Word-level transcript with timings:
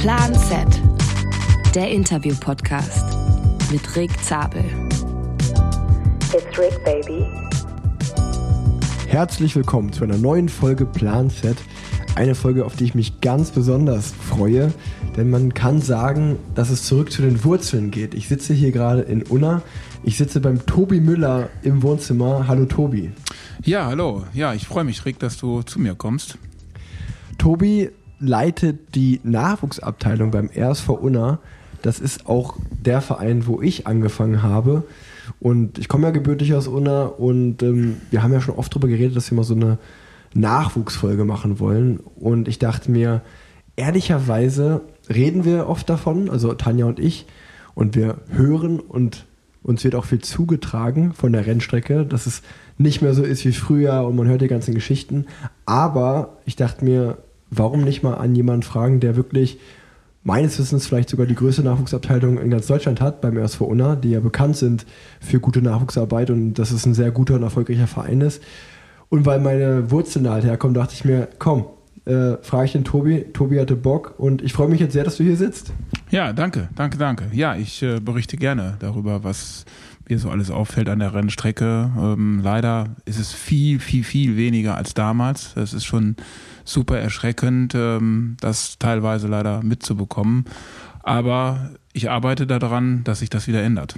Plan 0.00 0.34
Z, 0.34 0.66
der 1.74 1.90
Interview-Podcast 1.90 3.04
mit 3.70 3.96
Rick 3.96 4.10
Zabel. 4.24 4.64
It's 6.32 6.58
Rick, 6.58 6.82
baby. 6.86 7.26
Herzlich 9.08 9.54
willkommen 9.54 9.92
zu 9.92 10.02
einer 10.04 10.16
neuen 10.16 10.48
Folge 10.48 10.86
Plan 10.86 11.28
Z. 11.28 11.54
Eine 12.14 12.34
Folge, 12.34 12.64
auf 12.64 12.76
die 12.76 12.84
ich 12.84 12.94
mich 12.94 13.20
ganz 13.20 13.50
besonders 13.50 14.14
freue, 14.26 14.72
denn 15.18 15.28
man 15.28 15.52
kann 15.52 15.82
sagen, 15.82 16.38
dass 16.54 16.70
es 16.70 16.84
zurück 16.84 17.12
zu 17.12 17.20
den 17.20 17.44
Wurzeln 17.44 17.90
geht. 17.90 18.14
Ich 18.14 18.26
sitze 18.26 18.54
hier 18.54 18.72
gerade 18.72 19.02
in 19.02 19.22
Unna. 19.24 19.60
Ich 20.02 20.16
sitze 20.16 20.40
beim 20.40 20.64
Tobi 20.64 21.00
Müller 21.00 21.50
im 21.60 21.82
Wohnzimmer. 21.82 22.48
Hallo 22.48 22.64
Tobi. 22.64 23.10
Ja, 23.66 23.84
hallo. 23.84 24.24
Ja, 24.32 24.54
ich 24.54 24.66
freue 24.66 24.84
mich, 24.84 25.04
Rick, 25.04 25.18
dass 25.18 25.36
du 25.36 25.60
zu 25.60 25.78
mir 25.78 25.94
kommst. 25.94 26.38
Tobi 27.36 27.90
leitet 28.20 28.94
die 28.94 29.20
Nachwuchsabteilung 29.24 30.30
beim 30.30 30.50
RSV 30.54 30.88
Unna. 30.90 31.38
Das 31.82 31.98
ist 31.98 32.26
auch 32.26 32.56
der 32.70 33.00
Verein, 33.00 33.46
wo 33.46 33.60
ich 33.60 33.86
angefangen 33.86 34.42
habe. 34.42 34.84
Und 35.40 35.78
ich 35.78 35.88
komme 35.88 36.06
ja 36.06 36.10
gebürtig 36.10 36.54
aus 36.54 36.68
Unna 36.68 37.04
und 37.04 37.62
ähm, 37.62 37.96
wir 38.10 38.22
haben 38.22 38.32
ja 38.32 38.40
schon 38.40 38.56
oft 38.56 38.72
darüber 38.72 38.88
geredet, 38.88 39.16
dass 39.16 39.30
wir 39.30 39.36
mal 39.36 39.44
so 39.44 39.54
eine 39.54 39.78
Nachwuchsfolge 40.34 41.24
machen 41.24 41.58
wollen. 41.58 41.98
Und 41.98 42.48
ich 42.48 42.58
dachte 42.58 42.90
mir, 42.90 43.22
ehrlicherweise 43.76 44.82
reden 45.08 45.44
wir 45.44 45.68
oft 45.68 45.88
davon, 45.88 46.28
also 46.28 46.52
Tanja 46.54 46.86
und 46.86 47.00
ich, 47.00 47.26
und 47.74 47.96
wir 47.96 48.18
hören 48.28 48.80
und 48.80 49.24
uns 49.62 49.84
wird 49.84 49.94
auch 49.94 50.04
viel 50.04 50.20
zugetragen 50.20 51.12
von 51.12 51.32
der 51.32 51.46
Rennstrecke, 51.46 52.04
dass 52.04 52.26
es 52.26 52.42
nicht 52.78 53.02
mehr 53.02 53.14
so 53.14 53.22
ist 53.22 53.44
wie 53.44 53.52
früher 53.52 54.04
und 54.04 54.16
man 54.16 54.26
hört 54.26 54.40
die 54.40 54.48
ganzen 54.48 54.74
Geschichten. 54.74 55.26
Aber 55.66 56.38
ich 56.46 56.56
dachte 56.56 56.84
mir, 56.84 57.18
warum 57.50 57.82
nicht 57.82 58.02
mal 58.02 58.14
an 58.14 58.34
jemanden 58.34 58.62
fragen, 58.62 59.00
der 59.00 59.16
wirklich 59.16 59.58
meines 60.22 60.58
Wissens 60.58 60.86
vielleicht 60.86 61.08
sogar 61.08 61.26
die 61.26 61.34
größte 61.34 61.62
Nachwuchsabteilung 61.62 62.38
in 62.38 62.50
ganz 62.50 62.66
Deutschland 62.66 63.00
hat, 63.00 63.20
beim 63.20 63.36
RSV 63.36 63.62
Unna, 63.62 63.96
die 63.96 64.10
ja 64.10 64.20
bekannt 64.20 64.56
sind 64.56 64.86
für 65.20 65.40
gute 65.40 65.62
Nachwuchsarbeit 65.62 66.30
und 66.30 66.54
dass 66.54 66.70
es 66.70 66.84
ein 66.84 66.94
sehr 66.94 67.10
guter 67.10 67.34
und 67.34 67.42
erfolgreicher 67.42 67.86
Verein 67.86 68.20
ist. 68.20 68.42
Und 69.08 69.26
weil 69.26 69.40
meine 69.40 69.90
Wurzeln 69.90 70.28
halt 70.28 70.44
herkommen, 70.44 70.74
dachte 70.74 70.94
ich 70.94 71.04
mir, 71.04 71.28
komm, 71.38 71.64
äh, 72.04 72.36
frage 72.42 72.66
ich 72.66 72.72
den 72.72 72.84
Tobi. 72.84 73.26
Tobi 73.32 73.58
hatte 73.58 73.76
Bock 73.76 74.14
und 74.18 74.42
ich 74.42 74.52
freue 74.52 74.68
mich 74.68 74.80
jetzt 74.80 74.92
sehr, 74.92 75.04
dass 75.04 75.16
du 75.16 75.24
hier 75.24 75.36
sitzt. 75.36 75.72
Ja, 76.10 76.32
danke, 76.32 76.68
danke, 76.76 76.98
danke. 76.98 77.24
Ja, 77.32 77.56
ich 77.56 77.82
äh, 77.82 77.98
berichte 78.00 78.36
gerne 78.36 78.76
darüber, 78.78 79.24
was 79.24 79.64
mir 80.08 80.18
so 80.18 80.30
alles 80.30 80.50
auffällt 80.50 80.88
an 80.88 80.98
der 80.98 81.14
Rennstrecke. 81.14 81.90
Ähm, 81.96 82.40
leider 82.42 82.96
ist 83.04 83.18
es 83.18 83.32
viel, 83.32 83.78
viel, 83.78 84.04
viel 84.04 84.36
weniger 84.36 84.76
als 84.76 84.94
damals. 84.94 85.54
Das 85.54 85.72
ist 85.72 85.84
schon 85.84 86.16
super 86.72 86.98
erschreckend, 86.98 87.74
ähm, 87.74 88.36
das 88.40 88.78
teilweise 88.78 89.28
leider 89.28 89.62
mitzubekommen. 89.62 90.44
Aber 91.02 91.70
ich 91.92 92.10
arbeite 92.10 92.46
daran, 92.46 93.04
dass 93.04 93.20
sich 93.20 93.30
das 93.30 93.46
wieder 93.48 93.62
ändert. 93.62 93.94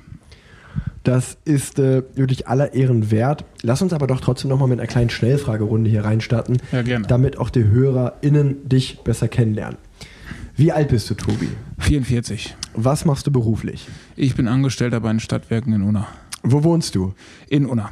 Das 1.05 1.37
ist 1.45 1.79
äh, 1.81 2.03
wirklich 2.15 2.47
aller 2.47 2.75
Ehren 2.75 3.11
wert. 3.11 3.45
Lass 3.63 3.83
uns 3.83 3.93
aber 3.93 4.07
doch 4.07 4.21
trotzdem 4.21 4.49
nochmal 4.51 4.69
mit 4.69 4.79
einer 4.79 4.87
kleinen 4.87 5.11
Schnellfragerunde 5.11 5.91
hier 5.91 6.05
reinstarten, 6.05 6.59
Ja, 6.71 6.83
gerne. 6.83 7.07
damit 7.09 7.39
auch 7.39 7.51
die 7.51 7.65
HörerInnen 7.65 8.69
dich 8.69 9.01
besser 9.01 9.27
kennenlernen. 9.29 9.79
Wie 10.55 10.71
alt 10.71 10.89
bist 10.89 11.11
du, 11.11 11.15
Tobi? 11.15 11.49
44. 11.79 12.55
Was 12.75 13.05
machst 13.05 13.27
du 13.27 13.33
beruflich? 13.33 13.89
Ich 14.17 14.37
bin 14.37 14.47
Angestellter 14.47 15.01
bei 15.01 15.11
den 15.11 15.19
Stadtwerken 15.21 15.73
in 15.73 15.83
Unna. 15.83 16.07
Wo 16.45 16.63
wohnst 16.63 16.95
du? 16.95 17.15
In 17.49 17.67
Unna. 17.67 17.91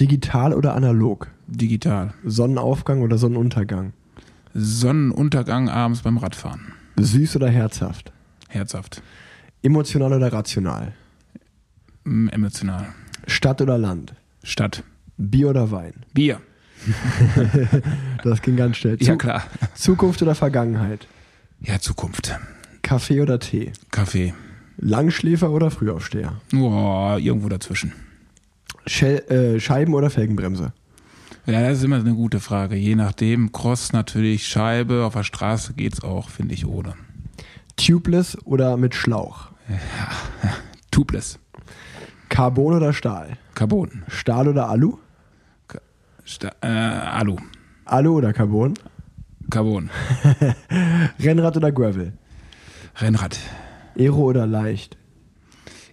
Digital 0.00 0.52
oder 0.52 0.74
analog? 0.74 1.28
Digital. 1.46 2.12
Sonnenaufgang 2.24 3.02
oder 3.02 3.18
Sonnenuntergang? 3.18 3.92
Sonnenuntergang 4.54 5.68
abends 5.68 6.02
beim 6.02 6.18
Radfahren. 6.18 6.72
Süß 6.96 7.36
oder 7.36 7.48
herzhaft? 7.50 8.12
Herzhaft. 8.48 9.02
Emotional 9.62 10.12
oder 10.12 10.32
rational? 10.32 10.92
Mm, 12.04 12.28
Emotional. 12.28 12.86
Stadt 13.26 13.60
oder 13.60 13.78
Land? 13.78 14.14
Stadt. 14.42 14.82
Bier 15.18 15.50
oder 15.50 15.70
Wein? 15.70 15.94
Bier. 16.14 16.40
Das 18.22 18.42
ging 18.42 18.56
ganz 18.56 18.76
schnell. 18.76 18.96
Ja, 19.00 19.12
Zu- 19.12 19.18
klar. 19.18 19.44
Zukunft 19.74 20.22
oder 20.22 20.34
Vergangenheit? 20.34 21.06
Ja, 21.60 21.78
Zukunft. 21.78 22.36
Kaffee 22.82 23.20
oder 23.20 23.38
Tee? 23.38 23.72
Kaffee. 23.90 24.34
Langschläfer 24.78 25.50
oder 25.50 25.70
Frühaufsteher? 25.70 26.32
Oh, 26.54 27.16
irgendwo 27.18 27.48
dazwischen. 27.48 27.92
Schell, 28.86 29.18
äh, 29.30 29.60
Scheiben 29.60 29.94
oder 29.94 30.10
Felgenbremse? 30.10 30.72
Ja, 31.46 31.60
das 31.62 31.78
ist 31.78 31.84
immer 31.84 31.96
eine 31.96 32.14
gute 32.14 32.40
Frage. 32.40 32.74
Je 32.74 32.96
nachdem, 32.96 33.52
Cross 33.52 33.92
natürlich, 33.92 34.48
Scheibe, 34.48 35.04
auf 35.04 35.14
der 35.14 35.22
Straße 35.22 35.74
geht's 35.74 36.02
auch, 36.02 36.28
finde 36.28 36.54
ich, 36.54 36.66
ohne. 36.66 36.94
Tubeless 37.76 38.36
oder 38.44 38.76
mit 38.76 38.96
Schlauch? 38.96 39.50
Tubeless. 40.90 41.38
Carbon 42.28 42.74
oder 42.74 42.92
Stahl? 42.92 43.38
Carbon. 43.54 44.02
Stahl 44.08 44.48
oder 44.48 44.68
Alu? 44.68 44.98
Sta 46.24 46.50
äh, 46.60 46.66
Alu. 46.66 47.36
Alu 47.84 48.16
oder 48.16 48.32
Carbon? 48.32 48.74
Carbon. 49.48 49.88
Rennrad 51.20 51.56
oder 51.56 51.70
Gravel? 51.70 52.12
Rennrad. 52.96 53.38
Aero 53.96 54.16
oder 54.16 54.46
leicht? 54.46 54.96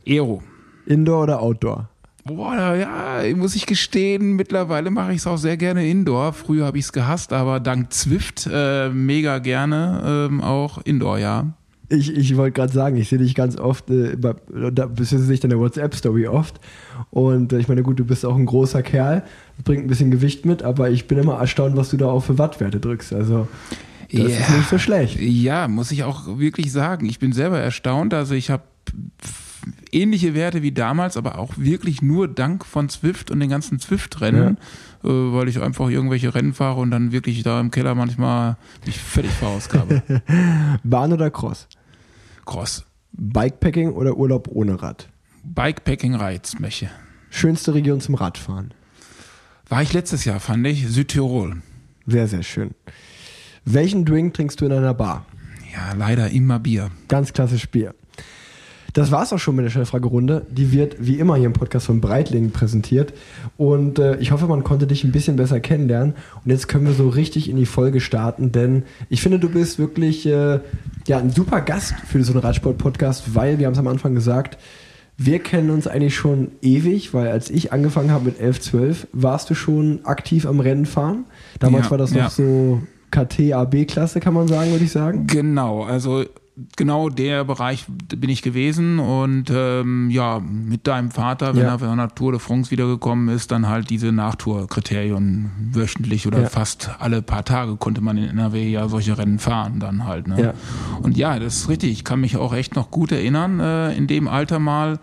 Aero. 0.08 0.42
Indoor 0.88 1.24
oder 1.24 1.40
Outdoor? 1.40 1.90
Boah, 2.26 2.76
ja, 2.76 3.36
muss 3.36 3.54
ich 3.56 3.66
gestehen, 3.66 4.36
mittlerweile 4.38 4.90
mache 4.92 5.12
ich 5.12 5.18
es 5.18 5.28
auch 5.28 5.38
sehr 5.38 5.58
gerne 5.58 5.88
Indoor. 5.90 6.32
Früher 6.34 6.66
habe 6.66 6.78
ich 6.78 6.86
es 6.86 6.94
gehasst, 6.94 7.34
aber 7.34 7.60
dank 7.60 7.92
Zwift 7.92 8.50
äh, 8.52 8.90
mega 8.90 9.40
gerne 9.40 10.28
ähm, 10.30 10.42
auch 10.42 10.78
Indoor, 10.86 11.18
ja. 11.18 11.54
Ich, 11.90 12.16
ich 12.16 12.38
wollte 12.38 12.54
gerade 12.54 12.72
sagen, 12.72 12.96
ich 12.96 13.10
sehe 13.10 13.20
dich 13.20 13.36
ganz 13.36 13.58
oft, 13.58 13.90
äh, 13.90 14.16
bei, 14.16 14.34
da 14.72 14.86
beziehungsweise 14.86 15.24
sehe 15.26 15.34
ich 15.34 15.40
deine 15.42 15.60
WhatsApp-Story 15.60 16.28
oft. 16.28 16.62
Und 17.12 17.52
äh, 17.52 17.60
ich 17.60 17.68
meine, 17.68 17.84
gut, 17.84 18.00
du 18.00 18.06
bist 18.06 18.26
auch 18.26 18.38
ein 18.38 18.46
großer 18.46 18.82
Kerl, 18.84 19.24
bringt 19.66 19.84
ein 19.84 19.88
bisschen 19.88 20.10
Gewicht 20.10 20.46
mit, 20.46 20.64
aber 20.64 20.90
ich 20.90 21.08
bin 21.08 21.18
immer 21.18 21.40
erstaunt, 21.40 21.76
was 21.76 21.90
du 21.90 21.98
da 21.98 22.08
auch 22.08 22.22
für 22.24 22.38
Wattwerte 22.38 22.80
drückst. 22.80 23.14
Also, 23.14 23.50
das 24.12 24.22
ist 24.32 24.50
Ja. 24.50 24.56
nicht 24.58 24.70
so 24.70 24.78
schlecht. 24.78 25.20
Ja, 25.20 25.68
muss 25.68 25.92
ich 25.92 26.04
auch 26.06 26.40
wirklich 26.40 26.72
sagen. 26.72 27.06
Ich 27.06 27.20
bin 27.20 27.34
selber 27.34 27.60
erstaunt. 27.60 28.14
Also 28.14 28.34
ich 28.34 28.50
habe 28.50 28.64
ähnliche 29.92 30.34
Werte 30.34 30.62
wie 30.62 30.72
damals, 30.72 31.18
aber 31.18 31.38
auch 31.38 31.54
wirklich 31.58 32.02
nur 32.02 32.28
dank 32.28 32.66
von 32.66 32.90
Zwift 32.90 33.32
und 33.32 33.40
den 33.40 33.50
ganzen 33.50 33.80
Zwift-Rennen, 33.80 34.58
äh, 35.04 35.08
weil 35.08 35.48
ich 35.48 35.62
einfach 35.62 35.90
irgendwelche 35.90 36.34
Rennen 36.34 36.54
fahre 36.54 36.82
und 36.82 36.92
dann 36.92 37.12
wirklich 37.12 37.44
da 37.44 37.60
im 37.60 37.72
Keller 37.72 37.96
manchmal 37.96 38.58
mich 38.86 39.00
völlig 39.00 39.32
verausgabe. 39.32 40.04
Bahn 40.84 41.14
oder 41.14 41.30
Cross? 41.30 41.68
Cross. 42.46 42.86
Bikepacking 43.14 43.92
oder 43.92 44.18
Urlaub 44.18 44.48
ohne 44.50 44.82
Rad? 44.82 45.10
Bikepacking 45.44 46.16
reizt 46.16 46.60
mich. 46.60 46.88
Schönste 47.30 47.74
Region 47.74 48.02
zum 48.02 48.16
Radfahren? 48.16 48.74
War 49.70 49.82
ich 49.82 49.94
letztes 49.94 50.26
Jahr, 50.26 50.40
fand 50.40 50.66
ich, 50.68 50.88
Südtirol. 50.88 51.62
Sehr, 52.06 52.28
sehr 52.28 52.44
schön. 52.44 52.72
Welchen 53.66 54.06
Drink 54.06 54.34
trinkst 54.34 54.60
du 54.60 54.66
in 54.66 54.74
einer 54.74 54.94
Bar? 54.94 55.26
Ja, 55.74 55.94
leider 55.94 56.30
immer 56.30 56.60
Bier. 56.60 56.92
Ganz 57.08 57.34
klassisch 57.34 57.70
Bier. 57.70 57.96
Das 58.94 59.12
war's 59.12 59.34
auch 59.34 59.40
schon 59.40 59.56
mit 59.56 59.66
der 59.66 59.72
Schnellfragerunde. 59.72 60.46
Die 60.52 60.72
wird 60.72 60.98
wie 61.00 61.18
immer 61.18 61.36
hier 61.36 61.48
im 61.48 61.54
Podcast 61.54 61.88
von 61.88 62.00
Breitling 62.00 62.52
präsentiert. 62.52 63.14
Und 63.58 63.98
äh, 63.98 64.18
ich 64.18 64.32
hoffe, 64.32 64.46
man 64.46 64.64
konnte 64.64 64.86
dich 64.86 65.04
ein 65.04 65.12
bisschen 65.12 65.36
besser 65.36 65.60
kennenlernen. 65.60 66.14
Und 66.46 66.52
jetzt 66.52 66.68
können 66.68 66.86
wir 66.86 66.94
so 66.94 67.10
richtig 67.10 67.50
in 67.50 67.58
die 67.58 67.66
Folge 67.66 68.00
starten, 68.00 68.52
denn 68.52 68.84
ich 69.10 69.22
finde, 69.22 69.40
du 69.40 69.50
bist 69.50 69.80
wirklich 69.80 70.28
äh, 70.28 70.60
ja, 71.08 71.18
ein 71.18 71.32
super 71.32 71.62
Gast 71.62 71.96
für 72.08 72.24
so 72.24 72.34
einen 72.34 72.42
Radsport-Podcast, 72.42 73.34
weil 73.34 73.58
wir 73.58 73.66
haben 73.66 73.74
es 73.74 73.80
am 73.80 73.88
Anfang 73.88 74.14
gesagt, 74.14 74.60
wir 75.18 75.40
kennen 75.40 75.70
uns 75.70 75.88
eigentlich 75.88 76.16
schon 76.16 76.52
ewig, 76.62 77.14
weil 77.14 77.30
als 77.30 77.50
ich 77.50 77.72
angefangen 77.74 78.12
habe 78.12 78.26
mit 78.26 78.40
11, 78.40 78.62
12, 78.62 79.08
warst 79.12 79.50
du 79.50 79.56
schon 79.56 80.02
aktiv 80.06 80.46
am 80.46 80.60
Rennen 80.60 80.86
fahren. 80.86 81.26
Damals 81.60 81.86
Ja, 81.86 81.92
war 81.92 81.98
das 81.98 82.12
noch 82.12 82.18
ja. 82.18 82.30
so 82.30 82.82
KT-AB-Klasse, 83.12 84.20
kann 84.20 84.34
man 84.34 84.48
sagen, 84.48 84.72
würde 84.72 84.86
ich 84.86 84.92
sagen. 84.92 85.28
Genau, 85.28 85.84
also 85.84 86.26
genau 86.76 87.10
der 87.10 87.44
Bereich 87.46 87.86
bin 88.16 88.30
ich 88.30 88.42
gewesen 88.44 89.00
und 89.00 89.46
ähm, 89.52 90.10
ja, 90.12 90.40
mit 90.40 90.86
deinem 90.86 91.10
Vater, 91.10 91.56
wenn 91.56 91.64
Ja. 91.64 91.70
er 91.74 91.80
von 91.80 91.98
der 91.98 92.10
Tour 92.14 92.32
de 92.32 92.40
France 92.40 92.70
wiedergekommen 92.70 93.30
ist, 93.36 93.52
dann 93.52 93.68
halt 93.68 93.90
diese 93.90 94.12
Nachtourkriterien 94.12 95.50
wöchentlich 95.72 96.28
oder 96.28 96.42
Ja. 96.44 96.50
fast 96.50 96.92
alle 97.00 97.22
paar 97.22 97.44
Tage 97.46 97.76
konnte 97.76 98.02
man 98.02 98.18
in 98.18 98.26
NRW 98.30 98.70
ja 98.70 98.88
solche 98.88 99.18
Rennen 99.18 99.40
fahren 99.40 99.80
dann 99.80 100.06
halt. 100.06 100.28
Ne? 100.28 100.42
Ja. 100.42 100.54
Und 101.02 101.18
ja, 101.18 101.40
das 101.40 101.56
ist 101.58 101.70
richtig. 101.70 101.92
Ich 101.92 102.04
kann 102.04 102.22
mich 102.22 102.38
auch 102.38 102.54
echt 102.54 102.76
noch 102.76 102.92
gut 102.92 103.12
erinnern, 103.12 103.60
äh, 103.60 103.94
in 103.96 104.08
dem 104.08 104.28
Alter 104.28 104.60
mal 104.60 105.00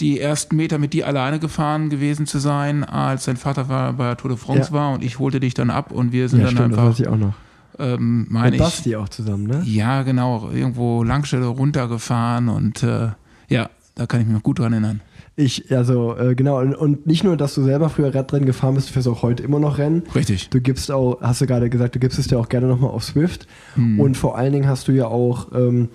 die 0.00 0.18
ersten 0.18 0.56
Meter 0.56 0.78
mit 0.78 0.92
dir 0.92 1.06
alleine 1.06 1.38
gefahren 1.38 1.88
gewesen 1.88 2.26
zu 2.26 2.38
sein, 2.40 2.82
als 2.82 3.26
dein 3.26 3.36
Vater 3.36 3.68
war, 3.68 3.92
bei 3.92 4.06
der 4.06 4.16
Tour 4.16 4.30
de 4.30 4.38
France 4.38 4.72
war 4.72 4.92
und 4.92 5.04
ich 5.04 5.20
holte 5.20 5.38
dich 5.38 5.54
dann 5.54 5.70
ab 5.70 5.92
und 5.92 6.10
wir 6.10 6.28
sind 6.28 6.40
dann 6.42 6.50
stimmt, 6.50 6.72
das 6.72 6.78
einfach, 6.78 6.90
weiß 6.90 7.00
ich 7.00 7.06
auch 7.08 7.16
noch. 7.16 7.34
Ähm, 7.78 8.26
meine 8.30 8.46
Mit 8.46 8.54
ich, 8.54 8.60
Basti 8.60 8.96
auch 8.96 9.08
zusammen, 9.08 9.46
ne? 9.46 9.62
ja, 9.64 10.02
genau. 10.02 10.50
Irgendwo 10.50 11.02
Langstelle 11.02 11.46
runtergefahren 11.46 12.48
und 12.48 12.82
äh, 12.82 13.08
ja, 13.48 13.70
da 13.94 14.06
kann 14.06 14.20
ich 14.20 14.26
mich 14.26 14.34
noch 14.34 14.42
gut 14.42 14.58
dran 14.58 14.72
erinnern. 14.72 15.00
Ich, 15.36 15.74
also 15.74 16.16
äh, 16.16 16.36
genau, 16.36 16.60
und, 16.60 16.74
und 16.76 17.06
nicht 17.08 17.24
nur, 17.24 17.36
dass 17.36 17.54
du 17.54 17.64
selber 17.64 17.88
früher 17.88 18.14
Radrennen 18.14 18.46
gefahren 18.46 18.76
bist, 18.76 18.88
du 18.88 18.92
fährst 18.92 19.08
auch 19.08 19.22
heute 19.22 19.42
immer 19.42 19.58
noch 19.58 19.78
Rennen. 19.78 20.04
Richtig. 20.14 20.48
Du 20.50 20.60
gibst 20.60 20.92
auch, 20.92 21.20
hast 21.20 21.40
du 21.40 21.46
gerade 21.46 21.68
gesagt, 21.68 21.96
du 21.96 21.98
gibst 21.98 22.20
es 22.20 22.28
dir 22.28 22.38
auch 22.38 22.48
gerne 22.48 22.68
nochmal 22.68 22.90
auf 22.90 23.02
Swift. 23.02 23.48
Und 23.76 24.16
vor 24.16 24.38
allen 24.38 24.52
Dingen 24.52 24.68
hast 24.68 24.86
du 24.86 24.92
ja 24.92 25.06
auch, 25.06 25.50
ähm, 25.52 25.88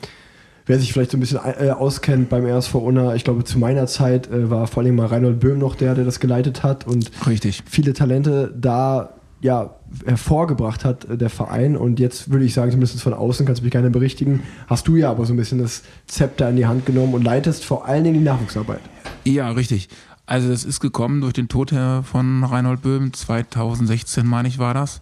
wer 0.65 0.77
sich 0.77 0.91
vielleicht 0.91 1.11
so 1.11 1.17
ein 1.17 1.21
bisschen 1.21 1.39
äh, 1.43 1.71
auskennt 1.71 2.29
beim 2.29 2.45
RSV 2.45 2.75
Unna, 2.75 3.15
ich 3.15 3.23
glaube 3.23 3.45
zu 3.45 3.57
meiner 3.57 3.87
Zeit 3.87 4.29
äh, 4.29 4.49
war 4.49 4.67
vor 4.67 4.83
allem 4.83 4.97
mal 4.97 5.07
Reinhold 5.07 5.39
Böhm 5.39 5.57
noch 5.57 5.75
der, 5.75 5.95
der 5.95 6.03
das 6.03 6.19
geleitet 6.19 6.61
hat 6.61 6.85
und 6.85 7.09
Richtig. 7.25 7.63
viele 7.65 7.93
Talente 7.93 8.53
da 8.55 9.18
ja 9.41 9.75
hervorgebracht 10.05 10.83
hat, 10.85 11.05
äh, 11.05 11.17
der 11.17 11.29
Verein. 11.29 11.77
Und 11.77 11.99
jetzt 11.99 12.31
würde 12.31 12.45
ich 12.45 12.53
sagen, 12.53 12.71
zumindest 12.71 13.01
von 13.01 13.13
außen, 13.13 13.45
kannst 13.45 13.61
du 13.61 13.63
mich 13.65 13.71
gerne 13.71 13.89
berichtigen, 13.89 14.41
hast 14.67 14.87
du 14.87 14.95
ja 14.95 15.09
aber 15.11 15.25
so 15.25 15.33
ein 15.33 15.37
bisschen 15.37 15.59
das 15.59 15.83
Zepter 16.07 16.49
in 16.49 16.55
die 16.57 16.65
Hand 16.65 16.85
genommen 16.85 17.13
und 17.13 17.23
leitest 17.23 17.63
vor 17.65 17.85
allen 17.87 18.03
Dingen 18.03 18.17
die 18.19 18.23
Nachwuchsarbeit. 18.25 18.81
Ja, 19.23 19.49
richtig. 19.51 19.89
Also 20.25 20.49
das 20.49 20.63
ist 20.63 20.79
gekommen 20.79 21.21
durch 21.21 21.33
den 21.33 21.47
Tod 21.47 21.71
von 22.03 22.43
Reinhold 22.43 22.81
Böhm, 22.83 23.13
2016 23.13 24.25
meine 24.27 24.47
ich 24.47 24.59
war 24.59 24.73
das. 24.73 25.01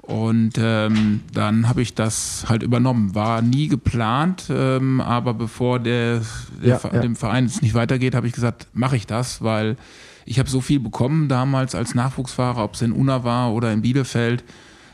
Und 0.00 0.54
ähm, 0.58 1.20
dann 1.32 1.68
habe 1.68 1.80
ich 1.82 1.94
das 1.94 2.46
halt 2.48 2.62
übernommen. 2.64 3.14
War 3.14 3.40
nie 3.40 3.68
geplant, 3.68 4.44
ähm, 4.50 5.00
aber 5.00 5.32
bevor 5.34 5.78
der, 5.78 6.22
der 6.60 6.68
Ja, 6.70 6.78
Ver- 6.78 6.94
ja. 6.94 7.00
dem 7.00 7.14
Verein 7.14 7.44
es 7.44 7.62
nicht 7.62 7.74
weitergeht, 7.74 8.14
habe 8.16 8.26
ich 8.26 8.32
gesagt, 8.32 8.66
mache 8.72 8.96
ich 8.96 9.06
das, 9.06 9.42
weil 9.42 9.76
ich 10.24 10.38
habe 10.38 10.48
so 10.48 10.60
viel 10.60 10.80
bekommen 10.80 11.28
damals 11.28 11.74
als 11.74 11.94
Nachwuchsfahrer, 11.94 12.62
ob 12.62 12.74
es 12.74 12.82
in 12.82 12.92
Unna 12.92 13.24
war 13.24 13.52
oder 13.52 13.72
in 13.72 13.82
Bielefeld. 13.82 14.44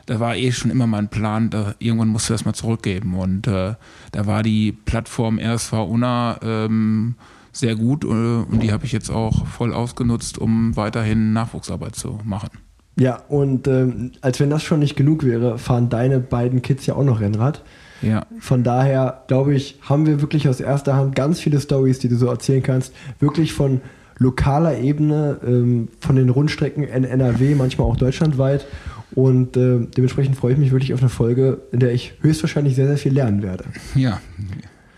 Da 0.07 0.21
war 0.21 0.37
eh 0.37 0.53
schon 0.53 0.71
immer 0.71 0.87
mein 0.87 1.09
Plan, 1.09 1.51
da, 1.51 1.75
irgendwann 1.79 2.09
musste 2.09 2.33
das 2.33 2.45
mal 2.45 2.55
zurückgeben. 2.55 3.15
Und 3.15 3.47
äh, 3.47 3.75
da 4.13 4.27
war 4.27 4.43
die 4.43 4.73
Plattform 4.73 5.39
RSV 5.39 5.73
Unna 5.75 6.39
ähm, 6.43 7.17
sehr 7.53 7.77
gut 7.77 8.05
äh, 8.05 8.07
und 8.07 8.63
die 8.63 8.73
habe 8.73 8.87
ich 8.87 8.93
jetzt 8.93 9.11
auch 9.11 9.47
voll 9.47 9.75
ausgenutzt, 9.75 10.39
um 10.39 10.77
weiterhin 10.77 11.33
Nachwuchsarbeit 11.33 11.97
zu 11.97 12.21
machen. 12.25 12.51
Ja, 12.99 13.23
und 13.29 13.69
ähm, 13.69 14.13
als 14.23 14.41
wenn 14.41 14.51
das 14.51 14.63
schon 14.65 14.81
nicht 14.81 14.97
genug 14.97 15.25
wäre, 15.25 15.59
fahren 15.59 15.89
deine 15.89 16.19
beiden 16.19 16.63
Kids 16.63 16.87
ja 16.87 16.95
auch 16.95 17.05
noch 17.05 17.21
Rennrad. 17.21 17.63
Ja, 18.03 18.27
Von 18.39 18.63
daher, 18.63 19.25
glaube 19.27 19.55
ich, 19.55 19.79
haben 19.83 20.07
wir 20.07 20.21
wirklich 20.21 20.49
aus 20.49 20.61
erster 20.61 20.95
Hand 20.95 21.17
ganz 21.17 21.41
viele 21.41 21.61
Stories, 21.61 21.99
die 21.99 22.09
du 22.09 22.17
so 22.17 22.27
erzählen 22.27 22.63
kannst. 22.63 22.95
Wirklich 23.19 23.53
von 23.53 23.81
lokaler 24.19 24.79
Ebene, 24.79 25.39
ähm, 25.47 25.89
von 26.01 26.17
den 26.17 26.29
Rundstrecken 26.29 26.83
in 26.83 27.05
NRW, 27.05 27.55
manchmal 27.55 27.87
auch 27.87 27.97
deutschlandweit. 27.97 28.67
Und 29.15 29.57
äh, 29.57 29.87
dementsprechend 29.97 30.37
freue 30.37 30.53
ich 30.53 30.59
mich 30.59 30.71
wirklich 30.71 30.93
auf 30.93 31.01
eine 31.01 31.09
Folge, 31.09 31.63
in 31.73 31.81
der 31.81 31.93
ich 31.93 32.15
höchstwahrscheinlich 32.21 32.75
sehr, 32.77 32.87
sehr 32.87 32.99
viel 32.99 33.15
lernen 33.15 33.43
werde. 33.43 33.65
ja, 33.95 34.21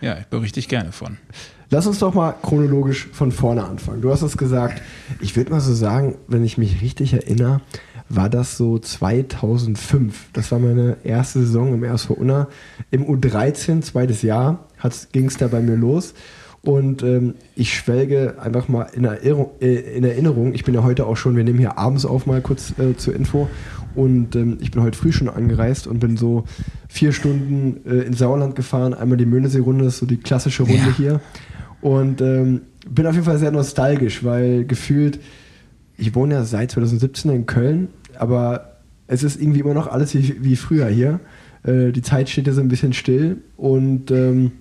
ja, 0.01 0.19
ich 0.19 0.27
berichte 0.27 0.59
ich 0.59 0.69
gerne 0.69 0.93
von. 0.93 1.19
Lass 1.69 1.87
uns 1.87 2.01
doch 2.01 2.15
mal 2.15 2.33
chronologisch 2.33 3.09
von 3.13 3.31
vorne 3.31 3.65
anfangen. 3.65 4.01
Du 4.01 4.11
hast 4.11 4.23
es 4.23 4.37
gesagt, 4.37 4.83
ich 5.21 5.37
würde 5.37 5.53
mal 5.53 5.61
so 5.61 5.73
sagen, 5.75 6.17
wenn 6.27 6.43
ich 6.43 6.59
mich 6.59 6.81
richtig 6.81 7.13
erinnere, 7.13 7.61
war 8.09 8.29
das 8.29 8.57
so 8.57 8.79
2005. 8.79 10.31
Das 10.33 10.51
war 10.51 10.59
meine 10.59 10.97
erste 11.05 11.41
Saison 11.41 11.73
im 11.73 11.85
RSV 11.85 12.11
Unna. 12.11 12.49
Im 12.91 13.05
U13, 13.05 13.83
zweites 13.83 14.23
Jahr, 14.23 14.67
ging 15.13 15.27
es 15.27 15.37
da 15.37 15.47
bei 15.47 15.61
mir 15.61 15.77
los. 15.77 16.15
Und 16.63 17.03
ähm, 17.03 17.35
ich 17.57 17.73
schwelge 17.75 18.35
einfach 18.41 18.69
mal 18.69 18.83
in 18.93 19.05
Erinnerung, 19.05 19.51
äh, 19.61 19.97
in 19.97 20.05
Erinnerung, 20.05 20.53
ich 20.55 20.65
bin 20.65 20.75
ja 20.75 20.83
heute 20.83 21.07
auch 21.07 21.17
schon, 21.17 21.35
wir 21.35 21.45
nehmen 21.45 21.59
hier 21.59 21.79
abends 21.79 22.05
auf 22.05 22.27
mal 22.27 22.43
kurz 22.43 22.75
äh, 22.79 22.95
zur 22.97 23.15
Info. 23.15 23.49
Und 23.95 24.37
ähm, 24.37 24.59
ich 24.61 24.71
bin 24.71 24.83
heute 24.83 24.97
früh 24.97 25.11
schon 25.11 25.29
angereist 25.29 25.87
und 25.87 25.99
bin 26.01 26.17
so 26.17 26.45
vier 26.89 27.13
Stunden 27.13 27.81
äh, 27.89 28.03
ins 28.03 28.19
Sauerland 28.19 28.55
gefahren. 28.55 28.95
Einmal 28.95 29.17
die 29.17 29.27
Möhnesee-Runde, 29.27 29.85
das 29.85 29.95
ist 29.95 30.01
so 30.01 30.07
die 30.07 30.19
klassische 30.19 30.63
Runde 30.65 30.79
Ja. 30.91 30.97
hier. 30.97 31.21
Und 31.81 32.21
ähm, 32.21 32.61
bin 32.89 33.07
auf 33.07 33.15
jeden 33.15 33.25
Fall 33.25 33.39
sehr 33.39 33.51
nostalgisch, 33.51 34.23
weil 34.23 34.65
gefühlt, 34.65 35.19
ich 35.97 36.15
wohne 36.15 36.35
ja 36.35 36.45
seit 36.45 36.71
2017 36.73 37.31
in 37.33 37.47
Köln, 37.47 37.89
aber 38.19 38.77
es 39.07 39.23
ist 39.23 39.41
irgendwie 39.41 39.61
immer 39.61 39.75
noch 39.75 39.87
alles 39.89 40.15
wie, 40.15 40.37
wie 40.45 40.57
früher 40.57 40.87
hier. 40.89 41.21
Äh, 41.63 41.91
die 41.93 42.03
Zeit 42.03 42.29
steht 42.29 42.47
ja 42.47 42.53
so 42.53 42.61
ein 42.61 42.69
bisschen 42.69 42.93
still 42.93 43.39
und 43.57 44.11
ähm, 44.11 44.53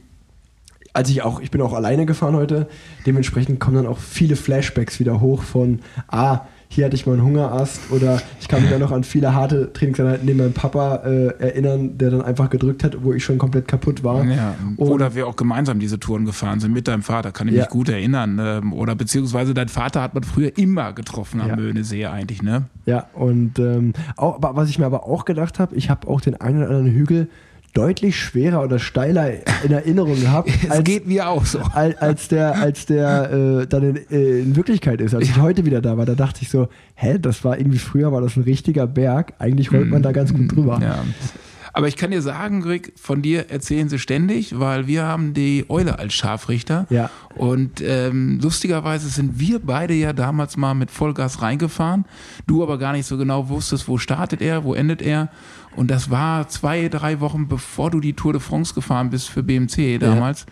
als 0.94 1.10
ich 1.10 1.22
auch, 1.22 1.40
ich 1.40 1.52
bin 1.52 1.62
auch 1.62 1.74
alleine 1.74 2.06
gefahren 2.06 2.36
heute, 2.36 2.68
dementsprechend 3.06 3.60
kommen 3.60 3.76
dann 3.78 3.88
auch 3.88 4.00
viele 4.00 4.36
Flashbacks 4.36 5.00
wieder 5.00 5.22
hoch 5.22 5.44
von, 5.44 5.80
ah, 6.08 6.42
hier 6.72 6.86
hatte 6.86 6.96
ich 6.96 7.08
mal 7.08 7.14
einen 7.14 7.24
Hungerast 7.24 7.92
oder 7.92 8.22
ich 8.40 8.48
kann 8.48 8.62
mich 8.62 8.72
auch 8.72 8.78
noch 8.80 8.92
an 8.92 9.04
viele 9.04 9.34
harte 9.34 9.74
Trainingseinheiten 9.74 10.24
neben 10.28 10.38
meinem 10.38 10.54
Papa 10.54 10.98
äh, 10.98 11.28
erinnern, 11.40 11.98
der 11.98 12.12
dann 12.12 12.22
einfach 12.22 12.52
gedrückt 12.52 12.84
hat, 12.84 13.04
wo 13.04 13.12
ich 13.12 13.24
schon 13.24 13.40
komplett 13.40 13.68
kaputt 13.68 14.04
war. 14.04 14.24
Ja, 14.26 14.54
oder 14.78 15.16
wir 15.16 15.26
auch 15.26 15.36
gemeinsam 15.36 15.80
diese 15.80 16.00
Touren 16.00 16.26
gefahren 16.26 16.60
sind 16.60 16.72
mit 16.72 16.88
deinem 16.88 17.02
Vater, 17.02 17.32
kann 17.32 17.48
ich 17.48 17.56
Ja. 17.56 17.62
mich 17.62 17.70
gut 17.70 17.90
erinnern. 17.90 18.40
Ähm, 18.40 18.72
Oder 18.74 18.94
beziehungsweise 18.94 19.56
dein 19.56 19.68
Vater 19.68 20.04
hat 20.04 20.14
man 20.14 20.22
früher 20.24 20.56
immer 20.60 20.94
getroffen 20.94 21.42
am 21.42 21.50
Ja. 21.50 21.56
Möhnesee 21.56 22.06
eigentlich, 22.06 22.44
ne? 22.44 22.66
Ja, 22.86 23.08
und 23.14 23.58
ähm, 23.58 23.94
auch, 24.16 24.38
was 24.40 24.70
ich 24.70 24.78
mir 24.78 24.86
aber 24.86 25.06
auch 25.08 25.26
gedacht 25.26 25.58
habe, 25.58 25.76
ich 25.76 25.90
habe 25.90 26.08
auch 26.08 26.22
den 26.22 26.40
einen 26.40 26.58
oder 26.60 26.68
anderen 26.70 26.92
Hügel 26.94 27.30
deutlich 27.74 28.20
schwerer 28.20 28.64
oder 28.64 28.80
steiler 28.80 29.32
in 29.64 29.72
Erinnerung 29.72 30.20
gehabt, 30.20 30.50
Es 30.64 30.72
als, 30.72 30.84
geht 30.84 31.08
mir 31.08 31.28
auch 31.28 31.46
so. 31.46 31.60
als, 31.60 31.98
als 31.98 32.28
der, 32.28 32.56
als 32.56 32.86
der 32.86 33.32
äh, 33.32 33.68
dann 33.68 33.84
in, 33.84 33.96
äh, 34.12 34.40
in 34.40 34.56
Wirklichkeit 34.56 35.02
ist. 35.02 35.14
Als 35.14 35.26
ich 35.26 35.38
heute 35.38 35.66
wieder 35.66 35.82
da 35.82 35.98
war, 35.98 36.06
da 36.06 36.16
dachte 36.16 36.40
ich 36.42 36.50
so, 36.50 36.68
hä, 36.96 37.18
das 37.20 37.44
war 37.44 37.58
irgendwie 37.58 37.80
früher, 37.80 38.12
war 38.12 38.22
das 38.22 38.36
ein 38.36 38.44
richtiger 38.44 38.88
Berg. 38.88 39.34
Eigentlich 39.40 39.72
rollt 39.72 39.90
man 39.90 40.02
da 40.02 40.12
ganz 40.12 40.34
gut 40.34 40.56
drüber. 40.56 40.80
Ja. 40.82 41.04
Aber 41.74 41.88
ich 41.88 41.96
kann 41.96 42.12
dir 42.12 42.22
sagen, 42.22 42.64
Rick, 42.64 42.94
von 43.00 43.22
dir 43.22 43.50
erzählen 43.50 43.90
sie 43.90 44.00
ständig, 44.00 44.60
weil 44.60 44.88
wir 44.88 45.04
haben 45.04 45.34
die 45.34 45.66
Eule 45.70 46.00
als 46.00 46.14
Scharfrichter. 46.14 46.88
Ja. 46.90 47.10
Und 47.36 47.82
ähm, 47.82 48.40
lustigerweise 48.42 49.08
sind 49.10 49.40
wir 49.40 49.60
beide 49.60 49.94
ja 49.94 50.14
damals 50.14 50.58
mal 50.58 50.74
mit 50.74 50.92
Vollgas 50.92 51.42
reingefahren. 51.42 52.06
Du 52.48 52.64
aber 52.64 52.78
gar 52.80 52.94
nicht 52.94 53.06
so 53.06 53.18
genau 53.18 53.50
wusstest, 53.50 53.88
wo 53.88 53.98
startet 53.98 54.42
er, 54.42 54.64
wo 54.64 54.74
endet 54.74 55.02
er. 55.02 55.30
Und 55.76 55.90
das 55.92 56.10
war 56.10 56.48
zwei, 56.50 56.90
drei 56.90 57.20
Wochen 57.20 57.48
bevor 57.48 57.92
du 57.92 58.00
die 58.00 58.14
Tour 58.14 58.34
de 58.34 58.42
France 58.42 58.74
gefahren 58.74 59.10
bist 59.10 59.30
für 59.30 59.44
BMC 59.44 60.00
damals. 60.00 60.46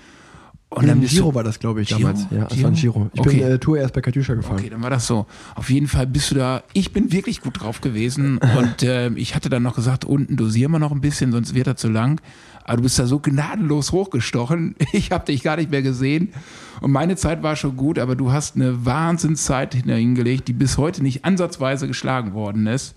Und 0.69 0.79
Und 0.79 0.87
dann 0.87 0.99
bist 0.99 1.13
Giro 1.13 1.33
war 1.33 1.45
das, 1.45 1.59
glaube 1.59 1.81
ich, 1.81 1.87
Giro? 1.87 1.99
damals. 2.01 2.27
Ja, 2.29 2.43
das 2.45 2.61
war 2.61 2.69
ein 2.71 2.75
Giro. 2.75 3.09
Ich 3.13 3.19
Okay. 3.21 3.37
bin 3.37 3.51
äh, 3.51 3.57
Tour 3.57 3.77
erst 3.77 3.93
bei 3.93 4.01
Katjuscha 4.01 4.33
gefahren. 4.33 4.57
Okay, 4.59 4.69
dann 4.69 4.83
war 4.83 4.89
das 4.89 5.07
so. 5.07 5.25
Auf 5.55 5.69
jeden 5.69 5.87
Fall 5.87 6.05
bist 6.07 6.31
du 6.31 6.35
da. 6.35 6.61
Ich 6.73 6.91
bin 6.91 7.13
wirklich 7.13 7.39
gut 7.39 7.61
drauf 7.61 7.79
gewesen 7.79 8.37
und 8.57 8.83
äh, 8.83 9.07
ich 9.11 9.33
hatte 9.33 9.49
dann 9.49 9.63
noch 9.63 9.75
gesagt, 9.75 10.03
unten 10.03 10.35
dosieren 10.35 10.71
wir 10.73 10.79
noch 10.79 10.91
ein 10.91 10.99
bisschen, 10.99 11.31
sonst 11.31 11.53
wird 11.55 11.67
er 11.67 11.77
zu 11.77 11.87
lang. 11.87 12.19
Aber 12.65 12.77
du 12.77 12.83
bist 12.83 12.99
da 12.99 13.07
so 13.07 13.19
gnadenlos 13.19 13.93
hochgestochen. 13.93 14.75
Ich 14.91 15.11
habe 15.11 15.25
dich 15.25 15.41
gar 15.41 15.55
nicht 15.55 15.71
mehr 15.71 15.81
gesehen. 15.81 16.33
Und 16.81 16.91
meine 16.91 17.15
Zeit 17.15 17.43
war 17.43 17.55
schon 17.55 17.77
gut, 17.77 17.97
aber 17.97 18.17
du 18.17 18.33
hast 18.33 18.57
eine 18.57 18.85
Wahnsinnszeit 18.85 19.73
hingelegt, 19.73 20.49
die 20.49 20.53
bis 20.53 20.77
heute 20.77 21.01
nicht 21.01 21.23
ansatzweise 21.23 21.87
geschlagen 21.87 22.33
worden 22.33 22.67
ist. 22.67 22.93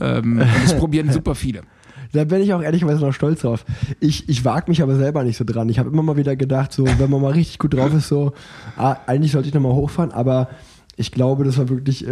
Ähm, 0.00 0.42
das 0.62 0.76
probieren 0.76 1.10
super 1.12 1.34
viele. 1.34 1.62
Da 2.12 2.24
bin 2.24 2.42
ich 2.42 2.52
auch 2.52 2.62
ehrlicherweise 2.62 3.00
noch 3.00 3.12
stolz 3.12 3.40
drauf. 3.40 3.64
Ich, 3.98 4.28
ich 4.28 4.44
wage 4.44 4.70
mich 4.70 4.82
aber 4.82 4.96
selber 4.96 5.24
nicht 5.24 5.38
so 5.38 5.44
dran. 5.44 5.68
Ich 5.70 5.78
habe 5.78 5.88
immer 5.88 6.02
mal 6.02 6.16
wieder 6.16 6.36
gedacht, 6.36 6.72
so, 6.72 6.84
wenn 6.84 7.10
man 7.10 7.22
mal 7.22 7.32
richtig 7.32 7.58
gut 7.58 7.74
drauf 7.74 7.94
ist, 7.94 8.08
so, 8.08 8.32
ah, 8.76 8.96
eigentlich 9.06 9.32
sollte 9.32 9.48
ich 9.48 9.54
nochmal 9.54 9.72
hochfahren, 9.72 10.12
aber 10.12 10.50
ich 10.96 11.10
glaube, 11.10 11.44
das 11.44 11.56
war 11.56 11.70
wirklich 11.70 12.06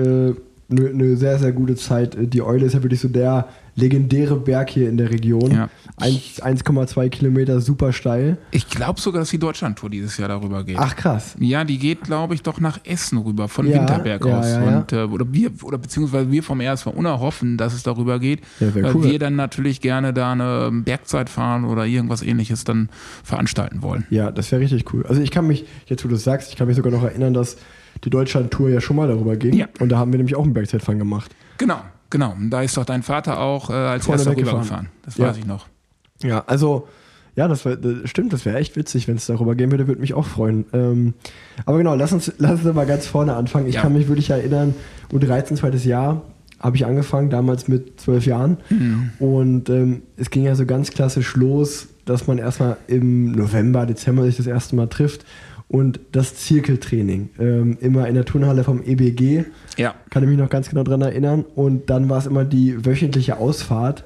eine 0.71 0.89
äh, 0.89 0.93
ne 0.93 1.17
sehr, 1.17 1.39
sehr 1.39 1.53
gute 1.53 1.75
Zeit. 1.77 2.17
Die 2.19 2.43
Eule 2.43 2.67
ist 2.67 2.75
ja 2.75 2.83
wirklich 2.83 3.01
so 3.01 3.09
der 3.09 3.49
legendäre 3.77 4.37
Berg 4.37 4.71
hier 4.71 4.89
in 4.89 4.97
der 4.97 5.11
Region. 5.11 5.51
Ja. 5.51 5.69
Eins- 5.97 6.43
1,2 6.43 7.09
Kilometer, 7.09 7.61
super 7.61 7.93
steil. 7.93 8.37
Ich 8.51 8.69
glaube 8.69 9.01
sogar, 9.01 9.21
dass 9.21 9.31
die 9.31 9.39
Deutschlandtour 9.39 9.91
dieses 9.91 10.17
Jahr 10.19 10.29
darüber 10.29 10.65
geht. 10.65 10.77
Ach 10.79 10.95
krass. 10.97 11.37
Ja, 11.39 11.65
die 11.65 11.79
geht, 11.79 12.03
glaube 12.03 12.35
ich, 12.35 12.43
doch 12.43 12.61
nach 12.61 12.81
Essen 12.85 13.19
rüber, 13.19 13.49
von 13.49 13.67
Ja, 13.67 13.79
Winterberg 13.81 14.25
ja, 14.25 14.39
aus. 14.39 14.47
ja. 14.49 14.79
Und, 14.79 14.93
äh, 14.93 15.05
oder 15.05 15.33
wir, 15.33 15.51
oder 15.63 15.79
beziehungsweise 15.79 16.31
wir 16.31 16.43
vom 16.43 16.61
RSV 16.61 16.87
Unna 16.89 17.21
hoffen, 17.21 17.57
dass 17.57 17.73
es 17.73 17.83
darüber 17.83 18.19
geht, 18.19 18.41
weil 18.59 18.95
cool. 18.95 19.05
wir 19.05 19.19
dann 19.19 19.37
natürlich 19.37 19.81
gerne 19.81 20.13
da 20.13 20.33
eine 20.33 20.71
Bergzeit 20.85 21.31
fahren 21.31 21.65
oder 21.65 21.87
irgendwas 21.87 22.23
ähnliches 22.23 22.65
dann 22.65 22.89
veranstalten 23.25 23.83
wollen. 23.83 24.07
Ja, 24.11 24.31
das 24.31 24.51
wäre 24.53 24.61
richtig 24.61 24.93
cool. 24.93 25.07
Also 25.07 25.23
ich 25.23 25.31
kann 25.31 25.47
mich, 25.47 25.65
jetzt 25.87 26.05
wo 26.05 26.09
du 26.09 26.17
es 26.17 26.25
sagst, 26.25 26.51
ich 26.51 26.57
kann 26.57 26.67
mich 26.67 26.77
sogar 26.77 26.93
noch 26.93 27.05
erinnern, 27.05 27.35
dass 27.35 27.57
die 28.05 28.11
Deutschland-Tour 28.11 28.71
ja 28.71 28.81
schon 28.81 28.97
mal 28.97 29.09
darüber 29.09 29.37
ging. 29.37 29.55
Ja. 29.55 29.67
Und 29.79 29.91
da 29.91 29.99
haben 29.99 30.13
wir 30.13 30.19
nämlich 30.19 30.37
auch 30.37 30.45
einen 30.45 30.55
Bergzeitfang 30.55 30.99
gemacht. 30.99 31.31
Genau, 31.59 31.81
genau. 32.09 32.33
Und 32.33 32.51
da 32.51 32.63
ist 32.63 32.77
doch 32.77 32.85
dein 32.85 33.03
Vater 33.03 33.41
auch 33.41 33.71
äh, 33.71 33.75
als 33.75 34.07
Vorne 34.07 34.21
erster 34.23 34.33
rübergefahren. 34.37 34.89
Das 35.05 35.17
Ja. 35.19 35.29
weiß 35.29 35.37
ich 35.39 35.47
noch. 35.47 35.67
Ja, 36.23 36.45
also, 36.47 36.89
ja, 37.37 37.49
das, 37.49 37.65
wär, 37.65 37.77
das 37.77 38.09
stimmt, 38.11 38.33
das 38.33 38.45
wäre 38.45 38.59
echt 38.59 38.77
witzig, 38.77 39.09
wenn 39.09 39.17
es 39.17 39.27
darüber 39.27 39.55
gehen 39.55 39.71
würde, 39.71 39.87
würde 39.87 40.01
mich 40.01 40.15
auch 40.15 40.27
freuen. 40.27 40.67
Ähm, 40.73 41.15
aber 41.65 41.79
genau, 41.79 41.95
lass 41.95 42.13
uns, 42.13 42.33
lass 42.39 42.65
uns 42.65 42.75
mal 42.75 42.87
ganz 42.87 43.07
vorne 43.07 43.35
anfangen. 43.37 43.67
Ich 43.67 43.77
Ja. 43.77 43.83
kann 43.83 43.93
mich 43.93 44.09
wirklich 44.09 44.31
erinnern, 44.31 44.75
U13, 45.13 45.57
zweites 45.57 45.85
Jahr, 45.85 46.23
habe 46.59 46.77
ich 46.77 46.85
angefangen, 46.85 47.31
damals 47.31 47.69
mit 47.69 48.01
zwölf 48.01 48.27
Jahren. 48.27 48.59
Und 49.19 49.71
ähm, 49.71 50.03
es 50.17 50.29
ging 50.31 50.45
ja 50.45 50.55
so 50.55 50.67
ganz 50.67 50.91
klassisch 50.91 51.35
los, 51.37 51.89
dass 52.05 52.27
man 52.27 52.37
erstmal 52.39 52.77
im 52.87 53.33
November, 53.33 53.87
Dezember 53.87 54.25
sich 54.25 54.37
das 54.37 54.47
erste 54.47 54.77
Mal 54.77 54.89
trifft. 54.89 55.25
Und 55.73 56.01
das 56.11 56.35
Zirkeltraining, 56.35 57.31
ähm, 57.39 57.79
immer 57.81 58.09
in 58.09 58.17
der 58.17 58.25
Turnhalle 58.25 58.65
vom 58.65 58.83
EBG, 58.83 59.45
Ja. 59.77 59.95
kann 60.11 60.25
ich 60.25 60.29
mich 60.29 60.37
noch 60.39 60.51
ganz 60.51 60.69
genau 60.69 60.83
dran 60.83 61.01
erinnern. 61.01 61.45
Und 61.55 61.91
dann 61.91 62.09
war 62.09 62.19
es 62.19 62.27
immer 62.27 62.45
die 62.45 62.85
wöchentliche 62.85 63.37
Ausfahrt, 63.37 64.03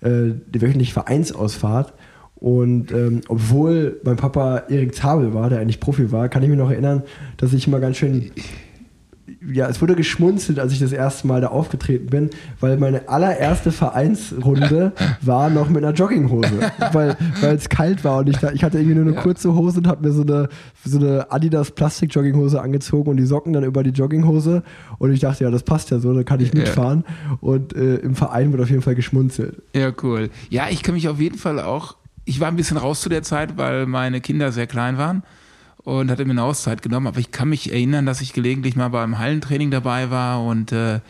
äh, 0.00 0.32
die 0.52 0.60
wöchentliche 0.60 0.92
Vereinsausfahrt. 0.92 1.92
Und 2.34 2.90
ähm, 2.90 3.20
obwohl 3.28 4.00
mein 4.02 4.16
Papa 4.16 4.64
Erik 4.68 4.96
Zabel 4.96 5.32
war, 5.34 5.48
der 5.50 5.60
eigentlich 5.60 5.78
Profi 5.78 6.10
war, 6.10 6.28
kann 6.28 6.42
ich 6.42 6.48
mich 6.48 6.58
noch 6.58 6.70
erinnern, 6.72 7.04
dass 7.36 7.52
ich 7.52 7.68
immer 7.68 7.78
ganz 7.78 7.96
schön 7.96 8.32
ja, 9.52 9.68
es 9.68 9.80
wurde 9.80 9.94
geschmunzelt, 9.94 10.58
als 10.58 10.72
ich 10.72 10.80
das 10.80 10.92
erste 10.92 11.26
Mal 11.26 11.40
da 11.40 11.46
aufgetreten 11.48 12.06
bin, 12.06 12.30
weil 12.60 12.76
meine 12.76 13.08
allererste 13.08 13.72
Vereinsrunde 13.72 14.92
war 15.22 15.50
noch 15.50 15.68
mit 15.68 15.82
einer 15.84 15.94
Jogginghose, 15.94 16.70
weil 16.92 17.16
es 17.42 17.68
kalt 17.68 18.04
war 18.04 18.18
und 18.18 18.28
ich, 18.28 18.42
ich 18.42 18.62
hatte 18.64 18.78
irgendwie 18.78 18.94
nur 18.96 19.06
eine 19.06 19.14
Ja. 19.14 19.22
kurze 19.22 19.54
Hose 19.54 19.78
und 19.78 19.86
habe 19.86 20.06
mir 20.06 20.12
so 20.12 20.22
eine, 20.22 20.48
so 20.84 20.98
eine 20.98 21.30
Adidas 21.32 21.70
Plastik 21.70 22.14
Jogginghose 22.14 22.60
angezogen 22.60 23.10
und 23.10 23.16
die 23.16 23.24
Socken 23.26 23.52
dann 23.52 23.64
über 23.64 23.82
die 23.82 23.90
Jogginghose 23.90 24.62
und 24.98 25.12
ich 25.12 25.20
dachte, 25.20 25.44
ja, 25.44 25.50
das 25.50 25.62
passt 25.62 25.90
ja 25.90 25.98
so, 25.98 26.12
da 26.12 26.22
kann 26.22 26.40
ich 26.40 26.52
Ja. 26.52 26.60
mitfahren 26.60 27.04
und 27.40 27.74
äh, 27.74 27.96
im 27.96 28.14
Verein 28.14 28.52
wird 28.52 28.62
auf 28.62 28.70
jeden 28.70 28.82
Fall 28.82 28.94
geschmunzelt. 28.94 29.62
Ja, 29.74 29.90
cool. 30.02 30.30
Ja, 30.50 30.66
ich 30.70 30.82
kann 30.82 30.94
mich 30.94 31.08
auf 31.08 31.20
jeden 31.20 31.38
Fall 31.38 31.60
auch. 31.60 31.96
Ich 32.26 32.40
war 32.40 32.48
ein 32.48 32.56
bisschen 32.56 32.76
raus 32.76 33.00
zu 33.00 33.08
der 33.08 33.22
Zeit, 33.22 33.56
weil 33.56 33.86
meine 33.86 34.20
Kinder 34.20 34.52
sehr 34.52 34.66
klein 34.66 34.98
waren 34.98 35.22
und 35.84 36.10
hatte 36.10 36.24
mir 36.24 36.32
eine 36.32 36.42
Auszeit 36.42 36.82
genommen. 36.82 37.06
Aber 37.06 37.18
ich 37.18 37.30
kann 37.30 37.48
mich 37.48 37.70
erinnern, 37.70 38.06
dass 38.06 38.20
ich 38.20 38.32
gelegentlich 38.32 38.74
mal 38.74 38.88
beim 38.88 39.18
Hallentraining 39.18 39.70
dabei 39.70 40.10
war 40.10 40.44
und 40.44 40.72
äh, 40.72 41.00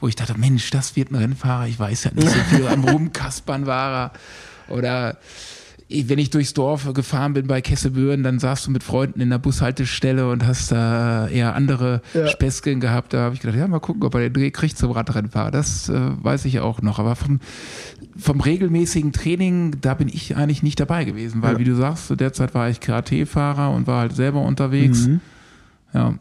wo 0.00 0.08
ich 0.08 0.16
dachte, 0.16 0.38
Mensch, 0.38 0.70
das 0.70 0.96
wird 0.96 1.10
ein 1.10 1.14
Rennfahrer. 1.14 1.66
Ich 1.68 1.78
weiß 1.78 2.04
ja 2.04 2.10
nicht 2.12 2.28
so 2.28 2.38
viel 2.50 2.66
am 2.68 2.84
Rumkaspern 2.84 3.66
war 3.66 4.12
er. 4.68 4.74
Oder 4.74 5.16
wenn 5.88 6.18
ich 6.18 6.30
durchs 6.30 6.52
Dorf 6.52 6.92
gefahren 6.94 7.32
bin 7.34 7.46
bei 7.46 7.60
Kessebüren, 7.60 8.24
dann 8.24 8.40
saßt 8.40 8.66
du 8.66 8.70
mit 8.72 8.82
Freunden 8.82 9.20
in 9.20 9.30
der 9.30 9.38
Bushaltestelle 9.38 10.28
und 10.28 10.44
hast 10.44 10.72
da 10.72 11.28
eher 11.28 11.54
andere 11.54 12.02
Ja. 12.12 12.26
Späßchen 12.26 12.80
gehabt. 12.80 13.12
Da 13.12 13.18
habe 13.20 13.34
ich 13.36 13.40
gedacht, 13.40 13.56
ja, 13.56 13.68
mal 13.68 13.78
gucken, 13.78 14.02
ob 14.02 14.14
er 14.14 14.22
den 14.22 14.32
Dreh 14.32 14.50
kriegt 14.50 14.76
zum 14.76 14.90
Radrennfahrer. 14.90 15.52
Das 15.52 15.88
äh, 15.88 15.94
weiß 16.22 16.44
ich 16.46 16.58
auch 16.58 16.82
noch. 16.82 16.98
Aber 16.98 17.14
vom, 17.14 17.38
vom 18.16 18.40
regelmäßigen 18.40 19.12
Training, 19.12 19.76
da 19.80 19.94
bin 19.94 20.08
ich 20.08 20.36
eigentlich 20.36 20.64
nicht 20.64 20.80
dabei 20.80 21.04
gewesen, 21.04 21.42
weil, 21.42 21.52
Ja. 21.54 21.58
wie 21.60 21.64
du 21.64 21.76
sagst, 21.76 22.08
zu 22.08 22.16
der 22.16 22.32
Zeit 22.32 22.52
war 22.54 22.68
ich 22.68 22.80
Karate-Fahrer 22.80 23.70
und 23.70 23.86
war 23.86 24.00
halt 24.00 24.16
selber 24.16 24.42
unterwegs. 24.42 25.06
Mhm. 25.06 25.20
Ja. 25.94 26.14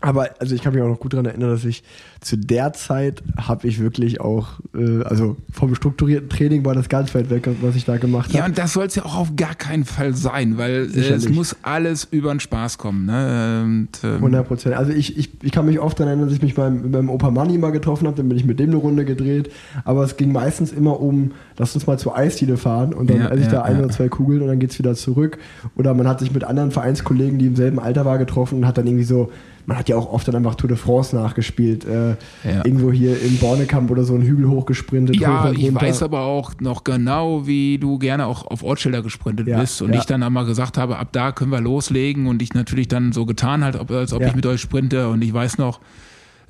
Aber 0.00 0.30
also 0.40 0.54
ich 0.54 0.62
kann 0.62 0.74
mich 0.74 0.82
auch 0.82 0.88
noch 0.88 1.00
gut 1.00 1.12
daran 1.12 1.26
erinnern, 1.26 1.50
dass 1.50 1.64
ich 1.64 1.82
zu 2.26 2.36
der 2.36 2.72
Zeit 2.72 3.22
habe 3.36 3.68
ich 3.68 3.78
wirklich 3.78 4.20
auch, 4.20 4.58
äh, 4.74 5.04
also 5.04 5.36
vom 5.52 5.76
strukturierten 5.76 6.28
Training 6.28 6.64
war 6.64 6.74
das 6.74 6.88
ganz 6.88 7.14
weit 7.14 7.30
weg, 7.30 7.48
was 7.62 7.76
ich 7.76 7.84
da 7.84 7.98
gemacht 7.98 8.32
Ja, 8.32 8.40
habe. 8.40 8.50
und 8.50 8.58
das 8.58 8.72
soll 8.72 8.86
es 8.86 8.96
ja 8.96 9.04
auch 9.04 9.16
auf 9.16 9.36
gar 9.36 9.54
keinen 9.54 9.84
Fall 9.84 10.12
sein, 10.12 10.58
weil 10.58 10.90
äh, 10.92 10.98
es 11.12 11.28
muss 11.28 11.54
alles 11.62 12.08
über 12.10 12.30
den 12.34 12.40
Spaß 12.40 12.78
kommen. 12.78 13.06
Ne? 13.06 13.62
Und, 13.64 13.88
ähm, 14.02 14.16
100 14.16 14.48
Prozent. 14.48 14.74
Also 14.74 14.90
ich, 14.90 15.16
ich, 15.16 15.30
ich 15.40 15.52
kann 15.52 15.66
mich 15.66 15.78
oft 15.78 16.00
daran 16.00 16.08
erinnern, 16.08 16.28
dass 16.28 16.36
ich 16.36 16.42
mich 16.42 16.56
beim, 16.56 16.90
meinem 16.90 17.10
Opa 17.10 17.30
Manni 17.30 17.58
mal 17.58 17.70
getroffen 17.70 18.08
habe, 18.08 18.16
dann 18.16 18.28
bin 18.28 18.36
ich 18.36 18.44
mit 18.44 18.58
dem 18.58 18.70
eine 18.70 18.76
Runde 18.78 19.04
gedreht. 19.04 19.52
Aber 19.84 20.02
es 20.02 20.16
ging 20.16 20.32
meistens 20.32 20.72
immer 20.72 21.00
um, 21.00 21.30
lass 21.56 21.76
uns 21.76 21.86
mal 21.86 21.96
zur 21.96 22.16
Eisdiele 22.16 22.56
fahren 22.56 22.92
und 22.92 23.08
dann 23.08 23.18
Ja, 23.18 23.28
esse 23.28 23.38
ich 23.38 23.46
ja, 23.46 23.52
da 23.52 23.62
ein 23.62 23.76
ja. 23.76 23.84
oder 23.84 23.90
zwei 23.90 24.08
Kugeln 24.08 24.42
und 24.42 24.48
dann 24.48 24.58
geht's 24.58 24.80
wieder 24.80 24.94
zurück. 24.96 25.38
Oder 25.76 25.94
man 25.94 26.08
hat 26.08 26.18
sich 26.18 26.32
mit 26.34 26.42
anderen 26.42 26.72
Vereinskollegen, 26.72 27.38
die 27.38 27.46
im 27.46 27.54
selben 27.54 27.78
Alter 27.78 28.04
war, 28.04 28.18
getroffen 28.18 28.58
und 28.58 28.66
hat 28.66 28.78
dann 28.78 28.86
irgendwie 28.88 29.04
so, 29.04 29.30
man 29.66 29.78
hat 29.78 29.88
ja 29.88 29.96
auch 29.96 30.12
oft 30.12 30.26
dann 30.28 30.36
einfach 30.36 30.54
Tour 30.54 30.68
de 30.68 30.76
France 30.76 31.14
nachgespielt. 31.14 31.84
Äh, 31.84 32.15
Ja. 32.44 32.64
Irgendwo 32.64 32.92
hier 32.92 33.20
im 33.22 33.36
Bornekamp 33.38 33.90
oder 33.90 34.04
so 34.04 34.14
einen 34.14 34.22
Hügel 34.24 34.48
hochgesprintet. 34.48 35.16
Ja, 35.16 35.44
hoch 35.48 35.52
ich 35.52 35.74
weiß 35.74 36.02
aber 36.02 36.20
auch 36.20 36.52
noch 36.60 36.84
genau, 36.84 37.46
wie 37.46 37.78
du 37.78 37.98
gerne 37.98 38.26
auch 38.26 38.46
auf 38.46 38.62
Ortsschilder 38.62 39.02
gesprintet 39.02 39.46
Ja, 39.46 39.60
bist 39.60 39.82
und 39.82 39.92
ja. 39.92 39.98
ich 40.00 40.06
dann 40.06 40.22
einmal 40.22 40.46
gesagt 40.46 40.78
habe, 40.78 40.98
ab 40.98 41.08
da 41.12 41.32
können 41.32 41.50
wir 41.50 41.60
loslegen 41.60 42.26
und 42.26 42.42
ich 42.42 42.54
natürlich 42.54 42.88
dann 42.88 43.12
so 43.12 43.26
getan 43.26 43.64
halt, 43.64 43.76
als 43.90 44.12
ob 44.12 44.20
Ja. 44.22 44.28
ich 44.28 44.34
mit 44.34 44.46
euch 44.46 44.60
sprinte 44.60 45.08
und 45.08 45.22
ich 45.22 45.32
weiß 45.32 45.58
noch, 45.58 45.80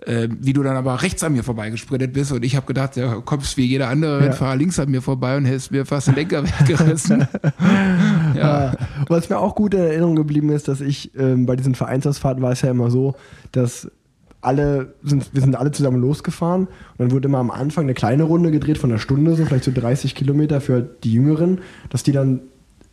äh, 0.04 0.28
wie 0.40 0.52
du 0.52 0.62
dann 0.62 0.76
aber 0.76 1.02
rechts 1.02 1.24
an 1.24 1.32
mir 1.32 1.42
vorbeigesprintet 1.42 2.12
bist 2.12 2.30
und 2.30 2.44
ich 2.44 2.54
habe 2.54 2.66
gedacht, 2.66 2.96
ja, 2.96 3.14
kommst 3.24 3.56
wie 3.56 3.64
jeder 3.64 3.88
andere 3.88 4.18
Ja. 4.18 4.24
Rennfahrer 4.26 4.54
links 4.56 4.78
an 4.78 4.90
mir 4.90 5.00
vorbei 5.00 5.36
und 5.38 5.46
hättest 5.46 5.72
mir 5.72 5.86
fast 5.86 6.08
den 6.08 6.14
Lenker 6.16 6.44
weggerissen. 6.60 7.26
ja. 8.34 8.36
Ja. 8.36 8.72
Was 9.08 9.28
mir 9.30 9.38
auch 9.38 9.54
gut 9.54 9.72
in 9.74 9.80
Erinnerung 9.80 10.16
geblieben 10.16 10.50
ist, 10.50 10.68
dass 10.68 10.80
ich 10.82 11.12
ähm, 11.18 11.46
bei 11.46 11.56
diesen 11.56 11.74
Vereinsausfahrten 11.74 12.42
war 12.42 12.52
es 12.52 12.60
ja 12.62 12.70
immer 12.70 12.90
so, 12.90 13.14
dass 13.52 13.90
alle 14.40 14.94
sind, 15.02 15.34
wir 15.34 15.40
sind 15.40 15.56
alle 15.56 15.72
zusammen 15.72 16.00
losgefahren. 16.00 16.62
Und 16.66 16.98
dann 16.98 17.10
wurde 17.10 17.28
immer 17.28 17.38
am 17.38 17.50
Anfang 17.50 17.84
eine 17.84 17.94
kleine 17.94 18.24
Runde 18.24 18.50
gedreht 18.50 18.78
von 18.78 18.90
einer 18.90 18.98
Stunde, 18.98 19.34
so 19.34 19.44
vielleicht 19.44 19.64
so 19.64 19.72
30 19.72 20.14
Kilometer 20.14 20.60
für 20.60 20.82
die 20.82 21.12
Jüngeren, 21.12 21.60
dass 21.90 22.02
die 22.02 22.12
dann, 22.12 22.40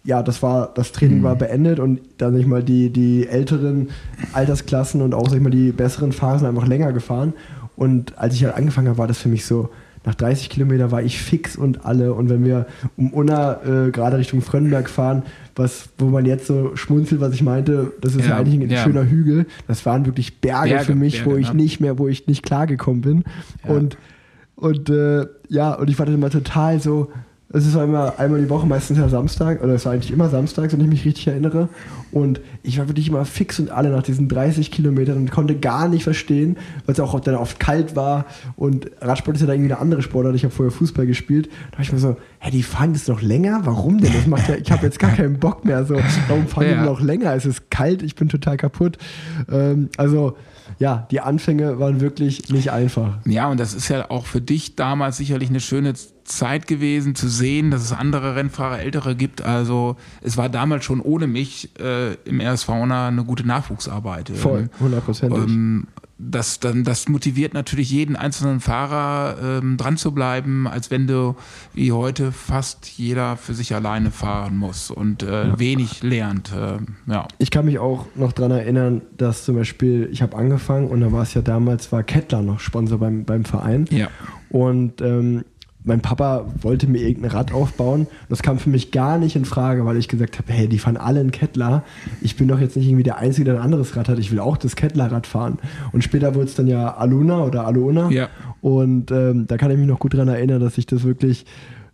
ja, 0.03 0.23
das 0.23 0.41
war, 0.43 0.73
das 0.73 0.91
Training 0.91 1.23
war 1.23 1.35
beendet 1.35 1.79
und 1.79 2.01
dann 2.17 2.33
sag 2.33 2.39
ich 2.41 2.47
mal 2.47 2.63
die, 2.63 2.89
die 2.89 3.27
älteren 3.27 3.89
Altersklassen 4.33 5.01
und 5.01 5.13
auch 5.13 5.29
sag 5.29 5.37
ich 5.37 5.43
mal 5.43 5.49
die 5.49 5.71
besseren 5.71 6.11
Fahrer 6.11 6.39
sind 6.39 6.47
einfach 6.47 6.67
länger 6.67 6.91
gefahren. 6.91 7.33
Und 7.75 8.17
als 8.17 8.35
ich 8.35 8.43
halt 8.43 8.55
angefangen 8.55 8.87
habe, 8.87 8.97
war 8.97 9.07
das 9.07 9.17
für 9.17 9.29
mich 9.29 9.45
so, 9.45 9.69
nach 10.05 10.15
30 10.15 10.49
Kilometer 10.49 10.91
war 10.91 11.01
ich 11.01 11.19
fix 11.19 11.55
und 11.55 11.85
alle. 11.85 12.13
Und 12.13 12.29
wenn 12.29 12.43
wir 12.43 12.65
um 12.97 13.13
Unna 13.13 13.61
äh, 13.63 13.91
gerade 13.91 14.17
Richtung 14.17 14.41
Frönnberg 14.41 14.89
fahren, 14.89 15.23
was, 15.55 15.89
wo 15.97 16.07
man 16.07 16.25
jetzt 16.25 16.47
so 16.47 16.75
schmunzelt, 16.75 17.21
was 17.21 17.33
ich 17.33 17.41
meinte, 17.41 17.93
das 18.01 18.15
ist 18.15 18.25
ja, 18.25 18.31
Ja, 18.31 18.37
eigentlich 18.37 18.59
ein 18.59 18.69
ja. 18.69 18.83
schöner 18.83 19.05
Hügel. 19.09 19.45
Das 19.67 19.85
waren 19.85 20.05
wirklich 20.05 20.41
Berge, 20.41 20.69
Berge, 20.69 20.85
für 20.85 20.95
mich, 20.95 21.25
wo 21.25 21.31
Berge, 21.31 21.41
ich 21.41 21.53
ne? 21.53 21.61
nicht 21.61 21.79
mehr, 21.79 21.97
wo 21.97 22.07
ich 22.07 22.27
nicht 22.27 22.43
klargekommen 22.43 23.01
bin. 23.01 23.23
Ja. 23.63 23.75
Und, 23.75 23.97
und 24.55 24.89
äh, 24.89 25.25
ja, 25.47 25.73
und 25.73 25.89
ich 25.89 25.97
war 25.99 26.05
dann 26.05 26.15
immer 26.15 26.29
total 26.29 26.79
so. 26.79 27.11
Es 27.55 27.67
ist 27.67 27.75
immer 27.75 28.15
einmal 28.17 28.41
die 28.41 28.49
Woche, 28.49 28.65
meistens 28.65 28.97
ja 28.97 29.07
Samstag, 29.07 29.61
oder 29.63 29.73
es 29.73 29.85
war 29.85 29.93
eigentlich 29.93 30.11
immer 30.11 30.27
Samstags, 30.27 30.73
wenn 30.73 30.81
ich 30.81 30.87
mich 30.87 31.05
richtig 31.05 31.27
erinnere. 31.27 31.69
Und 32.11 32.41
ich 32.63 32.79
war 32.79 32.87
wirklich 32.87 33.07
immer 33.09 33.25
fix 33.25 33.59
und 33.59 33.69
alle 33.69 33.89
nach 33.89 34.01
diesen 34.01 34.27
30 34.27 34.71
Kilometern 34.71 35.17
und 35.17 35.29
konnte 35.31 35.55
gar 35.55 35.87
nicht 35.87 36.03
verstehen, 36.03 36.57
weil 36.85 36.93
es 36.93 36.99
auch 36.99 37.19
dann 37.19 37.35
oft 37.35 37.59
kalt 37.59 37.95
war. 37.95 38.25
Und 38.55 38.89
Radsport 39.01 39.35
ist 39.37 39.41
ja 39.41 39.47
da 39.47 39.53
irgendwie 39.53 39.71
eine 39.71 39.79
andere 39.81 40.01
Sportart. 40.01 40.33
Ich 40.35 40.43
habe 40.43 40.53
vorher 40.53 40.71
Fußball 40.71 41.05
gespielt. 41.05 41.47
Da 41.69 41.73
habe 41.73 41.83
ich 41.83 41.93
mir 41.93 41.99
so, 41.99 42.17
hä, 42.39 42.49
die 42.49 42.63
fahren 42.63 42.93
jetzt 42.93 43.07
noch 43.07 43.21
länger? 43.21 43.61
Warum 43.65 43.99
denn? 43.99 44.13
Das 44.13 44.25
macht 44.25 44.49
ja, 44.49 44.55
ich 44.55 44.71
habe 44.71 44.83
jetzt 44.87 44.97
gar 44.97 45.11
keinen 45.11 45.37
Bock 45.39 45.63
mehr. 45.63 45.85
So, 45.85 45.95
warum 46.27 46.47
fahren 46.47 46.65
Ja. 46.67 46.79
die 46.81 46.89
noch 46.89 47.01
länger? 47.01 47.33
Es 47.35 47.45
ist 47.45 47.69
kalt, 47.69 48.01
ich 48.01 48.15
bin 48.15 48.29
total 48.29 48.57
kaputt. 48.57 48.97
Ähm, 49.51 49.89
also, 49.97 50.35
ja, 50.79 51.07
die 51.11 51.21
Anfänge 51.21 51.79
waren 51.79 52.01
wirklich 52.01 52.49
nicht 52.49 52.71
einfach. 52.71 53.17
Ja, 53.25 53.49
und 53.49 53.59
das 53.59 53.73
ist 53.73 53.87
ja 53.89 54.09
auch 54.09 54.25
für 54.25 54.41
dich 54.41 54.75
damals 54.75 55.17
sicherlich 55.17 55.49
eine 55.49 55.59
schöne 55.59 55.93
Zeit 56.23 56.67
gewesen, 56.67 57.15
zu 57.15 57.27
sehen, 57.27 57.69
dass 57.71 57.81
es 57.83 57.91
andere 57.91 58.35
Rennfahrer, 58.35 58.79
ältere 58.79 59.15
gibt. 59.15 59.41
Also 59.41 59.97
es 60.21 60.37
war 60.37 60.49
damals 60.49 60.85
schon 60.85 61.01
ohne 61.01 61.27
mich 61.27 61.69
äh, 61.79 62.13
im 62.25 62.39
RSV 62.39 62.69
eine 62.69 63.23
gute 63.25 63.45
Nachwuchsarbeit. 63.45 64.29
Voll, 64.29 64.61
Ähm, 64.61 64.69
hundertprozentig. 64.79 65.43
ähm, 65.43 65.87
das, 66.29 66.59
dann, 66.59 66.83
das 66.83 67.07
motiviert 67.07 67.53
natürlich 67.53 67.89
jeden 67.91 68.15
einzelnen 68.15 68.59
Fahrer, 68.59 69.37
ähm, 69.41 69.77
dran 69.77 69.97
zu 69.97 70.11
bleiben, 70.11 70.67
als 70.67 70.91
wenn 70.91 71.07
du 71.07 71.35
wie 71.73 71.91
heute 71.91 72.31
fast 72.31 72.87
jeder 72.87 73.37
für 73.37 73.53
sich 73.53 73.73
alleine 73.73 74.11
fahren 74.11 74.57
muss 74.57 74.91
und 74.91 75.23
äh, 75.23 75.57
wenig 75.57 76.03
lernt. 76.03 76.51
ähm, 76.55 76.95
ja. 77.07 77.27
Ich 77.37 77.51
kann 77.51 77.65
mich 77.65 77.79
auch 77.79 78.07
noch 78.15 78.31
daran 78.31 78.51
erinnern, 78.51 79.01
dass 79.17 79.45
zum 79.45 79.55
Beispiel, 79.55 80.09
ich 80.11 80.21
habe 80.21 80.37
angefangen 80.37 80.87
und 80.87 81.01
da 81.01 81.11
war 81.11 81.23
es 81.23 81.33
ja 81.33 81.41
damals, 81.41 81.91
war 81.91 82.03
Kettler 82.03 82.41
noch 82.41 82.59
Sponsor 82.59 82.97
beim, 82.97 83.25
beim 83.25 83.45
Verein. 83.45 83.85
Ja. 83.89 84.07
Und 84.49 85.01
ähm, 85.01 85.43
mein 85.85 85.99
Papa 86.01 86.45
wollte 86.61 86.87
mir 86.87 86.99
irgendein 87.01 87.31
Rad 87.31 87.53
aufbauen. 87.53 88.07
Das 88.29 88.41
kam 88.41 88.57
für 88.57 88.69
mich 88.69 88.91
gar 88.91 89.17
nicht 89.17 89.35
in 89.35 89.43
Frage, 89.45 89.85
weil 89.85 89.97
ich 89.97 90.07
gesagt 90.07 90.37
habe, 90.39 90.51
hey, 90.53 90.67
die 90.69 90.79
fahren 90.79 90.95
alle 90.97 91.19
einen 91.19 91.31
Kettler. 91.31 91.83
Ich 92.21 92.37
bin 92.37 92.47
doch 92.47 92.59
jetzt 92.59 92.77
nicht 92.77 92.87
irgendwie 92.87 93.03
der 93.03 93.17
Einzige, 93.17 93.45
der 93.45 93.55
ein 93.55 93.61
anderes 93.61 93.95
Rad 93.97 94.07
hat. 94.07 94.17
Ich 94.19 94.31
will 94.31 94.39
auch 94.39 94.55
das 94.57 94.75
Kettlerrad 94.75 95.27
fahren. 95.27 95.59
Und 95.91 96.03
später 96.03 96.35
wurde 96.35 96.45
es 96.45 96.55
dann 96.55 96.67
ja 96.67 96.95
Aluna 96.95 97.43
oder 97.43 97.67
Aluna. 97.67 98.09
Ja. 98.11 98.29
Und 98.61 99.11
ähm, 99.11 99.45
da 99.47 99.57
kann 99.57 99.71
ich 99.71 99.77
mich 99.77 99.87
noch 99.87 99.99
gut 99.99 100.13
daran 100.13 100.29
erinnern, 100.29 100.61
dass 100.61 100.77
ich 100.77 100.85
das 100.85 101.03
wirklich, 101.03 101.45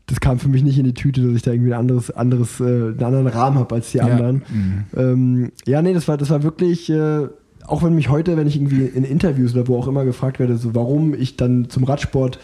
das 0.05 0.19
kam 0.19 0.37
für 0.37 0.49
mich 0.49 0.63
nicht 0.63 0.77
in 0.77 0.83
die 0.85 0.93
Tüte, 0.93 1.21
dass 1.21 1.35
ich 1.35 1.41
da 1.41 1.51
irgendwie 1.51 1.73
ein 1.73 1.79
anderes, 1.79 2.11
anderes, 2.11 2.59
äh, 2.59 2.63
einen 2.63 3.03
anderen 3.03 3.27
Rahmen 3.27 3.57
habe 3.57 3.73
als 3.75 3.91
die 3.91 3.97
Ja. 3.97 4.05
anderen. 4.05 4.43
Mhm. 4.53 4.83
Ähm, 4.97 5.51
ja, 5.65 5.81
nee, 5.81 5.93
das 5.93 6.07
war, 6.07 6.17
das 6.17 6.29
war 6.29 6.43
wirklich, 6.43 6.89
äh, 6.91 7.27
auch 7.65 7.83
wenn 7.83 7.95
mich 7.95 8.09
heute, 8.09 8.37
wenn 8.37 8.47
ich 8.47 8.55
irgendwie 8.55 8.85
in 8.85 9.03
Interviews 9.03 9.53
oder 9.55 9.67
wo 9.67 9.77
auch 9.77 9.87
immer 9.87 10.05
gefragt 10.05 10.39
werde, 10.39 10.57
so 10.57 10.73
warum 10.75 11.13
ich 11.13 11.37
dann 11.37 11.69
zum 11.69 11.83
Radsport 11.83 12.39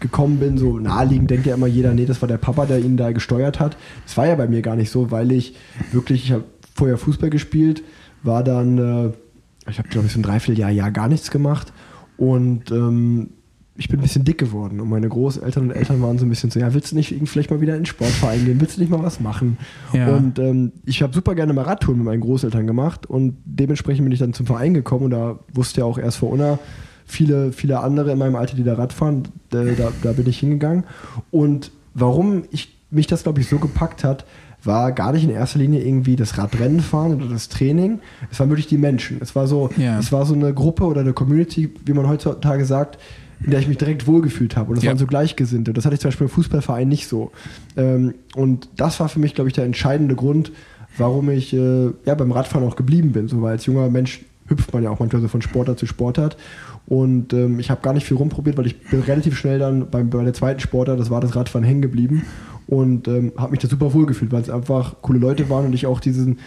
gekommen 0.00 0.38
bin, 0.38 0.58
so 0.58 0.78
naheliegend 0.78 1.30
denkt 1.30 1.46
ja 1.46 1.54
immer 1.54 1.66
jeder, 1.66 1.94
nee, 1.94 2.06
das 2.06 2.20
war 2.22 2.28
der 2.28 2.38
Papa, 2.38 2.66
der 2.66 2.78
ihn 2.78 2.96
da 2.96 3.12
gesteuert 3.12 3.60
hat. 3.60 3.76
Das 4.04 4.16
war 4.16 4.26
ja 4.26 4.34
bei 4.34 4.48
mir 4.48 4.62
gar 4.62 4.76
nicht 4.76 4.90
so, 4.90 5.10
weil 5.10 5.32
ich 5.32 5.56
wirklich, 5.92 6.24
ich 6.24 6.32
habe 6.32 6.44
vorher 6.74 6.98
Fußball 6.98 7.30
gespielt, 7.30 7.82
war 8.22 8.42
dann, 8.44 8.78
äh, 8.78 9.70
ich 9.70 9.78
habe 9.78 9.88
glaube 9.88 10.06
ich 10.06 10.12
so 10.12 10.18
ein 10.18 10.22
Dreivierteljahr 10.22 10.70
Jahr 10.70 10.90
gar 10.90 11.08
nichts 11.08 11.30
gemacht 11.30 11.72
und 12.16 12.70
ähm, 12.70 13.30
ich 13.76 13.88
bin 13.88 13.98
ein 13.98 14.02
bisschen 14.02 14.24
dick 14.24 14.36
geworden 14.36 14.78
und 14.80 14.90
meine 14.90 15.08
Großeltern 15.08 15.64
und 15.64 15.70
Eltern 15.70 16.02
waren 16.02 16.18
so 16.18 16.26
ein 16.26 16.28
bisschen 16.28 16.50
so, 16.50 16.60
ja, 16.60 16.74
willst 16.74 16.92
du 16.92 16.96
nicht 16.96 17.14
vielleicht 17.24 17.50
mal 17.50 17.62
wieder 17.62 17.74
in 17.74 17.80
den 17.80 17.86
Sportverein 17.86 18.44
gehen, 18.44 18.60
willst 18.60 18.76
du 18.76 18.80
nicht 18.82 18.90
mal 18.90 19.02
was 19.02 19.20
machen? 19.20 19.56
Ja. 19.94 20.14
Und 20.14 20.38
ähm, 20.38 20.72
ich 20.84 21.02
habe 21.02 21.14
super 21.14 21.34
gerne 21.34 21.54
mal 21.54 21.62
Radtouren 21.62 21.96
mit 21.96 22.06
meinen 22.06 22.20
Großeltern 22.20 22.66
gemacht 22.66 23.06
und 23.06 23.38
dementsprechend 23.44 24.04
bin 24.04 24.12
ich 24.12 24.18
dann 24.18 24.34
zum 24.34 24.44
Verein 24.44 24.74
gekommen 24.74 25.06
und 25.06 25.12
da 25.12 25.38
wusste 25.54 25.80
ja 25.80 25.86
auch 25.86 25.98
erst 25.98 26.18
vor 26.18 26.30
Unna 26.30 26.58
viele, 27.10 27.52
viele 27.52 27.80
andere 27.80 28.12
in 28.12 28.18
meinem 28.18 28.36
Alter, 28.36 28.56
die 28.56 28.64
da 28.64 28.74
Rad 28.74 28.92
fahren, 28.92 29.24
äh, 29.52 29.74
da, 29.76 29.92
da 30.02 30.12
bin 30.12 30.26
ich 30.28 30.38
hingegangen. 30.38 30.84
Und 31.30 31.70
warum 31.94 32.44
ich, 32.50 32.76
mich 32.90 33.06
das, 33.06 33.22
glaube 33.24 33.40
ich, 33.40 33.48
so 33.48 33.58
gepackt 33.58 34.04
hat, 34.04 34.24
war 34.62 34.92
gar 34.92 35.12
nicht 35.12 35.24
in 35.24 35.30
erster 35.30 35.58
Linie 35.58 35.82
irgendwie 35.82 36.16
das 36.16 36.36
Radrennen 36.36 36.80
fahren 36.80 37.14
oder 37.14 37.26
das 37.26 37.48
Training. 37.48 38.00
Es 38.30 38.38
waren 38.40 38.50
wirklich 38.50 38.66
die 38.66 38.76
Menschen. 38.76 39.18
Es 39.20 39.34
war 39.34 39.46
so, 39.46 39.70
Ja. 39.76 39.98
es 39.98 40.12
war 40.12 40.26
so 40.26 40.34
eine 40.34 40.52
Gruppe 40.52 40.84
oder 40.84 41.00
eine 41.00 41.12
Community, 41.14 41.70
wie 41.86 41.92
man 41.94 42.06
heutzutage 42.08 42.64
sagt, 42.66 42.98
in 43.42 43.52
der 43.52 43.60
ich 43.60 43.68
mich 43.68 43.78
direkt 43.78 44.06
wohlgefühlt 44.06 44.56
habe. 44.56 44.68
Und 44.70 44.76
das 44.76 44.84
Ja. 44.84 44.90
waren 44.90 44.98
so 44.98 45.06
Gleichgesinnte. 45.06 45.72
Das 45.72 45.86
hatte 45.86 45.94
ich 45.94 46.00
zum 46.00 46.08
Beispiel 46.08 46.26
im 46.26 46.30
Fußballverein 46.32 46.86
nicht 46.88 47.08
so. 47.08 47.32
Ähm, 47.76 48.14
und 48.36 48.68
das 48.76 49.00
war 49.00 49.08
für 49.08 49.18
mich, 49.18 49.34
glaube 49.34 49.48
ich, 49.48 49.54
der 49.54 49.64
entscheidende 49.64 50.14
Grund, 50.14 50.52
warum 50.98 51.30
ich 51.30 51.54
äh, 51.54 51.86
ja, 52.04 52.14
beim 52.14 52.30
Radfahren 52.32 52.68
auch 52.68 52.76
geblieben 52.76 53.12
bin. 53.12 53.28
So, 53.28 53.40
weil 53.40 53.52
als 53.52 53.64
junger 53.64 53.88
Mensch 53.88 54.20
hüpft 54.50 54.74
man 54.74 54.82
ja 54.82 54.90
auch 54.90 54.98
manchmal 54.98 55.22
so 55.22 55.28
von 55.28 55.40
Sportart 55.40 55.78
zu 55.78 55.86
Sportart. 55.86 56.36
Und 56.86 57.32
ähm, 57.32 57.60
ich 57.60 57.70
habe 57.70 57.80
gar 57.80 57.94
nicht 57.94 58.06
viel 58.06 58.16
rumprobiert, 58.16 58.58
weil 58.58 58.66
ich 58.66 58.80
bin 58.90 59.00
relativ 59.00 59.38
schnell 59.38 59.58
dann 59.58 59.88
beim, 59.90 60.10
bei 60.10 60.22
der 60.24 60.34
zweiten 60.34 60.60
Sportart, 60.60 60.98
das 60.98 61.08
war 61.08 61.20
das 61.20 61.36
Radfahren, 61.36 61.64
hängen 61.64 61.82
geblieben. 61.82 62.24
Und 62.66 63.08
ähm, 63.08 63.32
habe 63.36 63.52
mich 63.52 63.60
da 63.60 63.68
super 63.68 63.94
wohl 63.94 64.06
gefühlt, 64.06 64.32
weil 64.32 64.42
es 64.42 64.50
einfach 64.50 64.96
coole 65.00 65.18
Leute 65.18 65.48
waren 65.48 65.66
und 65.66 65.72
ich 65.72 65.86
auch 65.86 66.00
diesen, 66.00 66.38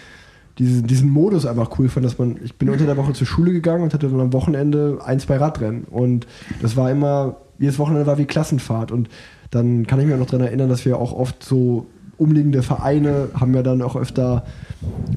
diesen, 0.57 0.85
diesen 0.85 1.09
Modus 1.09 1.45
einfach 1.45 1.77
cool 1.79 1.89
fand, 1.89 2.05
dass 2.05 2.17
man, 2.17 2.37
ich 2.43 2.55
bin 2.55 2.69
unter 2.69 2.85
der 2.85 2.97
Woche 2.97 3.13
zur 3.13 3.27
Schule 3.27 3.51
gegangen 3.51 3.83
und 3.83 3.93
hatte 3.93 4.07
dann 4.07 4.19
am 4.19 4.33
Wochenende 4.33 4.99
ein, 5.03 5.19
zwei 5.19 5.37
Radrennen. 5.37 5.85
Und 5.85 6.27
das 6.61 6.77
war 6.77 6.91
immer, 6.91 7.37
jedes 7.57 7.79
Wochenende 7.79 8.05
war 8.05 8.17
wie 8.17 8.25
Klassenfahrt. 8.25 8.91
Und 8.91 9.09
dann 9.51 9.87
kann 9.87 9.99
ich 9.99 10.05
mich 10.05 10.15
auch 10.15 10.19
noch 10.19 10.27
daran 10.27 10.47
erinnern, 10.47 10.69
dass 10.69 10.85
wir 10.85 10.97
auch 10.97 11.13
oft 11.13 11.43
so 11.43 11.87
umliegende 12.17 12.63
Vereine 12.63 13.29
haben 13.33 13.53
ja 13.53 13.63
dann 13.63 13.81
auch 13.81 13.95
öfter 13.95 14.45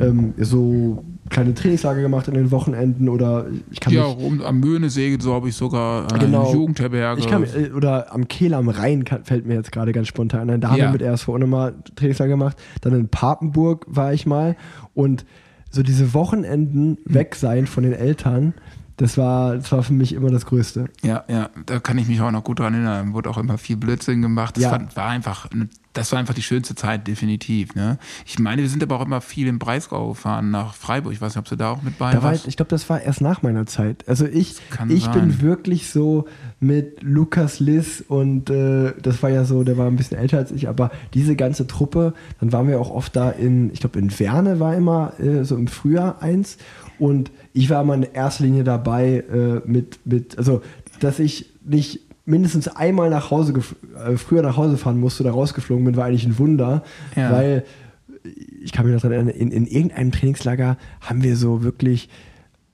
ähm, 0.00 0.34
so 0.38 1.04
kleine 1.30 1.54
Trainingslager 1.54 2.00
gemacht 2.02 2.28
an 2.28 2.34
den 2.34 2.50
Wochenenden 2.50 3.08
oder 3.08 3.46
ich 3.70 3.80
kann 3.80 3.92
Ja, 3.92 4.06
mich, 4.08 4.16
rum, 4.18 4.42
am 4.42 4.60
Möhnesee, 4.60 5.16
so 5.20 5.34
habe 5.34 5.48
ich 5.48 5.54
sogar 5.56 6.10
eine 6.12 6.18
Genau. 6.24 6.52
Jugendherberge. 6.52 7.20
ich 7.20 7.26
kann, 7.28 7.44
äh, 7.44 7.70
oder 7.74 8.12
am 8.12 8.28
Kehl 8.28 8.54
am 8.54 8.68
Rhein 8.68 9.04
kann, 9.04 9.24
fällt 9.24 9.46
mir 9.46 9.54
jetzt 9.54 9.72
gerade 9.72 9.92
ganz 9.92 10.08
spontan 10.08 10.50
ein. 10.50 10.60
Da 10.60 10.70
haben 10.70 10.78
Ja. 10.78 10.84
wir 10.86 10.92
mit 10.92 11.02
RSV 11.02 11.28
auch 11.30 11.38
nochmal 11.38 11.74
Trainingslager 11.96 12.30
gemacht. 12.30 12.56
Dann 12.80 12.92
in 12.94 13.08
Papenburg 13.08 13.86
war 13.88 14.12
ich 14.12 14.26
mal. 14.26 14.56
Und 14.94 15.24
so 15.70 15.82
diese 15.82 16.14
Wochenenden 16.14 16.98
Hm. 17.06 17.14
weg 17.14 17.34
sein 17.34 17.66
von 17.66 17.82
den 17.82 17.92
Eltern, 17.92 18.54
das 18.96 19.18
war, 19.18 19.56
das 19.56 19.70
war 19.72 19.82
für 19.82 19.92
mich 19.92 20.12
immer 20.14 20.30
das 20.30 20.46
Größte. 20.46 20.86
Ja, 21.02 21.24
ja, 21.28 21.50
da 21.66 21.80
kann 21.80 21.98
ich 21.98 22.08
mich 22.08 22.20
auch 22.20 22.30
noch 22.30 22.44
gut 22.44 22.60
dran 22.60 22.72
erinnern. 22.74 23.12
Wurde 23.12 23.28
auch 23.30 23.38
immer 23.38 23.58
viel 23.58 23.76
Blödsinn 23.76 24.22
gemacht. 24.22 24.56
Das 24.56 24.64
Ja. 24.64 24.70
fand, 24.70 24.96
war 24.96 25.08
einfach, 25.08 25.48
das 25.92 26.12
war 26.12 26.18
einfach 26.18 26.32
die 26.34 26.42
schönste 26.42 26.74
Zeit, 26.74 27.06
definitiv. 27.06 27.74
Ne? 27.74 27.98
Ich 28.24 28.38
meine, 28.38 28.62
wir 28.62 28.68
sind 28.70 28.82
aber 28.82 28.96
auch 28.98 29.04
immer 29.04 29.20
viel 29.20 29.48
im 29.48 29.58
Breisgau 29.58 30.08
gefahren 30.10 30.50
nach 30.50 30.74
Freiburg. 30.74 31.12
Ich 31.12 31.20
weiß 31.20 31.34
nicht, 31.34 31.38
ob 31.40 31.48
du 31.48 31.56
da 31.56 31.70
auch 31.72 31.82
mit 31.82 31.98
bei 31.98 32.12
Da 32.12 32.22
war, 32.22 32.30
warst. 32.32 32.46
ich 32.48 32.56
glaube, 32.56 32.70
das 32.70 32.88
war 32.88 33.00
erst 33.02 33.20
nach 33.20 33.42
meiner 33.42 33.66
Zeit. 33.66 34.04
Also 34.08 34.24
ich, 34.26 34.56
ich 34.88 35.10
bin 35.10 35.42
wirklich 35.42 35.90
so 35.90 36.26
mit 36.58 37.02
Lukas 37.02 37.60
Liss 37.60 38.00
und 38.00 38.48
äh, 38.48 38.94
das 39.02 39.22
war 39.22 39.28
ja 39.28 39.44
so, 39.44 39.62
der 39.62 39.76
war 39.76 39.86
ein 39.88 39.96
bisschen 39.96 40.16
älter 40.18 40.38
als 40.38 40.52
ich, 40.52 40.68
aber 40.68 40.90
diese 41.12 41.36
ganze 41.36 41.66
Truppe, 41.66 42.14
dann 42.40 42.50
waren 42.52 42.66
wir 42.66 42.80
auch 42.80 42.90
oft 42.90 43.14
da 43.14 43.28
in, 43.30 43.70
ich 43.74 43.80
glaube 43.80 43.98
in 43.98 44.18
Werne 44.18 44.58
war 44.58 44.74
immer 44.74 45.12
äh, 45.20 45.44
so 45.44 45.54
im 45.56 45.66
Frühjahr 45.66 46.22
eins 46.22 46.56
und 46.98 47.30
ich 47.56 47.70
war 47.70 47.82
immer 47.82 47.94
in 47.94 48.02
erster 48.02 48.44
Linie 48.44 48.64
dabei 48.64 49.24
äh, 49.32 49.60
mit, 49.68 49.98
mit, 50.04 50.36
also 50.38 50.60
dass 51.00 51.18
ich 51.18 51.46
nicht 51.64 52.00
mindestens 52.26 52.68
einmal 52.68 53.08
nach 53.08 53.30
Hause, 53.30 53.54
äh, 54.06 54.16
früher 54.16 54.42
nach 54.42 54.56
Hause 54.56 54.76
fahren 54.76 55.00
musste 55.00 55.22
oder 55.22 55.32
rausgeflogen 55.32 55.84
bin, 55.84 55.96
war 55.96 56.04
eigentlich 56.04 56.26
ein 56.26 56.38
Wunder, 56.38 56.82
Ja. 57.14 57.32
weil 57.32 57.64
ich 58.62 58.72
kann 58.72 58.84
mich 58.84 58.94
noch 58.94 59.00
daran 59.00 59.28
erinnern, 59.28 59.34
in, 59.34 59.50
in 59.52 59.66
irgendeinem 59.66 60.10
Trainingslager 60.12 60.76
haben 61.00 61.22
wir 61.22 61.36
so 61.36 61.62
wirklich 61.62 62.08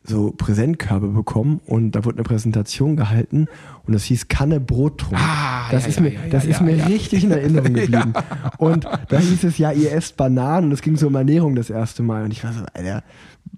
so 0.04 0.32
Präsentkörbe 0.32 1.08
bekommen 1.08 1.60
und 1.64 1.92
da 1.92 2.04
wurde 2.04 2.18
eine 2.18 2.24
Präsentation 2.24 2.96
gehalten 2.96 3.46
und 3.86 3.94
das 3.94 4.04
hieß 4.04 4.28
Kanne 4.28 4.58
Brottrunk. 4.58 5.20
Ah, 5.20 5.70
das 5.70 5.84
ja, 5.84 5.88
ist 5.90 6.00
mir, 6.00 6.12
ja, 6.12 6.20
das 6.30 6.44
ja, 6.44 6.50
ist 6.50 6.60
ja, 6.60 6.66
mir 6.66 6.86
richtig 6.88 7.24
in 7.24 7.30
Erinnerung 7.30 7.72
geblieben. 7.74 8.12
Und 8.58 8.84
da 8.84 9.18
hieß 9.18 9.44
es 9.44 9.58
ja, 9.58 9.70
ihr 9.70 9.92
esst 9.92 10.16
Bananen 10.16 10.66
und 10.66 10.72
es 10.72 10.82
ging 10.82 10.96
so 10.96 11.06
um 11.06 11.14
Ernährung 11.14 11.54
das 11.54 11.70
erste 11.70 12.02
Mal 12.02 12.24
und 12.24 12.32
ich 12.32 12.42
war 12.42 12.52
so, 12.52 12.64
Alter, 12.74 13.04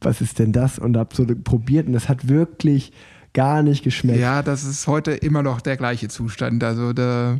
was 0.00 0.20
ist 0.20 0.38
denn 0.38 0.52
das? 0.52 0.78
Und 0.78 0.96
hab 0.96 1.14
so 1.14 1.24
probiert 1.24 1.86
und 1.86 1.94
das 1.94 2.08
hat 2.08 2.28
wirklich 2.28 2.92
gar 3.32 3.62
nicht 3.62 3.82
geschmeckt. 3.82 4.20
Ja, 4.20 4.42
das 4.42 4.64
ist 4.64 4.86
heute 4.86 5.10
immer 5.10 5.42
noch 5.42 5.60
der 5.60 5.76
gleiche 5.76 6.08
Zustand. 6.08 6.62
Also 6.62 6.92
da, 6.92 7.38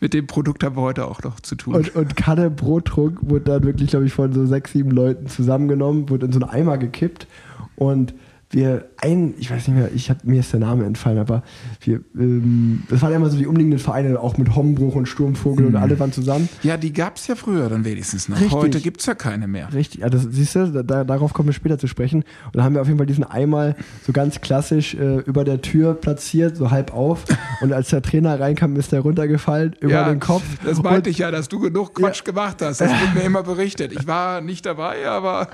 mit 0.00 0.12
dem 0.12 0.26
Produkt 0.26 0.64
haben 0.64 0.76
wir 0.76 0.82
heute 0.82 1.06
auch 1.06 1.22
noch 1.22 1.40
zu 1.40 1.54
tun. 1.54 1.74
Und, 1.74 1.94
und 1.94 2.16
Kanne 2.16 2.50
Brottrunk 2.50 3.18
wurde 3.22 3.44
dann 3.44 3.64
wirklich, 3.64 3.90
glaube 3.90 4.06
ich, 4.06 4.12
von 4.12 4.32
so 4.32 4.44
sechs, 4.44 4.72
sieben 4.72 4.90
Leuten 4.90 5.28
zusammengenommen, 5.28 6.08
wurde 6.08 6.26
in 6.26 6.32
so 6.32 6.40
einen 6.40 6.50
Eimer 6.50 6.78
gekippt 6.78 7.28
und 7.76 8.12
wir 8.50 8.86
ein, 8.98 9.34
ich 9.38 9.50
weiß 9.50 9.66
nicht 9.68 9.76
mehr, 9.76 9.90
ich 9.92 10.08
hab, 10.08 10.24
mir 10.24 10.38
ist 10.40 10.52
der 10.52 10.60
Name 10.60 10.84
entfallen, 10.84 11.18
aber 11.18 11.42
wir, 11.80 12.00
ähm, 12.16 12.84
das 12.88 13.02
waren 13.02 13.10
ja 13.10 13.16
immer 13.16 13.28
so 13.28 13.36
die 13.36 13.46
umliegenden 13.46 13.80
Vereine, 13.80 14.20
auch 14.20 14.38
mit 14.38 14.54
Hommbruch 14.54 14.94
und 14.94 15.06
Sturmvogel 15.06 15.66
und 15.66 15.74
alle 15.76 15.98
waren 15.98 16.12
zusammen. 16.12 16.48
ja, 16.62 16.76
die 16.76 16.92
gab 16.92 17.16
es 17.16 17.26
ja 17.26 17.34
früher 17.34 17.68
dann 17.68 17.84
wenigstens 17.84 18.28
noch. 18.28 18.36
Richtig. 18.36 18.52
Heute 18.52 18.80
gibt 18.80 19.00
es 19.00 19.06
ja 19.06 19.14
keine 19.14 19.48
mehr. 19.48 19.72
Richtig, 19.74 20.00
ja, 20.02 20.08
das 20.08 20.26
siehst 20.30 20.54
du, 20.54 20.84
da, 20.84 21.02
darauf 21.04 21.32
kommen 21.32 21.48
wir 21.48 21.52
später 21.54 21.76
zu 21.78 21.88
sprechen. 21.88 22.22
Und 22.46 22.56
da 22.56 22.62
haben 22.62 22.74
wir 22.74 22.80
auf 22.82 22.86
jeden 22.86 22.98
Fall 22.98 23.06
diesen 23.06 23.24
Eimer 23.24 23.74
so 24.06 24.12
ganz 24.12 24.40
klassisch 24.40 24.94
äh, 24.94 25.18
über 25.20 25.42
der 25.44 25.60
Tür 25.60 25.94
platziert, 25.94 26.56
so 26.56 26.70
halb 26.70 26.94
auf. 26.94 27.24
Und 27.60 27.72
als 27.72 27.88
der 27.88 28.00
Trainer 28.02 28.38
reinkam, 28.38 28.76
ist 28.76 28.92
der 28.92 29.00
runtergefallen 29.00 29.74
über 29.80 29.92
ja, 29.92 30.08
den 30.08 30.20
Kopf. 30.20 30.44
Das 30.64 30.78
Und- 30.78 30.84
meinte 30.84 31.10
ich 31.10 31.18
ja, 31.18 31.30
dass 31.32 31.48
du 31.48 31.58
genug 31.58 31.94
Quatsch 31.94 32.24
gemacht 32.24 32.62
hast. 32.62 32.80
Das 32.80 32.90
wird 32.90 33.14
mir 33.14 33.22
immer 33.24 33.42
berichtet. 33.42 33.92
Ich 33.92 34.06
war 34.06 34.40
nicht 34.40 34.64
dabei, 34.66 35.06
aber 35.08 35.48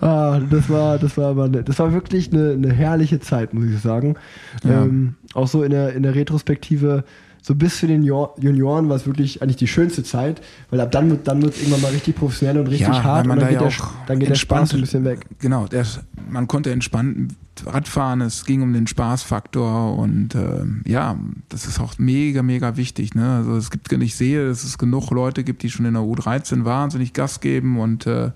Ah, 0.00 0.38
das 0.50 0.68
war, 0.68 0.98
das 0.98 1.16
war 1.16 1.30
aber 1.30 1.48
das 1.48 1.78
war 1.78 1.92
wirklich 1.92 2.25
eine, 2.32 2.52
eine 2.52 2.72
herrliche 2.72 3.20
Zeit, 3.20 3.54
muss 3.54 3.66
ich 3.66 3.80
sagen. 3.80 4.16
Ja. 4.64 4.82
Ähm, 4.84 5.14
auch 5.34 5.48
so 5.48 5.62
in 5.62 5.70
der, 5.70 5.94
in 5.94 6.02
der 6.02 6.14
Retrospektive, 6.14 7.04
so 7.42 7.54
bis 7.54 7.78
für 7.78 7.86
den 7.86 8.02
Junioren 8.02 8.88
war 8.88 8.96
es 8.96 9.06
wirklich 9.06 9.40
eigentlich 9.40 9.56
die 9.56 9.68
schönste 9.68 10.02
Zeit, 10.02 10.40
weil 10.70 10.80
ab 10.80 10.90
dann 10.90 11.10
wird 11.10 11.28
dann 11.28 11.42
wird 11.42 11.54
es 11.54 11.60
irgendwann 11.60 11.82
mal 11.82 11.92
richtig 11.92 12.16
professionell 12.16 12.58
und 12.58 12.66
richtig 12.66 12.88
Ja, 12.88 13.04
hart 13.04 13.26
und 13.26 13.30
dann 13.30 13.38
da 13.38 13.48
geht, 13.48 13.60
ja 13.60 13.68
der, 13.68 13.76
dann 14.08 14.18
geht 14.18 14.30
der 14.30 14.34
Spaß 14.34 14.74
ein 14.74 14.80
bisschen 14.80 15.04
weg. 15.04 15.26
genau, 15.38 15.66
der, 15.66 15.86
man 16.28 16.48
konnte 16.48 16.72
entspannt 16.72 17.34
Radfahren, 17.64 18.20
es 18.20 18.44
ging 18.44 18.62
um 18.62 18.72
den 18.72 18.86
Spaßfaktor 18.86 19.96
und 19.96 20.34
ähm, 20.34 20.82
ja, 20.86 21.16
das 21.48 21.66
ist 21.66 21.80
auch 21.80 21.98
mega, 21.98 22.42
mega 22.42 22.76
wichtig. 22.76 23.14
Ne? 23.14 23.36
Also 23.36 23.56
es 23.56 23.70
gibt, 23.70 23.90
ich 23.92 24.14
sehe, 24.16 24.48
dass 24.48 24.64
es 24.64 24.76
genug 24.76 25.10
Leute 25.10 25.44
gibt, 25.44 25.62
die 25.62 25.70
schon 25.70 25.86
in 25.86 25.94
der 25.94 26.02
U13 26.02 26.64
wahnsinnig 26.64 27.12
Gas 27.12 27.40
geben 27.40 27.78
und 27.78 28.06
äh, 28.06 28.32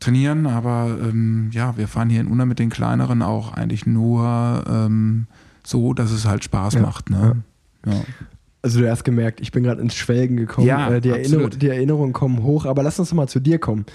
trainieren, 0.00 0.46
aber 0.46 0.96
ähm, 1.02 1.50
ja, 1.52 1.76
wir 1.76 1.88
fahren 1.88 2.08
hier 2.08 2.20
in 2.20 2.28
Unna 2.28 2.44
mit 2.44 2.58
den 2.58 2.70
kleineren 2.70 3.22
auch 3.22 3.52
eigentlich 3.52 3.86
nur 3.86 4.64
ähm, 4.68 5.26
so, 5.64 5.92
dass 5.92 6.10
es 6.10 6.24
halt 6.24 6.44
Spaß 6.44 6.74
Ja, 6.74 6.80
macht. 6.80 7.10
Ne? 7.10 7.42
Ja. 7.84 8.04
Also 8.62 8.80
du 8.80 8.90
hast 8.90 9.04
gemerkt, 9.04 9.40
ich 9.40 9.52
bin 9.52 9.62
gerade 9.62 9.80
ins 9.80 9.94
Schwelgen 9.94 10.36
gekommen. 10.36 10.66
Ja, 10.66 10.90
äh, 10.90 11.00
die. 11.00 11.10
Erinnerung, 11.10 11.50
die 11.50 11.68
Erinnerungen 11.68 12.12
kommen 12.12 12.42
hoch, 12.42 12.64
aber 12.66 12.82
lass 12.82 12.98
uns 12.98 13.12
mal 13.12 13.28
zu 13.28 13.40
dir 13.40 13.58
kommen. 13.58 13.86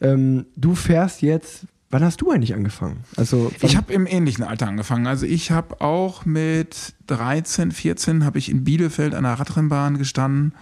Ähm, 0.00 0.46
du 0.56 0.74
fährst 0.74 1.22
jetzt, 1.22 1.66
wann 1.90 2.04
hast 2.04 2.20
du 2.20 2.30
eigentlich 2.30 2.54
angefangen? 2.54 2.98
Also 3.16 3.50
Ich 3.60 3.76
habe 3.76 3.92
im 3.92 4.06
ähnlichen 4.06 4.44
Alter 4.44 4.68
angefangen. 4.68 5.06
Also 5.06 5.26
ich 5.26 5.50
habe 5.50 5.80
auch 5.80 6.24
mit 6.24 6.94
13, 7.06 7.70
14 7.70 8.24
habe 8.24 8.38
ich 8.38 8.50
in 8.50 8.64
Bielefeld 8.64 9.14
an 9.14 9.24
der 9.24 9.34
Radrennbahn 9.34 9.98
gestanden. 9.98 10.52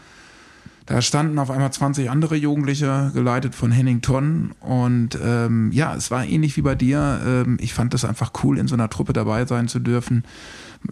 Da 0.87 1.01
standen 1.01 1.38
auf 1.38 1.51
einmal 1.51 1.73
20 1.73 2.11
andere 2.11 2.37
Jugendliche, 2.37 3.12
geleitet 3.14 3.55
von 3.55 3.71
Henning 3.71 4.03
Tonn. 4.03 4.53
Und 4.61 5.18
ähm, 5.23 5.71
ja, 5.73 5.95
es 5.95 6.11
war 6.11 6.25
ähnlich 6.25 6.57
wie 6.57 6.62
bei 6.62 6.75
dir. 6.75 7.21
Ähm, 7.25 7.57
ich 7.61 7.73
fand 7.73 7.95
das 7.95 8.05
einfach 8.05 8.33
cool, 8.42 8.59
in 8.59 8.66
so 8.66 8.75
einer 8.75 8.90
Truppe 8.90 9.12
dabei 9.12 9.47
sein 9.47 9.68
zu 9.68 9.79
dürfen. 9.79 10.25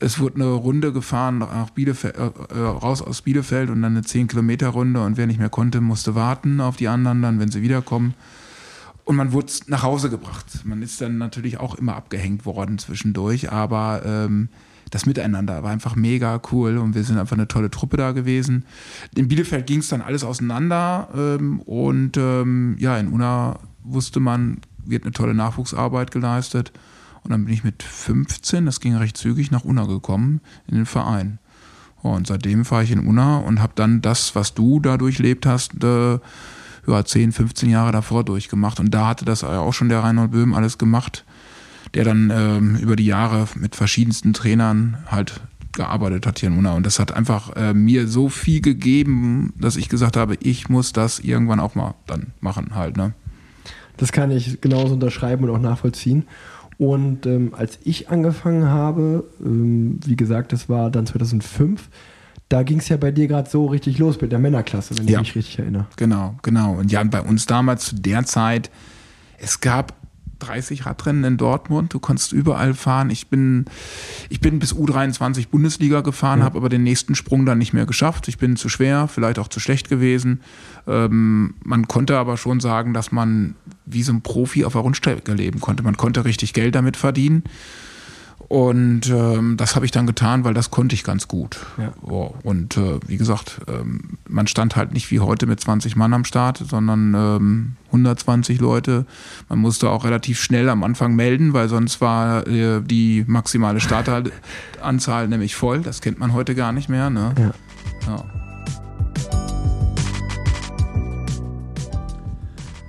Es 0.00 0.20
wurde 0.20 0.36
eine 0.36 0.46
Runde 0.46 0.92
gefahren 0.92 1.38
nach 1.38 1.70
Bielefeld, 1.70 2.16
äh, 2.16 2.54
äh, 2.54 2.60
raus 2.60 3.02
aus 3.02 3.22
Bielefeld 3.22 3.70
und 3.70 3.82
dann 3.82 3.96
eine 3.96 4.02
10-Kilometer-Runde. 4.02 5.02
Und 5.02 5.16
wer 5.16 5.26
nicht 5.26 5.40
mehr 5.40 5.48
konnte, 5.48 5.80
musste 5.80 6.14
warten 6.14 6.60
auf 6.60 6.76
die 6.76 6.88
anderen 6.88 7.22
dann, 7.22 7.40
wenn 7.40 7.50
sie 7.50 7.62
wiederkommen. 7.62 8.14
Und 9.04 9.16
man 9.16 9.32
wurde 9.32 9.52
nach 9.66 9.82
Hause 9.82 10.08
gebracht. 10.08 10.46
Man 10.64 10.82
ist 10.82 11.00
dann 11.00 11.18
natürlich 11.18 11.58
auch 11.58 11.74
immer 11.74 11.96
abgehängt 11.96 12.46
worden 12.46 12.78
zwischendurch, 12.78 13.50
aber 13.50 14.02
ähm, 14.04 14.48
das 14.90 15.06
Miteinander 15.06 15.62
war 15.62 15.70
einfach 15.70 15.96
mega 15.96 16.40
cool 16.50 16.78
und 16.78 16.94
wir 16.94 17.04
sind 17.04 17.18
einfach 17.18 17.36
eine 17.36 17.48
tolle 17.48 17.70
Truppe 17.70 17.96
da 17.96 18.12
gewesen. 18.12 18.64
In 19.14 19.28
Bielefeld 19.28 19.66
ging 19.66 19.78
es 19.78 19.88
dann 19.88 20.02
alles 20.02 20.24
auseinander 20.24 21.08
ähm, 21.14 21.60
und 21.60 22.16
ähm, 22.16 22.76
ja, 22.78 22.98
in 22.98 23.08
Unna 23.08 23.58
wusste 23.84 24.20
man, 24.20 24.58
wird 24.84 25.04
eine 25.04 25.12
tolle 25.12 25.34
Nachwuchsarbeit 25.34 26.10
geleistet. 26.10 26.72
Und 27.22 27.30
dann 27.30 27.44
bin 27.44 27.54
ich 27.54 27.64
mit 27.64 27.82
15, 27.82 28.66
das 28.66 28.80
ging 28.80 28.96
recht 28.96 29.16
zügig, 29.16 29.50
nach 29.50 29.64
Unna 29.64 29.84
gekommen, 29.84 30.40
in 30.66 30.76
den 30.76 30.86
Verein. 30.86 31.38
Und 32.02 32.26
seitdem 32.26 32.64
fahre 32.64 32.84
ich 32.84 32.90
in 32.90 33.06
Unna 33.06 33.38
und 33.38 33.60
habe 33.60 33.74
dann 33.76 34.00
das, 34.00 34.34
was 34.34 34.54
du 34.54 34.80
da 34.80 34.96
durchlebt 34.96 35.44
hast, 35.44 35.84
äh, 35.84 36.18
ja, 36.86 37.04
10, 37.04 37.32
15 37.32 37.68
Jahre 37.68 37.92
davor 37.92 38.24
durchgemacht. 38.24 38.80
Und 38.80 38.90
da 38.92 39.06
hatte 39.06 39.26
das 39.26 39.44
auch 39.44 39.74
schon 39.74 39.90
der 39.90 40.02
Reinhold 40.02 40.30
Böhm 40.30 40.54
alles 40.54 40.78
gemacht, 40.78 41.24
der 41.94 42.04
dann 42.04 42.30
ähm, 42.34 42.76
über 42.76 42.96
die 42.96 43.06
Jahre 43.06 43.46
mit 43.56 43.74
verschiedensten 43.76 44.32
Trainern 44.32 44.98
halt 45.06 45.40
gearbeitet 45.72 46.26
hat 46.26 46.40
hier 46.40 46.48
in 46.48 46.58
Unna. 46.58 46.72
Und 46.72 46.84
das 46.86 46.98
hat 46.98 47.12
einfach 47.12 47.54
äh, 47.56 47.74
mir 47.74 48.08
so 48.08 48.28
viel 48.28 48.60
gegeben, 48.60 49.52
dass 49.58 49.76
ich 49.76 49.88
gesagt 49.88 50.16
habe, 50.16 50.36
ich 50.40 50.68
muss 50.68 50.92
das 50.92 51.18
irgendwann 51.20 51.60
auch 51.60 51.74
mal 51.74 51.94
dann 52.06 52.28
machen 52.40 52.74
halt. 52.74 52.96
Ne? 52.96 53.12
Das 53.96 54.12
kann 54.12 54.30
ich 54.30 54.60
genauso 54.60 54.94
unterschreiben 54.94 55.44
und 55.44 55.50
auch 55.50 55.60
nachvollziehen. 55.60 56.24
Und 56.78 57.26
ähm, 57.26 57.52
als 57.54 57.78
ich 57.84 58.08
angefangen 58.08 58.64
habe, 58.68 59.24
ähm, 59.44 60.00
wie 60.04 60.16
gesagt, 60.16 60.52
das 60.52 60.68
war 60.68 60.90
dann 60.90 61.06
2005, 61.06 61.88
da 62.48 62.62
ging 62.64 62.78
es 62.78 62.88
ja 62.88 62.96
bei 62.96 63.10
dir 63.12 63.28
gerade 63.28 63.48
so 63.48 63.66
richtig 63.66 63.98
los 63.98 64.20
mit 64.20 64.32
der 64.32 64.38
Männerklasse, 64.38 64.96
wenn 64.98 65.06
Ja. 65.06 65.20
ich 65.20 65.28
mich 65.28 65.36
richtig 65.36 65.58
erinnere. 65.60 65.86
Genau, 65.96 66.34
genau. 66.42 66.72
Und 66.74 66.90
ja, 66.90 67.04
bei 67.04 67.20
uns 67.20 67.46
damals 67.46 67.84
zu 67.84 67.94
der 67.96 68.24
Zeit, 68.24 68.70
es 69.38 69.60
gab 69.60 69.94
30 70.40 70.86
Radrennen 70.86 71.24
in 71.24 71.36
Dortmund. 71.36 71.94
Du 71.94 72.00
konntest 72.00 72.32
überall 72.32 72.74
fahren. 72.74 73.10
Ich 73.10 73.28
bin, 73.28 73.66
ich 74.28 74.40
bin 74.40 74.58
bis 74.58 74.74
U23 74.74 75.48
Bundesliga 75.48 76.00
gefahren, 76.00 76.40
Ja. 76.40 76.44
habe 76.46 76.58
aber 76.58 76.68
den 76.68 76.82
nächsten 76.82 77.14
Sprung 77.14 77.46
dann 77.46 77.58
nicht 77.58 77.72
mehr 77.72 77.86
geschafft. 77.86 78.28
Ich 78.28 78.38
bin 78.38 78.56
zu 78.56 78.68
schwer, 78.68 79.06
vielleicht 79.08 79.38
auch 79.38 79.48
zu 79.48 79.60
schlecht 79.60 79.88
gewesen. 79.88 80.40
Ähm, 80.86 81.54
man 81.62 81.86
konnte 81.88 82.18
aber 82.18 82.36
schon 82.36 82.60
sagen, 82.60 82.92
dass 82.94 83.12
man 83.12 83.54
wie 83.86 84.02
so 84.02 84.12
ein 84.12 84.22
Profi 84.22 84.64
auf 84.64 84.72
der 84.72 84.82
Rundstrecke 84.82 85.32
leben 85.34 85.60
konnte. 85.60 85.82
Man 85.82 85.96
konnte 85.96 86.24
richtig 86.24 86.52
Geld 86.52 86.74
damit 86.74 86.96
verdienen. 86.96 87.44
Und 88.48 89.08
ähm, 89.10 89.56
das 89.56 89.76
habe 89.76 89.84
ich 89.84 89.92
dann 89.92 90.06
getan, 90.06 90.42
weil 90.42 90.54
das 90.54 90.70
konnte 90.72 90.94
ich 90.94 91.04
ganz 91.04 91.28
gut. 91.28 91.58
Ja. 91.78 91.92
Ja, 92.10 92.30
und 92.42 92.76
äh, 92.76 92.98
wie 93.06 93.16
gesagt, 93.16 93.60
ähm, 93.68 94.18
man 94.28 94.48
stand 94.48 94.74
halt 94.74 94.92
nicht 94.92 95.10
wie 95.12 95.20
heute 95.20 95.46
mit 95.46 95.60
20 95.60 95.94
Mann 95.94 96.12
am 96.12 96.24
Start, 96.24 96.58
sondern 96.58 97.14
ähm, 97.14 97.76
120 97.88 98.60
Leute. 98.60 99.06
Man 99.48 99.60
musste 99.60 99.88
auch 99.90 100.04
relativ 100.04 100.40
schnell 100.40 100.68
am 100.68 100.82
Anfang 100.82 101.14
melden, 101.14 101.52
weil 101.52 101.68
sonst 101.68 102.00
war 102.00 102.46
äh, 102.48 102.80
die 102.82 103.24
maximale 103.26 103.80
Starteranzahl 103.80 105.28
nämlich 105.28 105.54
voll. 105.54 105.80
Das 105.80 106.00
kennt 106.00 106.18
man 106.18 106.32
heute 106.32 106.54
gar 106.56 106.72
nicht 106.72 106.88
mehr. 106.88 107.08
Ne? 107.08 107.32
Ja. 107.38 107.52
Ja. 108.08 108.24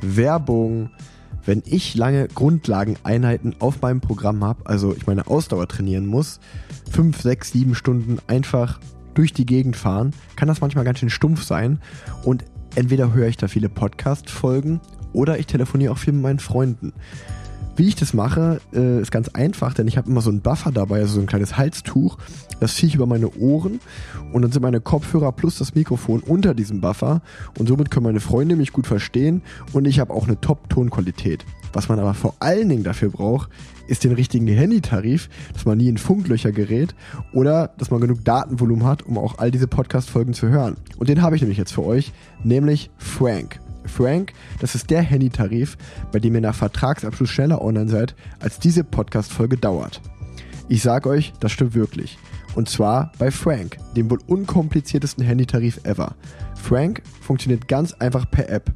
Werbung. 0.02 0.90
Wenn 1.52 1.64
ich 1.66 1.96
lange 1.96 2.30
Grundlageneinheiten 2.30 3.58
auf 3.60 3.82
meinem 3.82 4.00
Programm 4.00 4.42
habe, 4.42 4.66
also 4.66 4.96
ich 4.96 5.06
meine 5.06 5.28
Ausdauer 5.28 5.68
trainieren 5.68 6.06
muss, 6.06 6.40
fünf, 6.90 7.22
sechs, 7.22 7.52
sieben 7.52 7.76
Stunden 7.76 8.20
einfach 8.28 8.80
durch 9.16 9.34
die 9.34 9.46
Gegend 9.46 9.76
fahren, 9.76 10.12
kann 10.38 10.48
das 10.48 10.62
manchmal 10.62 10.86
ganz 10.86 11.00
schön 11.00 11.10
stumpf 11.10 11.44
sein. 11.44 11.82
Und 12.24 12.46
entweder 12.76 13.12
höre 13.12 13.28
ich 13.28 13.36
da 13.36 13.50
viele 13.50 13.68
Podcast-Folgen 13.68 14.80
oder 15.12 15.40
ich 15.40 15.46
telefoniere 15.46 15.92
auch 15.92 15.98
viel 15.98 16.14
mit 16.14 16.22
meinen 16.22 16.40
Freunden. 16.40 16.94
Wie 17.76 17.88
ich 17.88 17.96
das 17.96 18.14
mache, 18.14 18.60
äh, 18.74 19.02
ist 19.02 19.12
ganz 19.12 19.30
einfach, 19.30 19.74
denn 19.74 19.88
ich 19.88 19.98
habe 19.98 20.10
immer 20.10 20.22
so 20.22 20.30
einen 20.30 20.42
Buffer 20.42 20.72
dabei, 20.72 21.00
also 21.00 21.16
so 21.16 21.20
ein 21.22 21.26
kleines 21.26 21.58
Halstuch. 21.58 22.18
Das 22.60 22.76
ziehe 22.76 22.90
ich 22.90 22.96
über 22.96 23.06
meine 23.06 23.32
Ohren 23.38 23.80
und 24.34 24.42
dann 24.42 24.52
sind 24.52 24.62
meine 24.62 24.82
Kopfhörer 24.82 25.32
plus 25.32 25.58
das 25.58 25.74
Mikrofon 25.74 26.22
unter 26.22 26.54
diesem 26.54 26.82
Buffer 26.82 27.22
und 27.58 27.68
somit 27.68 27.90
können 27.90 28.06
meine 28.06 28.20
Freunde 28.20 28.56
mich 28.56 28.74
gut 28.74 28.88
verstehen 28.88 29.42
und 29.74 29.86
ich 29.86 30.00
habe 30.00 30.14
auch 30.14 30.28
eine 30.28 30.40
Top-Tonqualität. 30.40 31.46
Was 31.74 31.88
man 31.88 32.00
aber 32.00 32.14
vor 32.14 32.36
allen 32.40 32.68
Dingen 32.68 32.84
dafür 32.84 33.10
braucht, 33.10 33.50
ist 33.88 34.04
den 34.04 34.12
richtigen 34.12 34.48
Handytarif, 34.48 35.30
dass 35.54 35.66
man 35.66 35.78
nie 35.78 35.88
in 35.88 35.98
Funklöcher 35.98 36.52
gerät 36.52 36.94
oder 37.34 37.70
dass 37.78 37.90
man 37.90 38.02
genug 38.02 38.24
Datenvolumen 38.26 38.86
hat, 38.86 39.04
um 39.04 39.18
auch 39.18 39.38
all 39.38 39.52
diese 39.52 39.68
Podcast-Folgen 39.68 40.34
zu 40.34 40.50
hören. 40.50 40.76
Und 40.98 41.10
den 41.10 41.22
habe 41.22 41.36
ich 41.36 41.42
nämlich 41.42 41.58
jetzt 41.58 41.74
für 41.74 41.84
euch, 41.84 42.12
nämlich 42.44 42.92
Frank. 42.98 43.60
Frank, 43.86 44.34
das 44.60 44.76
ist 44.76 44.90
der 44.90 45.02
Handytarif, 45.02 45.78
bei 46.12 46.20
dem 46.20 46.36
ihr 46.36 46.42
nach 46.42 46.56
Vertragsabschluss 46.56 47.30
schneller 47.30 47.62
online 47.62 47.90
seid, 47.90 48.16
als 48.40 48.60
diese 48.60 48.84
Podcast-Folge 48.84 49.58
dauert. 49.58 50.02
Ich 50.70 50.82
sag 50.82 51.06
euch, 51.06 51.34
das 51.40 51.52
stimmt 51.52 51.76
wirklich. 51.76 52.18
Und 52.56 52.70
zwar 52.70 53.12
bei 53.18 53.32
Frank, 53.32 53.78
dem 53.96 54.10
wohl 54.10 54.20
unkompliziertesten 54.28 55.24
Handytarif 55.24 55.82
ever. 55.84 56.16
Frank 56.56 57.02
funktioniert 57.22 57.68
ganz 57.68 57.94
einfach 57.94 58.30
per 58.30 58.50
App. 58.50 58.72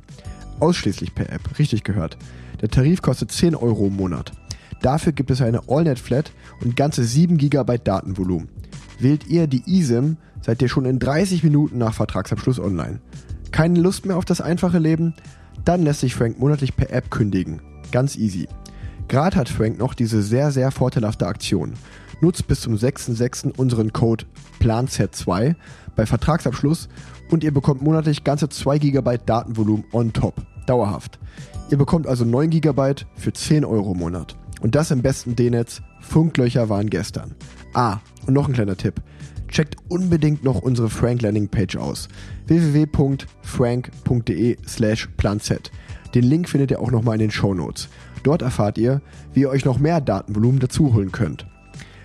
Ausschließlich 0.59 1.13
per 1.13 1.31
App, 1.31 1.59
richtig 1.59 1.83
gehört. 1.83 2.17
Der 2.61 2.69
Tarif 2.69 3.01
kostet 3.01 3.31
10 3.31 3.55
Euro 3.55 3.87
im 3.87 3.95
Monat. 3.95 4.31
Dafür 4.81 5.13
gibt 5.13 5.31
es 5.31 5.41
eine 5.41 5.67
AllNet-Flat 5.67 6.31
und 6.61 6.75
ganze 6.75 7.03
7 7.03 7.37
GB 7.37 7.79
Datenvolumen. 7.83 8.49
Wählt 8.99 9.27
ihr 9.27 9.47
die 9.47 9.63
eSIM, 9.67 10.17
seid 10.41 10.61
ihr 10.61 10.69
schon 10.69 10.85
in 10.85 10.99
30 10.99 11.43
Minuten 11.43 11.77
nach 11.77 11.93
Vertragsabschluss 11.93 12.59
online. 12.59 12.99
Keine 13.55 13.79
Lust 13.79 14.05
mehr 14.05 14.17
auf 14.17 14.25
das 14.25 14.41
einfache 14.41 14.79
Leben? 14.79 15.13
Dann 15.63 15.83
lässt 15.83 16.01
sich 16.01 16.13
Frank 16.13 16.37
monatlich 16.37 16.75
per 16.75 16.91
App 16.91 17.09
kündigen. 17.09 17.61
Ganz 17.93 18.17
easy. 18.17 18.49
Gerade 19.07 19.37
hat 19.37 19.47
Frank 19.47 19.79
noch 19.79 19.93
diese 19.93 20.21
sehr, 20.21 20.51
sehr 20.51 20.71
vorteilhafte 20.71 21.25
Aktion. 21.25 21.71
Nutzt 22.19 22.49
bis 22.49 22.59
zum 22.59 22.75
6.6. 22.75 23.55
unseren 23.55 23.93
Code 23.93 24.25
PLANZ2 24.59 25.55
bei 25.95 26.05
Vertragsabschluss 26.05 26.89
und 27.31 27.45
ihr 27.45 27.53
bekommt 27.53 27.81
monatlich 27.81 28.25
ganze 28.25 28.49
2 28.49 28.77
GB 28.77 29.19
Datenvolumen 29.25 29.85
on 29.93 30.11
top. 30.11 30.33
Dauerhaft. 30.67 31.17
Ihr 31.71 31.77
bekommt 31.77 32.07
also 32.07 32.25
9 32.25 32.49
GB 32.49 33.05
für 33.15 33.31
10 33.31 33.63
Euro 33.63 33.93
im 33.93 33.99
Monat. 33.99 34.35
Und 34.59 34.75
das 34.75 34.91
im 34.91 35.01
besten 35.01 35.37
D-Netz. 35.37 35.81
Funklöcher 36.01 36.67
waren 36.67 36.89
gestern. 36.89 37.35
Ah, 37.73 37.99
und 38.27 38.33
noch 38.33 38.49
ein 38.49 38.53
kleiner 38.53 38.75
Tipp. 38.75 39.01
Checkt 39.55 39.77
unbedingt 39.87 40.43
noch 40.43 40.61
unsere 40.61 40.89
Frank 40.89 41.21
Landing 41.21 41.47
Page 41.47 41.77
aus. 41.77 42.09
www.frank.de 42.47 44.57
slash 44.67 45.07
planz. 45.15 45.53
Den 46.13 46.25
Link 46.25 46.49
findet 46.49 46.71
ihr 46.71 46.81
auch 46.81 46.91
nochmal 46.91 47.15
in 47.15 47.21
den 47.21 47.31
Show 47.31 47.53
Notes. 47.53 47.87
Dort 48.23 48.41
erfahrt 48.41 48.77
ihr, 48.77 49.01
wie 49.33 49.43
ihr 49.43 49.49
euch 49.49 49.63
noch 49.63 49.79
mehr 49.79 50.01
Datenvolumen 50.01 50.59
dazu 50.59 50.93
holen 50.93 51.13
könnt. 51.13 51.47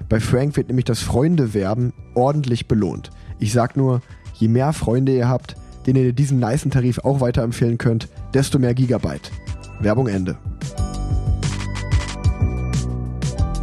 Bei 0.09 0.21
Frank 0.21 0.57
wird 0.57 0.69
nämlich 0.69 0.85
das 0.85 1.01
Freunde-Werben 1.01 1.93
ordentlich 2.15 2.69
belohnt. 2.69 3.11
Ich 3.41 3.53
sag 3.53 3.77
nur, 3.77 4.01
je 4.35 4.47
mehr 4.47 4.73
Freunde 4.73 5.17
ihr 5.17 5.29
habt, 5.29 5.57
denen 5.89 6.05
ihr 6.05 6.13
diesen 6.13 6.39
nicen 6.39 6.71
Tarif 6.71 7.01
auch 7.01 7.21
weiterempfehlen 7.21 7.79
könnt, 7.79 8.09
desto 8.33 8.61
mehr 8.61 8.75
Gigabyte. 8.75 9.33
Werbung 9.81 10.07
Ende. 10.07 10.39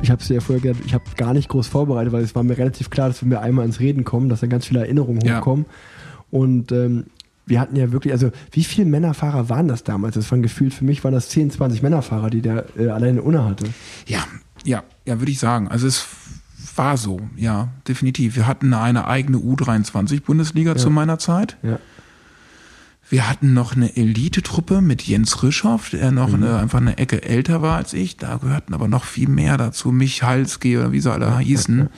Ich 0.01 0.11
habe 0.11 0.21
es 0.21 0.27
dir 0.27 0.35
ja 0.35 0.39
vorher 0.41 0.61
gesagt, 0.61 0.85
ich 0.85 0.93
habe 0.93 1.03
gar 1.17 1.33
nicht 1.33 1.49
groß 1.49 1.67
vorbereitet, 1.67 2.13
weil 2.13 2.23
es 2.23 2.35
war 2.35 2.43
mir 2.43 2.57
relativ 2.57 2.89
klar, 2.89 3.07
dass 3.09 3.21
wenn 3.21 3.29
wir 3.31 3.41
einmal 3.41 3.65
ins 3.65 3.79
Reden 3.79 4.03
kommen, 4.03 4.29
dass 4.29 4.39
da 4.41 4.47
ganz 4.47 4.65
viele 4.65 4.79
Erinnerungen 4.81 5.21
Ja. 5.25 5.37
hochkommen. 5.39 5.65
Und 6.31 6.71
ähm, 6.71 7.05
wir 7.45 7.59
hatten 7.59 7.75
ja 7.75 7.91
wirklich, 7.91 8.13
also 8.13 8.31
wie 8.51 8.63
viele 8.63 8.87
Männerfahrer 8.89 9.49
waren 9.49 9.67
das 9.67 9.83
damals? 9.83 10.15
Das 10.15 10.29
waren 10.31 10.41
gefühlt, 10.41 10.73
für 10.73 10.85
mich 10.85 11.03
waren 11.03 11.13
das 11.13 11.29
10, 11.29 11.51
20 11.51 11.81
Männerfahrer, 11.81 12.29
die 12.29 12.41
der 12.41 12.65
äh, 12.77 12.87
alleine 12.89 13.21
Unna 13.21 13.45
hatte. 13.45 13.65
Ja, 14.05 14.23
ja, 14.63 14.83
ja, 15.05 15.19
würde 15.19 15.31
ich 15.31 15.39
sagen. 15.39 15.67
Also 15.67 15.87
es 15.87 16.05
war 16.75 16.97
so, 16.97 17.19
ja, 17.35 17.69
definitiv. 17.87 18.35
Wir 18.35 18.47
hatten 18.47 18.73
eine 18.73 19.07
eigene 19.07 19.37
U23-Bundesliga 19.37 20.75
zu 20.75 20.89
meiner 20.89 21.17
Zeit. 21.19 21.57
Ja. 21.63 21.79
Wir 23.09 23.29
hatten 23.29 23.53
noch 23.53 23.75
eine 23.75 23.95
Elite-Truppe 23.95 24.81
mit 24.81 25.03
Jens 25.03 25.41
Rischoff, 25.41 25.91
der 25.91 26.11
noch 26.11 26.33
eine, 26.33 26.57
einfach 26.57 26.79
eine 26.79 26.97
Ecke 26.97 27.23
älter 27.23 27.61
war 27.61 27.77
als 27.77 27.93
ich. 27.93 28.17
Da 28.17 28.37
gehörten 28.37 28.73
aber 28.73 28.89
noch 28.89 29.05
viel 29.05 29.29
mehr 29.29 29.57
dazu. 29.57 29.91
Michalski 29.91 30.77
oder 30.77 30.91
wie 30.91 30.99
sie 30.99 31.11
alle 31.11 31.39
hießen. 31.39 31.89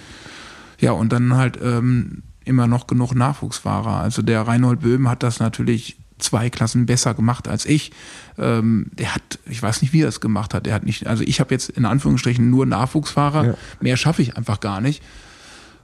Ja, 0.79 0.91
und 0.91 1.11
dann 1.11 1.35
halt 1.35 1.57
ähm, 1.61 2.21
immer 2.45 2.67
noch 2.67 2.85
genug 2.85 3.15
Nachwuchsfahrer. 3.15 3.99
Also 3.99 4.21
der 4.21 4.43
Reinhold 4.43 4.81
Böhm 4.81 5.09
hat 5.09 5.23
das 5.23 5.39
natürlich 5.39 5.97
zwei 6.19 6.49
Klassen 6.49 6.85
besser 6.85 7.15
gemacht 7.15 7.47
als 7.47 7.65
ich. 7.65 7.91
Ähm, 8.37 8.87
der 8.91 9.15
hat, 9.15 9.39
ich 9.47 9.63
weiß 9.63 9.81
nicht, 9.81 9.93
wie 9.93 10.01
er 10.01 10.09
es 10.09 10.21
gemacht 10.21 10.53
hat. 10.53 10.67
Der 10.67 10.75
hat 10.75 10.83
nicht, 10.83 11.07
also 11.07 11.23
ich 11.23 11.39
habe 11.39 11.53
jetzt 11.53 11.69
in 11.69 11.85
Anführungsstrichen 11.85 12.49
nur 12.49 12.67
Nachwuchsfahrer. 12.67 13.45
Ja. 13.45 13.53
Mehr 13.81 13.97
schaffe 13.97 14.21
ich 14.21 14.37
einfach 14.37 14.59
gar 14.59 14.79
nicht. 14.79 15.01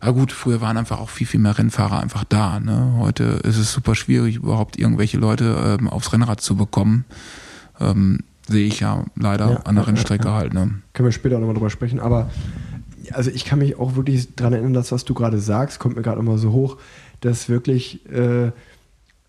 Ja 0.04 0.12
gut, 0.12 0.32
früher 0.32 0.62
waren 0.62 0.78
einfach 0.78 1.00
auch 1.00 1.10
viel, 1.10 1.26
viel 1.26 1.40
mehr 1.40 1.58
Rennfahrer 1.58 2.00
einfach 2.00 2.24
da. 2.26 2.60
Ne? 2.60 2.96
Heute 3.00 3.24
ist 3.44 3.58
es 3.58 3.72
super 3.72 3.96
schwierig, 3.96 4.36
überhaupt 4.36 4.78
irgendwelche 4.78 5.18
Leute 5.18 5.78
ähm, 5.80 5.90
aufs 5.90 6.14
Rennrad 6.14 6.42
zu 6.42 6.56
bekommen. 6.56 7.06
Ähm, 7.80 8.20
sehe 8.48 8.68
ich 8.68 8.80
ja 8.80 9.06
leider 9.16 9.52
Ja, 9.52 9.58
an 9.62 9.76
der 9.76 9.84
ja, 9.84 9.90
Rennstrecke 9.90 10.28
ja, 10.28 10.34
halt. 10.34 10.54
Ne? 10.54 10.76
Können 10.94 11.08
wir 11.08 11.12
später 11.12 11.38
auch 11.38 11.40
nochmal 11.40 11.56
drüber 11.56 11.70
sprechen. 11.70 12.00
Aber 12.00 12.30
also 13.12 13.32
ich 13.32 13.46
kann 13.46 13.60
mich 13.60 13.78
auch 13.78 13.96
wirklich 13.96 14.36
daran 14.36 14.54
erinnern, 14.54 14.74
dass 14.74 14.92
was 14.92 15.06
du 15.06 15.14
gerade 15.14 15.40
sagst, 15.40 15.80
kommt 15.80 15.96
mir 15.96 16.02
gerade 16.02 16.20
immer 16.20 16.38
so 16.38 16.52
hoch, 16.52 16.78
dass 17.22 17.50
wirklich, 17.50 18.06
äh, 18.10 18.52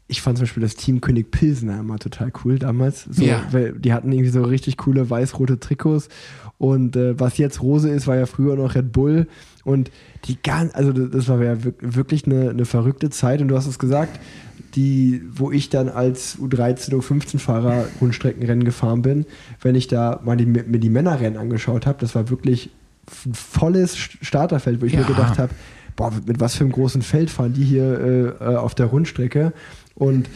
ich 0.08 0.22
fand 0.22 0.38
zum 0.38 0.44
Beispiel 0.44 0.62
das 0.62 0.76
Team 0.76 1.00
König 1.00 1.30
Pilsener 1.32 1.80
immer 1.80 1.98
total 1.98 2.30
cool 2.44 2.58
damals. 2.58 3.04
So, 3.10 3.24
Ja. 3.24 3.42
weil 3.50 3.72
die 3.72 3.92
hatten 3.92 4.12
irgendwie 4.12 4.30
so 4.30 4.42
richtig 4.42 4.76
coole 4.76 5.10
weiß-rote 5.10 5.58
Trikots. 5.58 6.08
Und 6.58 6.96
äh, 6.96 7.18
was 7.18 7.38
jetzt 7.38 7.60
Rose 7.60 7.88
ist, 7.90 8.06
war 8.06 8.16
ja 8.16 8.26
früher 8.26 8.54
noch 8.56 8.74
Red 8.76 8.92
Bull. 8.92 9.26
Und 9.64 9.90
die 10.26 10.38
ganz, 10.42 10.74
also 10.74 10.92
das 10.92 11.26
war 11.28 11.42
ja 11.42 11.54
wirk- 11.64 11.74
wirklich 11.80 12.24
eine, 12.26 12.50
eine 12.50 12.64
verrückte 12.64 13.10
Zeit. 13.10 13.40
Und 13.42 13.48
du 13.48 13.56
hast 13.56 13.66
es 13.66 13.78
gesagt, 13.80 14.20
die, 14.76 15.22
wo 15.34 15.50
ich 15.50 15.70
dann 15.70 15.88
als 15.88 16.38
U13, 16.38 16.92
U15-Fahrer 16.94 17.86
Rundstreckenrennen 18.00 18.64
gefahren 18.64 19.02
bin, 19.02 19.26
wenn 19.60 19.74
ich 19.74 19.88
da 19.88 20.20
mal 20.24 20.36
die, 20.36 20.46
mir 20.46 20.62
die 20.78 20.90
Männerrennen 20.90 21.38
angeschaut 21.38 21.84
habe, 21.86 21.98
das 22.00 22.14
war 22.14 22.30
wirklich 22.30 22.70
ein 23.26 23.34
volles 23.34 23.96
Starterfeld, 23.96 24.80
wo 24.80 24.86
ich 24.86 24.92
Ja. 24.92 25.00
mir 25.00 25.06
gedacht 25.06 25.38
habe, 25.38 25.52
boah, 25.96 26.12
mit 26.26 26.40
was 26.40 26.54
für 26.56 26.64
einem 26.64 26.72
großen 26.72 27.02
Feld 27.02 27.30
fahren 27.30 27.54
die 27.54 27.64
hier 27.64 28.36
äh, 28.40 28.52
äh, 28.52 28.56
auf 28.56 28.74
der 28.74 28.86
Rundstrecke. 28.86 29.52
Und 29.96 30.28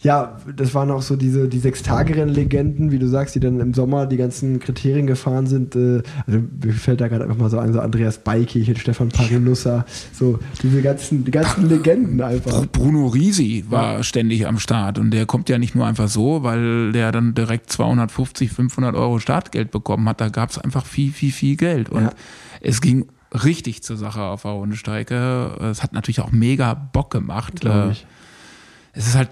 ja, 0.00 0.36
das 0.54 0.74
waren 0.74 0.90
auch 0.90 1.02
so 1.02 1.16
diese 1.16 1.48
die 1.48 1.58
Sechstagerennen-Legenden, 1.58 2.92
wie 2.92 2.98
du 2.98 3.08
sagst, 3.08 3.34
die 3.34 3.40
dann 3.40 3.58
im 3.60 3.74
Sommer 3.74 4.06
die 4.06 4.16
ganzen 4.18 4.60
Kriterien 4.60 5.06
gefahren 5.06 5.46
sind. 5.46 5.74
Äh, 5.74 6.02
also 6.26 6.40
mir 6.62 6.72
fällt 6.74 7.00
da 7.00 7.08
gerade 7.08 7.24
einfach 7.24 7.38
mal 7.38 7.50
so 7.50 7.58
ein, 7.58 7.72
so 7.72 7.80
Andreas 7.80 8.18
Beikich, 8.18 8.70
Stefan 8.78 9.08
Parinussa, 9.08 9.84
so 10.12 10.38
diese 10.62 10.82
ganzen, 10.82 11.24
die 11.24 11.30
ganzen 11.30 11.68
Legenden 11.68 12.20
einfach. 12.20 12.60
Br- 12.66 12.66
Bruno 12.72 13.06
Risi 13.08 13.64
war 13.68 14.02
ständig 14.04 14.46
am 14.46 14.58
Start 14.58 14.98
und 14.98 15.10
der 15.10 15.26
kommt 15.26 15.48
ja 15.48 15.58
nicht 15.58 15.74
nur 15.74 15.86
einfach 15.86 16.08
so, 16.08 16.42
weil 16.42 16.92
der 16.92 17.10
dann 17.10 17.34
direkt 17.34 17.70
250, 17.72 18.52
500 18.52 18.94
Euro 18.94 19.18
Startgeld 19.18 19.70
bekommen 19.70 20.08
hat. 20.08 20.20
Da 20.20 20.28
gab 20.28 20.50
es 20.50 20.58
einfach 20.58 20.84
viel, 20.86 21.10
viel, 21.10 21.32
viel 21.32 21.56
Geld 21.56 21.88
und 21.88 22.02
Ja. 22.02 22.10
es 22.60 22.80
ging 22.80 23.06
richtig 23.32 23.82
zur 23.82 23.96
Sache 23.96 24.20
auf 24.22 24.42
der 24.42 24.52
Rundstrecke. 24.52 25.56
Es 25.70 25.82
hat 25.82 25.92
natürlich 25.94 26.20
auch 26.20 26.32
mega 26.32 26.74
Bock 26.74 27.10
gemacht. 27.10 27.60
Glaub 27.60 27.88
Äh, 27.88 27.90
ich. 27.92 28.06
Es 28.96 29.08
ist 29.08 29.14
halt 29.14 29.30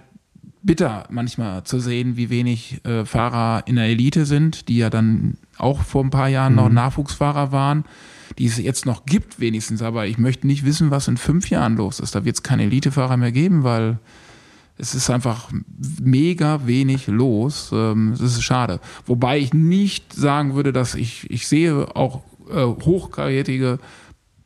bitter 0.63 1.07
manchmal 1.11 1.65
zu 1.65 1.79
sehen, 1.79 2.17
wie 2.17 2.31
wenig 2.31 2.85
äh, 2.85 3.05
Fahrer 3.05 3.63
in 3.67 3.77
der 3.77 3.87
Elite 3.87 4.27
sind, 4.27 4.69
die 4.69 4.77
ja 4.77 4.91
dann 4.91 5.39
auch 5.59 5.83
vor 5.83 6.05
ein 6.05 6.11
paar 6.11 6.29
Jahren 6.29 6.55
noch 6.55 6.69
Nachwuchsfahrer 6.69 7.51
waren, 7.51 7.85
die 8.39 8.47
es 8.47 8.59
jetzt 8.59 8.85
noch 8.87 9.07
gibt 9.07 9.41
wenigstens. 9.41 9.83
Aber 9.83 10.07
ich 10.07 10.19
möchte 10.19 10.47
nicht 10.47 10.65
wissen, 10.65 10.91
was 10.91 11.09
in 11.09 11.17
fünf 11.17 11.49
Jahren 11.49 11.77
los 11.77 11.99
ist. 11.99 12.15
Da 12.15 12.25
wird 12.25 12.37
es 12.37 12.43
keine 12.43 12.65
Elitefahrer 12.65 13.17
mehr 13.17 13.33
geben, 13.33 13.65
weil 13.65 13.99
es 14.77 14.95
ist 14.95 15.09
einfach 15.09 15.51
mega 16.03 16.67
wenig 16.67 17.07
los. 17.07 17.71
Ähm, 17.73 18.13
Es 18.13 18.21
ist 18.21 18.43
schade. 18.43 18.81
Wobei 19.07 19.39
ich 19.39 19.55
nicht 19.55 20.13
sagen 20.13 20.55
würde, 20.55 20.73
dass 20.73 20.95
ich, 20.95 21.31
ich 21.31 21.47
sehe 21.47 21.95
auch 21.97 22.23
äh, 22.51 22.65
hochkarätige 22.65 23.79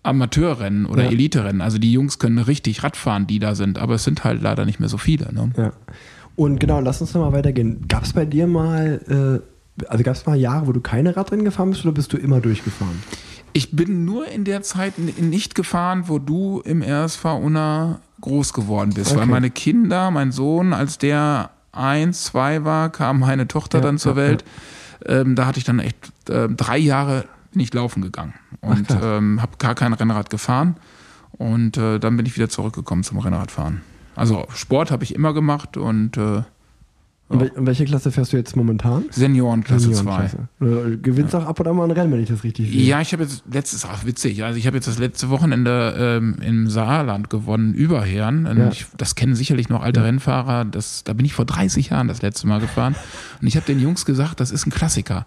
Amateurrennen 0.08 0.86
oder 0.86 1.04
Ja. 1.04 1.10
Eliterennen. 1.10 1.60
Also 1.60 1.78
die 1.78 1.92
Jungs 1.92 2.18
können 2.18 2.38
richtig 2.38 2.82
Radfahren, 2.82 3.26
die 3.26 3.38
da 3.38 3.54
sind, 3.54 3.78
aber 3.78 3.94
es 3.94 4.04
sind 4.04 4.24
halt 4.24 4.42
leider 4.42 4.64
nicht 4.64 4.80
mehr 4.80 4.88
so 4.88 4.98
viele. 4.98 5.32
Ne? 5.32 5.50
Ja. 5.56 5.72
Und 6.36 6.60
genau, 6.60 6.80
lass 6.80 7.00
uns 7.00 7.14
nochmal 7.14 7.32
weitergehen. 7.32 7.84
Gab 7.88 8.04
es 8.04 8.12
bei 8.12 8.24
dir 8.24 8.46
mal, 8.46 9.42
äh, 9.80 9.84
also 9.88 10.04
gab 10.04 10.14
es 10.14 10.26
mal 10.26 10.36
Jahre, 10.36 10.66
wo 10.66 10.72
du 10.72 10.80
keine 10.80 11.16
Radrennen 11.16 11.44
gefahren 11.44 11.70
bist 11.70 11.84
oder 11.84 11.92
bist 11.94 12.12
du 12.12 12.16
immer 12.16 12.40
durchgefahren? 12.40 13.02
Ich 13.54 13.72
bin 13.72 14.04
nur 14.04 14.28
in 14.28 14.44
der 14.44 14.62
Zeit 14.62 14.98
nicht 14.98 15.54
gefahren, 15.54 16.04
wo 16.06 16.18
du 16.18 16.60
im 16.64 16.82
RSV 16.82 17.24
Unna 17.42 18.00
groß 18.20 18.52
geworden 18.52 18.92
bist, 18.94 19.12
weil 19.12 19.22
Okay. 19.22 19.30
meine 19.30 19.50
Kinder, 19.50 20.10
mein 20.10 20.32
Sohn, 20.32 20.72
als 20.72 20.98
der 20.98 21.50
eins, 21.72 22.24
zwei 22.24 22.64
war, 22.64 22.90
kam 22.90 23.20
meine 23.20 23.48
Tochter 23.48 23.78
Ja, 23.78 23.84
dann 23.84 23.98
zur 23.98 24.12
ja, 24.12 24.16
Welt. 24.16 24.44
Ähm, 25.06 25.34
da 25.34 25.46
hatte 25.46 25.58
ich 25.58 25.64
dann 25.64 25.78
echt 25.80 25.96
äh, 26.28 26.48
drei 26.48 26.76
Jahre 26.78 27.24
nicht 27.54 27.74
laufen 27.74 28.02
gegangen 28.02 28.34
und 28.60 28.86
ähm, 29.02 29.40
habe 29.42 29.52
gar 29.58 29.74
kein 29.74 29.92
Rennrad 29.92 30.30
gefahren. 30.30 30.76
Und 31.32 31.76
äh, 31.76 31.98
dann 31.98 32.16
bin 32.16 32.26
ich 32.26 32.36
wieder 32.36 32.48
zurückgekommen 32.48 33.04
zum 33.04 33.18
Rennradfahren. 33.18 33.82
Also 34.16 34.46
Sport 34.54 34.90
habe 34.90 35.04
ich 35.04 35.14
immer 35.14 35.32
gemacht 35.32 35.76
und 35.76 36.16
äh, 36.16 36.42
In, 37.30 37.40
wel 37.40 37.52
in 37.54 37.66
welche 37.66 37.84
Klasse 37.84 38.10
fährst 38.10 38.32
du 38.32 38.38
jetzt 38.38 38.56
momentan? 38.56 39.04
Seniorenklasse 39.10 39.92
2. 39.92 39.94
Seniorenklasse. 39.94 40.48
Du 40.58 40.98
gewinnst 40.98 41.34
auch 41.36 41.44
ab 41.44 41.60
und 41.60 41.68
an 41.68 41.76
mal 41.76 41.84
ein 41.84 41.90
Rennen, 41.90 42.10
wenn 42.10 42.22
ich 42.22 42.28
das 42.28 42.42
richtig 42.42 42.70
sehe. 42.70 42.82
Ja, 42.82 43.02
ich 43.02 43.12
habe 43.12 43.22
jetzt 43.24 43.44
letztes, 43.52 43.84
ach 43.84 44.06
witzig, 44.06 44.42
also 44.42 44.58
ich 44.58 44.66
habe 44.66 44.78
jetzt 44.78 44.88
das 44.88 44.98
letzte 44.98 45.28
Wochenende 45.28 45.94
ähm, 45.98 46.36
im 46.40 46.70
Saarland 46.70 47.28
gewonnen, 47.28 47.74
über 47.74 48.02
Herren. 48.02 48.46
Ja. 48.58 48.70
ich, 48.70 48.86
das 48.96 49.14
kennen 49.14 49.34
sicherlich 49.34 49.68
noch 49.68 49.82
alte 49.82 50.02
Rennfahrer. 50.02 50.64
Das, 50.64 51.04
da 51.04 51.12
bin 51.12 51.26
ich 51.26 51.34
vor 51.34 51.44
30 51.44 51.90
Jahren 51.90 52.08
das 52.08 52.22
letzte 52.22 52.46
Mal 52.46 52.60
gefahren. 52.60 52.96
Und 53.42 53.46
ich 53.46 53.56
habe 53.56 53.66
den 53.66 53.78
Jungs 53.78 54.06
gesagt, 54.06 54.40
das 54.40 54.50
ist 54.50 54.66
ein 54.66 54.70
Klassiker. 54.70 55.26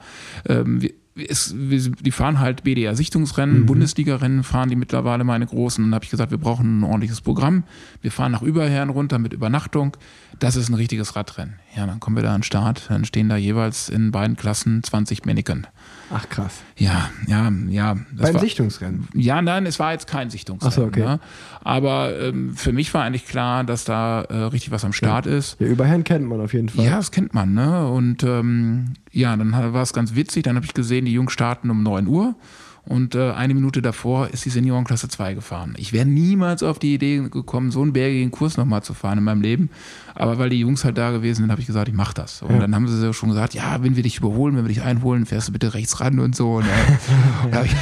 Ähm, 0.50 0.82
wir, 0.82 0.92
wir, 1.14 1.92
die 1.92 2.12
fahren 2.12 2.40
halt 2.40 2.64
BDR-Sichtungsrennen, 2.64 3.66
Bundesliga-Rennen 3.66 4.44
fahren 4.44 4.70
die 4.70 4.76
mittlerweile 4.76 5.24
meine 5.24 5.46
Großen. 5.46 5.84
Und 5.84 5.92
da 5.92 5.96
habe 5.96 6.06
ich 6.06 6.12
gesagt, 6.12 6.32
wir 6.32 6.38
brauchen 6.38 6.80
ein 6.80 6.84
ordentliches 6.84 7.20
Programm. 7.22 7.64
Wir 8.02 8.12
fahren 8.12 8.32
nach 8.32 8.42
Überherren 8.42 8.90
runter 8.90 9.20
mit 9.20 9.34
Übernachtung. 9.34 9.98
Das 10.40 10.56
ist 10.56 10.70
ein 10.70 10.74
richtiges 10.76 11.16
Radrennen. 11.16 11.56
Ja, 11.76 11.86
dann 11.86 12.00
kommen 12.00 12.16
wir 12.16 12.24
da 12.24 12.30
an 12.34 12.38
den 12.40 12.44
Start. 12.44 12.86
Dann 12.90 13.04
stehen 13.06 13.28
da 13.30 13.36
jeweils 13.36 13.90
in 13.90 14.12
beiden 14.12 14.38
Klassen 14.38 14.84
20 14.84 15.26
Männchen. 15.26 15.68
Ach 16.14 16.28
krass. 16.30 16.62
Ja, 16.78 17.10
ja, 17.28 17.52
ja. 17.70 17.98
Beim 18.12 18.34
war- 18.34 18.42
Sichtungsrennen. 18.42 19.08
ja, 19.14 19.42
nein, 19.42 19.66
es 19.66 19.80
war 19.80 19.94
jetzt 19.94 20.08
kein 20.08 20.30
Sichtungsrennen. 20.30 20.72
Ach 20.72 20.76
so, 20.76 20.86
okay. 20.86 21.02
ne? 21.02 21.20
Aber 21.64 22.18
ähm, 22.20 22.54
für 22.56 22.74
mich 22.74 22.94
war 22.94 23.04
eigentlich 23.04 23.26
klar, 23.28 23.64
dass 23.64 23.86
da 23.86 24.22
äh, 24.24 24.36
richtig 24.46 24.72
was 24.72 24.84
am 24.84 24.94
Start 24.94 25.26
ist. 25.26 25.58
Ja, 25.60 25.68
Überherren 25.68 26.04
kennt 26.04 26.26
man 26.28 26.42
auf 26.42 26.54
jeden 26.54 26.70
Fall. 26.70 26.86
Ja, 26.86 26.98
das 26.98 27.12
kennt 27.12 27.34
man, 27.34 27.54
ne? 27.54 27.88
Und 27.88 28.24
ähm, 28.24 28.94
ja, 29.12 29.36
dann 29.36 29.52
war 29.52 29.82
es 29.82 29.94
ganz 29.94 30.16
witzig. 30.16 30.44
Dann 30.44 30.56
habe 30.56 30.66
ich 30.66 30.74
gesehen, 30.74 31.06
die 31.06 31.14
Jungs 31.14 31.34
starten 31.34 31.70
um 31.70 31.84
9 31.84 32.08
Uhr. 32.08 32.36
Und 32.84 33.14
äh, 33.14 33.32
eine 33.34 33.54
Minute 33.54 33.84
davor 33.84 34.30
ist 34.30 34.44
die 34.44 34.50
Seniorenklasse 34.50 35.08
2 35.08 35.36
gefahren. 35.36 35.76
Ich 35.78 35.94
wäre 35.94 36.08
niemals 36.08 36.64
auf 36.64 36.80
die 36.80 36.96
Idee 36.96 37.18
gekommen, 37.30 37.70
so 37.70 37.84
einen 37.84 37.94
bergigen 37.94 38.32
Kurs 38.32 38.58
nochmal 38.58 38.82
zu 38.82 38.96
fahren 38.96 39.20
in 39.20 39.24
meinem 39.24 39.42
Leben. 39.44 39.70
Aber 40.16 40.40
weil 40.40 40.50
die 40.50 40.60
Jungs 40.62 40.84
halt 40.84 40.98
da 40.98 41.12
gewesen 41.12 41.42
sind, 41.44 41.52
habe 41.52 41.62
ich 41.62 41.68
gesagt, 41.68 41.90
ich 41.90 41.94
mache 41.94 42.16
das. 42.16 42.42
Und 42.42 42.54
Ja. 42.56 42.60
dann 42.60 42.74
haben 42.74 42.88
sie 42.88 43.14
schon 43.14 43.30
gesagt, 43.30 43.54
ja, 43.54 43.84
wenn 43.84 43.96
wir 43.96 44.02
dich 44.02 44.18
überholen, 44.18 44.56
wenn 44.58 44.64
wir 44.64 44.70
dich 44.74 44.82
einholen, 44.82 45.28
fährst 45.28 45.50
du 45.50 45.52
bitte 45.52 45.76
rechts 45.76 46.00
ran 46.00 46.18
und 46.18 46.36
so. 46.36 46.56
Und, 46.56 46.66
hab 47.52 47.66
ich- 47.66 47.76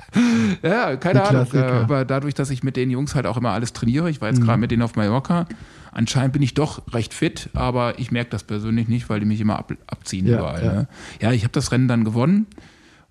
ja, 0.62 0.96
keine 0.96 1.22
Ahnung. 1.24 1.46
Äh, 1.52 1.58
aber 1.58 2.04
dadurch, 2.04 2.34
dass 2.34 2.50
ich 2.50 2.62
mit 2.62 2.76
den 2.76 2.90
Jungs 2.90 3.14
halt 3.14 3.26
auch 3.26 3.36
immer 3.36 3.50
alles 3.50 3.72
trainiere, 3.72 4.10
ich 4.10 4.20
war 4.20 4.28
jetzt 4.28 4.40
gerade 4.42 4.58
mit 4.58 4.70
denen 4.70 4.82
auf 4.82 4.96
Mallorca, 4.96 5.46
anscheinend 5.92 6.32
bin 6.32 6.42
ich 6.42 6.54
doch 6.54 6.82
recht 6.94 7.14
fit, 7.14 7.50
aber 7.54 7.98
ich 7.98 8.10
merke 8.10 8.30
das 8.30 8.44
persönlich 8.44 8.88
nicht, 8.88 9.08
weil 9.10 9.20
die 9.20 9.26
mich 9.26 9.40
immer 9.40 9.58
ab, 9.58 9.72
abziehen 9.86 10.26
Ja, 10.26 10.38
überall. 10.38 10.64
ja. 10.64 10.72
Ne? 10.72 10.88
Ja, 11.20 11.32
ich 11.32 11.42
habe 11.44 11.52
das 11.52 11.72
Rennen 11.72 11.88
dann 11.88 12.04
gewonnen. 12.04 12.46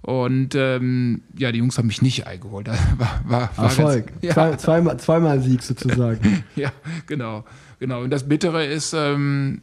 Und 0.04 0.56
ähm, 0.56 1.22
ja, 1.38 1.52
die 1.52 1.60
Jungs 1.60 1.78
haben 1.78 1.86
mich 1.86 2.02
nicht 2.02 2.26
eingeholt. 2.26 2.67
Das 2.67 2.80
War, 2.98 3.22
war, 3.26 3.50
war 3.56 3.65
Erfolg. 3.65 4.08
Ganz, 4.08 4.17
ja, 4.24 4.34
Zwei, 4.34 4.56
zweimal, 4.56 4.98
zweimal 4.98 5.39
Sieg 5.41 5.62
sozusagen. 5.62 6.44
ja, 6.56 6.72
genau, 7.06 7.46
genau. 7.80 8.02
Und 8.02 8.10
das 8.10 8.28
Bittere 8.28 8.65
ist, 8.65 8.94
ähm, 8.94 9.62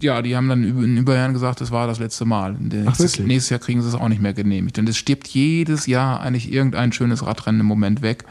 ja, 0.00 0.20
die 0.22 0.36
haben 0.36 0.48
dann 0.48 0.62
über- 0.64 0.82
in 0.84 0.96
Überjahren 0.96 1.32
gesagt, 1.32 1.60
das 1.60 1.70
war 1.70 1.86
das 1.86 1.98
letzte 1.98 2.24
Mal. 2.24 2.52
Nächstes, 2.54 3.12
wirklich? 3.14 3.26
nächstes 3.26 3.50
Jahr 3.50 3.60
kriegen 3.60 3.82
sie 3.82 3.88
es 3.88 3.94
auch 3.94 4.08
nicht 4.08 4.20
mehr 4.20 4.34
genehmigt. 4.34 4.78
Und 4.78 4.88
es 4.88 4.96
stirbt 4.96 5.26
jedes 5.28 5.86
Jahr 5.86 6.20
eigentlich 6.20 6.52
irgendein 6.52 6.92
schönes 6.92 7.24
Radrennen 7.24 7.60
im 7.60 7.66
Moment 7.66 8.02
weg. 8.02 8.24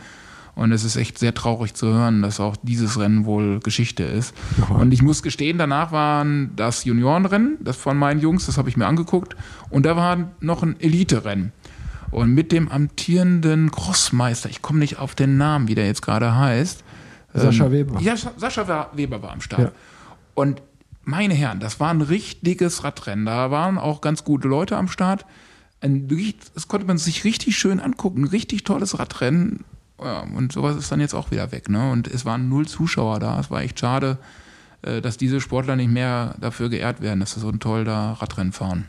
Und 0.55 0.71
es 0.71 0.85
ist 0.85 0.95
echt 0.95 1.17
sehr 1.19 1.33
traurig 1.33 1.73
zu 1.73 1.87
hören, 1.87 2.21
dass 2.21 2.39
auch 2.39 2.55
dieses 2.61 2.97
Rennen 2.97 3.25
wohl 3.25 3.59
Geschichte 3.59 4.03
ist. 4.03 4.33
Und 4.69 4.93
ich 4.93 5.01
muss 5.01 5.21
gestehen, 5.21 5.57
danach 5.57 5.91
waren 5.91 6.51
das 6.55 6.85
Juniorenrennen, 6.85 7.57
das 7.61 7.75
von 7.75 7.97
meinen 7.97 8.21
Jungs, 8.21 8.45
das 8.45 8.57
habe 8.57 8.69
ich 8.69 8.77
mir 8.77 8.85
angeguckt. 8.87 9.35
Und 9.69 9.85
da 9.85 9.97
war 9.97 10.31
noch 10.39 10.63
ein 10.63 10.79
Elite-Rennen. 10.79 11.51
Und 12.11 12.33
mit 12.33 12.53
dem 12.53 12.69
amtierenden 12.71 13.69
Crossmeister, 13.71 14.47
ich 14.49 14.61
komme 14.61 14.79
nicht 14.79 14.97
auf 14.97 15.13
den 15.15 15.35
Namen, 15.37 15.67
wie 15.67 15.75
der 15.75 15.87
jetzt 15.87 16.01
gerade 16.01 16.37
heißt. 16.37 16.85
Sascha 17.33 17.65
Ähm, 17.65 17.71
Weber. 17.73 17.99
Ja, 17.99 18.15
Sa- 18.15 18.31
Sascha 18.37 18.89
Weber 18.93 19.21
war 19.21 19.33
am 19.33 19.41
Start. 19.41 19.61
Ja. 19.61 19.71
Und 20.35 20.61
meine 21.05 21.33
Herren, 21.33 21.59
das 21.59 21.79
war 21.79 21.89
ein 21.89 22.01
richtiges 22.01 22.83
Radrennen. 22.83 23.25
Da 23.25 23.51
waren 23.51 23.77
auch 23.77 24.01
ganz 24.01 24.23
gute 24.23 24.47
Leute 24.47 24.77
am 24.77 24.87
Start. 24.87 25.25
Ein, 25.81 26.07
das 26.53 26.67
konnte 26.67 26.85
man 26.87 26.97
sich 26.97 27.23
richtig 27.23 27.57
schön 27.57 27.79
angucken. 27.79 28.23
Ein 28.23 28.27
richtig 28.27 28.63
tolles 28.63 28.99
Radrennen. 28.99 29.63
Ja, 30.01 30.21
und 30.21 30.51
sowas 30.51 30.75
ist 30.75 30.91
dann 30.91 30.99
jetzt 30.99 31.13
auch 31.13 31.31
wieder 31.31 31.51
weg. 31.51 31.69
Ne? 31.69 31.91
Und 31.91 32.07
es 32.07 32.25
waren 32.25 32.49
null 32.49 32.67
Zuschauer 32.67 33.19
da. 33.19 33.39
Es 33.39 33.49
war 33.49 33.61
echt 33.61 33.79
schade, 33.79 34.17
äh, 34.81 35.01
dass 35.01 35.17
diese 35.17 35.39
Sportler 35.39 35.75
nicht 35.75 35.91
mehr 35.91 36.35
dafür 36.41 36.69
geehrt 36.69 37.01
werden, 37.01 37.19
dass 37.19 37.33
sie 37.33 37.39
so 37.39 37.49
ein 37.49 37.59
toll 37.59 37.85
da 37.85 38.13
Radrennen 38.13 38.51
fahren. 38.51 38.87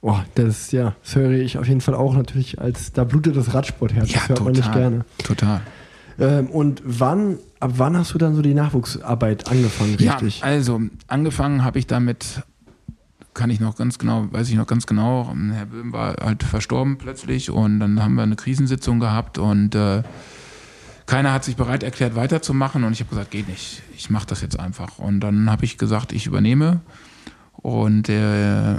Oh, 0.00 0.18
das, 0.34 0.72
ja, 0.72 0.96
das 1.04 1.14
höre 1.14 1.30
ich 1.30 1.58
auf 1.58 1.68
jeden 1.68 1.80
Fall 1.80 1.94
auch 1.94 2.14
natürlich 2.14 2.60
als, 2.60 2.92
da 2.92 3.04
blutet 3.04 3.36
das 3.36 3.54
Radsportherz. 3.54 4.10
das 4.12 4.28
hört 4.28 4.42
man 4.42 4.52
nicht 4.52 4.72
gerne. 4.72 5.04
Total. 5.18 5.60
Ähm, 6.18 6.46
und 6.46 6.82
wann, 6.84 7.38
ab 7.60 7.72
wann 7.76 7.96
hast 7.96 8.14
du 8.14 8.18
dann 8.18 8.34
so 8.34 8.42
die 8.42 8.54
Nachwuchsarbeit 8.54 9.50
angefangen, 9.50 9.94
richtig? 9.96 10.40
Ja, 10.40 10.46
also 10.46 10.80
angefangen 11.06 11.64
habe 11.64 11.78
ich 11.78 11.86
damit, 11.86 12.42
kann 13.34 13.50
ich 13.50 13.60
noch 13.60 13.76
ganz 13.76 13.98
genau, 13.98 14.26
weiß 14.30 14.48
ich 14.48 14.56
noch 14.56 14.66
ganz 14.66 14.86
genau, 14.86 15.34
Herr 15.52 15.66
Böhm 15.66 15.92
war 15.92 16.16
halt 16.22 16.42
verstorben 16.42 16.98
plötzlich 16.98 17.50
und 17.50 17.80
dann 17.80 18.02
haben 18.02 18.14
wir 18.14 18.22
eine 18.22 18.36
Krisensitzung 18.36 19.00
gehabt 19.00 19.38
und 19.38 19.74
äh, 19.74 20.02
keiner 21.06 21.32
hat 21.32 21.44
sich 21.44 21.56
bereit 21.56 21.82
erklärt 21.82 22.14
weiterzumachen 22.14 22.84
und 22.84 22.92
ich 22.92 23.00
habe 23.00 23.10
gesagt, 23.10 23.30
geht 23.30 23.48
nicht, 23.48 23.82
ich 23.96 24.10
mache 24.10 24.26
das 24.26 24.40
jetzt 24.40 24.58
einfach. 24.58 24.98
Und 24.98 25.20
dann 25.20 25.50
habe 25.50 25.64
ich 25.64 25.76
gesagt, 25.78 26.12
ich 26.12 26.26
übernehme 26.26 26.80
und 27.56 28.08
äh, 28.08 28.74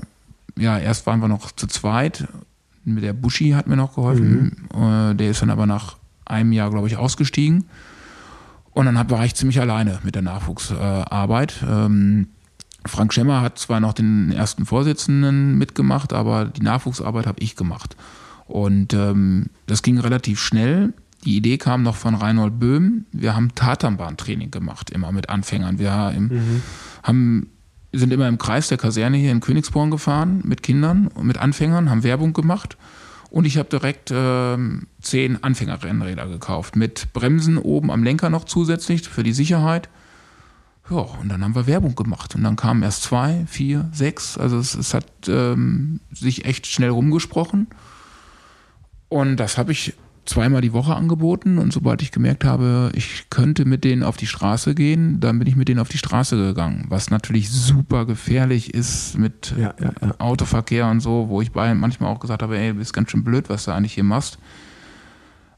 ja, 0.57 0.77
erst 0.77 1.05
waren 1.05 1.19
wir 1.19 1.27
noch 1.27 1.51
zu 1.51 1.67
zweit, 1.67 2.27
mit 2.85 3.03
der 3.03 3.13
Buschi 3.13 3.51
hat 3.51 3.67
mir 3.67 3.75
noch 3.75 3.95
geholfen, 3.95 4.67
äh, 4.73 5.15
der 5.15 5.31
ist 5.31 5.41
dann 5.41 5.49
aber 5.49 5.65
nach 5.65 5.97
einem 6.25 6.51
Jahr, 6.51 6.69
glaube 6.69 6.87
ich, 6.87 6.97
ausgestiegen. 6.97 7.65
Und 8.71 8.85
dann 8.85 9.09
war 9.09 9.25
ich 9.25 9.35
ziemlich 9.35 9.59
alleine 9.59 9.99
mit 10.03 10.15
der 10.15 10.23
Nachwuchsarbeit. 10.23 11.63
Ähm, 11.67 12.27
Frank 12.85 13.13
Schemmer 13.13 13.41
hat 13.41 13.59
zwar 13.59 13.79
noch 13.79 13.93
den 13.93 14.31
ersten 14.31 14.65
Vorsitzenden 14.65 15.57
mitgemacht, 15.57 16.11
aber 16.11 16.45
die 16.45 16.61
Nachwuchsarbeit 16.61 17.27
habe 17.27 17.41
ich 17.41 17.55
gemacht. 17.55 17.95
Und 18.45 18.93
ähm, 18.93 19.47
das 19.67 19.83
ging 19.83 19.99
relativ 19.99 20.39
schnell. 20.39 20.93
Die 21.23 21.37
Idee 21.37 21.57
kam 21.57 21.83
noch 21.83 21.95
von 21.95 22.15
Reinhold 22.15 22.59
Böhm. 22.59 23.05
Wir 23.11 23.35
haben 23.35 23.55
Tatanbahntraining 23.55 24.51
gemacht, 24.51 24.89
immer 24.89 25.11
mit 25.11 25.29
Anfängern. 25.29 25.79
Wir 25.79 25.93
haben, 25.93 26.61
haben, 27.03 27.49
sind 27.93 28.11
immer 28.11 28.27
im 28.27 28.37
Kreis 28.37 28.67
der 28.67 28.77
Kaserne 28.77 29.17
hier 29.17 29.31
in 29.31 29.39
Königsborn 29.39 29.89
gefahren 29.89 30.41
mit 30.43 30.63
Kindern 30.63 31.07
und 31.07 31.25
mit 31.25 31.37
Anfängern, 31.37 31.89
haben 31.89 32.03
Werbung 32.03 32.33
gemacht. 32.33 32.75
Und 33.33 33.45
ich 33.45 33.57
habe 33.57 33.67
direkt 33.67 34.11
ähm, 34.13 34.85
zehn 35.01 35.43
Anfängerrennräder 35.43 36.27
gekauft 36.27 36.75
mit 36.75 37.13
Bremsen 37.13 37.57
oben 37.57 37.89
am 37.89 38.03
Lenker 38.03 38.29
noch 38.29 38.45
zusätzlich 38.45 39.09
für 39.09 39.23
die 39.23 39.33
Sicherheit. 39.33 39.89
Ja, 40.87 40.97
und 40.97 41.29
dann 41.29 41.43
haben 41.43 41.55
wir 41.55 41.65
Werbung 41.65 41.95
gemacht. 41.95 42.35
Und 42.35 42.43
dann 42.43 42.55
kamen 42.55 42.83
erst 42.83 43.01
zwei, 43.01 43.43
vier, 43.47 43.89
sechs. 43.91 44.37
Also 44.37 44.59
es, 44.59 44.75
es 44.75 44.93
hat 44.93 45.07
ähm, 45.27 45.99
sich 46.11 46.45
echt 46.45 46.67
schnell 46.67 46.91
rumgesprochen. 46.91 47.65
Und 49.09 49.37
das 49.37 49.57
habe 49.57 49.71
ich 49.71 49.95
zweimal 50.25 50.61
die 50.61 50.73
Woche 50.73 50.95
angeboten. 50.95 51.57
Und 51.57 51.73
sobald 51.73 52.01
ich 52.01 52.11
gemerkt 52.11 52.45
habe, 52.45 52.91
ich 52.95 53.29
könnte 53.29 53.65
mit 53.65 53.83
denen 53.83 54.03
auf 54.03 54.17
die 54.17 54.27
Straße 54.27 54.75
gehen, 54.75 55.19
dann 55.19 55.39
bin 55.39 55.47
ich 55.47 55.55
mit 55.55 55.67
denen 55.67 55.79
auf 55.79 55.89
die 55.89 55.97
Straße 55.97 56.35
gegangen. 56.37 56.85
Was 56.89 57.09
natürlich 57.09 57.49
super 57.49 58.05
gefährlich 58.05 58.73
ist 58.73 59.17
mit 59.17 59.53
Ja, 59.57 59.73
ja, 59.79 59.91
ja. 60.01 60.15
Autoverkehr 60.19 60.87
und 60.87 61.01
so, 61.01 61.27
wo 61.29 61.41
ich 61.41 61.51
bei 61.51 61.73
manchmal 61.73 62.13
auch 62.13 62.19
gesagt 62.19 62.41
habe, 62.41 62.57
ey, 62.57 62.69
du 62.69 62.79
bist 62.79 62.93
ganz 62.93 63.11
schön 63.11 63.23
blöd, 63.23 63.49
was 63.49 63.65
du 63.65 63.71
eigentlich 63.71 63.93
hier 63.93 64.03
machst. 64.03 64.37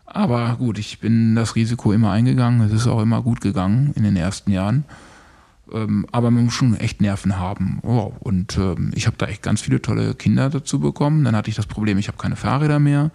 Aber 0.05 0.55
gut, 0.57 0.77
ich 0.77 0.99
bin 0.99 1.35
das 1.35 1.55
Risiko 1.55 1.91
immer 1.91 2.11
eingegangen. 2.11 2.61
Es 2.61 2.71
ist 2.71 2.87
auch 2.87 3.01
immer 3.01 3.21
gut 3.21 3.41
gegangen 3.41 3.91
in 3.95 4.03
den 4.03 4.15
ersten 4.15 4.51
Jahren. 4.51 4.85
Ähm, 5.73 6.05
aber 6.11 6.31
man 6.31 6.45
muss 6.45 6.53
schon 6.53 6.75
echt 6.75 7.01
Nerven 7.01 7.37
haben. 7.39 7.79
Und 8.19 8.57
ähm, 8.57 8.91
ich 8.95 9.07
habe 9.07 9.17
da 9.17 9.25
echt 9.25 9.41
ganz 9.41 9.61
viele 9.61 9.81
tolle 9.81 10.13
Kinder 10.13 10.49
dazu 10.49 10.79
bekommen. 10.79 11.23
Dann 11.23 11.35
hatte 11.35 11.49
ich 11.49 11.55
das 11.55 11.65
Problem, 11.65 11.97
ich 11.97 12.07
habe 12.07 12.17
keine 12.17 12.35
Fahrräder 12.35 12.79
mehr. 12.79 13.11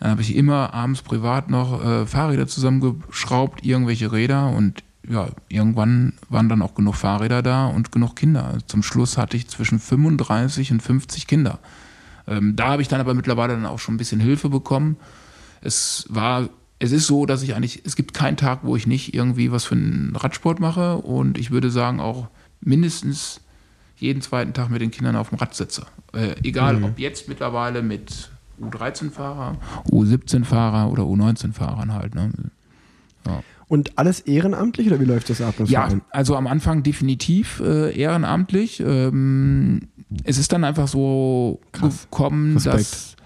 Dann 0.00 0.10
habe 0.10 0.22
ich 0.22 0.34
immer 0.34 0.72
abends 0.74 1.02
privat 1.02 1.50
noch 1.50 1.84
äh, 1.84 2.06
Fahrräder 2.06 2.46
zusammengeschraubt, 2.46 3.64
irgendwelche 3.64 4.10
Räder 4.12 4.48
und 4.50 4.82
ja, 5.08 5.28
irgendwann 5.48 6.14
waren 6.28 6.48
dann 6.48 6.62
auch 6.62 6.74
genug 6.74 6.94
Fahrräder 6.94 7.42
da 7.42 7.66
und 7.66 7.90
genug 7.92 8.16
Kinder. 8.16 8.58
Zum 8.66 8.82
Schluss 8.82 9.18
hatte 9.18 9.36
ich 9.36 9.48
zwischen 9.48 9.78
35 9.78 10.72
und 10.72 10.82
50 10.82 11.26
Kinder. 11.26 11.58
Ähm, 12.26 12.54
da 12.56 12.68
habe 12.68 12.82
ich 12.82 12.88
dann 12.88 13.00
aber 13.00 13.14
mittlerweile 13.14 13.54
dann 13.54 13.66
auch 13.66 13.78
schon 13.78 13.94
ein 13.94 13.98
bisschen 13.98 14.20
Hilfe 14.20 14.48
bekommen. 14.50 14.96
Es 15.62 16.06
war, 16.10 16.48
es 16.78 16.92
ist 16.92 17.06
so, 17.06 17.26
dass 17.26 17.42
ich 17.42 17.54
eigentlich, 17.54 17.82
es 17.84 17.96
gibt 17.96 18.14
keinen 18.14 18.36
Tag, 18.36 18.60
wo 18.62 18.76
ich 18.76 18.86
nicht 18.86 19.14
irgendwie 19.14 19.50
was 19.52 19.64
für 19.64 19.74
einen 19.74 20.14
Radsport 20.16 20.60
mache 20.60 20.96
und 20.98 21.38
ich 21.38 21.50
würde 21.50 21.70
sagen 21.70 21.98
auch 22.00 22.28
mindestens 22.60 23.40
jeden 23.96 24.22
zweiten 24.22 24.52
Tag 24.54 24.70
mit 24.70 24.80
den 24.80 24.90
Kindern 24.90 25.16
auf 25.16 25.30
dem 25.30 25.38
Rad 25.38 25.54
sitze. 25.54 25.86
Äh, 26.14 26.36
egal, 26.42 26.76
Mhm. 26.76 26.84
ob 26.84 26.98
jetzt 26.98 27.28
mittlerweile 27.28 27.82
mit 27.82 28.29
U13-Fahrer, 28.60 29.56
U17-Fahrer 29.90 30.90
oder 30.90 31.04
U19-Fahrern 31.04 31.92
halt. 31.94 32.14
Ne? 32.14 32.30
Und 33.68 33.96
alles 33.98 34.18
ehrenamtlich 34.20 34.88
oder 34.88 34.98
wie 34.98 35.04
läuft 35.04 35.30
das 35.30 35.40
ab? 35.40 35.54
Ja, 35.66 35.82
Verein? 35.86 36.00
also 36.10 36.34
am 36.34 36.48
Anfang 36.48 36.82
definitiv 36.82 37.60
äh, 37.64 37.96
ehrenamtlich. 37.96 38.80
Ähm, 38.84 39.82
es 40.24 40.38
ist 40.38 40.52
dann 40.52 40.64
einfach 40.64 40.88
so 40.88 41.60
Krass. 41.70 42.08
gekommen, 42.10 42.54
Respekt. 42.54 42.74
dass, 42.74 43.16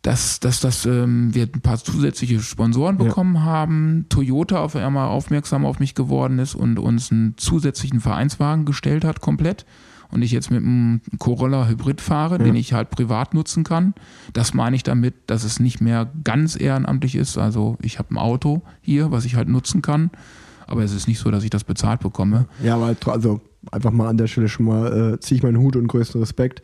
dass, 0.00 0.40
dass, 0.40 0.60
dass 0.60 0.86
ähm, 0.86 1.34
wir 1.34 1.42
ein 1.54 1.60
paar 1.60 1.76
zusätzliche 1.76 2.40
Sponsoren 2.40 2.96
Ja. 2.98 3.04
bekommen 3.04 3.44
haben. 3.44 4.06
Toyota 4.08 4.58
auf 4.60 4.74
einmal 4.74 5.08
aufmerksam 5.08 5.66
auf 5.66 5.80
mich 5.80 5.94
geworden 5.94 6.38
ist 6.38 6.54
und 6.54 6.78
uns 6.78 7.12
einen 7.12 7.34
zusätzlichen 7.36 8.00
Vereinswagen 8.00 8.64
gestellt 8.64 9.04
hat, 9.04 9.20
komplett. 9.20 9.66
Und 10.10 10.22
ich 10.22 10.32
jetzt 10.32 10.50
mit 10.50 10.62
einem 10.62 11.02
Corolla 11.18 11.68
Hybrid 11.68 12.00
fahre, 12.00 12.38
den 12.38 12.54
ich 12.54 12.72
halt 12.72 12.90
privat 12.90 13.34
nutzen 13.34 13.62
kann. 13.62 13.94
Das 14.32 14.54
meine 14.54 14.74
ich 14.74 14.82
damit, 14.82 15.14
dass 15.26 15.44
es 15.44 15.60
nicht 15.60 15.82
mehr 15.82 16.10
ganz 16.24 16.58
ehrenamtlich 16.58 17.14
ist. 17.14 17.36
Also 17.36 17.76
ich 17.82 17.98
habe 17.98 18.14
ein 18.14 18.18
Auto 18.18 18.62
hier, 18.80 19.10
was 19.10 19.26
ich 19.26 19.36
halt 19.36 19.48
nutzen 19.48 19.82
kann. 19.82 20.10
Aber 20.66 20.82
es 20.82 20.94
ist 20.94 21.08
nicht 21.08 21.18
so, 21.18 21.30
dass 21.30 21.44
ich 21.44 21.50
das 21.50 21.64
bezahlt 21.64 22.00
bekomme. 22.00 22.46
Ja, 22.62 22.76
aber 22.76 22.94
also 23.06 23.40
einfach 23.70 23.90
mal 23.90 24.08
an 24.08 24.16
der 24.16 24.28
Stelle 24.28 24.48
schon 24.48 24.66
mal 24.66 25.14
äh, 25.14 25.20
ziehe 25.20 25.36
ich 25.36 25.42
meinen 25.42 25.58
Hut 25.58 25.76
und 25.76 25.88
größten 25.88 26.20
Respekt. 26.20 26.62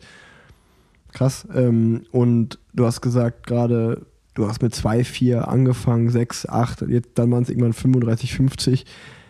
Krass. 1.13 1.47
Ähm, 1.53 2.03
und 2.11 2.59
du 2.73 2.85
hast 2.85 3.01
gesagt 3.01 3.47
gerade, 3.47 4.05
du 4.33 4.47
hast 4.47 4.61
mit 4.61 4.75
2, 4.75 5.03
4 5.03 5.47
angefangen, 5.47 6.09
6, 6.09 6.47
8, 6.47 6.81
jetzt 6.83 7.09
dann 7.15 7.31
waren 7.31 7.43
es 7.43 7.49
irgendwann 7.49 7.73
35, 7.73 8.33
50. 8.33 8.85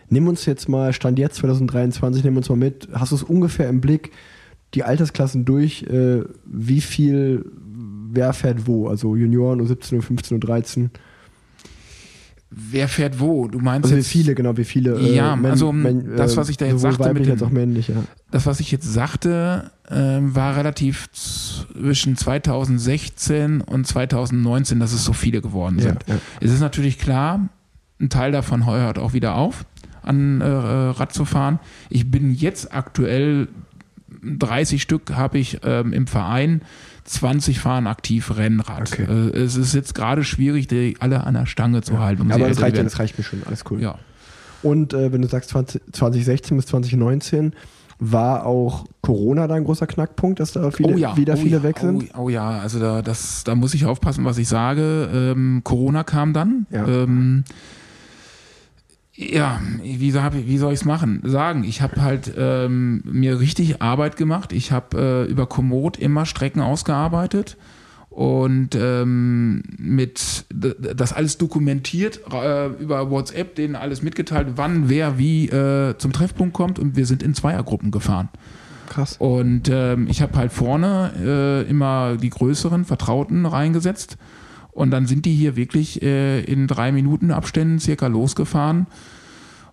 Nimm 0.08 0.28
uns 0.28 0.46
jetzt 0.46 0.68
mal, 0.68 0.92
Stand 0.92 1.18
jetzt 1.18 1.36
2023, 1.36 2.22
nimm 2.24 2.36
uns 2.36 2.48
mal 2.48 2.56
mit. 2.56 2.88
Hast 2.92 3.12
du 3.12 3.16
es 3.16 3.22
ungefähr 3.22 3.68
im 3.68 3.80
Blick, 3.80 4.12
die 4.74 4.82
Altersklassen 4.84 5.44
durch, 5.44 5.82
äh, 5.84 6.22
wie 6.44 6.80
viel, 6.80 7.44
wer 8.10 8.32
fährt 8.32 8.66
wo? 8.66 8.88
Also 8.88 9.16
Junioren, 9.16 9.60
U17, 9.60 10.00
U15, 10.00 10.38
U13. 10.40 10.88
Wer 12.48 12.86
fährt 12.88 13.18
wo? 13.18 13.48
Du 13.48 13.58
meinst 13.58 13.86
Also 13.86 13.96
wie 13.96 13.98
jetzt, 13.98 14.08
viele, 14.08 14.34
genau, 14.36 14.56
wie 14.56 14.64
viele. 14.64 14.96
äh, 14.98 15.16
Ja, 15.16 15.34
also, 15.42 15.74
das, 16.16 16.36
was 16.36 16.48
ich 16.48 16.56
da 16.56 16.64
jetzt 16.66 16.80
sagte 16.80 17.12
mit 17.12 17.26
dem- 17.26 17.52
männlich, 17.52 17.88
ja. 17.88 17.96
das, 18.30 18.46
was 18.46 18.60
ich 18.60 18.70
jetzt 18.70 18.90
sagte, 18.90 19.72
ähm, 19.90 20.34
war 20.34 20.56
relativ 20.56 21.08
zwischen 21.10 22.16
2016 22.16 23.60
und 23.60 23.86
2019, 23.86 24.78
dass 24.78 24.92
es 24.92 25.04
so 25.04 25.12
viele 25.12 25.42
geworden 25.42 25.80
sind. 25.80 26.04
Ja, 26.06 26.14
ja. 26.14 26.20
Es 26.40 26.52
ist 26.52 26.60
natürlich 26.60 26.98
klar, 26.98 27.48
ein 28.00 28.08
Teil 28.10 28.30
davon 28.30 28.64
hört 28.64 28.98
auch 29.00 29.12
wieder 29.12 29.34
auf, 29.34 29.64
an 30.06 30.40
äh, 30.40 30.46
Rad 30.46 31.12
zu 31.12 31.24
fahren. 31.24 31.58
Ich 31.90 32.10
bin 32.10 32.32
jetzt 32.32 32.74
aktuell 32.74 33.48
30 34.22 34.82
Stück 34.82 35.14
habe 35.14 35.38
ich 35.38 35.60
ähm, 35.64 35.92
im 35.92 36.06
Verein, 36.06 36.62
20 37.04 37.60
fahren 37.60 37.86
aktiv 37.86 38.36
Rennrad. 38.36 38.92
Okay. 38.92 39.04
Äh, 39.04 39.38
es 39.38 39.56
ist 39.56 39.74
jetzt 39.74 39.94
gerade 39.94 40.24
schwierig, 40.24 40.66
die 40.66 40.96
alle 40.98 41.24
an 41.24 41.34
der 41.34 41.46
Stange 41.46 41.82
zu 41.82 41.98
halten. 41.98 42.22
um 42.22 42.28
sie 42.28 42.34
Aber 42.34 42.48
das 42.48 42.60
reicht, 42.60 42.76
ja, 42.76 42.82
das 42.82 42.98
reicht 42.98 43.18
mir 43.18 43.24
schon, 43.24 43.42
alles 43.46 43.64
cool. 43.70 43.80
Ja. 43.80 43.96
Und 44.62 44.94
äh, 44.94 45.12
wenn 45.12 45.22
du 45.22 45.28
sagst 45.28 45.50
20, 45.50 45.80
2016 45.92 46.56
bis 46.56 46.66
2019, 46.66 47.52
war 47.98 48.44
auch 48.44 48.84
Corona 49.00 49.46
da 49.46 49.54
ein 49.54 49.64
großer 49.64 49.86
Knackpunkt, 49.86 50.40
dass 50.40 50.52
da 50.52 50.70
viele, 50.70 50.96
wieder 50.96 51.34
oh 51.34 51.36
viele 51.36 51.56
ja, 51.58 51.62
weg 51.62 51.78
sind? 51.78 52.10
Oh, 52.14 52.24
oh 52.24 52.28
ja, 52.28 52.58
also 52.58 52.78
da, 52.78 53.00
das, 53.00 53.44
da 53.44 53.54
muss 53.54 53.72
ich 53.72 53.86
aufpassen, 53.86 54.24
was 54.24 54.36
ich 54.38 54.48
sage. 54.48 55.08
Ähm, 55.12 55.62
Corona 55.64 56.04
kam 56.04 56.32
dann. 56.32 56.66
Ja. 56.70 56.86
Ähm, 56.86 57.44
ja, 59.16 59.60
wie, 59.82 60.12
wie 60.12 60.58
soll 60.58 60.72
ich 60.72 60.80
es 60.80 60.84
machen? 60.84 61.22
Sagen, 61.24 61.64
ich 61.64 61.80
habe 61.80 62.02
halt 62.02 62.32
ähm, 62.36 63.02
mir 63.04 63.40
richtig 63.40 63.80
Arbeit 63.80 64.16
gemacht. 64.16 64.52
Ich 64.52 64.72
habe 64.72 65.26
äh, 65.26 65.30
über 65.30 65.46
Komoot 65.46 65.96
immer 65.96 66.26
Strecken 66.26 66.60
ausgearbeitet 66.60 67.56
und 68.10 68.74
ähm, 68.74 69.62
mit 69.78 70.46
das 70.48 71.12
alles 71.12 71.38
dokumentiert 71.38 72.20
äh, 72.32 72.68
über 72.68 73.10
WhatsApp, 73.10 73.54
denen 73.54 73.74
alles 73.74 74.02
mitgeteilt, 74.02 74.52
wann 74.56 74.88
wer 74.88 75.18
wie 75.18 75.48
äh, 75.48 75.96
zum 75.98 76.12
Treffpunkt 76.12 76.54
kommt 76.54 76.78
und 76.78 76.96
wir 76.96 77.06
sind 77.06 77.22
in 77.22 77.34
Zweiergruppen 77.34 77.90
gefahren. 77.90 78.28
Krass. 78.88 79.16
Und 79.18 79.68
ähm, 79.70 80.08
ich 80.08 80.22
habe 80.22 80.36
halt 80.38 80.52
vorne 80.52 81.12
äh, 81.66 81.70
immer 81.70 82.16
die 82.16 82.30
größeren 82.30 82.84
Vertrauten 82.84 83.44
reingesetzt. 83.44 84.16
Und 84.76 84.90
dann 84.90 85.06
sind 85.06 85.24
die 85.24 85.34
hier 85.34 85.56
wirklich 85.56 86.02
äh, 86.02 86.42
in 86.42 86.66
drei 86.66 86.92
Minuten 86.92 87.30
Abständen 87.30 87.80
circa 87.80 88.08
losgefahren. 88.08 88.86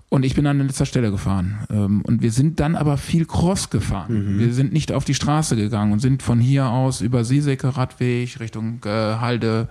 Und 0.08 0.24
ich 0.24 0.34
bin 0.34 0.48
an 0.48 0.66
letzter 0.66 0.86
Stelle 0.86 1.12
gefahren. 1.12 1.58
Ähm, 1.70 2.02
und 2.04 2.22
wir 2.22 2.32
sind 2.32 2.62
dann 2.62 2.78
aber 2.78 2.98
viel 2.98 3.26
Cross 3.26 3.70
gefahren. 3.70 4.40
Wir 4.40 4.54
sind 4.54 4.72
nicht 4.72 4.94
auf 4.94 5.04
die 5.04 5.14
Straße 5.14 5.58
gegangen 5.58 5.92
und 5.92 6.00
sind 6.00 6.24
von 6.24 6.40
hier 6.40 6.70
aus 6.70 7.02
über 7.02 7.26
Seesäcke 7.26 7.76
Radweg 7.76 8.40
Richtung 8.40 8.80
äh, 8.86 8.90
Halde, 8.90 9.68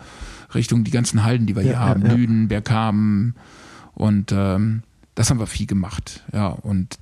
Richtung 0.55 0.85
die 0.85 0.91
ganzen 0.91 1.25
Halden, 1.25 1.47
die 1.47 1.57
wir 1.57 1.63
hier 1.63 1.73
Ja, 1.73 1.79
haben, 1.79 2.03
ja, 2.03 2.09
ja. 2.09 2.15
Lüden, 2.15 2.49
Berghaben. 2.49 3.35
Und 3.95 4.33
ähm, 4.33 4.83
das 5.15 5.31
haben 5.31 5.39
wir 5.39 5.47
viel 5.47 5.67
gemacht. 5.67 6.25
Ja, 6.35 6.49
und 6.49 6.99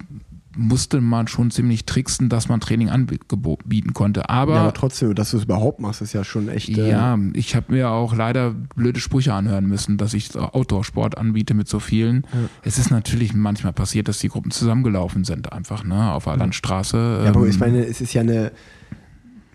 musste 0.56 1.00
man 1.00 1.28
schon 1.28 1.50
ziemlich 1.52 1.84
tricksen, 1.86 2.28
dass 2.28 2.48
man 2.48 2.60
Training 2.60 2.88
anbieten 2.88 3.94
konnte. 3.94 4.28
Aber, 4.28 4.54
ja, 4.54 4.60
aber 4.62 4.74
trotzdem, 4.74 5.14
dass 5.14 5.30
du 5.30 5.36
es 5.36 5.44
überhaupt 5.44 5.78
machst, 5.80 6.02
ist 6.02 6.12
ja 6.12 6.24
schon 6.24 6.48
echt. 6.48 6.68
Äh, 6.70 6.90
ja, 6.90 7.16
ich 7.34 7.54
habe 7.54 7.72
mir 7.72 7.90
auch 7.90 8.14
leider 8.14 8.50
blöde 8.74 8.98
Sprüche 8.98 9.32
anhören 9.32 9.66
müssen, 9.66 9.96
dass 9.96 10.12
ich 10.12 10.36
Outdoor-Sport 10.36 11.16
anbiete 11.18 11.54
mit 11.54 11.68
so 11.68 11.78
vielen. 11.78 12.26
Es 12.62 12.78
ist 12.78 12.90
natürlich 12.90 13.32
manchmal 13.32 13.72
passiert, 13.72 14.08
dass 14.08 14.18
die 14.18 14.28
Gruppen 14.28 14.50
zusammengelaufen 14.50 15.24
sind, 15.24 15.52
einfach, 15.52 15.84
ne, 15.84 16.12
auf 16.12 16.24
der 16.24 16.36
Landstraße. 16.36 17.20
Ja, 17.24 17.30
aber 17.30 17.44
Ähm, 17.44 17.50
ich 17.50 17.58
meine, 17.60 17.84
es 17.86 18.00
ist 18.00 18.12
ja 18.14 18.22
eine, 18.22 18.50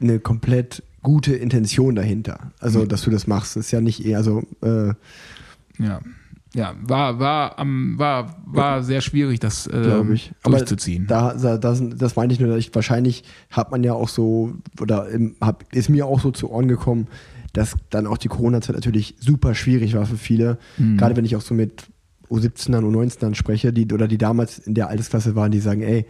eine 0.02 0.20
komplett 0.20 0.82
gute 1.02 1.36
Intention 1.36 1.96
dahinter. 1.96 2.52
Also, 2.60 2.80
Mhm. 2.84 2.88
dass 2.88 3.02
du 3.04 3.12
das 3.12 3.28
machst, 3.28 3.58
ist 3.58 3.72
ja 3.72 3.82
nicht 3.82 4.06
eher 4.06 4.24
so. 4.24 4.44
Äh, 4.62 4.94
ja. 5.78 6.00
Ja, 6.56 6.74
war, 6.82 7.20
war, 7.20 7.60
am 7.60 8.00
war, 8.00 8.38
war 8.46 8.82
sehr 8.82 9.02
schwierig, 9.02 9.42
das 9.42 9.68
äh, 9.68 10.02
durchzuziehen. 10.44 11.06
Da, 11.06 11.34
da, 11.34 11.58
das, 11.58 11.84
das 11.98 12.16
meine 12.16 12.32
ich 12.32 12.40
nur, 12.40 12.48
dass 12.48 12.60
ich, 12.60 12.74
wahrscheinlich 12.74 13.26
hat 13.50 13.72
man 13.72 13.84
ja 13.84 13.92
auch 13.92 14.08
so, 14.08 14.54
oder 14.80 15.10
im, 15.10 15.36
hab, 15.42 15.66
ist 15.74 15.90
mir 15.90 16.06
auch 16.06 16.22
so 16.22 16.32
zu 16.32 16.50
Ohren 16.50 16.70
gekommen, 16.70 17.08
dass 17.52 17.76
dann 17.90 18.08
auch 18.08 18.18
die 18.18 18.30
Corona-Zeit 18.30 18.76
natürlich 18.76 19.16
super 19.20 19.54
schwierig 19.54 19.96
war 19.96 20.06
für 20.06 20.18
viele. 20.18 20.58
Mhm. 20.78 20.96
Gerade 20.96 21.18
wenn 21.18 21.26
ich 21.26 21.36
auch 21.36 21.42
so 21.42 21.54
mit 21.54 21.88
U17ern, 22.30 22.86
U19ern 22.86 23.36
spreche, 23.36 23.74
die, 23.74 23.94
oder 23.94 24.08
die 24.08 24.18
damals 24.18 24.58
in 24.60 24.76
der 24.76 24.88
Altersklasse 24.88 25.36
waren, 25.36 25.52
die 25.52 25.60
sagen, 25.60 25.82
ey, 25.82 26.06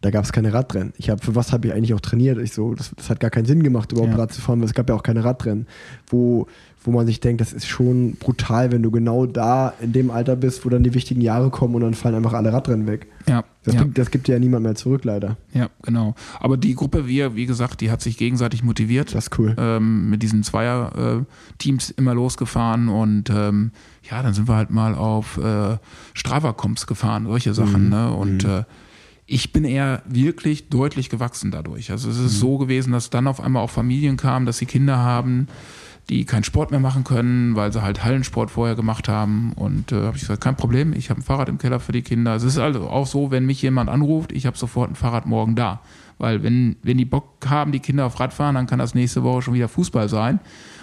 da 0.00 0.10
gab 0.10 0.24
es 0.24 0.32
keine 0.32 0.54
Radrennen. 0.54 0.94
Ich 0.96 1.10
habe, 1.10 1.22
für 1.22 1.34
was 1.34 1.52
habe 1.52 1.68
ich 1.68 1.74
eigentlich 1.74 1.92
auch 1.94 2.00
trainiert? 2.00 2.38
Ich 2.38 2.52
so, 2.52 2.74
das, 2.74 2.92
das 2.96 3.10
hat 3.10 3.20
gar 3.20 3.30
keinen 3.30 3.44
Sinn 3.44 3.62
gemacht, 3.62 3.92
überhaupt 3.92 4.12
Ja. 4.12 4.18
Rad 4.18 4.32
zu 4.32 4.40
fahren, 4.40 4.60
weil 4.60 4.66
es 4.66 4.74
gab 4.74 4.88
ja 4.88 4.94
auch 4.94 5.02
keine 5.02 5.24
Radrennen. 5.24 5.66
Wo, 6.06 6.46
wo 6.82 6.92
man 6.92 7.06
sich 7.06 7.20
denkt, 7.20 7.40
das 7.42 7.52
ist 7.52 7.66
schon 7.66 8.14
brutal, 8.14 8.72
wenn 8.72 8.82
du 8.82 8.90
genau 8.90 9.26
da 9.26 9.74
in 9.82 9.92
dem 9.92 10.10
Alter 10.10 10.34
bist, 10.34 10.64
wo 10.64 10.70
dann 10.70 10.82
die 10.82 10.94
wichtigen 10.94 11.20
Jahre 11.20 11.50
kommen 11.50 11.74
und 11.74 11.82
dann 11.82 11.92
fallen 11.94 12.14
einfach 12.14 12.32
alle 12.32 12.52
Radrennen 12.52 12.86
weg. 12.86 13.06
ja, 13.28 13.44
Das, 13.64 13.74
ja. 13.74 13.82
bringt, 13.82 13.98
das 13.98 14.10
gibt 14.10 14.28
dir 14.28 14.32
ja 14.32 14.38
niemand 14.38 14.62
mehr 14.64 14.74
zurück, 14.74 15.04
leider. 15.04 15.36
Ja, 15.52 15.68
genau. 15.82 16.14
Aber 16.38 16.56
die 16.56 16.74
Gruppe, 16.74 17.06
wir, 17.06 17.36
wie 17.36 17.44
gesagt, 17.44 17.82
die 17.82 17.90
hat 17.90 18.00
sich 18.00 18.16
gegenseitig 18.16 18.62
motiviert. 18.62 19.14
Das 19.14 19.24
ist 19.26 19.38
cool. 19.38 19.54
ähm, 19.58 20.08
mit 20.08 20.22
diesen 20.22 20.42
Zweier-Teams 20.42 21.90
immer 21.90 22.14
losgefahren 22.14 22.88
und 22.88 23.30
ähm, 23.30 23.72
ja, 24.10 24.22
dann 24.22 24.34
sind 24.34 24.48
wir 24.48 24.56
halt 24.56 24.70
mal 24.70 24.94
auf 24.94 25.36
äh, 25.38 25.76
Strava-Comps 26.14 26.86
gefahren, 26.86 27.26
solche 27.26 27.54
Sachen. 27.54 27.84
Mhm. 27.84 27.90
Ne? 27.90 28.12
Und 28.14 28.44
äh, 28.44 28.64
ich 29.26 29.52
bin 29.52 29.64
eher 29.64 30.02
wirklich 30.08 30.68
deutlich 30.70 31.08
gewachsen 31.10 31.50
dadurch. 31.50 31.90
Also 31.92 32.08
es 32.10 32.16
ist 32.18 32.34
Mhm. 32.36 32.38
so 32.38 32.58
gewesen, 32.58 32.92
dass 32.92 33.10
dann 33.10 33.26
auf 33.26 33.40
einmal 33.40 33.62
auch 33.62 33.70
Familien 33.70 34.16
kamen, 34.16 34.46
dass 34.46 34.58
sie 34.58 34.66
Kinder 34.66 34.98
haben, 34.98 35.46
die 36.10 36.24
keinen 36.24 36.42
Sport 36.42 36.72
mehr 36.72 36.80
machen 36.80 37.04
können, 37.04 37.54
weil 37.54 37.72
sie 37.72 37.82
halt 37.82 38.04
Hallensport 38.04 38.50
vorher 38.50 38.74
gemacht 38.74 39.08
haben. 39.08 39.52
Und 39.54 39.92
äh, 39.92 40.02
habe 40.02 40.16
ich 40.16 40.22
gesagt, 40.22 40.42
kein 40.42 40.56
Problem, 40.56 40.92
ich 40.92 41.08
habe 41.08 41.20
ein 41.20 41.22
Fahrrad 41.22 41.48
im 41.48 41.56
Keller 41.56 41.78
für 41.78 41.92
die 41.92 42.02
Kinder. 42.02 42.34
Es 42.34 42.42
ist 42.42 42.58
also 42.58 42.88
auch 42.88 43.06
so, 43.06 43.30
wenn 43.30 43.46
mich 43.46 43.62
jemand 43.62 43.88
anruft, 43.88 44.32
ich 44.32 44.44
habe 44.44 44.58
sofort 44.58 44.90
ein 44.90 44.96
Fahrrad 44.96 45.26
morgen 45.26 45.54
da. 45.54 45.80
Weil 46.18 46.42
wenn, 46.42 46.76
wenn 46.82 46.98
die 46.98 47.04
Bock 47.04 47.48
haben, 47.48 47.70
die 47.70 47.78
Kinder 47.78 48.06
auf 48.06 48.18
Rad 48.18 48.34
fahren, 48.34 48.56
dann 48.56 48.66
kann 48.66 48.80
das 48.80 48.94
nächste 48.94 49.22
Woche 49.22 49.42
schon 49.42 49.54
wieder 49.54 49.68
Fußball 49.68 50.08
sein. 50.08 50.40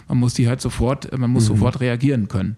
Man 0.07 0.17
muss 0.17 0.33
die 0.33 0.47
halt 0.47 0.61
sofort, 0.61 1.15
man 1.15 1.29
muss 1.29 1.45
sofort 1.45 1.81
reagieren 1.81 2.29
können. 2.29 2.57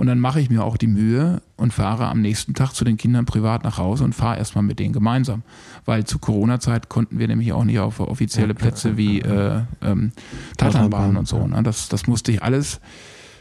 Und 0.00 0.06
dann 0.06 0.18
mache 0.18 0.40
ich 0.40 0.48
mir 0.48 0.64
auch 0.64 0.78
die 0.78 0.86
Mühe 0.86 1.42
und 1.58 1.74
fahre 1.74 2.06
am 2.06 2.22
nächsten 2.22 2.54
Tag 2.54 2.72
zu 2.72 2.86
den 2.86 2.96
Kindern 2.96 3.26
privat 3.26 3.64
nach 3.64 3.76
Hause 3.76 4.02
und 4.02 4.14
fahre 4.14 4.38
erstmal 4.38 4.64
mit 4.64 4.78
denen 4.78 4.94
gemeinsam. 4.94 5.42
Weil 5.84 6.04
zu 6.04 6.18
Corona-Zeit 6.18 6.88
konnten 6.88 7.18
wir 7.18 7.28
nämlich 7.28 7.52
auch 7.52 7.64
nicht 7.64 7.80
auf 7.80 8.00
offizielle 8.00 8.54
Plätze 8.54 8.96
wie 8.96 9.20
äh, 9.20 9.60
ähm, 9.82 10.12
Tatanbahn 10.56 11.18
und 11.18 11.28
so. 11.28 11.46
Ne? 11.46 11.62
Das, 11.62 11.90
das 11.90 12.06
musste 12.06 12.32
ich 12.32 12.42
alles 12.42 12.80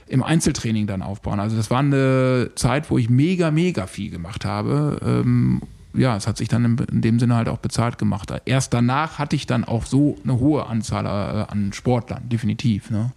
im 0.10 0.22
Einzeltraining 0.22 0.86
dann 0.86 1.01
aufbauen. 1.01 1.39
Also 1.39 1.55
das 1.55 1.72
war 1.72 1.80
eine 1.80 2.51
Zeit, 2.55 2.91
wo 2.91 2.97
ich 2.97 3.10
mega, 3.10 3.51
mega 3.51 3.88
viel 3.88 4.10
gemacht 4.10 4.43
habe. 4.43 4.99
Ähm, 5.01 5.62
ja, 5.93 6.18
es 6.18 6.28
hat 6.28 6.36
sich 6.36 6.49
dann 6.49 6.78
in, 6.91 7.01
dem 7.01 7.20
Sinne 7.20 7.36
halt 7.36 7.47
auch 7.47 7.60
bezahlt 7.60 7.97
gemacht. 7.97 8.34
Erst 8.43 8.74
danach 8.74 9.18
hatte 9.18 9.38
ich 9.38 9.47
dann 9.47 9.64
auch 9.64 9.86
so 9.86 10.18
eine 10.26 10.38
hohe 10.39 10.66
Anzahl 10.66 11.05
äh, 11.05 11.49
an 11.49 11.72
Sportlern, 11.72 12.28
definitiv. 12.28 12.89
Ne? 12.89 13.12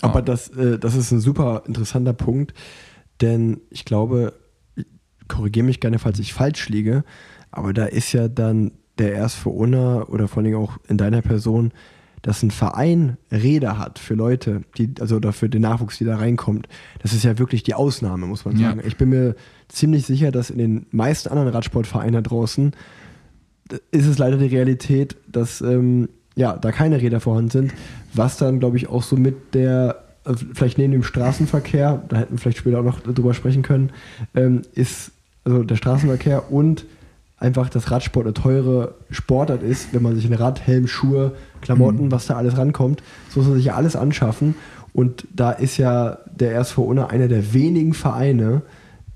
Aber 0.00 0.22
das, 0.22 0.48
äh, 0.50 0.78
das 0.78 0.94
ist 0.94 1.10
ein 1.10 1.20
super 1.20 1.62
interessanter 1.66 2.12
Punkt, 2.12 2.54
denn 3.20 3.60
ich 3.70 3.84
glaube, 3.84 4.34
korrigiere 5.26 5.66
mich 5.66 5.80
gerne, 5.80 5.98
falls 5.98 6.18
ich 6.18 6.32
falsch 6.32 6.68
liege, 6.68 7.04
aber 7.50 7.72
da 7.72 7.84
ist 7.84 8.12
ja 8.12 8.28
dann 8.28 8.72
der 8.98 9.12
erste 9.12 9.48
Unna 9.48 10.04
oder 10.04 10.28
vor 10.28 10.42
allem 10.42 10.56
auch 10.56 10.78
in 10.88 10.96
deiner 10.96 11.22
Person, 11.22 11.72
dass 12.22 12.42
ein 12.42 12.50
Verein 12.50 13.16
Räder 13.30 13.78
hat 13.78 13.98
für 13.98 14.14
Leute, 14.14 14.62
die, 14.76 14.92
also 15.00 15.16
oder 15.16 15.32
für 15.32 15.48
den 15.48 15.62
Nachwuchs, 15.62 15.98
die 15.98 16.04
da 16.04 16.16
reinkommt. 16.16 16.68
Das 17.00 17.12
ist 17.12 17.24
ja 17.24 17.38
wirklich 17.38 17.62
die 17.62 17.74
Ausnahme, 17.74 18.26
muss 18.26 18.44
man 18.44 18.56
sagen. 18.56 18.80
Ja. 18.80 18.86
Ich 18.86 18.96
bin 18.96 19.10
mir 19.10 19.36
ziemlich 19.68 20.04
sicher, 20.04 20.32
dass 20.32 20.50
in 20.50 20.58
den 20.58 20.86
meisten 20.90 21.28
anderen 21.28 21.48
Radsportvereinen 21.48 22.14
da 22.14 22.20
draußen 22.20 22.72
ist 23.90 24.06
es 24.06 24.18
leider 24.18 24.38
die 24.38 24.46
Realität, 24.46 25.16
dass 25.28 25.60
ähm, 25.60 26.08
ja, 26.38 26.52
da 26.56 26.70
keine 26.72 27.00
Räder 27.00 27.18
vorhanden 27.20 27.50
sind, 27.50 27.74
was 28.14 28.36
dann, 28.36 28.60
glaube 28.60 28.76
ich, 28.76 28.88
auch 28.88 29.02
so 29.02 29.16
mit 29.16 29.54
der, 29.54 30.04
äh, 30.24 30.34
vielleicht 30.54 30.78
neben 30.78 30.92
dem 30.92 31.02
Straßenverkehr, 31.02 32.02
da 32.08 32.16
hätten 32.16 32.32
wir 32.34 32.38
vielleicht 32.38 32.58
später 32.58 32.78
auch 32.80 32.84
noch 32.84 33.00
drüber 33.00 33.34
sprechen 33.34 33.62
können, 33.62 33.90
ähm, 34.34 34.62
ist 34.74 35.10
also 35.44 35.64
der 35.64 35.76
Straßenverkehr 35.76 36.52
und 36.52 36.86
einfach 37.38 37.68
das 37.68 37.90
Radsport 37.90 38.26
eine 38.26 38.34
teure 38.34 38.94
Sportart 39.10 39.62
ist, 39.62 39.92
wenn 39.92 40.02
man 40.02 40.14
sich 40.14 40.26
ein 40.26 40.32
Rad, 40.34 40.60
Helm, 40.66 40.86
Schuhe, 40.86 41.32
Klamotten, 41.60 42.10
was 42.12 42.26
da 42.26 42.36
alles 42.36 42.56
rankommt, 42.56 43.02
so 43.30 43.40
muss 43.40 43.48
man 43.48 43.56
sich 43.56 43.66
ja 43.66 43.74
alles 43.74 43.96
anschaffen. 43.96 44.54
Und 44.92 45.26
da 45.34 45.50
ist 45.52 45.76
ja 45.76 46.18
der 46.34 46.52
RSV 46.60 46.78
Unna 46.78 47.06
einer 47.08 47.28
der 47.28 47.52
wenigen 47.52 47.94
Vereine, 47.94 48.62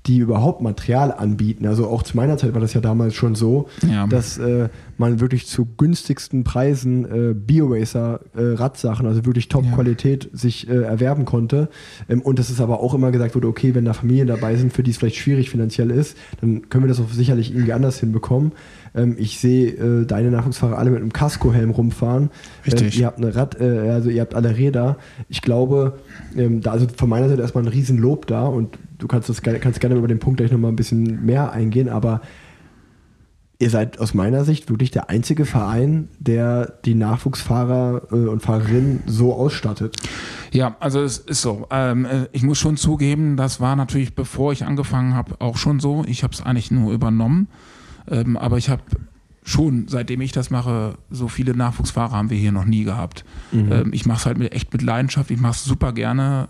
die 0.05 0.17
überhaupt 0.17 0.61
Material 0.61 1.11
anbieten. 1.13 1.65
Also 1.65 1.87
auch 1.87 2.03
zu 2.03 2.15
meiner 2.17 2.37
Zeit 2.37 2.53
war 2.53 2.61
das 2.61 2.73
ja 2.73 2.81
damals 2.81 3.13
schon 3.15 3.35
so, 3.35 3.67
Ja. 3.89 4.05
dass 4.07 4.37
äh, 4.37 4.67
man 4.97 5.19
wirklich 5.19 5.47
zu 5.47 5.65
günstigsten 5.65 6.43
Preisen 6.43 7.05
äh, 7.05 7.33
BioRacer 7.33 8.19
äh, 8.35 8.41
Radsachen, 8.55 9.05
also 9.05 9.25
wirklich 9.25 9.47
Top-Qualität, 9.47 10.29
sich 10.33 10.69
äh, 10.69 10.83
erwerben 10.83 11.25
konnte. 11.25 11.69
Ähm, 12.09 12.21
und 12.21 12.39
dass 12.39 12.49
es 12.49 12.61
aber 12.61 12.79
auch 12.79 12.93
immer 12.93 13.11
gesagt 13.11 13.35
wurde, 13.35 13.47
okay, 13.47 13.75
wenn 13.75 13.85
da 13.85 13.93
Familien 13.93 14.27
dabei 14.27 14.55
sind, 14.55 14.73
für 14.73 14.83
die 14.83 14.91
es 14.91 14.97
vielleicht 14.97 15.17
schwierig 15.17 15.49
finanziell 15.49 15.91
ist, 15.91 16.17
dann 16.41 16.69
können 16.69 16.83
wir 16.83 16.87
das 16.89 16.99
auch 16.99 17.09
sicherlich 17.09 17.53
irgendwie 17.53 17.73
anders 17.73 17.99
hinbekommen. 17.99 18.53
Ähm, 18.95 19.15
ich 19.17 19.39
sehe 19.39 19.71
äh, 19.71 20.05
deine 20.05 20.31
Nachwuchsfahrer 20.31 20.77
alle 20.77 20.91
mit 20.91 21.01
einem 21.01 21.13
Kaskohelm 21.13 21.71
rumfahren. 21.71 22.29
Richtig. 22.65 22.95
Ähm, 22.95 23.01
ihr 23.01 23.05
habt 23.07 23.17
eine 23.17 23.35
Rad, 23.35 23.59
äh, 23.59 23.89
also 23.89 24.09
ihr 24.09 24.21
habt 24.21 24.35
alle 24.35 24.55
Räder. 24.55 24.97
Ich 25.29 25.41
glaube, 25.41 25.99
ähm, 26.37 26.61
da 26.61 26.71
also 26.71 26.87
von 26.95 27.09
meiner 27.09 27.29
Seite 27.29 27.41
erstmal 27.41 27.63
ein 27.63 27.69
Riesen-Lob 27.69 28.27
da 28.27 28.45
und 28.45 28.77
du 28.99 29.07
kannst 29.07 29.29
das 29.29 29.41
kannst 29.41 29.79
gerne 29.79 29.95
über 29.95 30.07
den 30.07 30.19
Punkt 30.19 30.37
gleich 30.37 30.51
nochmal 30.51 30.71
ein 30.71 30.75
bisschen 30.75 31.25
mehr 31.25 31.51
eingehen, 31.51 31.89
aber 31.89 32.21
ihr 33.63 33.69
seid 33.69 33.97
aus 33.97 34.13
meiner 34.13 34.43
Sicht 34.43 34.69
wirklich 34.69 34.91
der 34.91 35.09
einzige 35.09 35.45
Verein, 35.45 36.09
der 36.19 36.79
die 36.83 36.95
Nachwuchsfahrer 36.95 38.01
äh, 38.11 38.15
und 38.27 38.41
Fahrerinnen 38.41 39.03
so 39.05 39.33
ausstattet. 39.33 39.95
Ja, 40.51 40.75
also 40.81 41.01
es 41.01 41.17
ist 41.17 41.41
so. 41.41 41.65
Ähm, 41.71 42.05
äh, 42.05 42.27
ich 42.33 42.43
muss 42.43 42.59
schon 42.59 42.75
zugeben, 42.75 43.37
das 43.37 43.61
war 43.61 43.77
natürlich, 43.77 44.15
bevor 44.15 44.51
ich 44.51 44.65
angefangen 44.65 45.15
habe, 45.15 45.39
auch 45.39 45.55
schon 45.55 45.79
so. 45.79 46.03
Ich 46.07 46.23
habe 46.23 46.33
es 46.33 46.41
eigentlich 46.41 46.71
nur 46.71 46.91
übernommen. 46.91 47.47
Ähm, 48.11 48.35
aber 48.35 48.57
ich 48.57 48.69
habe 48.69 48.83
schon, 49.45 49.87
seitdem 49.87 50.19
ich 50.19 50.33
das 50.33 50.49
mache, 50.49 50.95
so 51.09 51.29
viele 51.29 51.55
Nachwuchsfahrer 51.55 52.17
haben 52.17 52.29
wir 52.29 52.37
hier 52.37 52.51
noch 52.51 52.65
nie 52.65 52.83
gehabt. 52.83 53.23
Ähm, 53.53 53.91
ich 53.93 54.05
mache 54.05 54.17
es 54.19 54.25
halt 54.25 54.37
mit, 54.37 54.53
echt 54.53 54.73
mit 54.73 54.81
Leidenschaft. 54.81 55.31
Ich 55.31 55.39
mache 55.39 55.53
es 55.53 55.63
super 55.63 55.93
gerne. 55.93 56.49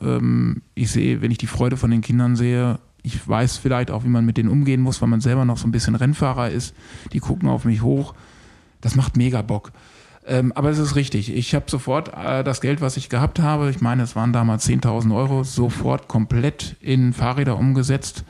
Ich 0.74 0.92
sehe, 0.92 1.22
wenn 1.22 1.32
ich 1.32 1.38
die 1.38 1.48
Freude 1.48 1.78
von 1.78 1.92
den 1.92 2.02
Kindern 2.02 2.36
sehe, 2.36 2.80
ich 3.04 3.28
weiß 3.28 3.58
vielleicht 3.58 3.92
auch, 3.92 4.04
wie 4.04 4.10
man 4.10 4.26
mit 4.26 4.38
denen 4.38 4.50
umgehen 4.50 4.82
muss, 4.82 5.02
weil 5.02 5.10
man 5.10 5.22
selber 5.22 5.46
noch 5.46 5.58
so 5.58 5.68
ein 5.68 5.72
bisschen 5.72 5.96
Rennfahrer 5.96 6.50
ist. 6.50 6.74
Die 7.12 7.20
gucken 7.20 7.50
auf 7.50 7.66
mich 7.66 7.82
hoch. 7.82 8.14
Das 8.82 8.96
macht 8.96 9.18
mega 9.18 9.42
Bock. 9.42 9.72
Ähm, 10.26 10.54
aber 10.54 10.70
es 10.70 10.80
ist 10.80 10.96
richtig. 10.96 11.34
Ich 11.34 11.54
habe 11.54 11.66
sofort 11.68 12.12
äh, 12.16 12.44
das 12.44 12.62
Geld, 12.62 12.80
was 12.80 12.96
ich 12.96 13.10
gehabt 13.10 13.40
habe, 13.40 13.70
ich 13.70 13.82
meine, 13.82 14.04
es 14.04 14.16
waren 14.16 14.32
damals 14.32 14.68
10.000 14.68 15.14
Euro, 15.14 15.44
sofort 15.44 16.08
komplett 16.08 16.78
in 16.80 17.12
Fahrräder 17.12 17.58
umgesetzt. 17.58 18.24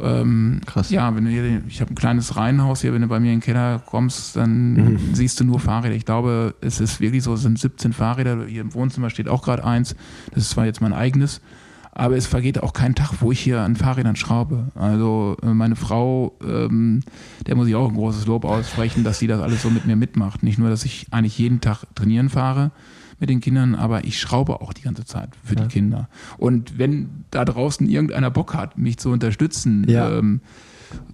Ähm, 0.00 0.60
Krass. 0.64 0.90
Ja, 0.90 1.14
wenn 1.14 1.24
du 1.24 1.30
hier, 1.30 1.62
ich 1.66 1.80
habe 1.80 1.92
ein 1.92 1.96
kleines 1.96 2.36
Reihenhaus 2.36 2.80
hier, 2.80 2.94
wenn 2.94 3.02
du 3.02 3.08
bei 3.08 3.20
mir 3.20 3.32
in 3.32 3.40
den 3.40 3.44
Keller 3.44 3.82
kommst, 3.84 4.36
dann 4.36 4.98
siehst 5.12 5.40
du 5.40 5.44
nur 5.44 5.60
Fahrräder. 5.60 5.94
Ich 5.94 6.04
glaube, 6.04 6.54
es 6.60 6.80
ist 6.80 7.00
wirklich 7.00 7.22
so, 7.22 7.34
es 7.34 7.42
sind 7.42 7.58
17 7.58 7.92
Fahrräder. 7.92 8.46
Hier 8.46 8.62
im 8.62 8.72
Wohnzimmer 8.74 9.10
steht 9.10 9.28
auch 9.28 9.42
gerade 9.42 9.64
eins. 9.64 9.96
Das 10.32 10.44
ist 10.44 10.50
zwar 10.50 10.66
jetzt 10.66 10.80
mein 10.80 10.92
eigenes, 10.92 11.40
aber 11.98 12.16
es 12.16 12.26
vergeht 12.26 12.62
auch 12.62 12.72
kein 12.72 12.94
Tag, 12.94 13.12
wo 13.20 13.32
ich 13.32 13.40
hier 13.40 13.60
an 13.60 13.76
Fahrrädern 13.76 14.16
schraube. 14.16 14.68
Also 14.74 15.36
äh, 15.42 15.46
meine 15.52 15.76
Frau, 15.76 16.32
ähm, 16.42 17.00
der 17.46 17.56
muss 17.56 17.68
ich 17.68 17.74
auch 17.74 17.88
ein 17.88 17.94
großes 17.96 18.26
Lob 18.26 18.44
aussprechen, 18.44 19.04
dass 19.04 19.18
sie 19.18 19.26
das 19.26 19.40
alles 19.40 19.62
so 19.62 19.68
mit 19.70 19.84
mir 19.84 19.96
mitmacht. 19.96 20.42
Nicht 20.42 20.58
nur, 20.58 20.70
dass 20.70 20.84
ich 20.84 21.06
eigentlich 21.10 21.36
jeden 21.38 21.60
Tag 21.60 21.84
trainieren 21.94 22.28
fahre 22.30 22.70
mit 23.20 23.30
den 23.30 23.40
Kindern, 23.40 23.74
aber 23.74 24.04
ich 24.04 24.20
schraube 24.20 24.60
auch 24.60 24.72
die 24.72 24.82
ganze 24.82 25.04
Zeit 25.04 25.30
für 25.42 25.56
die 25.56 25.66
Kinder. 25.66 26.08
Und 26.36 26.78
wenn 26.78 27.24
da 27.32 27.44
draußen 27.44 27.88
irgendeiner 27.88 28.30
Bock 28.30 28.54
hat, 28.54 28.78
mich 28.78 28.98
zu 28.98 29.10
unterstützen, 29.10 29.84
Ja. 29.88 30.18
ähm, 30.18 30.40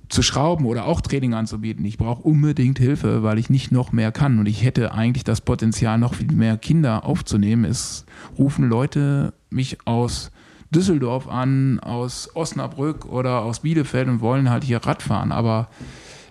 zu 0.08 0.22
schrauben 0.22 0.66
oder 0.66 0.84
auch 0.84 1.00
Training 1.00 1.34
anzubieten. 1.34 1.84
Ich 1.84 1.98
brauche 1.98 2.22
unbedingt 2.22 2.78
Hilfe, 2.78 3.24
weil 3.24 3.38
ich 3.38 3.50
nicht 3.50 3.72
noch 3.72 3.90
mehr 3.90 4.12
kann. 4.12 4.38
Und 4.38 4.46
ich 4.46 4.62
hätte 4.62 4.92
eigentlich 4.92 5.24
das 5.24 5.40
Potenzial, 5.40 5.98
noch 5.98 6.14
viel 6.14 6.30
mehr 6.30 6.56
Kinder 6.58 7.04
aufzunehmen. 7.04 7.64
Es 7.64 8.04
rufen 8.38 8.68
Leute 8.68 9.32
mich 9.50 9.78
aus 9.86 10.30
Düsseldorf 10.70 11.28
an, 11.28 11.78
aus 11.80 12.30
Osnabrück 12.34 13.06
oder 13.06 13.40
aus 13.42 13.60
Bielefeld 13.60 14.08
und 14.08 14.20
wollen 14.20 14.50
halt 14.50 14.64
hier 14.64 14.78
Rad 14.78 15.02
fahren. 15.02 15.32
Aber 15.32 15.68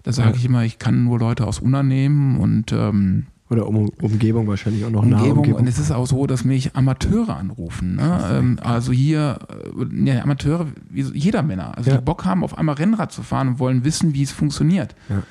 da 0.03 0.11
sage 0.11 0.35
ich 0.35 0.45
immer, 0.45 0.63
ich 0.63 0.79
kann 0.79 1.03
nur 1.05 1.19
Leute 1.19 1.47
aus 1.47 1.59
Unna 1.59 1.81
nehmen 1.83 2.37
und 2.39 2.71
ähm, 2.73 3.27
Oder 3.49 3.67
um, 3.67 3.89
Umgebung 4.01 4.47
wahrscheinlich 4.47 4.83
auch 4.83 4.89
noch 4.89 5.03
Umgebung. 5.03 5.37
Umgebung. 5.37 5.61
Und 5.61 5.67
es 5.67 5.79
ist 5.79 5.91
auch 5.91 6.07
so, 6.07 6.27
dass 6.27 6.43
mich 6.43 6.75
Amateure 6.75 7.37
anrufen. 7.37 7.95
Ne? 7.95 8.29
Ähm, 8.33 8.59
also 8.61 8.91
hier, 8.91 9.39
äh, 9.79 10.05
ja, 10.09 10.21
Amateure, 10.23 10.67
jeder 10.91 11.41
Männer, 11.43 11.77
also 11.77 11.91
Ja. 11.91 11.97
die 11.97 12.03
Bock 12.03 12.25
haben, 12.25 12.43
auf 12.43 12.57
einmal 12.57 12.75
Rennrad 12.75 13.11
zu 13.11 13.21
fahren 13.23 13.47
und 13.49 13.59
wollen 13.59 13.85
wissen, 13.85 14.13
wie 14.13 14.23
es 14.23 14.31
funktioniert. 14.31 14.95
Ja. 15.09 15.23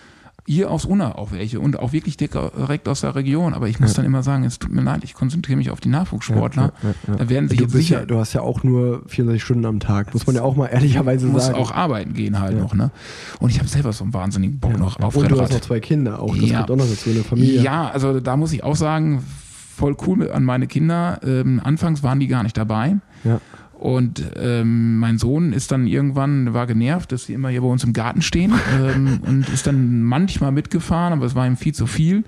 Hier 0.45 0.73
aus 0.73 0.85
Unna 0.85 1.15
auch 1.15 1.31
welche 1.31 1.61
und 1.61 1.79
auch 1.79 1.93
wirklich 1.93 2.17
direkt 2.17 2.89
aus 2.89 3.03
der 3.03 3.15
Region. 3.15 3.55
Aber 3.55 3.69
ich 3.69 3.79
muss 3.79 3.95
dann 3.95 4.05
immer 4.05 4.25
sagen, 4.25 4.43
es 4.43 4.59
tut 4.59 4.73
mir 4.73 4.83
leid, 4.83 5.05
ich 5.05 5.15
konzentriere 5.15 5.57
mich 5.57 5.71
auf 5.71 5.79
die 5.81 5.89
Nachwuchssportler. 5.89 6.73
Ja, 6.83 6.89
ja, 6.89 6.95
ja. 7.07 7.17
Da 7.17 7.29
werden 7.29 7.49
sich 7.49 7.59
du, 7.59 7.65
jetzt 7.65 7.73
sicher, 7.75 8.01
ja, 8.01 8.07
du 8.07 8.19
hast 8.19 8.33
ja 8.33 8.41
auch 8.41 8.65
nur 8.65 9.03
24 9.07 9.41
Stunden 9.41 9.65
am 9.67 9.79
Tag, 9.79 10.13
muss 10.13 10.27
man 10.27 10.35
ja 10.35 10.43
auch 10.43 10.57
mal 10.57 10.67
ehrlicherweise 10.67 11.27
muss 11.29 11.47
sagen. 11.47 11.59
auch 11.59 11.71
arbeiten 11.71 12.15
gehen 12.15 12.41
halt 12.41 12.59
noch. 12.59 12.75
Ne? 12.75 12.91
Und 13.39 13.51
ich 13.51 13.59
habe 13.61 13.69
selber 13.69 13.93
so 13.93 14.03
einen 14.03 14.15
wahnsinnigen 14.15 14.59
Bock 14.59 14.77
noch 14.79 14.99
auf 14.99 15.15
und 15.15 15.23
du 15.23 15.35
Rennrad. 15.35 15.45
hast 15.51 15.53
noch 15.53 15.61
zwei 15.61 15.79
Kinder 15.79 16.21
auch, 16.21 16.37
das 16.37 16.45
Ja. 16.51 16.59
kommt 16.59 16.71
auch 16.73 16.77
noch 16.77 16.89
dazu, 16.91 17.11
eine 17.11 17.23
Familie. 17.23 17.63
Ja, 17.63 17.89
also 17.91 18.19
da 18.19 18.37
muss 18.37 18.53
ich 18.53 18.65
auch 18.65 18.75
sagen, 18.77 19.23
voll 19.77 19.97
cool 20.07 20.29
an 20.31 20.45
meine 20.45 20.67
Kinder. 20.67 21.21
Ähm, 21.25 21.61
anfangs 21.63 22.03
waren 22.03 22.19
die 22.19 22.27
gar 22.27 22.43
nicht 22.43 22.57
dabei. 22.57 22.97
Ja. 23.25 23.41
Und 23.83 24.23
ähm, 24.37 24.99
mein 24.99 25.19
Sohn 25.19 25.53
ist 25.53 25.73
dann 25.73 25.89
irgendwann, 25.89 26.55
war 26.55 26.69
genervt, 26.69 27.11
dass 27.11 27.25
sie 27.25 27.33
immer 27.33 27.49
hier 27.49 27.63
bei 27.63 27.67
uns 27.67 27.83
im 27.83 27.93
Garten 27.93 28.23
stehen 28.23 28.53
ähm, 28.81 29.21
und 29.27 29.49
ist 29.49 29.67
dann 29.67 30.05
manchmal 30.05 30.53
mitgefahren, 30.53 31.13
aber 31.13 31.27
es 31.27 31.35
war 31.35 31.49
ihm 31.49 31.57
viel 31.57 31.75
zu 31.75 31.89
viel. 31.89 32.23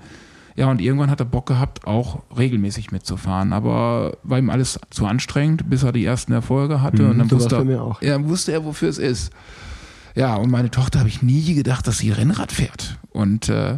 Ja, 0.57 0.69
und 0.69 0.81
irgendwann 0.81 1.09
hat 1.09 1.21
er 1.21 1.25
Bock 1.25 1.45
gehabt, 1.45 1.87
auch 1.87 2.23
regelmäßig 2.37 2.91
mitzufahren. 2.91 3.53
Aber 3.53 4.17
war 4.23 4.37
ihm 4.37 4.49
alles 4.49 4.81
zu 4.89 5.05
anstrengend, 5.05 5.69
bis 5.69 5.83
er 5.83 5.93
die 5.93 6.03
ersten 6.03 6.33
Erfolge 6.33 6.81
hatte. 6.81 7.09
und 7.09 7.19
dann 7.19 7.31
wusste, 7.31 7.55
er, 7.55 7.97
ja, 8.01 8.27
wusste 8.27 8.51
er, 8.51 8.65
wofür 8.65 8.89
es 8.89 8.97
ist. 8.97 9.31
Ja, 10.13 10.35
und 10.35 10.51
meine 10.51 10.71
Tochter 10.71 10.99
habe 10.99 11.07
ich 11.07 11.21
nie 11.21 11.53
gedacht, 11.53 11.87
dass 11.87 11.99
sie 11.99 12.11
Rennrad 12.11 12.51
fährt. 12.51 12.97
Und 13.11 13.47
äh, 13.47 13.77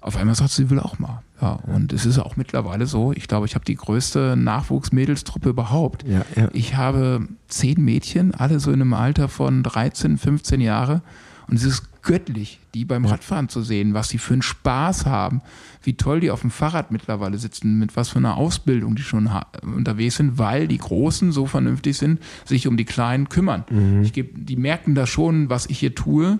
auf 0.00 0.16
einmal 0.16 0.34
sagt 0.34 0.50
sie, 0.50 0.64
sie 0.64 0.70
will 0.70 0.80
auch 0.80 0.98
mal. 0.98 1.22
Ja, 1.42 1.58
und 1.66 1.92
es 1.92 2.06
ist 2.06 2.18
auch 2.18 2.36
mittlerweile 2.36 2.86
so, 2.86 3.12
ich 3.12 3.26
glaube, 3.26 3.46
ich 3.46 3.56
habe 3.56 3.64
die 3.64 3.74
größte 3.74 4.36
Nachwuchsmädelstruppe 4.36 5.48
überhaupt. 5.48 6.04
Ja, 6.06 6.24
ja. 6.36 6.48
Ich 6.52 6.76
habe 6.76 7.26
zehn 7.48 7.84
Mädchen, 7.84 8.32
alle 8.32 8.60
so 8.60 8.70
in 8.70 8.80
einem 8.80 8.94
Alter 8.94 9.28
von 9.28 9.64
13, 9.64 10.18
15 10.18 10.60
Jahre. 10.60 11.02
Und 11.48 11.56
es 11.56 11.64
ist 11.64 12.02
göttlich, 12.02 12.60
die 12.74 12.84
beim 12.84 13.04
Radfahren 13.04 13.48
zu 13.48 13.62
sehen, 13.62 13.94
was 13.94 14.08
sie 14.08 14.18
für 14.18 14.34
einen 14.34 14.42
Spaß 14.42 15.06
haben, 15.06 15.42
wie 15.82 15.94
toll 15.94 16.20
die 16.20 16.30
auf 16.30 16.42
dem 16.42 16.50
Fahrrad 16.50 16.92
mittlerweile 16.92 17.38
sitzen, 17.38 17.78
mit 17.78 17.96
was 17.96 18.10
für 18.10 18.18
einer 18.18 18.36
Ausbildung 18.36 18.94
die 18.94 19.02
schon 19.02 19.28
unterwegs 19.62 20.16
sind, 20.16 20.38
weil 20.38 20.68
die 20.68 20.78
Großen 20.78 21.32
so 21.32 21.46
vernünftig 21.46 21.98
sind, 21.98 22.20
sich 22.44 22.68
um 22.68 22.76
die 22.76 22.84
Kleinen 22.84 23.28
kümmern. 23.28 23.64
Ich 24.02 24.12
geb, 24.12 24.46
die 24.46 24.56
merken 24.56 24.94
da 24.94 25.06
schon, 25.06 25.50
was 25.50 25.66
ich 25.66 25.80
hier 25.80 25.94
tue 25.94 26.38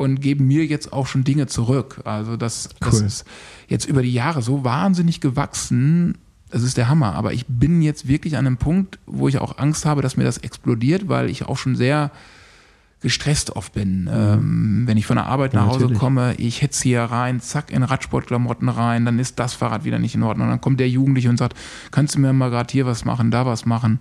und 0.00 0.20
geben 0.22 0.46
mir 0.46 0.64
jetzt 0.64 0.92
auch 0.94 1.06
schon 1.06 1.24
Dinge 1.24 1.46
zurück. 1.46 2.00
Also 2.04 2.36
das, 2.38 2.70
das 2.80 3.00
Cool. 3.00 3.06
ist 3.06 3.24
jetzt 3.68 3.84
über 3.86 4.02
die 4.02 4.12
Jahre 4.12 4.40
so 4.40 4.64
wahnsinnig 4.64 5.20
gewachsen. 5.20 6.16
das 6.50 6.62
ist 6.62 6.76
der 6.78 6.88
Hammer. 6.88 7.14
Aber 7.14 7.32
ich 7.34 7.44
bin 7.46 7.82
jetzt 7.82 8.08
wirklich 8.08 8.36
an 8.38 8.46
einem 8.46 8.56
Punkt, 8.56 8.98
wo 9.06 9.28
ich 9.28 9.38
auch 9.38 9.58
Angst 9.58 9.84
habe, 9.84 10.00
dass 10.02 10.16
mir 10.16 10.24
das 10.24 10.38
explodiert, 10.38 11.08
weil 11.08 11.28
ich 11.28 11.44
auch 11.46 11.58
schon 11.58 11.76
sehr 11.76 12.10
gestresst 13.02 13.56
oft 13.56 13.72
bin. 13.74 14.08
Ähm, 14.12 14.82
wenn 14.86 14.96
ich 14.96 15.06
von 15.06 15.16
der 15.16 15.26
Arbeit 15.26 15.52
nach 15.54 15.62
Ja, 15.62 15.68
Hause 15.68 15.80
natürlich. 15.80 15.98
komme, 16.00 16.34
ich 16.36 16.60
hetze 16.62 16.82
hier 16.82 17.02
rein, 17.02 17.40
zack, 17.40 17.70
in 17.70 17.82
Radsportklamotten 17.82 18.68
rein, 18.68 19.04
dann 19.04 19.18
ist 19.18 19.38
das 19.38 19.54
Fahrrad 19.54 19.84
wieder 19.84 19.98
nicht 19.98 20.14
in 20.14 20.22
Ordnung. 20.22 20.48
Dann 20.48 20.60
kommt 20.60 20.80
der 20.80 20.88
Jugendliche 20.88 21.28
und 21.30 21.36
sagt, 21.38 21.56
kannst 21.90 22.14
du 22.14 22.20
mir 22.20 22.32
mal 22.32 22.50
gerade 22.50 22.70
hier 22.72 22.84
was 22.86 23.04
machen, 23.04 23.30
da 23.30 23.46
was 23.46 23.64
machen? 23.64 24.00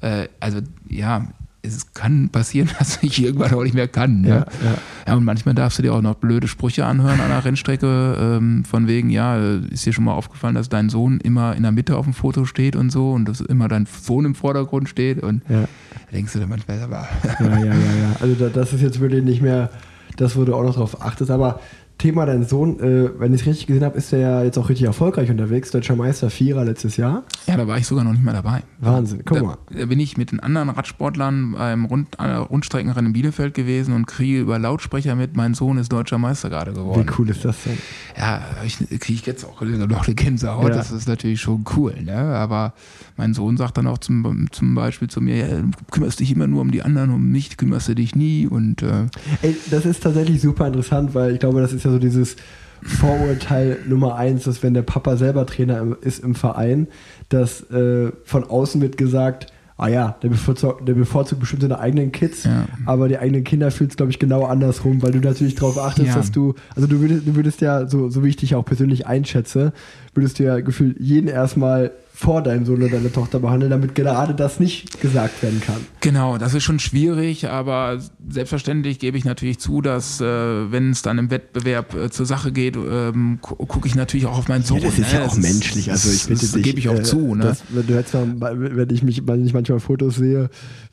Äh, 0.00 0.28
also 0.40 0.60
ja, 0.88 1.26
es 1.66 1.92
kann 1.94 2.28
passieren, 2.30 2.70
dass 2.78 3.02
ich 3.02 3.22
irgendwann 3.22 3.52
auch 3.54 3.62
nicht 3.62 3.74
mehr 3.74 3.88
kann. 3.88 4.24
Ja, 4.24 4.28
Ja, 4.28 4.46
ja. 4.64 4.74
ja. 5.08 5.14
und 5.14 5.24
manchmal 5.24 5.54
darfst 5.54 5.78
du 5.78 5.82
dir 5.82 5.94
auch 5.94 6.02
noch 6.02 6.14
blöde 6.14 6.48
Sprüche 6.48 6.86
anhören 6.86 7.20
an 7.20 7.28
der 7.30 7.44
Rennstrecke, 7.44 8.16
ähm, 8.38 8.64
von 8.64 8.86
wegen, 8.86 9.10
ja, 9.10 9.36
ist 9.70 9.84
dir 9.86 9.92
schon 9.92 10.04
mal 10.04 10.14
aufgefallen, 10.14 10.54
dass 10.54 10.68
dein 10.68 10.88
Sohn 10.88 11.18
immer 11.20 11.54
in 11.56 11.62
der 11.62 11.72
Mitte 11.72 11.96
auf 11.96 12.04
dem 12.04 12.14
Foto 12.14 12.44
steht 12.44 12.76
und 12.76 12.90
so 12.90 13.12
und 13.12 13.26
dass 13.28 13.40
immer 13.40 13.68
dein 13.68 13.86
Sohn 13.86 14.24
im 14.24 14.34
Vordergrund 14.34 14.88
steht 14.88 15.22
und 15.22 15.42
Ja. 15.48 15.62
da 15.62 15.68
denkst 16.12 16.32
du 16.32 16.38
dann 16.40 16.48
manchmal, 16.48 16.80
aber 16.82 17.08
Ja, 17.40 17.48
ja, 17.58 17.64
ja, 17.64 17.72
ja. 17.74 18.16
Also 18.20 18.34
da, 18.34 18.48
das 18.48 18.72
ist 18.72 18.80
jetzt 18.82 19.00
wirklich 19.00 19.24
nicht 19.24 19.42
mehr 19.42 19.70
das, 20.16 20.36
wo 20.36 20.44
du 20.44 20.54
auch 20.54 20.62
noch 20.62 20.74
drauf 20.76 21.02
achtest. 21.02 21.30
Aber 21.30 21.60
Thema 21.98 22.26
dein 22.26 22.44
Sohn, 22.44 22.78
äh, 22.78 23.08
wenn 23.18 23.32
ich 23.32 23.40
es 23.40 23.46
richtig 23.46 23.66
gesehen 23.68 23.82
habe, 23.84 23.96
ist 23.96 24.12
der 24.12 24.18
ja 24.18 24.42
jetzt 24.44 24.58
auch 24.58 24.68
richtig 24.68 24.86
erfolgreich 24.86 25.30
unterwegs. 25.30 25.70
Deutscher 25.70 25.96
Meister 25.96 26.28
Vierer 26.28 26.64
letztes 26.64 26.98
Jahr. 26.98 27.24
ja, 27.46 27.56
da 27.56 27.66
war 27.66 27.78
ich 27.78 27.86
sogar 27.86 28.04
noch 28.04 28.12
nicht 28.12 28.22
mal 28.22 28.34
dabei. 28.34 28.62
Wahnsinn. 28.80 29.22
Guck 29.24 29.40
mal. 29.42 29.56
Da, 29.70 29.78
da 29.80 29.86
bin 29.86 29.98
ich 29.98 30.18
mit 30.18 30.30
den 30.30 30.40
anderen 30.40 30.68
Radsportlern 30.68 31.52
beim 31.52 31.86
Rund, 31.86 32.08
äh, 32.18 32.32
Rundstreckenrennen 32.34 33.06
in 33.06 33.12
Bielefeld 33.14 33.54
gewesen 33.54 33.94
und 33.94 34.06
kriege 34.06 34.40
über 34.40 34.58
Lautsprecher 34.58 35.14
mit, 35.16 35.36
mein 35.36 35.54
Sohn 35.54 35.78
ist 35.78 35.90
deutscher 35.90 36.18
Meister 36.18 36.50
gerade 36.50 36.72
geworden. 36.74 37.06
Wie 37.08 37.12
cool 37.18 37.30
ist 37.30 37.44
das 37.46 37.56
denn? 37.64 37.78
Ja, 38.18 38.42
ich 38.64 38.76
kriege 39.00 39.14
ich 39.14 39.24
jetzt 39.26 39.44
auch 39.44 39.62
noch 39.62 40.06
eine 40.06 40.14
Gänsehaut, 40.14 40.68
Ja. 40.68 40.74
das 40.76 40.92
ist 40.92 41.08
natürlich 41.08 41.40
schon 41.40 41.64
cool, 41.76 41.94
ne? 42.02 42.14
Aber 42.16 42.74
mein 43.16 43.32
Sohn 43.32 43.56
sagt 43.56 43.78
dann 43.78 43.86
auch 43.86 43.98
zum, 43.98 44.46
zum 44.50 44.74
Beispiel 44.74 45.08
zu 45.08 45.22
mir, 45.22 45.36
ja, 45.36 45.46
du 45.60 45.70
kümmerst 45.90 46.20
dich 46.20 46.30
immer 46.30 46.46
nur 46.46 46.60
um 46.60 46.70
die 46.70 46.82
anderen, 46.82 47.10
um 47.10 47.30
mich 47.30 47.56
kümmerst 47.56 47.88
du 47.88 47.94
dich 47.94 48.14
nie 48.14 48.46
und 48.46 48.82
äh, 48.82 49.06
Ey, 49.40 49.56
das 49.70 49.86
ist 49.86 50.02
tatsächlich 50.02 50.42
super 50.42 50.66
interessant, 50.66 51.14
weil 51.14 51.32
ich 51.32 51.40
glaube, 51.40 51.60
das 51.62 51.72
ist 51.72 51.85
ja 51.86 51.92
so 51.92 51.98
dieses 51.98 52.36
Vorurteil 52.82 53.78
Nummer 53.86 54.16
eins, 54.16 54.44
dass 54.44 54.62
wenn 54.62 54.74
der 54.74 54.82
Papa 54.82 55.16
selber 55.16 55.46
Trainer 55.46 55.78
im- 55.80 55.96
ist 56.00 56.22
im 56.22 56.34
Verein, 56.34 56.88
dass 57.28 57.62
äh, 57.70 58.12
von 58.24 58.44
außen 58.44 58.80
wird 58.80 58.96
gesagt, 58.96 59.46
ah 59.78 59.88
ja, 59.88 60.16
der 60.22 60.28
bevorzugt, 60.30 60.86
der 60.88 60.94
bevorzugt 60.94 61.40
bestimmt 61.40 61.62
seine 61.62 61.78
eigenen 61.78 62.10
Kids, 62.12 62.44
Ja. 62.44 62.66
aber 62.86 63.08
die 63.08 63.18
eigenen 63.18 63.44
Kinder 63.44 63.70
fühlt 63.70 63.90
es, 63.90 63.96
glaube 63.96 64.10
ich, 64.10 64.18
genau 64.18 64.44
andersrum, 64.44 65.02
weil 65.02 65.12
du 65.12 65.18
natürlich 65.18 65.54
darauf 65.54 65.78
achtest, 65.78 66.08
Ja. 66.08 66.14
dass 66.14 66.32
du, 66.32 66.54
also 66.74 66.86
du 66.88 67.00
würdest, 67.00 67.26
du 67.26 67.34
würdest 67.36 67.60
ja, 67.60 67.86
so, 67.86 68.08
so 68.08 68.24
wie 68.24 68.28
ich 68.28 68.36
dich 68.36 68.54
auch 68.54 68.64
persönlich 68.64 69.06
einschätze, 69.06 69.72
würdest 70.14 70.38
du 70.38 70.44
ja 70.44 70.60
gefühlt 70.60 70.96
jeden 70.98 71.28
erstmal 71.28 71.90
vor 72.18 72.42
deinem 72.42 72.64
Sohn 72.64 72.82
oder 72.82 72.88
deiner 72.88 73.12
Tochter 73.12 73.40
behandeln, 73.40 73.70
damit 73.70 73.94
gerade 73.94 74.34
das 74.34 74.58
nicht 74.58 75.02
gesagt 75.02 75.42
werden 75.42 75.60
kann. 75.60 75.76
Genau, 76.00 76.38
das 76.38 76.54
ist 76.54 76.64
schon 76.64 76.78
schwierig, 76.78 77.50
aber 77.50 77.98
selbstverständlich 78.26 78.98
gebe 78.98 79.18
ich 79.18 79.26
natürlich 79.26 79.58
zu, 79.58 79.82
dass 79.82 80.22
äh, 80.22 80.24
wenn 80.24 80.92
es 80.92 81.02
dann 81.02 81.18
im 81.18 81.30
Wettbewerb 81.30 81.94
äh, 81.94 82.10
zur 82.10 82.24
Sache 82.24 82.52
geht, 82.52 82.74
ähm, 82.76 83.38
gu 83.42 83.56
gucke 83.66 83.86
ich 83.86 83.94
natürlich 83.94 84.24
auch 84.24 84.38
auf 84.38 84.48
meinen 84.48 84.64
Sohn. 84.64 84.80
das 84.80 84.98
ist 84.98 85.12
ne? 85.12 85.18
ja 85.18 85.26
auch 85.26 85.34
Das 85.34 85.42
menschlich. 85.42 85.90
Also 85.90 86.08
ich 86.10 86.22
bitte 86.26 86.40
das 86.40 86.52
dich. 86.52 86.62
gebe 86.62 86.78
ich 86.78 86.88
auch 86.88 86.94
äh, 86.94 87.02
zu. 87.02 87.34
Ne? 87.34 87.44
Das, 87.44 87.62
wenn, 87.68 87.86
du 87.86 87.92
jetzt 87.92 88.14
mal, 88.14 88.76
wenn 88.76 88.88
ich 88.88 89.02
mich, 89.02 89.26
wenn 89.26 89.44
ich 89.44 89.52
manchmal 89.52 89.80
Fotos 89.80 90.16
sehe, 90.16 90.48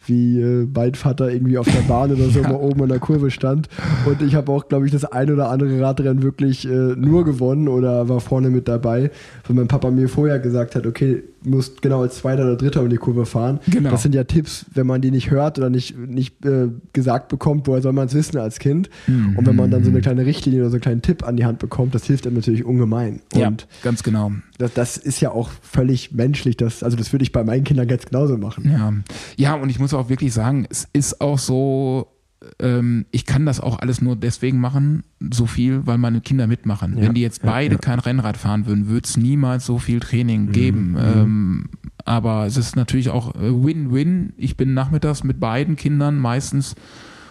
wie 0.06 0.42
äh, 0.42 0.68
mein 0.74 0.94
Vater 0.96 1.32
irgendwie 1.32 1.58
auf 1.58 1.68
der 1.68 1.82
Bahn 1.88 2.12
oder 2.12 2.26
so 2.30 2.42
Ja. 2.42 2.50
mal 2.50 2.56
oben 2.56 2.84
an 2.84 2.90
der 2.90 3.00
Kurve 3.00 3.32
stand. 3.32 3.70
Und 4.06 4.22
ich 4.22 4.36
habe 4.36 4.52
auch, 4.52 4.68
glaube 4.68 4.86
ich, 4.86 4.92
das 4.92 5.06
ein 5.06 5.32
oder 5.32 5.50
andere 5.50 5.80
Radrennen 5.82 6.24
wirklich 6.24 6.66
äh, 6.70 6.70
nur 6.96 7.24
gewonnen 7.24 7.68
oder 7.68 8.10
war 8.10 8.20
vorne 8.20 8.50
mit 8.50 8.68
dabei, 8.68 9.12
weil 9.48 9.56
mein 9.56 9.68
Papa 9.68 9.92
mir 9.92 10.10
vorher 10.10 10.40
gesagt 10.40 10.76
hat, 10.76 10.86
okay, 10.86 11.24
musst 11.46 11.82
genau 11.82 12.02
als 12.02 12.18
Zweiter 12.18 12.44
oder 12.44 12.56
Dritter 12.56 12.82
um 12.82 12.90
die 12.90 12.98
Kurve 12.98 13.26
fahren. 13.26 13.60
Genau. 13.68 13.92
Das 13.92 14.04
sind 14.04 14.16
ja 14.16 14.24
Tipps, 14.24 14.66
wenn 14.74 14.88
man 14.88 15.02
die 15.02 15.12
nicht 15.12 15.32
hört 15.32 15.58
oder 15.58 15.70
nicht, 15.70 15.98
nicht 15.98 16.46
äh, 16.46 16.70
gesagt 16.94 17.30
bekommt, 17.30 17.68
woher 17.68 17.82
soll 17.82 17.94
man 17.94 18.08
es 18.08 18.14
wissen 18.14 18.38
als 18.38 18.60
Kind? 18.60 18.90
Mhm. 19.08 19.38
Und 19.38 19.48
wenn 19.48 19.56
man 19.56 19.72
dann 19.72 19.84
so 19.84 19.90
eine 19.90 20.02
kleine 20.02 20.26
Richtlinie 20.26 20.62
oder 20.62 20.70
so 20.70 20.76
einen 20.76 20.82
kleinen 20.82 21.02
Tipp 21.02 21.24
an 21.24 21.38
die 21.38 21.46
Hand 21.46 21.60
bekommt, 21.60 21.96
das 21.96 22.06
hilft 22.06 22.26
einem 22.28 22.36
natürlich 22.36 22.66
ungemein. 22.66 23.22
ja, 23.34 23.48
Und 23.48 23.68
ganz 23.84 24.04
genau. 24.04 24.32
das, 24.58 24.74
das 24.74 24.98
ist 24.98 25.22
ja 25.22 25.32
auch 25.32 25.50
völlig 25.62 26.12
menschlich. 26.12 26.58
Das, 26.58 26.84
also 26.84 26.98
das 26.98 27.12
würde 27.12 27.24
ich 27.24 27.32
bei 27.32 27.44
meinen 27.44 27.64
Kindern 27.64 27.88
ganz 27.88 28.06
genauso 28.06 28.38
machen. 28.38 28.70
Ja. 28.70 28.94
ja, 29.38 29.54
und 29.56 29.70
ich 29.70 29.80
muss 29.80 29.94
auch 29.94 30.10
wirklich 30.10 30.34
sagen, 30.34 30.66
es 30.70 30.88
ist 30.94 31.22
auch 31.22 31.40
so, 31.40 32.13
ähm, 32.60 33.06
ich 33.12 33.26
kann 33.26 33.46
das 33.46 33.60
auch 33.60 33.80
alles 33.80 34.02
nur 34.02 34.16
deswegen 34.16 34.60
machen, 34.60 35.04
so 35.32 35.46
viel, 35.46 35.86
weil 35.86 35.98
meine 35.98 36.22
Kinder 36.22 36.48
mitmachen. 36.48 36.98
Ja, 36.98 37.04
Wenn 37.04 37.14
die 37.14 37.22
jetzt 37.22 37.44
ja, 37.44 37.50
beide 37.50 37.76
ja. 37.76 37.80
kein 37.80 38.00
Rennrad 38.00 38.38
fahren 38.38 38.66
würden, 38.66 38.88
würde 38.88 39.06
es 39.08 39.18
niemals 39.18 39.66
so 39.66 39.80
viel 39.80 40.00
Training 40.00 40.46
Mhm, 40.46 40.52
geben. 40.52 40.98
Ähm, 41.00 41.70
aber 42.06 42.46
es 42.46 42.58
ist 42.58 42.76
natürlich 42.76 43.10
auch 43.10 43.36
äh, 43.36 43.40
Win-Win. 43.52 44.34
Ich 44.38 44.58
bin 44.58 44.74
nachmittags 44.74 45.24
mit 45.24 45.40
beiden 45.40 45.76
Kindern 45.76 46.18
meistens 46.20 46.76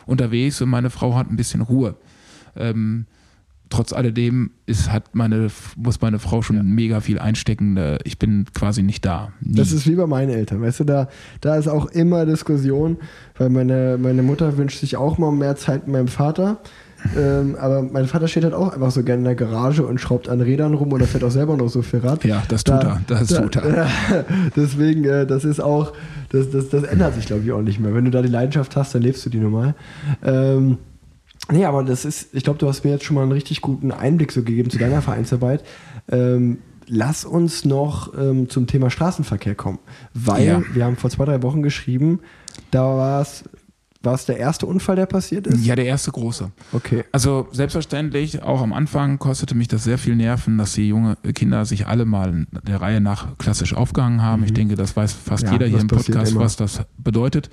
unterwegs 0.06 0.60
und 0.60 0.70
meine 0.70 0.90
Frau 0.90 1.14
hat 1.14 1.30
ein 1.30 1.36
bisschen 1.36 1.60
Ruhe. 1.60 1.96
Ähm, 2.56 3.06
trotz 3.72 3.92
alledem 3.92 4.50
ist, 4.66 4.92
hat 4.92 5.14
meine, 5.14 5.48
muss 5.76 6.00
meine 6.00 6.18
Frau 6.18 6.42
schon 6.42 6.64
mega 6.74 7.00
viel 7.00 7.18
einstecken. 7.18 7.76
Äh, 7.76 7.98
Ich 8.04 8.18
bin 8.18 8.44
quasi 8.54 8.82
nicht 8.82 9.04
da. 9.04 9.32
Nie. 9.40 9.56
Das 9.56 9.72
ist 9.72 9.86
wie 9.86 9.94
bei 9.94 10.06
meinen 10.06 10.30
Eltern, 10.30 10.60
weißt 10.60 10.80
du, 10.80 10.84
da, 10.84 11.08
da 11.40 11.56
ist 11.56 11.68
auch 11.68 11.86
immer 11.86 12.26
Diskussion, 12.26 12.98
weil 13.38 13.48
meine, 13.48 13.98
meine 14.00 14.22
Mutter 14.22 14.56
wünscht 14.58 14.80
sich 14.80 14.96
auch 14.96 15.18
mal 15.18 15.32
mehr 15.32 15.56
Zeit 15.56 15.86
mit 15.86 15.94
meinem 15.94 16.08
Vater. 16.08 16.58
Ähm, 17.16 17.56
aber 17.58 17.82
mein 17.82 18.06
Vater 18.06 18.28
steht 18.28 18.44
halt 18.44 18.54
auch 18.54 18.72
einfach 18.72 18.92
so 18.92 19.02
gerne 19.02 19.18
in 19.20 19.24
der 19.24 19.34
Garage 19.34 19.84
und 19.84 20.00
schraubt 20.00 20.28
an 20.28 20.40
Rädern 20.40 20.74
rum 20.74 20.92
oder 20.92 21.06
fährt 21.06 21.24
auch 21.24 21.32
selber 21.32 21.56
noch 21.56 21.68
so 21.68 21.82
viel 21.82 21.98
Rad. 21.98 22.24
Ja, 22.24 22.42
das 22.46 22.62
tut 22.62 22.76
er, 22.84 23.00
das 23.08 23.26
tut 23.28 23.56
er. 23.56 23.88
deswegen, 24.56 25.04
äh, 25.04 25.26
das 25.26 25.44
ist 25.44 25.60
auch, 25.60 25.94
das, 26.28 26.50
das, 26.50 26.68
das 26.68 26.84
ändert 26.84 27.14
sich, 27.14 27.26
glaube 27.26 27.42
ich, 27.42 27.50
auch 27.50 27.62
nicht 27.62 27.80
mehr. 27.80 27.92
Wenn 27.92 28.04
du 28.04 28.12
da 28.12 28.22
die 28.22 28.28
Leidenschaft 28.28 28.76
hast, 28.76 28.94
dann 28.94 29.02
lebst 29.02 29.26
du 29.26 29.30
die 29.30 29.38
normal. 29.38 29.74
Ähm, 30.22 30.78
nee, 31.50 31.64
aber 31.64 31.82
das 31.84 32.04
ist, 32.04 32.34
ich 32.34 32.44
glaube, 32.44 32.58
du 32.58 32.68
hast 32.68 32.84
mir 32.84 32.90
jetzt 32.90 33.04
schon 33.04 33.14
mal 33.16 33.22
einen 33.22 33.32
richtig 33.32 33.60
guten 33.60 33.90
Einblick 33.92 34.32
so 34.32 34.42
gegeben 34.42 34.70
zu 34.70 34.78
deiner 34.78 35.02
Vereinsarbeit. 35.02 35.64
Ähm, 36.10 36.58
lass 36.86 37.24
uns 37.24 37.64
noch 37.64 38.12
ähm, 38.18 38.48
zum 38.48 38.66
Thema 38.66 38.90
Straßenverkehr 38.90 39.54
kommen. 39.54 39.78
Weil 40.14 40.46
Ja. 40.46 40.62
wir 40.74 40.84
haben 40.84 40.96
vor 40.96 41.10
zwei, 41.10 41.24
drei 41.24 41.42
Wochen 41.42 41.62
geschrieben, 41.62 42.20
da 42.70 42.82
war 42.84 43.22
es, 43.22 43.44
war 44.02 44.14
es 44.14 44.26
der 44.26 44.36
erste 44.36 44.66
Unfall, 44.66 44.96
der 44.96 45.06
passiert 45.06 45.46
ist? 45.46 45.64
Ja, 45.64 45.76
der 45.76 45.84
erste 45.86 46.10
große. 46.10 46.50
Okay. 46.72 47.04
Also 47.12 47.46
selbstverständlich, 47.52 48.42
auch 48.42 48.60
am 48.60 48.72
Anfang 48.72 49.18
kostete 49.20 49.54
mich 49.54 49.68
das 49.68 49.84
sehr 49.84 49.96
viel 49.96 50.16
Nerven, 50.16 50.58
dass 50.58 50.72
die 50.72 50.88
junge 50.88 51.16
Kinder 51.34 51.64
sich 51.64 51.86
alle 51.86 52.04
mal 52.04 52.46
der 52.66 52.80
Reihe 52.80 53.00
nach 53.00 53.38
klassisch 53.38 53.74
aufgehangen 53.74 54.20
haben. 54.22 54.42
Ich 54.44 54.52
denke, 54.52 54.74
das 54.74 54.96
weiß 54.96 55.12
fast 55.12 55.44
Mhm. 55.44 55.46
Ja, 55.46 55.52
jeder 55.52 55.66
hier 55.66 55.80
im 55.80 55.86
Podcast, 55.86 56.32
immer. 56.32 56.40
was 56.40 56.56
das 56.56 56.80
bedeutet. 56.98 57.48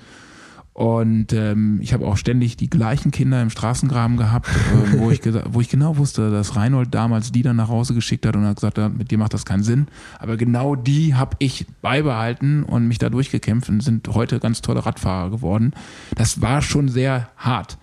Und 0.72 1.32
ähm, 1.32 1.78
ich 1.82 1.92
habe 1.92 2.06
auch 2.06 2.16
ständig 2.16 2.56
die 2.56 2.70
gleichen 2.70 3.10
Kinder 3.10 3.42
im 3.42 3.50
Straßengraben 3.50 4.16
gehabt, 4.16 4.48
äh, 4.48 4.98
wo, 4.98 5.10
ich 5.10 5.20
wo 5.50 5.60
ich 5.60 5.68
genau 5.68 5.96
wusste, 5.96 6.30
dass 6.30 6.56
Reinhold 6.56 6.94
damals 6.94 7.32
die 7.32 7.42
dann 7.42 7.56
nach 7.56 7.68
Hause 7.68 7.92
geschickt 7.92 8.24
hat 8.24 8.36
und 8.36 8.44
hat 8.46 8.56
gesagt, 8.56 8.78
mit 8.96 9.10
dir 9.10 9.18
macht 9.18 9.34
das 9.34 9.44
keinen 9.44 9.62
Sinn. 9.62 9.88
Aber 10.18 10.36
genau 10.36 10.76
die 10.76 11.14
habe 11.14 11.36
ich 11.38 11.66
beibehalten 11.82 12.62
und 12.62 12.86
mich 12.86 12.98
da 12.98 13.10
durchgekämpft 13.10 13.68
und 13.68 13.82
sind 13.82 14.08
heute 14.08 14.38
ganz 14.38 14.62
tolle 14.62 14.86
Radfahrer 14.86 15.30
geworden. 15.30 15.72
Das 16.14 16.40
war 16.40 16.62
schon 16.62 16.88
sehr 16.88 17.28
hart 17.36 17.78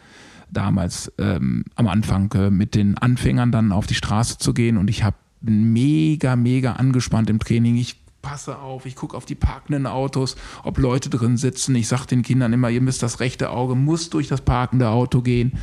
damals 0.49 1.11
ähm, 1.17 1.65
am 1.75 1.87
Anfang 1.87 2.31
äh, 2.33 2.49
mit 2.49 2.73
den 2.73 2.97
Anfängern 2.97 3.51
dann 3.51 3.73
auf 3.73 3.85
die 3.85 3.95
Straße 3.95 4.37
zu 4.37 4.53
gehen 4.53 4.77
und 4.77 4.89
ich 4.89 5.03
habe 5.03 5.17
mega, 5.41 6.35
mega 6.35 6.73
angespannt 6.73 7.29
im 7.29 7.39
Training. 7.39 7.75
Ich 7.75 7.97
passe 8.27 8.59
auf, 8.59 8.85
ich 8.85 8.97
gucke 8.97 9.15
auf 9.15 9.25
die 9.25 9.35
parkenden 9.35 9.87
Autos, 9.87 10.35
ob 10.63 10.77
Leute 10.79 11.09
drin 11.09 11.37
sitzen. 11.37 11.73
Ich 11.75 11.87
sage 11.87 12.07
den 12.07 12.23
Kindern 12.23 12.51
immer, 12.51 12.69
ihr 12.69 12.81
müsst 12.81 13.01
das 13.01 13.21
rechte 13.21 13.51
Auge, 13.51 13.73
muss 13.73 14.09
durch 14.09 14.27
das 14.27 14.41
parkende 14.41 14.89
Auto 14.89 15.21
gehen, 15.21 15.53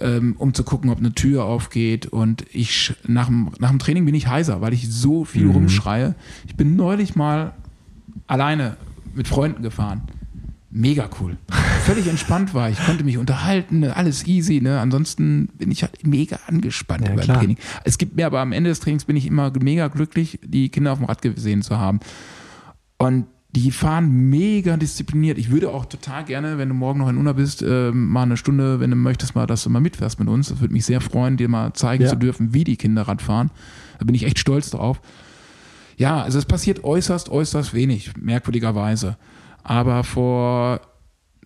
ähm, 0.00 0.34
um 0.38 0.54
zu 0.54 0.64
gucken, 0.64 0.88
ob 0.88 0.98
eine 0.98 1.12
Tür 1.12 1.44
aufgeht. 1.44 2.06
Und 2.06 2.46
ich 2.50 2.94
nach 3.06 3.26
dem, 3.26 3.50
nach 3.58 3.68
dem 3.68 3.78
Training 3.78 4.06
bin 4.06 4.14
ich 4.14 4.26
heiser, 4.26 4.62
weil 4.62 4.72
ich 4.72 4.90
so 4.90 5.26
viel 5.26 5.50
rumschreie. 5.50 6.14
Ich 6.46 6.56
bin 6.56 6.76
neulich 6.76 7.14
mal 7.14 7.52
alleine 8.26 8.78
mit 9.14 9.28
Freunden 9.28 9.62
gefahren. 9.62 10.00
Mega 10.74 11.08
cool. 11.20 11.36
Völlig 11.84 12.06
entspannt 12.08 12.54
war 12.54 12.70
ich, 12.70 12.78
konnte 12.86 13.04
mich 13.04 13.18
unterhalten, 13.18 13.80
ne, 13.80 13.94
alles 13.94 14.26
easy. 14.26 14.60
Ne? 14.62 14.80
Ansonsten 14.80 15.48
bin 15.58 15.70
ich 15.70 15.82
halt 15.82 16.06
mega 16.06 16.38
angespannt 16.46 17.02
Ja, 17.06 17.14
beim 17.14 17.20
klar. 17.20 17.38
Training. 17.38 17.58
Es 17.84 17.98
gibt 17.98 18.16
mir 18.16 18.24
aber 18.24 18.40
am 18.40 18.52
Ende 18.52 18.70
des 18.70 18.80
Trainings 18.80 19.04
bin 19.04 19.16
ich 19.16 19.26
immer 19.26 19.52
mega 19.60 19.88
glücklich, 19.88 20.40
die 20.42 20.70
Kinder 20.70 20.92
auf 20.92 20.98
dem 20.98 21.04
Rad 21.06 21.20
gesehen 21.20 21.60
zu 21.60 21.76
haben. 21.78 22.00
Und 22.96 23.26
die 23.54 23.70
fahren 23.70 24.30
mega 24.30 24.78
diszipliniert. 24.78 25.36
Ich 25.36 25.50
würde 25.50 25.68
auch 25.68 25.84
total 25.84 26.24
gerne, 26.24 26.56
wenn 26.56 26.70
du 26.70 26.74
morgen 26.74 27.00
noch 27.00 27.10
in 27.10 27.18
Unna 27.18 27.34
bist, 27.34 27.60
ähm, 27.60 28.08
mal 28.08 28.22
eine 28.22 28.38
Stunde, 28.38 28.80
wenn 28.80 28.88
du 28.88 28.96
möchtest, 28.96 29.34
mal, 29.34 29.46
dass 29.46 29.62
du 29.64 29.68
mal 29.68 29.80
mitfährst 29.80 30.18
mit 30.18 30.28
uns. 30.28 30.48
Das 30.48 30.60
würde 30.60 30.72
mich 30.72 30.86
sehr 30.86 31.02
freuen, 31.02 31.36
dir 31.36 31.48
mal 31.50 31.74
zeigen 31.74 32.04
Ja. 32.04 32.08
zu 32.08 32.16
dürfen, 32.16 32.54
wie 32.54 32.64
die 32.64 32.76
Kinder 32.78 33.02
Rad 33.02 33.20
fahren. 33.20 33.50
Da 33.98 34.06
bin 34.06 34.14
ich 34.14 34.24
echt 34.24 34.38
stolz 34.38 34.70
drauf. 34.70 35.02
Ja, 35.98 36.22
also 36.22 36.38
es 36.38 36.46
passiert 36.46 36.82
äußerst, 36.82 37.28
äußerst 37.28 37.74
wenig, 37.74 38.12
merkwürdigerweise. 38.16 39.18
Aber 39.62 40.04
vor 40.04 40.80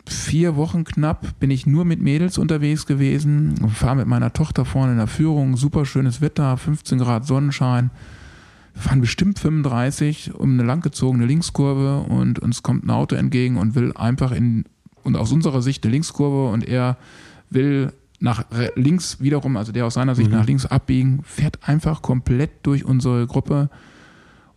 vier 0.09 0.57
Wochen 0.57 0.85
knapp 0.85 1.39
bin 1.41 1.51
ich 1.51 1.67
nur 1.67 1.85
mit 1.85 2.01
Mädels 2.01 2.39
unterwegs 2.39 2.87
gewesen 2.87 3.55
und 3.61 3.71
fahre 3.71 3.97
mit 3.97 4.07
meiner 4.07 4.33
Tochter 4.33 4.65
vorne 4.65 4.93
in 4.93 4.99
der 4.99 5.07
Führung. 5.07 5.57
Super 5.57 5.85
schönes 5.85 6.21
Wetter, 6.21 6.57
15 6.57 6.99
Grad 6.99 7.27
Sonnenschein. 7.27 7.91
wir 8.75 8.83
fahren 8.83 9.01
bestimmt 9.01 9.39
35 9.39 10.35
um 10.35 10.53
eine 10.53 10.63
langgezogene 10.63 11.27
Linkskurve 11.27 12.01
und 12.09 12.39
uns 12.39 12.63
kommt 12.63 12.85
ein 12.85 12.91
Auto 12.91 13.17
entgegen 13.17 13.57
und 13.57 13.75
will 13.75 13.93
einfach 13.97 14.33
in, 14.33 14.65
und 15.03 15.17
aus 15.17 15.33
unserer 15.33 15.63
Sicht 15.63 15.85
eine 15.85 15.93
Linkskurve 15.93 16.51
und 16.51 16.67
er 16.67 16.97
will 17.51 17.93
nach 18.21 18.45
links 18.77 19.21
wiederum, 19.21 19.57
also 19.57 19.73
der 19.73 19.87
aus 19.87 19.95
seiner 19.95 20.15
Sicht 20.15 20.31
mhm. 20.31 20.37
nach 20.37 20.47
links 20.47 20.67
abbiegen, 20.67 21.21
fährt 21.25 21.69
einfach 21.69 22.01
komplett 22.03 22.51
durch 22.63 22.85
unsere 22.85 23.27
Gruppe. 23.27 23.69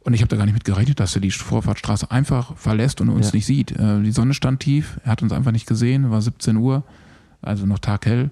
Und 0.01 0.13
ich 0.13 0.21
habe 0.21 0.29
da 0.29 0.37
gar 0.37 0.45
nicht 0.45 0.53
mit 0.53 0.63
gerechnet, 0.63 0.99
dass 0.99 1.15
er 1.15 1.21
die 1.21 1.31
Vorfahrtstraße 1.31 2.09
einfach 2.09 2.55
verlässt 2.55 3.01
und 3.01 3.09
uns 3.09 3.27
ja. 3.27 3.35
nicht 3.35 3.45
sieht. 3.45 3.71
Äh, 3.71 4.01
die 4.01 4.11
Sonne 4.11 4.33
stand 4.33 4.61
tief, 4.61 4.99
er 5.03 5.11
hat 5.11 5.21
uns 5.21 5.33
einfach 5.33 5.51
nicht 5.51 5.67
gesehen, 5.67 6.09
war 6.09 6.21
17 6.21 6.55
Uhr, 6.57 6.83
also 7.41 7.65
noch 7.65 7.79
taghell. 7.79 8.31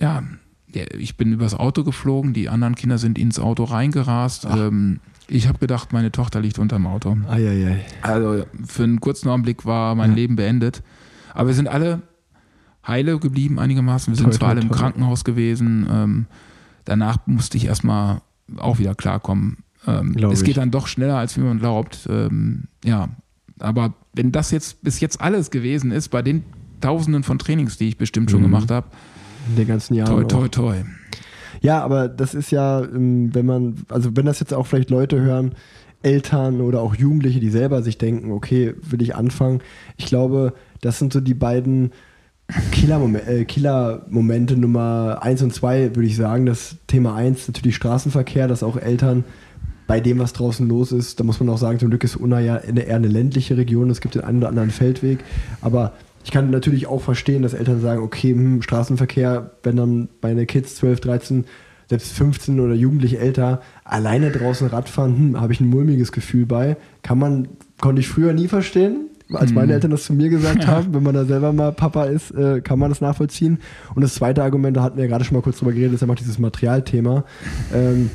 Ja, 0.00 0.22
ich 0.96 1.16
bin 1.16 1.32
übers 1.32 1.54
Auto 1.54 1.82
geflogen, 1.82 2.32
die 2.32 2.48
anderen 2.48 2.76
Kinder 2.76 2.98
sind 2.98 3.18
ins 3.18 3.38
Auto 3.38 3.64
reingerast. 3.64 4.46
Ähm, 4.46 5.00
ich 5.26 5.48
habe 5.48 5.58
gedacht, 5.58 5.92
meine 5.92 6.12
Tochter 6.12 6.40
liegt 6.40 6.58
unterm 6.58 6.86
Auto. 6.86 7.16
Eieiei. 7.28 7.84
Also 8.02 8.44
für 8.64 8.84
einen 8.84 9.00
kurzen 9.00 9.28
Augenblick 9.28 9.64
war 9.66 9.94
mein 9.94 10.10
ja. 10.10 10.16
Leben 10.16 10.36
beendet. 10.36 10.82
Aber 11.34 11.48
wir 11.48 11.54
sind 11.54 11.68
alle 11.68 12.02
heile 12.86 13.18
geblieben 13.18 13.58
einigermaßen. 13.58 14.12
Wir 14.12 14.16
sind 14.16 14.26
toll, 14.26 14.34
zwar 14.34 14.48
alle 14.50 14.60
im 14.60 14.68
toll. 14.68 14.78
Krankenhaus 14.78 15.24
gewesen. 15.24 15.86
Ähm, 15.90 16.26
danach 16.84 17.18
musste 17.26 17.56
ich 17.56 17.66
erstmal 17.66 18.22
auch 18.56 18.78
wieder 18.78 18.94
klarkommen. 18.94 19.58
Ähm, 19.86 20.16
es 20.30 20.44
geht 20.44 20.56
dann 20.56 20.70
doch 20.70 20.86
schneller, 20.86 21.16
als 21.16 21.36
wie 21.36 21.40
man 21.40 21.58
glaubt. 21.58 22.06
Ähm, 22.10 22.64
ja, 22.84 23.08
aber 23.58 23.94
wenn 24.14 24.32
das 24.32 24.50
jetzt 24.50 24.82
bis 24.82 25.00
jetzt 25.00 25.20
alles 25.20 25.50
gewesen 25.50 25.90
ist, 25.90 26.08
bei 26.08 26.22
den 26.22 26.44
Tausenden 26.80 27.22
von 27.22 27.38
Trainings, 27.38 27.78
die 27.78 27.88
ich 27.88 27.98
bestimmt 27.98 28.30
schon 28.30 28.40
mhm. 28.40 28.44
gemacht 28.44 28.70
habe, 28.70 28.86
in 29.48 29.56
den 29.56 29.68
ganzen 29.68 29.94
Jahren. 29.94 30.10
Toi, 30.10 30.24
toi, 30.24 30.48
toi. 30.48 30.76
Ja, 31.60 31.82
aber 31.82 32.08
das 32.08 32.34
ist 32.34 32.50
ja, 32.50 32.82
ähm, 32.82 33.34
wenn 33.34 33.46
man, 33.46 33.84
also 33.88 34.16
wenn 34.16 34.26
das 34.26 34.40
jetzt 34.40 34.54
auch 34.54 34.66
vielleicht 34.66 34.90
Leute 34.90 35.20
hören, 35.20 35.54
Eltern 36.02 36.60
oder 36.62 36.80
auch 36.80 36.94
Jugendliche, 36.94 37.40
die 37.40 37.50
selber 37.50 37.82
sich 37.82 37.98
denken, 37.98 38.32
okay, 38.32 38.74
will 38.82 39.02
ich 39.02 39.14
anfangen. 39.14 39.60
Ich 39.98 40.06
glaube, 40.06 40.54
das 40.80 40.98
sind 40.98 41.12
so 41.12 41.20
die 41.20 41.34
beiden 41.34 41.92
Killer-Momente 42.72 43.30
äh, 43.30 43.44
Killer 43.44 44.06
Nummer 44.08 45.18
eins 45.20 45.42
und 45.42 45.52
zwei, 45.52 45.94
würde 45.94 46.06
ich 46.06 46.16
sagen. 46.16 46.46
Das 46.46 46.76
Thema 46.86 47.14
eins 47.14 47.46
natürlich 47.46 47.76
Straßenverkehr, 47.76 48.48
dass 48.48 48.62
auch 48.62 48.76
Eltern 48.76 49.24
bei 49.90 49.98
dem, 49.98 50.20
was 50.20 50.32
draußen 50.32 50.68
los 50.68 50.92
ist, 50.92 51.18
da 51.18 51.24
muss 51.24 51.40
man 51.40 51.48
auch 51.48 51.58
sagen, 51.58 51.80
zum 51.80 51.88
Glück 51.88 52.04
ist 52.04 52.14
Unna 52.14 52.38
ja 52.38 52.58
eher 52.58 52.94
eine 52.94 53.08
ländliche 53.08 53.56
Region, 53.56 53.90
es 53.90 54.00
gibt 54.00 54.14
den 54.14 54.22
einen 54.22 54.38
oder 54.38 54.48
anderen 54.48 54.70
Feldweg, 54.70 55.18
aber 55.62 55.94
ich 56.22 56.30
kann 56.30 56.48
natürlich 56.52 56.86
auch 56.86 57.02
verstehen, 57.02 57.42
dass 57.42 57.54
Eltern 57.54 57.80
sagen, 57.80 58.00
okay, 58.00 58.30
hm, 58.30 58.62
Straßenverkehr, 58.62 59.50
wenn 59.64 59.74
dann 59.74 60.08
meine 60.22 60.46
Kids 60.46 60.76
12, 60.76 61.00
13, 61.00 61.44
selbst 61.88 62.12
15 62.12 62.60
oder 62.60 62.74
Jugendliche 62.74 63.18
älter 63.18 63.62
alleine 63.82 64.30
draußen 64.30 64.68
Radfahren, 64.68 65.16
hm, 65.16 65.40
habe 65.40 65.52
ich 65.52 65.60
ein 65.60 65.68
mulmiges 65.68 66.12
Gefühl 66.12 66.46
bei. 66.46 66.76
Kann 67.02 67.18
man, 67.18 67.48
konnte 67.80 67.98
ich 67.98 68.06
früher 68.06 68.32
nie 68.32 68.46
verstehen, 68.46 69.08
als 69.32 69.52
meine 69.52 69.72
hm. 69.72 69.74
Eltern 69.74 69.90
das 69.90 70.04
zu 70.04 70.12
mir 70.12 70.28
gesagt 70.28 70.66
haben, 70.68 70.94
wenn 70.94 71.02
man 71.02 71.16
da 71.16 71.24
selber 71.24 71.52
mal 71.52 71.72
Papa 71.72 72.04
ist, 72.04 72.30
äh, 72.30 72.60
kann 72.60 72.78
man 72.78 72.90
das 72.90 73.00
nachvollziehen. 73.00 73.58
Und 73.96 74.02
das 74.02 74.14
zweite 74.14 74.44
Argument, 74.44 74.76
da 74.76 74.84
hatten 74.84 74.98
wir 74.98 75.04
ja 75.06 75.10
gerade 75.10 75.24
schon 75.24 75.36
mal 75.36 75.42
kurz 75.42 75.58
drüber 75.58 75.72
geredet, 75.72 75.94
ist 75.94 76.02
einfach 76.04 76.14
dieses 76.14 76.38
Materialthema. 76.38 77.24
Ähm, 77.74 78.08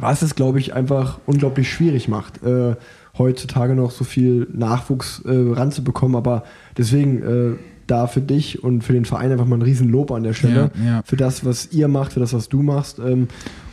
was 0.00 0.22
es, 0.22 0.34
glaube 0.34 0.58
ich, 0.58 0.74
einfach 0.74 1.18
unglaublich 1.26 1.70
schwierig 1.70 2.08
macht. 2.08 2.42
Äh, 2.42 2.76
heutzutage 3.16 3.74
noch 3.74 3.90
so 3.90 4.04
viel 4.04 4.46
Nachwuchs 4.52 5.22
äh, 5.24 5.30
ranzubekommen. 5.32 6.16
Aber 6.16 6.44
deswegen 6.76 7.22
äh, 7.22 7.56
da 7.86 8.06
für 8.06 8.20
dich 8.20 8.62
und 8.62 8.82
für 8.84 8.92
den 8.92 9.04
Verein 9.04 9.32
einfach 9.32 9.46
mal 9.46 9.56
ein 9.56 9.62
Riesenlob 9.62 10.10
an 10.12 10.22
der 10.22 10.34
Stelle. 10.34 10.70
Ja, 10.78 10.84
ja. 10.84 11.02
Für 11.04 11.16
das, 11.16 11.44
was 11.44 11.72
ihr 11.72 11.88
macht, 11.88 12.12
für 12.12 12.20
das, 12.20 12.32
was 12.32 12.48
du 12.48 12.62
machst. 12.62 12.98
Ähm, 12.98 13.28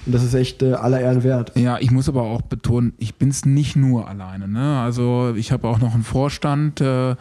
und 0.05 0.13
das 0.13 0.23
ist 0.23 0.33
echt 0.33 0.61
äh, 0.63 0.73
aller 0.73 0.99
Ehren 1.01 1.23
wert. 1.23 1.51
Ja, 1.55 1.77
ich 1.79 1.91
muss 1.91 2.07
aber 2.07 2.23
auch 2.23 2.41
betonen, 2.41 2.93
ich 2.97 3.15
bin 3.15 3.29
es 3.29 3.45
nicht 3.45 3.75
nur 3.75 4.07
alleine. 4.07 4.47
Ne? 4.47 4.79
Also 4.79 5.33
ich 5.35 5.51
habe 5.51 5.67
auch 5.67 5.79
noch 5.79 5.93
einen 5.93 6.03
Vorstand. 6.03 6.81
Äh, 6.81 7.15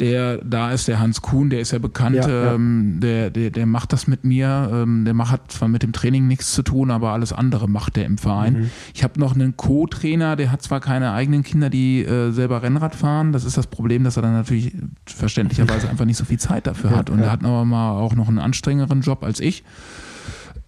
der 0.00 0.38
da 0.38 0.72
ist, 0.72 0.88
der 0.88 0.98
Hans 0.98 1.22
Kuhn, 1.22 1.50
der 1.50 1.60
ist 1.60 1.72
ja 1.72 1.78
bekannt, 1.78 2.16
ja, 2.16 2.28
ja. 2.28 2.54
Ähm, 2.54 2.98
der, 3.00 3.30
der, 3.30 3.50
der 3.50 3.66
macht 3.66 3.92
das 3.92 4.06
mit 4.06 4.24
mir. 4.24 4.70
Ähm, 4.72 5.04
der 5.04 5.14
macht, 5.14 5.32
hat 5.32 5.52
zwar 5.52 5.68
mit 5.68 5.82
dem 5.82 5.92
Training 5.92 6.26
nichts 6.26 6.52
zu 6.52 6.62
tun, 6.62 6.90
aber 6.90 7.10
alles 7.10 7.32
andere 7.32 7.68
macht 7.68 7.96
der 7.96 8.06
im 8.06 8.18
Verein. 8.18 8.54
Mhm. 8.54 8.70
Ich 8.94 9.04
habe 9.04 9.20
noch 9.20 9.34
einen 9.34 9.56
Co-Trainer, 9.56 10.36
der 10.36 10.50
hat 10.50 10.62
zwar 10.62 10.80
keine 10.80 11.12
eigenen 11.12 11.42
Kinder, 11.42 11.70
die 11.70 12.04
äh, 12.04 12.30
selber 12.30 12.62
Rennrad 12.62 12.94
fahren. 12.94 13.32
Das 13.32 13.44
ist 13.44 13.56
das 13.56 13.66
Problem, 13.66 14.04
dass 14.04 14.16
er 14.16 14.22
dann 14.22 14.32
natürlich 14.32 14.72
verständlicherweise 15.06 15.88
einfach 15.88 16.04
nicht 16.04 16.16
so 16.16 16.24
viel 16.24 16.38
Zeit 16.38 16.66
dafür 16.66 16.90
ja, 16.90 16.96
hat. 16.96 17.10
Und 17.10 17.20
er 17.20 17.30
hat 17.30 17.44
aber 17.44 17.64
mal 17.64 17.92
auch 17.92 18.14
noch 18.14 18.28
einen 18.28 18.38
anstrengenderen 18.38 19.00
Job 19.00 19.22
als 19.22 19.40
ich. 19.40 19.64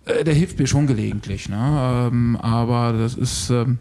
Äh, 0.07 0.25
der 0.25 0.35
hilft 0.35 0.59
mir 0.59 0.67
schon 0.67 0.87
gelegentlich, 0.87 1.49
ne? 1.49 2.11
Ähm, 2.13 2.37
aber 2.37 2.93
das 2.93 3.15
ist. 3.15 3.51
Ähm, 3.51 3.79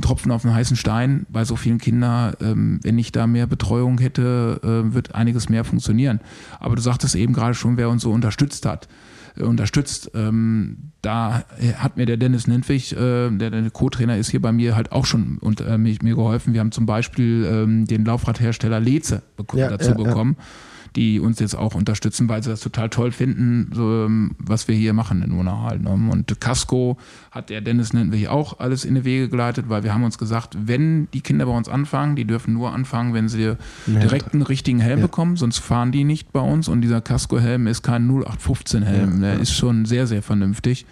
Tropfen 0.00 0.30
auf 0.32 0.44
einen 0.44 0.54
heißen 0.54 0.76
Stein 0.76 1.26
bei 1.28 1.44
so 1.44 1.56
vielen 1.56 1.78
Kindern. 1.78 2.34
Ähm, 2.40 2.80
wenn 2.82 2.98
ich 2.98 3.12
da 3.12 3.26
mehr 3.26 3.46
Betreuung 3.46 3.98
hätte, 3.98 4.60
äh, 4.62 4.94
wird 4.94 5.14
einiges 5.14 5.48
mehr 5.48 5.64
funktionieren. 5.64 6.20
Aber 6.58 6.76
du 6.76 6.82
sagtest 6.82 7.14
eben 7.14 7.32
gerade 7.32 7.54
schon, 7.54 7.76
wer 7.76 7.88
uns 7.88 8.02
so 8.02 8.10
unterstützt 8.10 8.66
hat. 8.66 8.88
Äh, 9.36 9.42
unterstützt. 9.42 10.10
Ähm, 10.14 10.92
da 11.02 11.44
hat 11.76 11.96
mir 11.96 12.06
der 12.06 12.16
Dennis 12.16 12.46
Nentwig, 12.46 12.92
äh, 12.92 13.30
der, 13.30 13.50
der 13.50 13.70
Co-Trainer 13.70 14.16
ist 14.16 14.30
hier 14.30 14.42
bei 14.42 14.52
mir, 14.52 14.76
halt 14.76 14.92
auch 14.92 15.06
schon 15.06 15.38
und, 15.38 15.60
äh, 15.60 15.78
mir, 15.78 15.96
mir 16.02 16.14
geholfen. 16.14 16.52
Wir 16.52 16.60
haben 16.60 16.72
zum 16.72 16.86
Beispiel 16.86 17.46
ähm, 17.50 17.86
den 17.86 18.04
Laufradhersteller 18.04 18.80
Leze 18.80 19.22
ja, 19.54 19.68
dazu 19.68 19.90
ja, 19.90 19.96
bekommen. 19.96 20.36
Ja 20.38 20.44
die 20.96 21.20
uns 21.20 21.38
jetzt 21.38 21.54
auch 21.54 21.74
unterstützen, 21.74 22.28
weil 22.28 22.42
sie 22.42 22.50
das 22.50 22.60
total 22.60 22.88
toll 22.88 23.12
finden, 23.12 23.70
so, 23.74 24.04
ähm, 24.04 24.32
was 24.38 24.68
wir 24.68 24.74
hier 24.74 24.92
machen 24.92 25.22
in 25.22 25.32
Unna 25.32 25.62
halt. 25.62 25.82
Ne? 25.82 25.90
Und 25.90 26.40
Casco 26.40 26.96
hat 27.30 27.50
der 27.50 27.60
Dennis 27.60 27.90
wir 27.92 28.32
auch 28.32 28.60
alles 28.60 28.84
in 28.84 28.94
die 28.94 29.04
Wege 29.04 29.28
geleitet, 29.28 29.66
weil 29.68 29.82
wir 29.82 29.94
haben 29.94 30.04
uns 30.04 30.18
gesagt, 30.18 30.56
wenn 30.60 31.08
die 31.12 31.20
Kinder 31.20 31.46
bei 31.46 31.56
uns 31.56 31.68
anfangen, 31.68 32.16
die 32.16 32.24
dürfen 32.24 32.54
nur 32.54 32.72
anfangen, 32.72 33.14
wenn 33.14 33.28
sie 33.28 33.56
direkt 33.86 34.32
einen 34.32 34.42
richtigen 34.42 34.80
Helm 34.80 35.00
ja. 35.00 35.06
bekommen, 35.06 35.36
sonst 35.36 35.58
fahren 35.58 35.92
die 35.92 36.04
nicht 36.04 36.32
bei 36.32 36.40
uns. 36.40 36.68
Und 36.68 36.80
dieser 36.82 37.00
Casco-Helm 37.00 37.66
ist 37.66 37.82
kein 37.82 38.08
0815-Helm, 38.10 39.14
ja, 39.14 39.20
der 39.20 39.40
ist 39.40 39.52
schon 39.52 39.84
sehr, 39.84 40.06
sehr 40.06 40.22
vernünftig. 40.22 40.86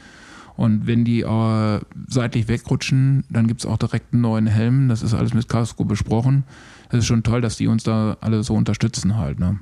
Und 0.59 0.89
wenn 0.89 1.05
die 1.05 1.21
äh, 1.21 1.81
seitlich 2.09 2.49
wegrutschen, 2.49 3.23
dann 3.31 3.47
gibt 3.47 3.61
es 3.61 3.67
auch 3.67 3.79
direkt 3.79 4.13
einen 4.13 4.23
neuen 4.23 4.49
Helm. 4.49 4.89
Das 4.89 5.03
ist 5.03 5.15
alles 5.15 5.33
mit 5.33 5.49
Casco 5.49 5.85
besprochen. 5.85 6.43
Es 6.91 6.99
ist 6.99 7.07
schon 7.07 7.23
toll, 7.23 7.41
dass 7.41 7.57
die 7.57 7.69
uns 7.69 7.85
da 7.85 8.17
alle 8.21 8.43
so 8.43 8.55
unterstützen 8.55 9.17
halt. 9.17 9.39
Ne? 9.39 9.61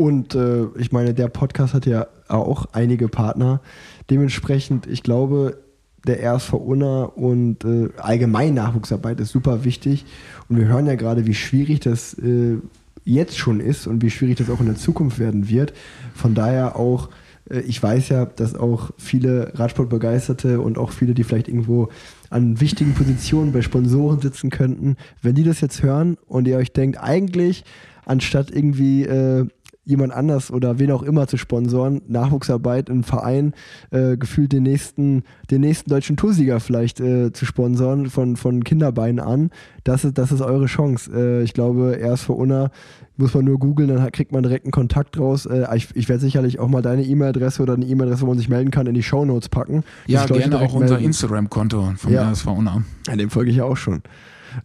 Und 0.00 0.34
äh, 0.34 0.64
ich 0.78 0.92
meine, 0.92 1.12
der 1.12 1.28
Podcast 1.28 1.74
hat 1.74 1.84
ja 1.84 2.06
auch 2.26 2.64
einige 2.72 3.08
Partner. 3.08 3.60
Dementsprechend, 4.08 4.86
ich 4.86 5.02
glaube, 5.02 5.58
der 6.06 6.22
RSV 6.22 6.54
Unna 6.54 7.02
und 7.02 7.66
äh, 7.66 7.90
allgemein 7.98 8.54
Nachwuchsarbeit 8.54 9.20
ist 9.20 9.28
super 9.28 9.62
wichtig. 9.62 10.06
Und 10.48 10.56
wir 10.56 10.68
hören 10.68 10.86
ja 10.86 10.94
gerade, 10.94 11.26
wie 11.26 11.34
schwierig 11.34 11.80
das 11.80 12.14
äh, 12.14 12.56
jetzt 13.04 13.36
schon 13.36 13.60
ist 13.60 13.86
und 13.86 14.00
wie 14.00 14.08
schwierig 14.08 14.38
das 14.38 14.48
auch 14.48 14.60
in 14.60 14.64
der 14.68 14.76
Zukunft 14.76 15.18
werden 15.18 15.50
wird. 15.50 15.74
Von 16.14 16.34
daher 16.34 16.76
auch, 16.76 17.10
äh, 17.50 17.60
ich 17.60 17.82
weiß 17.82 18.08
ja, 18.08 18.24
dass 18.24 18.54
auch 18.54 18.92
viele 18.96 19.52
Radsportbegeisterte 19.54 20.62
und 20.62 20.78
auch 20.78 20.92
viele, 20.92 21.12
die 21.12 21.24
vielleicht 21.24 21.48
irgendwo 21.48 21.90
an 22.30 22.58
wichtigen 22.58 22.94
Positionen 22.94 23.52
bei 23.52 23.60
Sponsoren 23.60 24.22
sitzen 24.22 24.48
könnten, 24.48 24.96
wenn 25.20 25.34
die 25.34 25.44
das 25.44 25.60
jetzt 25.60 25.82
hören 25.82 26.16
und 26.26 26.48
ihr 26.48 26.56
euch 26.56 26.72
denkt, 26.72 26.98
eigentlich 27.02 27.64
anstatt 28.06 28.50
irgendwie 28.50 29.04
äh, 29.04 29.46
jemand 29.90 30.12
anders 30.12 30.50
oder 30.50 30.78
wen 30.78 30.90
auch 30.92 31.02
immer 31.02 31.26
zu 31.26 31.36
sponsoren, 31.36 32.00
Nachwuchsarbeit 32.08 32.88
im 32.88 33.04
Verein, 33.04 33.52
äh, 33.90 34.16
gefühlt 34.16 34.52
den 34.52 34.62
nächsten, 34.62 35.24
den 35.50 35.60
nächsten 35.60 35.90
deutschen 35.90 36.16
Toursieger 36.16 36.60
vielleicht 36.60 37.00
äh, 37.00 37.32
zu 37.32 37.44
sponsoren 37.44 38.08
von, 38.08 38.36
von 38.36 38.64
Kinderbeinen 38.64 39.20
an. 39.20 39.50
Das 39.84 40.04
ist, 40.04 40.16
das 40.16 40.32
ist 40.32 40.40
eure 40.40 40.66
Chance. 40.66 41.10
Äh, 41.14 41.42
ich 41.42 41.52
glaube, 41.52 41.96
erst 42.00 42.24
vor 42.24 42.38
Unna 42.38 42.70
muss 43.16 43.34
man 43.34 43.44
nur 43.44 43.58
googeln, 43.58 43.88
dann 43.88 44.10
kriegt 44.12 44.32
man 44.32 44.42
direkt 44.42 44.64
einen 44.64 44.72
Kontakt 44.72 45.18
raus. 45.18 45.46
Äh, 45.46 45.66
ich, 45.76 45.94
ich 45.94 46.08
werde 46.08 46.20
sicherlich 46.20 46.58
auch 46.58 46.68
mal 46.68 46.82
deine 46.82 47.02
E-Mail-Adresse 47.02 47.62
oder 47.62 47.74
eine 47.74 47.84
E-Mail-Adresse, 47.84 48.22
wo 48.22 48.26
man 48.28 48.38
sich 48.38 48.48
melden 48.48 48.70
kann, 48.70 48.86
in 48.86 48.94
die 48.94 49.02
Shownotes 49.02 49.48
packen. 49.48 49.84
Ja, 50.06 50.24
gerne 50.26 50.60
auch 50.60 50.72
unser 50.72 50.98
Instagram-Konto 50.98 51.92
vom 51.96 52.12
ja. 52.12 52.30
RSV 52.30 52.46
Unna. 52.46 52.82
Dem 53.14 53.30
folge 53.30 53.50
ich 53.50 53.56
ja 53.56 53.64
auch 53.64 53.76
schon. 53.76 54.02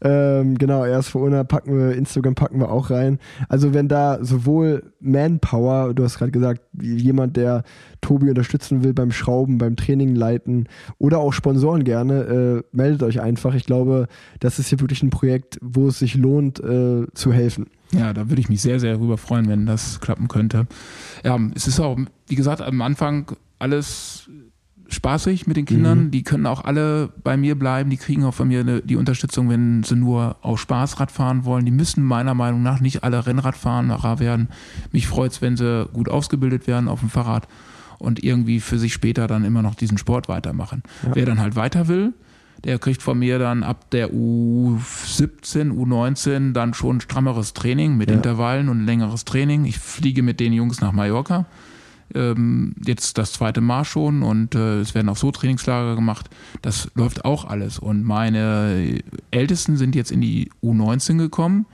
Ähm, 0.02 0.58
genau, 0.58 0.86
erst 0.86 1.10
vor 1.10 1.22
UNA 1.22 1.44
packen 1.44 1.78
wir, 1.78 1.96
Instagram 1.96 2.36
packen 2.36 2.60
wir 2.60 2.72
auch 2.72 2.90
rein. 2.90 3.20
Also 3.50 3.74
wenn 3.74 3.88
da 3.88 4.24
sowohl 4.24 4.92
Manpower, 5.00 5.94
du 5.94 6.04
hast 6.04 6.18
gerade 6.18 6.32
gesagt, 6.32 6.62
jemand, 6.82 7.38
der 7.38 7.64
Tobi 8.02 8.30
unterstützen 8.30 8.84
will 8.84 8.94
beim 8.94 9.12
Schrauben, 9.12 9.58
beim 9.58 9.76
Training 9.76 10.16
leiten 10.16 10.68
oder 10.98 11.20
auch 11.20 11.34
Sponsoren 11.34 11.84
gerne, 11.84 12.22
äh, 12.24 12.64
meldet 12.72 13.04
euch 13.04 13.22
einfach. 13.22 13.54
Ich 13.56 13.66
glaube, 13.66 14.08
das 14.40 14.60
ist 14.60 14.70
hier 14.70 14.80
wirklich 14.80 15.04
ein 15.04 15.10
Projekt, 15.10 15.58
wo 15.62 15.88
es 15.88 16.00
sich 16.00 16.16
lohnt, 16.16 16.60
äh, 16.60 17.06
zu 17.14 17.34
helfen. 17.34 17.68
Ja, 17.92 18.14
da 18.14 18.30
würde 18.30 18.42
ich 18.42 18.50
mich 18.50 18.62
sehr, 18.62 18.80
sehr 18.80 18.94
darüber 18.94 19.18
freuen, 19.18 19.48
wenn 19.48 19.66
das 19.66 20.02
klappen 20.02 20.28
könnte. 20.28 20.68
Ja, 21.24 21.40
es 21.56 21.68
ist 21.68 21.80
auch, 21.80 21.98
wie 22.28 22.36
gesagt, 22.36 22.62
am 22.62 22.82
Anfang 22.82 23.36
alles 23.60 24.30
spaßig 24.96 25.46
mit 25.48 25.58
den 25.58 25.66
Kindern. 25.66 26.06
Mhm. 26.06 26.12
Die 26.12 26.24
können 26.24 26.46
auch 26.48 26.64
alle 26.66 27.10
bei 27.24 27.38
mir 27.38 27.58
bleiben. 27.58 27.90
Die 27.90 27.98
kriegen 27.98 28.24
auch 28.24 28.34
von 28.34 28.48
mir 28.48 28.62
eine, 28.62 28.82
die 28.82 28.96
Unterstützung, 28.96 29.50
wenn 29.50 29.84
sie 29.84 29.96
nur 29.96 30.38
auf 30.42 30.60
Spaß 30.60 31.00
Rad 31.00 31.12
fahren 31.12 31.46
wollen. 31.46 31.66
Die 31.66 31.72
müssen 31.72 32.04
meiner 32.04 32.34
Meinung 32.34 32.64
nach 32.64 32.80
nicht 32.80 33.04
alle 33.04 33.26
Rennradfahrer 33.28 34.20
werden. 34.20 34.50
Mich 34.92 35.08
freut 35.08 35.32
es, 35.32 35.42
wenn 35.42 35.58
sie 35.58 35.88
gut 35.94 36.10
ausgebildet 36.10 36.66
werden 36.68 36.88
auf 36.88 37.02
dem 37.02 37.10
Fahrrad 37.10 37.48
und 38.00 38.24
irgendwie 38.24 38.60
für 38.60 38.80
sich 38.80 38.94
später 38.94 39.28
dann 39.28 39.46
immer 39.46 39.62
noch 39.62 39.76
diesen 39.76 39.98
Sport 39.98 40.28
weitermachen. 40.28 40.82
Ja. 41.04 41.12
Wer 41.16 41.26
dann 41.26 41.40
halt 41.40 41.56
weiter 41.56 41.88
will, 41.88 42.14
Der 42.64 42.80
kriegt 42.80 43.04
von 43.04 43.20
mir 43.20 43.38
dann 43.38 43.62
ab 43.64 43.92
der 43.92 44.10
U17, 44.12 45.72
U19 45.72 46.54
dann 46.54 46.74
schon 46.74 47.00
strammeres 47.02 47.54
Training 47.54 47.96
mit 47.96 48.10
Ja. 48.10 48.16
Intervallen 48.16 48.70
und 48.70 48.86
längeres 48.86 49.26
Training. 49.26 49.66
Ich 49.66 49.78
fliege 49.78 50.24
mit 50.24 50.40
den 50.40 50.54
Jungs 50.54 50.82
nach 50.82 50.92
Mallorca. 50.92 51.46
Ähm, 52.14 52.76
jetzt 52.86 53.18
das 53.18 53.34
zweite 53.34 53.62
Mal 53.62 53.84
schon 53.84 54.24
und 54.24 54.56
äh, 54.56 54.80
es 54.80 54.94
werden 54.94 55.10
auch 55.10 55.18
so 55.18 55.32
Trainingslager 55.32 55.96
gemacht. 55.96 56.30
Das 56.62 56.92
läuft 56.96 57.26
auch 57.26 57.46
alles. 57.46 57.80
Und 57.80 58.04
meine 58.04 59.00
Ältesten 59.32 59.78
sind 59.78 59.96
jetzt 59.96 60.12
in 60.12 60.22
die 60.22 60.52
U19 60.64 61.18
gekommen 61.18 61.66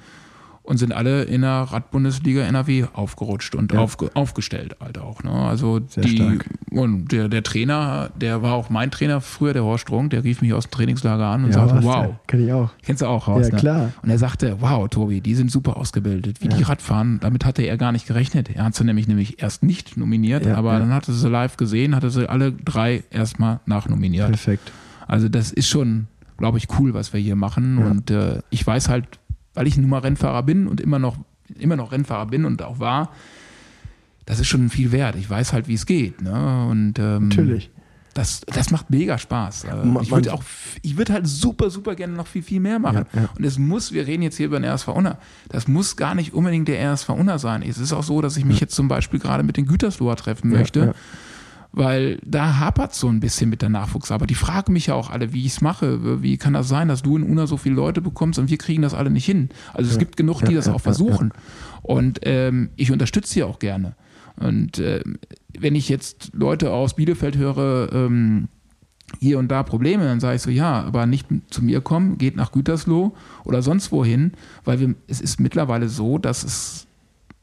und 0.72 0.78
sind 0.78 0.94
alle 0.94 1.24
in 1.24 1.42
der 1.42 1.52
Radbundesliga 1.70 2.44
NRW 2.44 2.86
aufgerutscht 2.94 3.56
und 3.56 3.74
Ja. 3.74 3.80
aufge 3.80 4.10
aufgestellt 4.14 4.78
halt 4.80 4.98
auch. 4.98 5.22
Ne? 5.24 5.30
Also 5.32 5.82
Sehr 5.88 6.04
die 6.04 6.16
stark. 6.16 6.46
und 6.72 7.12
der, 7.12 7.28
der 7.28 7.44
Trainer, 7.44 8.10
der 8.20 8.42
war 8.42 8.54
auch 8.54 8.70
mein 8.70 8.90
Trainer 8.90 9.20
früher, 9.22 9.54
der 9.54 9.64
Horst 9.64 9.82
Strunk, 9.82 10.12
der 10.12 10.24
rief 10.24 10.42
mich 10.42 10.54
aus 10.54 10.66
dem 10.68 10.72
Trainingslager 10.72 11.26
an 11.26 11.44
und 11.44 11.54
Ja, 11.54 11.68
sagte, 11.68 11.84
wow, 11.84 12.06
denn? 12.06 12.16
Kenn 12.28 12.46
ich 12.46 12.54
auch. 12.54 12.70
kennst 12.84 13.02
du 13.02 13.06
auch 13.08 13.28
Horst? 13.28 13.50
Ja, 13.50 13.56
ne? 13.56 13.60
klar. 13.62 13.92
Und 14.02 14.10
er 14.10 14.18
sagte, 14.18 14.58
wow, 14.62 14.88
Tobi, 14.88 15.22
die 15.22 15.36
sind 15.36 15.52
super 15.52 15.76
ausgebildet. 15.78 16.42
Wie 16.42 16.48
die 16.48 16.64
Radfahren, 16.64 17.20
damit 17.20 17.44
hatte 17.46 17.62
er 17.64 17.78
gar 17.78 17.92
nicht 17.92 18.08
gerechnet. 18.08 18.50
Er 18.56 18.64
hat 18.64 18.76
sie 18.76 18.84
nämlich 18.86 19.08
nämlich 19.08 19.42
erst 19.44 19.64
nicht 19.64 19.98
nominiert, 19.98 20.46
Ja, 20.46 20.56
aber 20.56 20.74
ja. 20.74 20.80
dann 20.80 20.94
hatte 20.94 21.12
sie 21.12 21.28
live 21.30 21.58
gesehen, 21.58 21.96
hatte 21.96 22.10
sie 22.10 22.30
alle 22.30 22.52
drei 22.54 23.04
erstmal 23.12 23.60
nachnominiert. 23.66 24.30
Perfekt. 24.30 24.72
Also 25.08 25.28
das 25.28 25.52
ist 25.52 25.68
schon, 25.68 26.08
glaube 26.38 26.58
ich, 26.58 26.68
cool, 26.80 26.94
was 26.94 27.12
wir 27.12 27.20
hier 27.20 27.36
machen. 27.36 27.80
Ja. 27.80 27.86
Und 27.88 28.10
äh, 28.12 28.40
ich 28.50 28.66
weiß 28.66 28.88
halt, 28.88 29.06
weil 29.54 29.68
ich 29.68 29.78
nun 29.78 29.90
mal 29.90 30.00
Rennfahrer 30.00 30.44
bin 30.44 30.68
und 30.68 30.80
immer 30.82 31.00
noch, 31.00 31.18
immer 31.60 31.76
noch 31.76 31.92
Rennfahrer 31.92 32.28
bin 32.28 32.46
und 32.46 32.62
auch 32.64 32.80
war, 32.80 33.12
das 34.26 34.40
ist 34.40 34.48
schon 34.48 34.70
viel 34.70 34.92
wert. 34.92 35.16
Ich 35.16 35.30
weiß 35.30 35.52
halt, 35.54 35.68
wie 35.68 35.74
es 35.74 35.86
geht. 35.86 36.22
Ne? 36.22 36.68
Und 36.70 37.00
ähm, 37.00 37.28
Natürlich. 37.30 37.70
das, 38.14 38.42
das 38.42 38.72
macht 38.72 38.90
mega 38.90 39.18
Spaß. 39.18 39.66
Äh, 39.66 39.76
Man- 39.86 40.04
ich 40.04 40.12
würde 40.12 40.34
auch, 40.34 40.44
ich 40.84 40.96
würde 40.96 41.12
halt 41.14 41.28
super, 41.28 41.70
super 41.70 41.96
gerne 41.96 42.14
noch 42.14 42.28
viel, 42.28 42.44
viel 42.44 42.60
mehr 42.62 42.80
machen. 42.80 43.06
Ja, 43.14 43.22
ja. 43.24 43.30
Und 43.38 43.44
es 43.44 43.58
muss, 43.58 43.92
wir 43.92 44.08
reden 44.08 44.22
jetzt 44.24 44.38
hier 44.38 44.46
über 44.46 44.60
den 44.60 44.70
RSV 44.70 44.90
Unna, 44.90 45.18
das 45.50 45.68
muss 45.68 45.98
gar 45.98 46.16
nicht 46.16 46.34
unbedingt 46.34 46.68
der 46.68 46.80
RSV 46.94 47.10
Unna 47.10 47.40
sein. 47.40 47.62
Es 47.64 47.78
ist 47.78 47.92
auch 47.94 48.04
so, 48.04 48.22
dass 48.22 48.38
ich 48.38 48.46
mich 48.46 48.60
jetzt 48.62 48.76
zum 48.76 48.88
Beispiel 48.88 49.20
gerade 49.20 49.44
mit 49.44 49.58
den 49.58 49.66
Gütersloher 49.66 50.16
treffen 50.16 50.50
möchte. 50.50 50.94
Weil 51.74 52.20
da 52.26 52.60
hapert 52.60 52.94
so 52.94 53.08
ein 53.08 53.20
bisschen 53.20 53.50
mit 53.50 53.62
der 53.62 53.70
Nachwuchsarbeit. 53.70 54.30
Die 54.30 54.36
fragen 54.36 54.74
mich 54.74 54.88
ja 54.88 54.96
auch 54.96 55.10
alle, 55.10 55.34
wie 55.34 55.46
ich 55.46 55.54
es 55.54 55.62
mache. 55.62 56.22
Wie 56.22 56.38
kann 56.38 56.54
das 56.54 56.68
sein, 56.68 56.88
dass 56.88 57.02
du 57.02 57.16
in 57.16 57.24
Unna 57.24 57.48
so 57.48 57.58
viele 57.58 57.76
Leute 57.76 58.02
bekommst 58.02 58.40
und 58.40 58.50
wir 58.50 58.58
kriegen 58.58 58.82
das 58.82 58.94
alle 58.94 59.10
nicht 59.10 59.26
hin? 59.26 59.50
Also 59.74 59.90
es 59.90 59.98
gibt 59.98 60.18
genug, 60.18 60.42
die 60.42 60.52
ja, 60.52 60.58
das 60.58 60.68
ja, 60.68 60.74
auch 60.74 60.82
versuchen. 60.82 61.32
Und 61.82 62.20
ähm, 62.24 62.72
ich 62.76 62.92
unterstütze 62.92 63.34
sie 63.34 63.44
auch 63.44 63.60
gerne. 63.60 63.96
Und 64.36 64.80
ähm, 64.80 65.18
wenn 65.58 65.76
ich 65.76 65.88
jetzt 65.88 66.32
Leute 66.34 66.72
aus 66.72 66.96
Bielefeld 66.96 67.38
höre, 67.38 67.92
ähm, 67.94 68.50
hier 69.20 69.40
und 69.40 69.50
da 69.50 69.64
Probleme, 69.64 70.06
dann 70.06 70.20
sage 70.20 70.38
ich 70.38 70.42
so, 70.42 70.50
ja, 70.50 70.84
aber 70.84 71.06
nicht 71.06 71.28
zu 71.50 71.64
mir 71.64 71.82
kommen, 71.82 72.18
geht 72.18 72.36
nach 72.36 72.52
Gütersloh 72.52 73.14
oder 73.44 73.62
sonst 73.62 73.92
wohin, 73.92 74.34
weil 74.64 74.80
wir, 74.80 74.96
es 75.08 75.20
ist 75.22 75.40
mittlerweile 75.40 75.90
so, 75.90 76.18
dass 76.18 76.44
es 76.44 76.88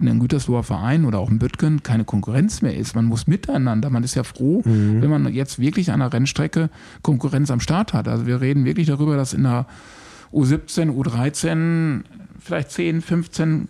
in 0.01 0.09
einem 0.09 0.21
Gütersloher 0.21 0.63
Verein 0.63 1.05
oder 1.05 1.19
auch 1.19 1.31
in 1.31 1.39
Büttgen 1.39 1.83
keine 1.83 2.05
Konkurrenz 2.05 2.63
mehr 2.63 2.77
ist. 2.77 2.95
Man 2.95 3.07
muss 3.07 3.27
miteinander. 3.27 3.91
Man 3.91 4.05
ist 4.05 4.15
ja 4.15 4.23
froh, 4.23 4.63
wenn 4.65 5.11
man 5.11 5.33
jetzt 5.33 5.59
wirklich 5.59 5.91
an 5.91 6.01
einer 6.01 6.13
Rennstrecke 6.13 6.71
Konkurrenz 7.03 7.51
am 7.51 7.61
Start 7.61 7.93
hat. 7.93 8.07
Also 8.07 8.27
wir 8.27 8.41
reden 8.41 8.65
wirklich 8.65 8.87
darüber, 8.87 9.17
dass 9.17 9.35
in 9.35 9.43
der 9.43 9.67
U17, 10.33 10.91
U13 10.91 12.03
vielleicht 12.39 12.71
10, 12.71 13.01
15 13.01 13.69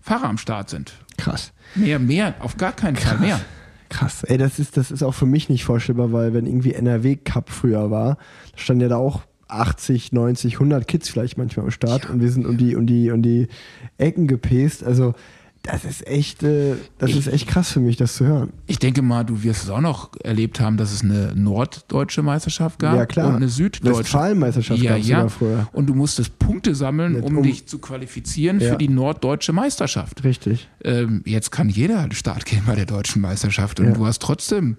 Fahrer 0.00 0.28
am 0.28 0.38
Start 0.38 0.70
sind. 0.70 0.94
Krass. 1.16 1.52
Mehr, 1.74 1.98
mehr, 1.98 2.34
auf 2.40 2.56
gar 2.56 2.72
keinen 2.72 2.96
Fall 2.96 3.18
mehr. 3.18 3.40
Krass. 3.88 4.24
Ey, 4.24 4.36
das 4.36 4.58
ist, 4.58 4.76
das 4.76 4.90
ist 4.90 5.02
auch 5.02 5.14
für 5.14 5.26
mich 5.26 5.48
nicht 5.48 5.64
vorstellbar, 5.64 6.12
weil 6.12 6.34
wenn 6.34 6.46
irgendwie 6.46 6.74
NRW 6.74 7.16
Cup 7.16 7.50
früher 7.50 7.90
war, 7.90 8.18
da 8.52 8.58
standen 8.58 8.82
ja 8.82 8.88
da 8.88 8.96
auch 8.96 9.22
80, 9.48 10.12
90, 10.12 10.54
100 10.54 10.86
Kids 10.86 11.08
vielleicht 11.08 11.38
manchmal 11.38 11.66
am 11.66 11.70
Start 11.70 12.08
und 12.10 12.20
wir 12.20 12.30
sind 12.30 12.46
um 12.46 12.58
die, 12.58 12.76
um 12.76 12.86
die, 12.86 13.10
um 13.10 13.22
die 13.22 13.48
Ecken 13.96 14.26
gepäst. 14.26 14.84
Also, 14.84 15.14
das 15.62 15.84
ist 15.84 16.06
echt, 16.06 16.42
äh, 16.42 16.76
das 16.98 17.10
ist 17.12 17.26
echt 17.26 17.46
krass 17.46 17.72
für 17.72 17.80
mich, 17.80 17.96
das 17.96 18.14
zu 18.14 18.24
hören. 18.24 18.52
Ich 18.66 18.78
denke 18.78 19.02
mal, 19.02 19.24
du 19.24 19.42
wirst 19.42 19.64
es 19.64 19.70
auch 19.70 19.80
noch 19.82 20.10
erlebt 20.24 20.60
haben, 20.60 20.76
dass 20.78 20.92
es 20.92 21.02
eine 21.02 21.32
norddeutsche 21.34 22.22
Meisterschaft 22.22 22.78
gab 22.78 22.96
Ja, 22.96 23.04
klar. 23.06 23.28
und 23.28 23.36
eine 23.36 23.48
süddeutsche. 23.48 23.98
Westfalenmeisterschaft 23.98 24.80
ja, 24.80 24.92
gab's 24.94 25.08
ja. 25.08 25.16
sogar 25.16 25.30
früher. 25.30 25.68
Und 25.72 25.86
du 25.88 25.94
musstest 25.94 26.38
Punkte 26.38 26.74
sammeln, 26.74 27.20
um, 27.20 27.36
um- 27.38 27.42
dich 27.42 27.66
zu 27.66 27.78
qualifizieren 27.80 28.60
Ja. 28.60 28.70
für 28.72 28.78
die 28.78 28.88
norddeutsche 28.88 29.52
Meisterschaft. 29.52 30.24
Richtig. 30.24 30.68
Ähm, 30.84 31.22
jetzt 31.26 31.50
kann 31.50 31.68
jeder 31.68 32.08
Start 32.12 32.46
gehen 32.46 32.62
bei 32.66 32.74
der 32.74 32.86
deutschen 32.86 33.20
Meisterschaft 33.20 33.80
und 33.80 33.86
Ja. 33.86 33.92
du 33.92 34.06
hast 34.06 34.22
trotzdem 34.22 34.76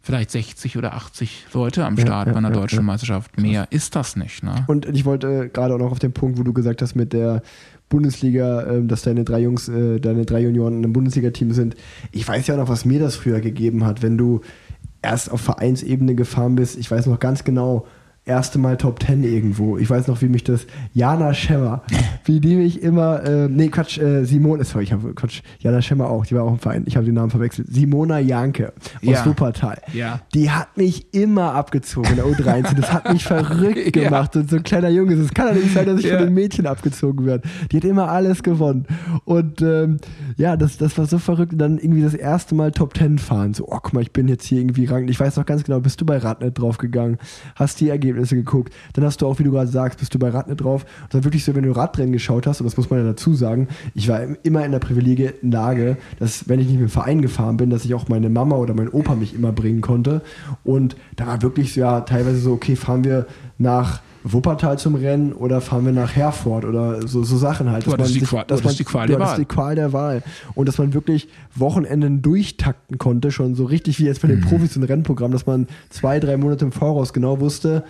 vielleicht 0.00 0.30
60 0.30 0.76
oder 0.76 0.94
80 0.94 1.46
Leute 1.52 1.84
am 1.84 1.96
Ja, 1.96 2.06
Start 2.06 2.26
ja, 2.28 2.32
bei 2.32 2.38
einer 2.38 2.48
ja, 2.48 2.54
deutschen 2.54 2.78
ja. 2.78 2.82
Meisterschaft. 2.82 3.38
Mehr 3.40 3.66
ist 3.70 3.96
das 3.96 4.16
nicht. 4.16 4.42
Ne? 4.42 4.64
Und 4.66 4.86
ich 4.86 5.04
wollte 5.04 5.44
äh, 5.44 5.48
gerade 5.48 5.74
auch 5.74 5.78
noch 5.78 5.92
auf 5.92 5.98
den 5.98 6.12
Punkt, 6.12 6.38
wo 6.38 6.42
du 6.42 6.52
gesagt 6.52 6.82
hast, 6.82 6.94
mit 6.94 7.12
der 7.12 7.42
Bundesliga, 7.88 8.66
ähm, 8.66 8.88
dass 8.88 9.02
deine 9.02 9.24
drei 9.24 9.40
Jungs, 9.40 9.68
äh, 9.68 9.98
deine 10.00 10.24
drei 10.24 10.40
Junioren 10.40 10.74
in 10.78 10.84
einem 10.84 10.92
Bundesliga-Team 10.92 11.52
sind. 11.52 11.76
Ich 12.12 12.26
weiß 12.26 12.46
ja 12.46 12.56
noch, 12.56 12.68
was 12.68 12.84
mir 12.84 13.00
das 13.00 13.16
früher 13.16 13.40
gegeben 13.40 13.84
hat, 13.84 14.02
wenn 14.02 14.18
du 14.18 14.40
erst 15.02 15.30
auf 15.30 15.40
Vereinsebene 15.40 16.14
gefahren 16.14 16.56
bist. 16.56 16.76
Ich 16.76 16.90
weiß 16.90 17.06
noch 17.06 17.20
ganz 17.20 17.44
genau, 17.44 17.86
erste 18.28 18.58
Mal 18.58 18.76
Top 18.76 19.02
10 19.02 19.24
irgendwo. 19.24 19.78
Ich 19.78 19.88
weiß 19.90 20.06
noch, 20.06 20.20
wie 20.22 20.28
mich 20.28 20.44
das 20.44 20.66
Jana 20.92 21.34
Schemmer, 21.34 21.82
wie 22.24 22.40
die 22.40 22.54
mich 22.56 22.82
immer, 22.82 23.24
äh, 23.24 23.48
nee, 23.48 23.68
Quatsch, 23.68 23.98
äh, 23.98 24.24
Simone, 24.24 24.64
sorry, 24.64 24.84
ich 24.84 24.92
habe 24.92 25.14
Quatsch, 25.14 25.40
Jana 25.60 25.80
Schemmer 25.82 26.08
auch, 26.10 26.26
die 26.26 26.34
war 26.34 26.44
auch 26.44 26.52
im 26.52 26.58
Verein, 26.58 26.84
ich 26.86 26.96
habe 26.96 27.06
den 27.06 27.14
Namen 27.14 27.30
verwechselt. 27.30 27.68
Simona 27.70 28.18
Janke 28.20 28.72
aus 28.76 29.02
Ja. 29.02 29.26
Wuppertal. 29.26 29.80
Ja. 29.92 30.20
Die 30.34 30.50
hat 30.50 30.76
mich 30.76 31.12
immer 31.14 31.54
abgezogen 31.54 32.10
in 32.10 32.16
der 32.16 32.26
U13. 32.26 32.74
Das 32.74 32.92
hat 32.92 33.10
mich 33.12 33.24
verrückt 33.26 33.96
Ja. 33.96 34.04
gemacht. 34.04 34.36
Und 34.36 34.50
so 34.50 34.56
ein 34.56 34.62
kleiner 34.62 34.90
Junge, 34.90 35.14
es 35.14 35.32
kann 35.32 35.48
doch 35.48 35.54
nicht 35.60 35.72
sein, 35.72 35.86
dass 35.86 36.00
ich 36.00 36.06
Ja. 36.06 36.18
von 36.18 36.26
den 36.26 36.34
Mädchen 36.34 36.66
abgezogen 36.66 37.24
werde. 37.26 37.48
Die 37.72 37.78
hat 37.78 37.84
immer 37.84 38.08
alles 38.10 38.42
gewonnen. 38.42 38.86
Und 39.24 39.62
ähm, 39.62 39.96
ja, 40.36 40.56
das, 40.56 40.76
das 40.76 40.98
war 40.98 41.06
so 41.06 41.18
verrückt. 41.18 41.52
Und 41.52 41.58
dann 41.58 41.78
irgendwie 41.78 42.02
das 42.02 42.14
erste 42.14 42.54
Mal 42.54 42.72
Top 42.72 42.92
Ten 42.94 43.18
fahren. 43.18 43.54
So, 43.54 43.64
oh, 43.66 43.78
guck 43.82 43.94
mal, 43.94 44.02
ich 44.02 44.12
bin 44.12 44.28
jetzt 44.28 44.44
hier 44.44 44.60
irgendwie 44.60 44.84
rang. 44.84 45.08
Ich 45.08 45.18
weiß 45.18 45.36
noch 45.36 45.46
ganz 45.46 45.64
genau, 45.64 45.80
bist 45.80 46.00
du 46.00 46.04
bei 46.06 46.18
Radnet 46.18 46.58
draufgegangen, 46.58 47.16
hast 47.54 47.80
die 47.80 47.88
Ergebnisse 47.88 48.17
geguckt. 48.26 48.72
Dann 48.94 49.04
hast 49.04 49.20
du 49.22 49.26
auch, 49.26 49.38
wie 49.38 49.44
du 49.44 49.50
gerade 49.52 49.68
sagst, 49.70 49.98
bist 49.98 50.14
du 50.14 50.18
bei 50.18 50.28
Radnet 50.30 50.60
drauf. 50.62 50.84
Und 51.04 51.14
dann 51.14 51.24
wirklich 51.24 51.44
so, 51.44 51.54
wenn 51.54 51.62
du 51.64 51.72
Radrennen 51.72 52.12
geschaut 52.12 52.46
hast, 52.46 52.60
und 52.60 52.66
das 52.66 52.76
muss 52.76 52.90
man 52.90 52.98
ja 53.00 53.04
dazu 53.06 53.34
sagen, 53.34 53.68
ich 53.94 54.08
war 54.08 54.20
immer 54.42 54.64
in 54.64 54.72
der 54.72 54.78
privilegierten 54.78 55.50
Lage, 55.50 55.96
dass, 56.18 56.48
wenn 56.48 56.60
ich 56.60 56.66
nicht 56.66 56.80
mit 56.80 56.88
dem 56.88 56.92
Verein 56.92 57.22
gefahren 57.22 57.56
bin, 57.56 57.70
dass 57.70 57.84
ich 57.84 57.94
auch 57.94 58.08
meine 58.08 58.28
Mama 58.30 58.56
oder 58.56 58.74
mein 58.74 58.88
Opa 58.88 59.14
mich 59.14 59.34
immer 59.34 59.52
bringen 59.52 59.80
konnte. 59.80 60.22
Und 60.64 60.96
da 61.16 61.26
war 61.26 61.42
wirklich 61.42 61.72
so, 61.74 61.80
ja, 61.80 62.00
teilweise 62.02 62.38
so, 62.38 62.52
okay, 62.52 62.76
fahren 62.76 63.04
wir 63.04 63.26
nach 63.58 64.00
Wuppertal 64.24 64.78
zum 64.78 64.96
Rennen 64.96 65.32
oder 65.32 65.60
fahren 65.60 65.84
wir 65.86 65.92
nach 65.92 66.14
Herford 66.14 66.64
oder 66.64 67.06
so, 67.06 67.22
so 67.22 67.36
Sachen 67.38 67.70
halt. 67.70 67.86
Dass 67.86 67.92
hattest 67.94 68.08
man 68.10 68.14
die 68.14 68.20
sich- 68.20 68.28
Qual- 68.28 68.42
du 68.42 68.48
dass 68.48 68.58
hattest 68.60 68.64
man- 68.64 68.76
die 68.76 68.84
Qual 68.84 69.06
du 69.06 69.12
der 69.12 69.20
hattest 69.20 69.32
Wahl. 69.32 69.38
die 69.38 69.44
Qual 69.46 69.74
der 69.76 69.92
Wahl. 69.92 70.22
Und 70.54 70.68
dass 70.68 70.76
man 70.78 70.92
wirklich 70.92 71.28
Wochenenden 71.54 72.20
durchtakten 72.20 72.98
konnte, 72.98 73.30
schon 73.30 73.54
so 73.54 73.64
richtig 73.64 73.98
wie 74.00 74.04
jetzt 74.04 74.20
bei 74.22 74.28
den 74.28 74.40
Mhm. 74.40 74.44
Profis 74.44 74.76
im 74.76 74.82
Rennprogramm, 74.82 75.30
dass 75.32 75.46
man 75.46 75.66
zwei, 75.90 76.20
drei 76.20 76.36
Monate 76.36 76.64
im 76.64 76.72
Voraus 76.72 77.12
genau 77.12 77.40
wusste, 77.40 77.84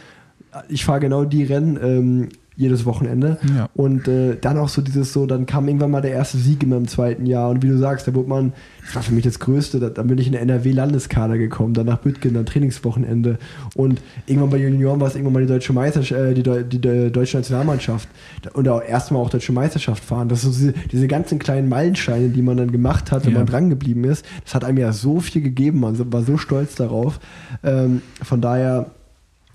ich 0.68 0.84
fahre 0.84 1.00
genau 1.00 1.24
die 1.24 1.44
Rennen 1.44 1.78
ähm, 1.82 2.28
jedes 2.56 2.84
Wochenende. 2.86 3.38
Ja. 3.56 3.68
Und 3.76 4.08
äh, 4.08 4.36
dann 4.40 4.58
auch 4.58 4.68
so 4.68 4.82
dieses 4.82 5.12
so, 5.12 5.26
dann 5.26 5.46
kam 5.46 5.68
irgendwann 5.68 5.92
mal 5.92 6.00
der 6.00 6.10
erste 6.10 6.38
Sieg 6.38 6.60
in 6.64 6.70
meinem 6.70 6.88
zweiten 6.88 7.24
Jahr. 7.24 7.50
Und 7.50 7.62
wie 7.62 7.68
du 7.68 7.78
sagst, 7.78 8.08
da 8.08 8.14
wurde 8.16 8.28
man, 8.28 8.52
das 8.84 8.96
war 8.96 9.02
für 9.04 9.12
mich 9.14 9.22
das 9.22 9.38
Größte, 9.38 9.78
da, 9.78 9.90
dann 9.90 10.08
bin 10.08 10.18
ich 10.18 10.26
in 10.26 10.32
der 10.32 10.42
NRW-Landeskader 10.42 11.38
gekommen, 11.38 11.72
dann 11.74 11.86
nach 11.86 11.98
Bütgen, 11.98 12.34
dann 12.34 12.46
Trainingswochenende. 12.46 13.38
Und 13.76 14.00
irgendwann 14.26 14.50
bei 14.50 14.56
Junioren 14.56 15.00
war 15.00 15.06
es 15.06 15.14
irgendwann 15.14 15.34
mal 15.34 15.42
die 15.42 15.46
deutsche 15.46 15.72
Meisterschaft, 15.72 16.20
äh, 16.20 16.34
die, 16.34 16.42
Deu- 16.42 16.64
die, 16.64 16.80
Deu- 16.80 17.10
deutsche 17.10 17.36
Nationalmannschaft. 17.36 18.08
Und 18.54 18.68
auch 18.68 18.82
erstmal 18.82 19.22
auch 19.22 19.30
deutsche 19.30 19.52
Meisterschaft 19.52 20.02
fahren. 20.02 20.28
Das 20.28 20.40
sind 20.42 20.52
so 20.52 20.58
diese, 20.58 20.72
diese 20.90 21.06
ganzen 21.06 21.38
kleinen 21.38 21.68
Meilensteine, 21.68 22.28
die 22.30 22.42
man 22.42 22.56
dann 22.56 22.72
gemacht 22.72 23.12
hat, 23.12 23.24
wenn 23.24 23.34
Ja. 23.34 23.38
man 23.38 23.46
dran 23.46 23.70
geblieben 23.70 24.02
ist. 24.02 24.26
Das 24.44 24.56
hat 24.56 24.64
einem 24.64 24.78
ja 24.78 24.92
so 24.92 25.20
viel 25.20 25.42
gegeben, 25.42 25.78
man 25.78 26.12
war 26.12 26.22
so 26.24 26.36
stolz 26.36 26.74
darauf. 26.74 27.20
Ähm, 27.62 28.02
von 28.20 28.40
daher 28.40 28.86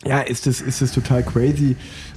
ja, 0.05 0.19
ist 0.21 0.47
es, 0.47 0.61
ist 0.61 0.81
es 0.81 0.91
total 0.91 1.23
crazy 1.23 1.75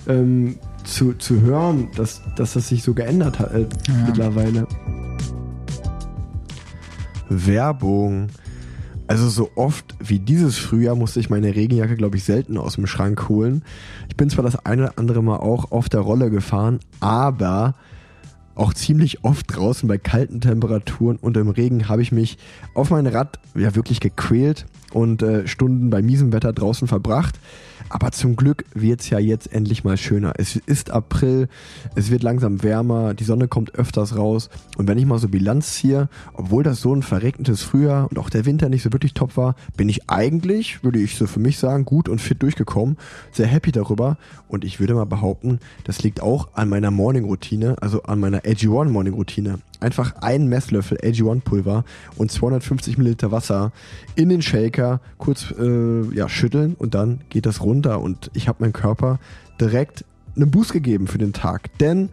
ähm, 0.08 0.56
zu, 0.84 1.14
zu 1.14 1.40
hören, 1.40 1.88
dass, 1.96 2.22
dass 2.36 2.52
das 2.54 2.68
sich 2.68 2.82
so 2.82 2.94
geändert 2.94 3.38
hat 3.38 3.52
äh, 3.54 3.60
Ja. 3.88 3.94
mittlerweile. 4.06 4.66
Werbung. 7.28 8.28
Also 9.08 9.28
so 9.28 9.50
oft 9.54 9.94
wie 10.00 10.18
dieses 10.18 10.58
Frühjahr 10.58 10.96
musste 10.96 11.20
ich 11.20 11.30
meine 11.30 11.54
Regenjacke, 11.54 11.94
glaube 11.96 12.16
ich, 12.16 12.24
selten 12.24 12.58
aus 12.58 12.74
dem 12.74 12.86
Schrank 12.88 13.28
holen. 13.28 13.62
Ich 14.08 14.16
bin 14.16 14.30
zwar 14.30 14.42
das 14.44 14.64
eine 14.66 14.84
oder 14.84 14.92
andere 14.96 15.22
Mal 15.22 15.36
auch 15.36 15.70
auf 15.70 15.88
der 15.88 16.00
Rolle 16.00 16.28
gefahren, 16.30 16.80
aber 16.98 17.74
auch 18.56 18.74
ziemlich 18.74 19.22
oft 19.22 19.54
draußen 19.54 19.86
bei 19.88 19.98
kalten 19.98 20.40
Temperaturen 20.40 21.16
und 21.18 21.36
im 21.36 21.50
Regen 21.50 21.88
habe 21.88 22.02
ich 22.02 22.10
mich 22.10 22.38
auf 22.74 22.90
mein 22.90 23.06
Rad 23.06 23.38
ja 23.54 23.74
wirklich 23.76 24.00
gequält. 24.00 24.66
und 24.92 25.22
äh, 25.22 25.46
Stunden 25.46 25.90
bei 25.90 26.00
miesem 26.02 26.32
Wetter 26.32 26.52
draußen 26.52 26.88
verbracht. 26.88 27.38
Aber 27.88 28.10
zum 28.10 28.36
Glück 28.36 28.64
wird 28.74 29.00
es 29.00 29.10
ja 29.10 29.18
jetzt 29.18 29.52
endlich 29.52 29.84
mal 29.84 29.96
schöner. 29.96 30.34
Es 30.38 30.56
ist 30.56 30.90
April, 30.90 31.48
es 31.94 32.10
wird 32.10 32.22
langsam 32.22 32.62
wärmer, 32.62 33.14
die 33.14 33.24
Sonne 33.24 33.48
kommt 33.48 33.74
öfters 33.74 34.16
raus. 34.16 34.50
Und 34.76 34.88
wenn 34.88 34.98
ich 34.98 35.06
mal 35.06 35.18
so 35.18 35.28
Bilanz 35.28 35.74
ziehe, 35.74 36.08
obwohl 36.34 36.64
das 36.64 36.80
so 36.80 36.94
ein 36.94 37.02
verregnetes 37.02 37.62
Frühjahr 37.62 38.10
und 38.10 38.18
auch 38.18 38.30
der 38.30 38.44
Winter 38.44 38.68
nicht 38.68 38.82
so 38.82 38.92
wirklich 38.92 39.14
top 39.14 39.36
war, 39.36 39.54
bin 39.76 39.88
ich 39.88 40.10
eigentlich, 40.10 40.82
würde 40.82 40.98
ich 40.98 41.16
so 41.16 41.26
für 41.26 41.40
mich 41.40 41.58
sagen, 41.58 41.84
gut 41.84 42.08
und 42.08 42.20
fit 42.20 42.42
durchgekommen. 42.42 42.96
Sehr 43.30 43.46
happy 43.46 43.72
darüber. 43.72 44.18
Und 44.48 44.64
ich 44.64 44.80
würde 44.80 44.94
mal 44.94 45.06
behaupten, 45.06 45.60
das 45.84 46.02
liegt 46.02 46.20
auch 46.20 46.48
an 46.54 46.68
meiner 46.68 46.90
Morning-Routine, 46.90 47.76
also 47.80 48.02
an 48.02 48.18
meiner 48.18 48.40
AG1 48.40 48.88
Morning-Routine. 48.88 49.60
Einfach 49.80 50.16
einen 50.22 50.48
Messlöffel 50.48 50.98
AG1 50.98 51.40
Pulver 51.40 51.84
und 52.16 52.30
250 52.30 52.98
Milliliter 52.98 53.30
Wasser 53.30 53.72
in 54.14 54.28
den 54.28 54.42
Shaker 54.42 55.00
kurz 55.18 55.52
äh, 55.58 56.14
ja, 56.14 56.28
schütteln 56.28 56.74
und 56.78 56.94
dann 56.94 57.20
geht 57.28 57.46
das 57.46 57.60
runter 57.60 58.00
und 58.00 58.30
ich 58.34 58.48
habe 58.48 58.62
meinem 58.62 58.72
Körper 58.72 59.18
direkt 59.60 60.04
einen 60.34 60.50
Boost 60.50 60.72
gegeben 60.72 61.06
für 61.06 61.18
den 61.18 61.32
Tag. 61.32 61.76
Denn 61.78 62.10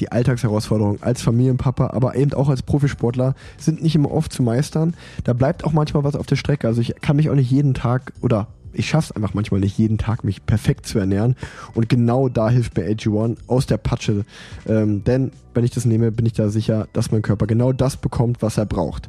die 0.00 0.12
Alltagsherausforderungen 0.12 1.02
als 1.02 1.22
Familienpapa, 1.22 1.88
aber 1.88 2.14
eben 2.14 2.32
auch 2.34 2.48
als 2.48 2.62
Profisportler 2.62 3.34
sind 3.58 3.82
nicht 3.82 3.96
immer 3.96 4.12
oft 4.12 4.32
zu 4.32 4.42
meistern. 4.42 4.94
Da 5.24 5.32
bleibt 5.32 5.64
auch 5.64 5.72
manchmal 5.72 6.04
was 6.04 6.14
auf 6.14 6.26
der 6.26 6.36
Strecke. 6.36 6.68
Also 6.68 6.80
ich 6.80 6.94
kann 7.00 7.16
mich 7.16 7.30
auch 7.30 7.34
nicht 7.34 7.50
jeden 7.50 7.74
Tag 7.74 8.12
oder 8.20 8.46
ich 8.72 8.88
schaffe 8.88 9.10
es 9.10 9.16
einfach 9.16 9.34
manchmal 9.34 9.60
nicht, 9.60 9.78
jeden 9.78 9.98
Tag 9.98 10.24
mich 10.24 10.44
perfekt 10.44 10.86
zu 10.86 10.98
ernähren. 10.98 11.36
Und 11.74 11.88
genau 11.88 12.28
da 12.28 12.50
hilft 12.50 12.76
mir 12.76 12.84
AG1 12.84 13.36
aus 13.46 13.66
der 13.66 13.78
Patsche. 13.78 14.24
Ähm, 14.66 15.04
denn 15.04 15.32
wenn 15.54 15.64
ich 15.64 15.70
das 15.70 15.84
nehme, 15.84 16.12
bin 16.12 16.26
ich 16.26 16.34
da 16.34 16.48
sicher, 16.48 16.88
dass 16.92 17.10
mein 17.10 17.22
Körper 17.22 17.46
genau 17.46 17.72
das 17.72 17.96
bekommt, 17.96 18.42
was 18.42 18.58
er 18.58 18.66
braucht. 18.66 19.08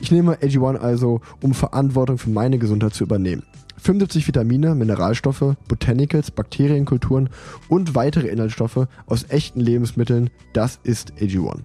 Ich 0.00 0.10
nehme 0.10 0.36
AG1 0.36 0.76
also, 0.76 1.20
um 1.42 1.54
Verantwortung 1.54 2.18
für 2.18 2.30
meine 2.30 2.58
Gesundheit 2.58 2.94
zu 2.94 3.04
übernehmen. 3.04 3.42
75 3.78 4.26
Vitamine, 4.26 4.74
Mineralstoffe, 4.74 5.56
Botanicals, 5.68 6.30
Bakterienkulturen 6.30 7.30
und 7.68 7.94
weitere 7.94 8.28
Inhaltsstoffe 8.28 8.86
aus 9.06 9.26
echten 9.28 9.60
Lebensmitteln, 9.60 10.30
das 10.52 10.78
ist 10.82 11.12
AG1. 11.20 11.60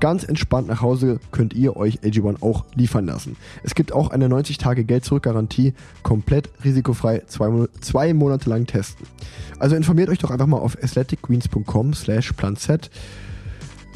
Ganz 0.00 0.24
entspannt 0.24 0.68
nach 0.68 0.82
Hause 0.82 1.20
könnt 1.32 1.54
ihr 1.54 1.76
euch 1.76 2.00
AG1 2.00 2.42
auch 2.42 2.64
liefern 2.74 3.06
lassen. 3.06 3.36
Es 3.62 3.74
gibt 3.74 3.92
auch 3.92 4.10
eine 4.10 4.28
90-Tage-Geld-Zurück-Garantie, 4.28 5.74
komplett 6.02 6.50
risikofrei 6.64 7.22
zwei, 7.26 7.66
zwei 7.80 8.14
Monate 8.14 8.50
lang 8.50 8.66
testen. 8.66 9.06
Also 9.58 9.76
informiert 9.76 10.08
euch 10.08 10.18
doch 10.18 10.30
einfach 10.30 10.46
mal 10.46 10.58
auf 10.58 10.76
athleticgreens.com 10.82 11.94
slash 11.94 12.32
planz 12.32 12.68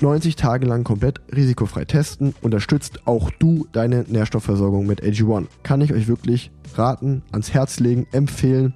90 0.03 0.37
Tage 0.37 0.67
lang 0.67 0.85
komplett 0.85 1.21
risikofrei 1.35 1.85
testen, 1.85 2.35
unterstützt 2.43 3.07
auch 3.07 3.31
du 3.39 3.67
deine 3.73 4.05
Nährstoffversorgung 4.09 4.87
mit 4.87 5.03
AG1. 5.03 5.47
Kann 5.63 5.81
ich 5.81 5.93
euch 5.93 6.09
wirklich 6.09 6.51
raten, 6.75 7.23
ans 7.31 7.55
Herz 7.55 7.81
legen, 7.81 8.07
empfehlen. 8.13 8.75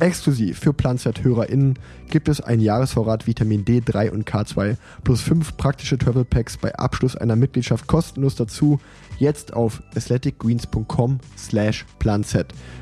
Exklusiv 0.00 0.58
für 0.58 0.72
Planzeit-HörerInnen 0.72 1.78
gibt 2.10 2.28
es 2.28 2.40
einen 2.40 2.60
Jahresvorrat 2.60 3.26
Vitamin 3.28 3.64
D3 3.64 4.10
und 4.10 4.28
K2 4.28 4.76
plus 5.04 5.20
5 5.20 5.56
praktische 5.56 5.98
Travel 5.98 6.24
Packs 6.24 6.56
bei 6.56 6.74
Abschluss 6.74 7.16
einer 7.16 7.36
Mitgliedschaft 7.36 7.86
kostenlos 7.86 8.34
dazu. 8.34 8.80
Jetzt 9.18 9.52
auf 9.52 9.82
athleticgreens.com 9.94 11.20
slash 11.38 11.86
planz. 12.00 12.36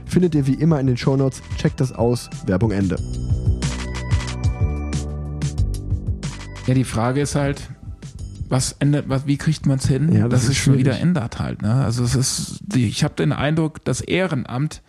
Findet 0.07 0.35
ihr 0.35 0.47
wie 0.47 0.55
immer 0.55 0.81
in 0.81 0.87
den 0.87 0.97
Shownotes. 0.97 1.43
Checkt 1.59 1.81
das 1.81 1.93
aus. 1.93 2.31
Werbung 2.47 2.71
Ende. 2.71 2.97
Ja, 6.67 6.75
die 6.75 6.85
Frage 6.85 7.21
ist 7.21 7.35
halt, 7.35 7.69
was 8.53 8.73
ändert, 8.79 9.09
was, 9.09 9.27
wie 9.27 9.39
kriegt 9.39 9.67
man 9.67 9.79
es 9.79 9.89
hin, 9.89 10.13
Ja, 10.13 10.29
das 10.29 10.43
dass 10.43 10.43
ist 10.45 10.49
es 10.51 10.57
schon 10.59 10.77
wieder 10.79 10.99
ändert 10.99 11.39
halt. 11.41 11.63
Ne? 11.63 11.73
Also 11.73 12.05
es 12.05 12.15
ist, 12.15 12.61
ich 12.77 13.03
habe 13.03 13.15
den 13.15 13.33
Eindruck, 13.33 13.83
das 13.85 14.01
Ehrenamt 14.03 14.83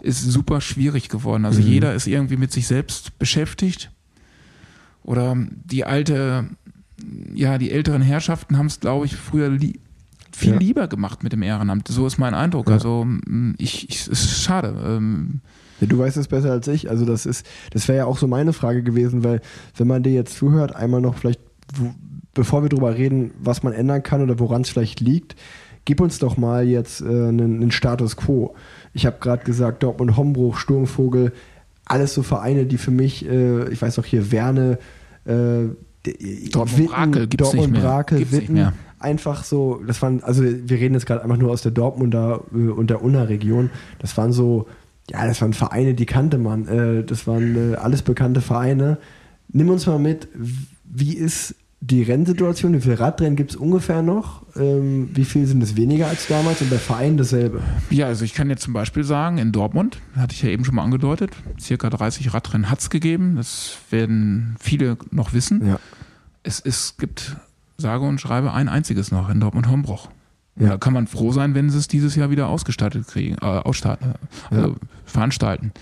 ist 0.00 0.22
super 0.22 0.60
schwierig 0.60 1.08
geworden. 1.08 1.44
Also 1.44 1.60
Mhm. 1.60 1.66
jeder 1.66 1.94
ist 1.94 2.06
irgendwie 2.06 2.36
mit 2.36 2.52
sich 2.52 2.66
selbst 2.66 3.18
beschäftigt. 3.18 3.90
Oder 5.02 5.36
die 5.64 5.84
alte, 5.84 6.46
ja, 7.34 7.58
die 7.58 7.70
älteren 7.70 8.00
Herrschaften 8.02 8.56
haben 8.56 8.66
es, 8.66 8.80
glaube 8.80 9.06
ich, 9.06 9.16
früher 9.16 9.48
li 9.50 9.80
viel 10.32 10.52
Ja. 10.54 10.58
lieber 10.58 10.88
gemacht 10.88 11.22
mit 11.22 11.32
dem 11.32 11.42
Ehrenamt. 11.42 11.86
So 11.88 12.06
ist 12.06 12.18
mein 12.18 12.34
Eindruck. 12.34 12.68
Ja. 12.68 12.74
Also 12.74 13.04
mh, 13.06 13.54
ich, 13.58 13.88
ich, 13.88 14.00
es 14.02 14.08
ist 14.08 14.42
schade. 14.42 14.74
Ähm, 14.84 15.40
Ja, 15.80 15.86
du 15.86 15.98
weißt 15.98 16.16
es 16.16 16.26
besser 16.28 16.50
als 16.52 16.66
ich. 16.68 16.90
Also 16.90 17.04
das 17.04 17.24
ist, 17.26 17.46
das 17.70 17.86
wäre 17.88 17.98
ja 17.98 18.04
auch 18.06 18.18
so 18.18 18.26
meine 18.26 18.52
Frage 18.52 18.82
gewesen, 18.82 19.22
weil 19.24 19.40
wenn 19.76 19.86
man 19.86 20.02
dir 20.02 20.12
jetzt 20.12 20.36
zuhört, 20.36 20.74
einmal 20.74 21.00
noch 21.00 21.16
vielleicht, 21.16 21.40
bevor 22.34 22.62
wir 22.62 22.68
drüber 22.68 22.96
reden, 22.96 23.30
was 23.40 23.62
man 23.62 23.72
ändern 23.72 24.02
kann 24.02 24.22
oder 24.22 24.38
woran 24.38 24.62
es 24.62 24.70
vielleicht 24.70 25.00
liegt, 25.00 25.36
gib 25.84 26.00
uns 26.00 26.18
doch 26.18 26.36
mal 26.36 26.66
jetzt 26.66 27.00
äh, 27.00 27.04
einen, 27.04 27.62
einen 27.62 27.70
Status 27.70 28.16
Quo. 28.16 28.54
Ich 28.92 29.06
habe 29.06 29.16
gerade 29.20 29.44
gesagt, 29.44 29.82
Dortmund, 29.82 30.16
Hombruch, 30.16 30.56
Sturmvogel, 30.56 31.32
alles 31.84 32.14
so 32.14 32.22
Vereine, 32.22 32.64
die 32.66 32.78
für 32.78 32.90
mich, 32.90 33.28
äh, 33.28 33.68
ich 33.70 33.80
weiß 33.82 33.98
auch 33.98 34.04
hier 34.04 34.32
Werne, 34.32 34.78
äh, 35.26 35.68
d- 36.06 36.48
Dortmund 36.50 36.90
Brakel 36.90 37.26
gibt's 37.26 37.44
Dortmund 37.50 37.72
nicht 37.72 37.82
mehr. 37.82 37.90
Brakel, 37.90 38.18
Gibt's 38.18 38.32
nicht 38.32 38.42
Witten, 38.44 38.54
mehr. 38.54 38.72
einfach 38.98 39.44
so, 39.44 39.82
das 39.86 40.00
waren, 40.00 40.22
also 40.22 40.42
wir 40.42 40.78
reden 40.78 40.94
jetzt 40.94 41.06
gerade 41.06 41.22
einfach 41.22 41.36
nur 41.36 41.50
aus 41.50 41.62
der 41.62 41.72
Dortmunder 41.72 42.40
äh, 42.54 42.68
und 42.68 42.88
der 42.88 43.02
Unna-Region, 43.02 43.70
das 43.98 44.16
waren 44.16 44.32
so, 44.32 44.66
ja, 45.10 45.26
das 45.26 45.42
waren 45.42 45.52
Vereine, 45.52 45.92
die 45.92 46.06
kannte 46.06 46.38
man, 46.38 46.66
äh, 46.66 47.04
das 47.04 47.26
waren 47.26 47.72
äh, 47.74 47.76
alles 47.76 48.00
bekannte 48.00 48.40
Vereine. 48.40 48.96
Nimm 49.52 49.68
uns 49.68 49.86
mal 49.86 49.98
mit, 49.98 50.28
wie 50.84 51.12
ist 51.14 51.54
die 51.90 52.02
Rennsituation, 52.02 52.72
wie 52.72 52.80
viele 52.80 52.98
Radrennen 52.98 53.36
gibt 53.36 53.50
es 53.50 53.56
ungefähr 53.56 54.00
noch, 54.00 54.42
ähm, 54.56 55.10
wie 55.12 55.26
viel 55.26 55.44
sind 55.46 55.62
es 55.62 55.76
weniger 55.76 56.08
als 56.08 56.28
damals 56.28 56.62
und 56.62 56.70
bei 56.70 56.78
Vereinen 56.78 57.18
dasselbe? 57.18 57.60
Ja, 57.90 58.06
also 58.06 58.24
ich 58.24 58.32
kann 58.32 58.48
jetzt 58.48 58.62
zum 58.62 58.72
Beispiel 58.72 59.04
sagen, 59.04 59.36
in 59.36 59.52
Dortmund, 59.52 59.98
hatte 60.16 60.32
ich 60.32 60.42
ja 60.42 60.48
eben 60.48 60.64
schon 60.64 60.76
mal 60.76 60.82
angedeutet, 60.82 61.32
circa 61.60 61.90
30 61.90 62.32
Radrennen 62.32 62.70
hat 62.70 62.80
es 62.80 62.88
gegeben. 62.88 63.36
Das 63.36 63.76
werden 63.90 64.56
viele 64.58 64.96
noch 65.10 65.34
wissen. 65.34 65.66
Ja. 65.66 65.78
Es, 66.42 66.58
es 66.60 66.96
gibt, 66.96 67.36
sage 67.76 68.06
und 68.06 68.18
schreibe, 68.18 68.54
ein 68.54 68.70
einziges 68.70 69.10
noch 69.10 69.28
in 69.28 69.40
Dortmund-Hombruch. 69.40 70.08
Ja. 70.56 70.68
Da 70.70 70.76
kann 70.78 70.94
man 70.94 71.06
froh 71.06 71.32
sein, 71.32 71.54
wenn 71.54 71.68
sie 71.68 71.76
es 71.76 71.88
dieses 71.88 72.14
Jahr 72.14 72.30
wieder 72.30 72.48
ausgestattet 72.48 73.06
kriegen, 73.08 73.34
äh, 73.42 73.44
ausstatten, 73.44 74.14
also 74.50 74.76
veranstalten. 75.04 75.72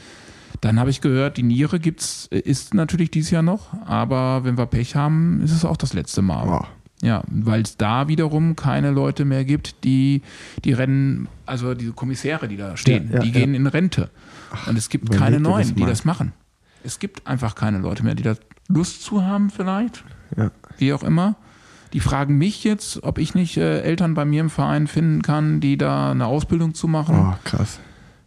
Dann 0.61 0.79
habe 0.79 0.91
ich 0.91 1.01
gehört, 1.01 1.37
die 1.39 1.43
Niere 1.43 1.81
gibt's, 1.81 2.29
äh, 2.31 2.39
ist 2.39 2.75
natürlich 2.75 3.11
dieses 3.11 3.31
Jahr 3.31 3.43
noch, 3.43 3.73
aber 3.87 4.45
wenn 4.45 4.57
wir 4.59 4.67
Pech 4.67 4.95
haben, 4.97 5.41
ist 5.43 5.53
es 5.53 5.65
auch 5.65 5.77
das 5.77 5.93
letzte 5.95 6.23
Mal. 6.23 6.45
Boah. 6.45 6.69
Ja, 7.03 7.25
weil 7.29 7.63
es 7.63 7.77
da 7.77 8.07
wiederum 8.07 8.55
keine 8.55 8.93
Leute 8.93 9.25
mehr 9.25 9.45
gibt, 9.45 9.83
die 9.83 10.23
die 10.65 10.73
Rennen, 10.73 11.27
also 11.47 11.75
diese 11.75 11.93
Kommissäre, 11.93 12.47
die 12.47 12.57
da 12.57 12.77
stehen, 12.77 13.09
Ja, 13.09 13.15
ja, 13.17 13.21
die 13.23 13.29
ja. 13.31 13.35
gehen 13.41 13.55
in 13.55 13.67
Rente. 13.67 14.09
Und 14.69 14.79
es 14.79 14.89
gibt 14.89 15.11
keine 15.11 15.39
dir 15.39 15.43
das 15.43 15.53
neuen, 15.53 15.75
die 15.75 15.85
das 15.85 16.05
machen. 16.05 16.33
Es 16.85 17.01
gibt 17.01 17.27
einfach 17.27 17.57
keine 17.57 17.79
Leute 17.79 18.05
mehr, 18.05 18.15
die 18.15 18.23
da 18.23 18.35
Lust 18.69 19.03
zu 19.03 19.25
haben 19.25 19.51
vielleicht, 19.51 20.05
Ja. 20.37 20.53
wie 20.79 20.93
auch 20.93 21.03
immer. 21.03 21.35
Die 21.93 22.01
fragen 22.01 22.39
mich 22.39 22.63
jetzt, 22.63 23.03
ob 23.03 23.19
ich 23.19 23.35
nicht 23.35 23.57
äh, 23.57 23.81
Eltern 23.83 24.15
bei 24.15 24.25
mir 24.25 24.41
im 24.41 24.49
Verein 24.51 24.87
finden 24.87 25.23
kann, 25.23 25.59
die 25.61 25.77
da 25.77 26.13
eine 26.13 26.27
Ausbildung 26.27 26.73
zu 26.75 26.87
machen. 26.87 27.17
Oh, 27.19 27.35
krass. 27.45 27.81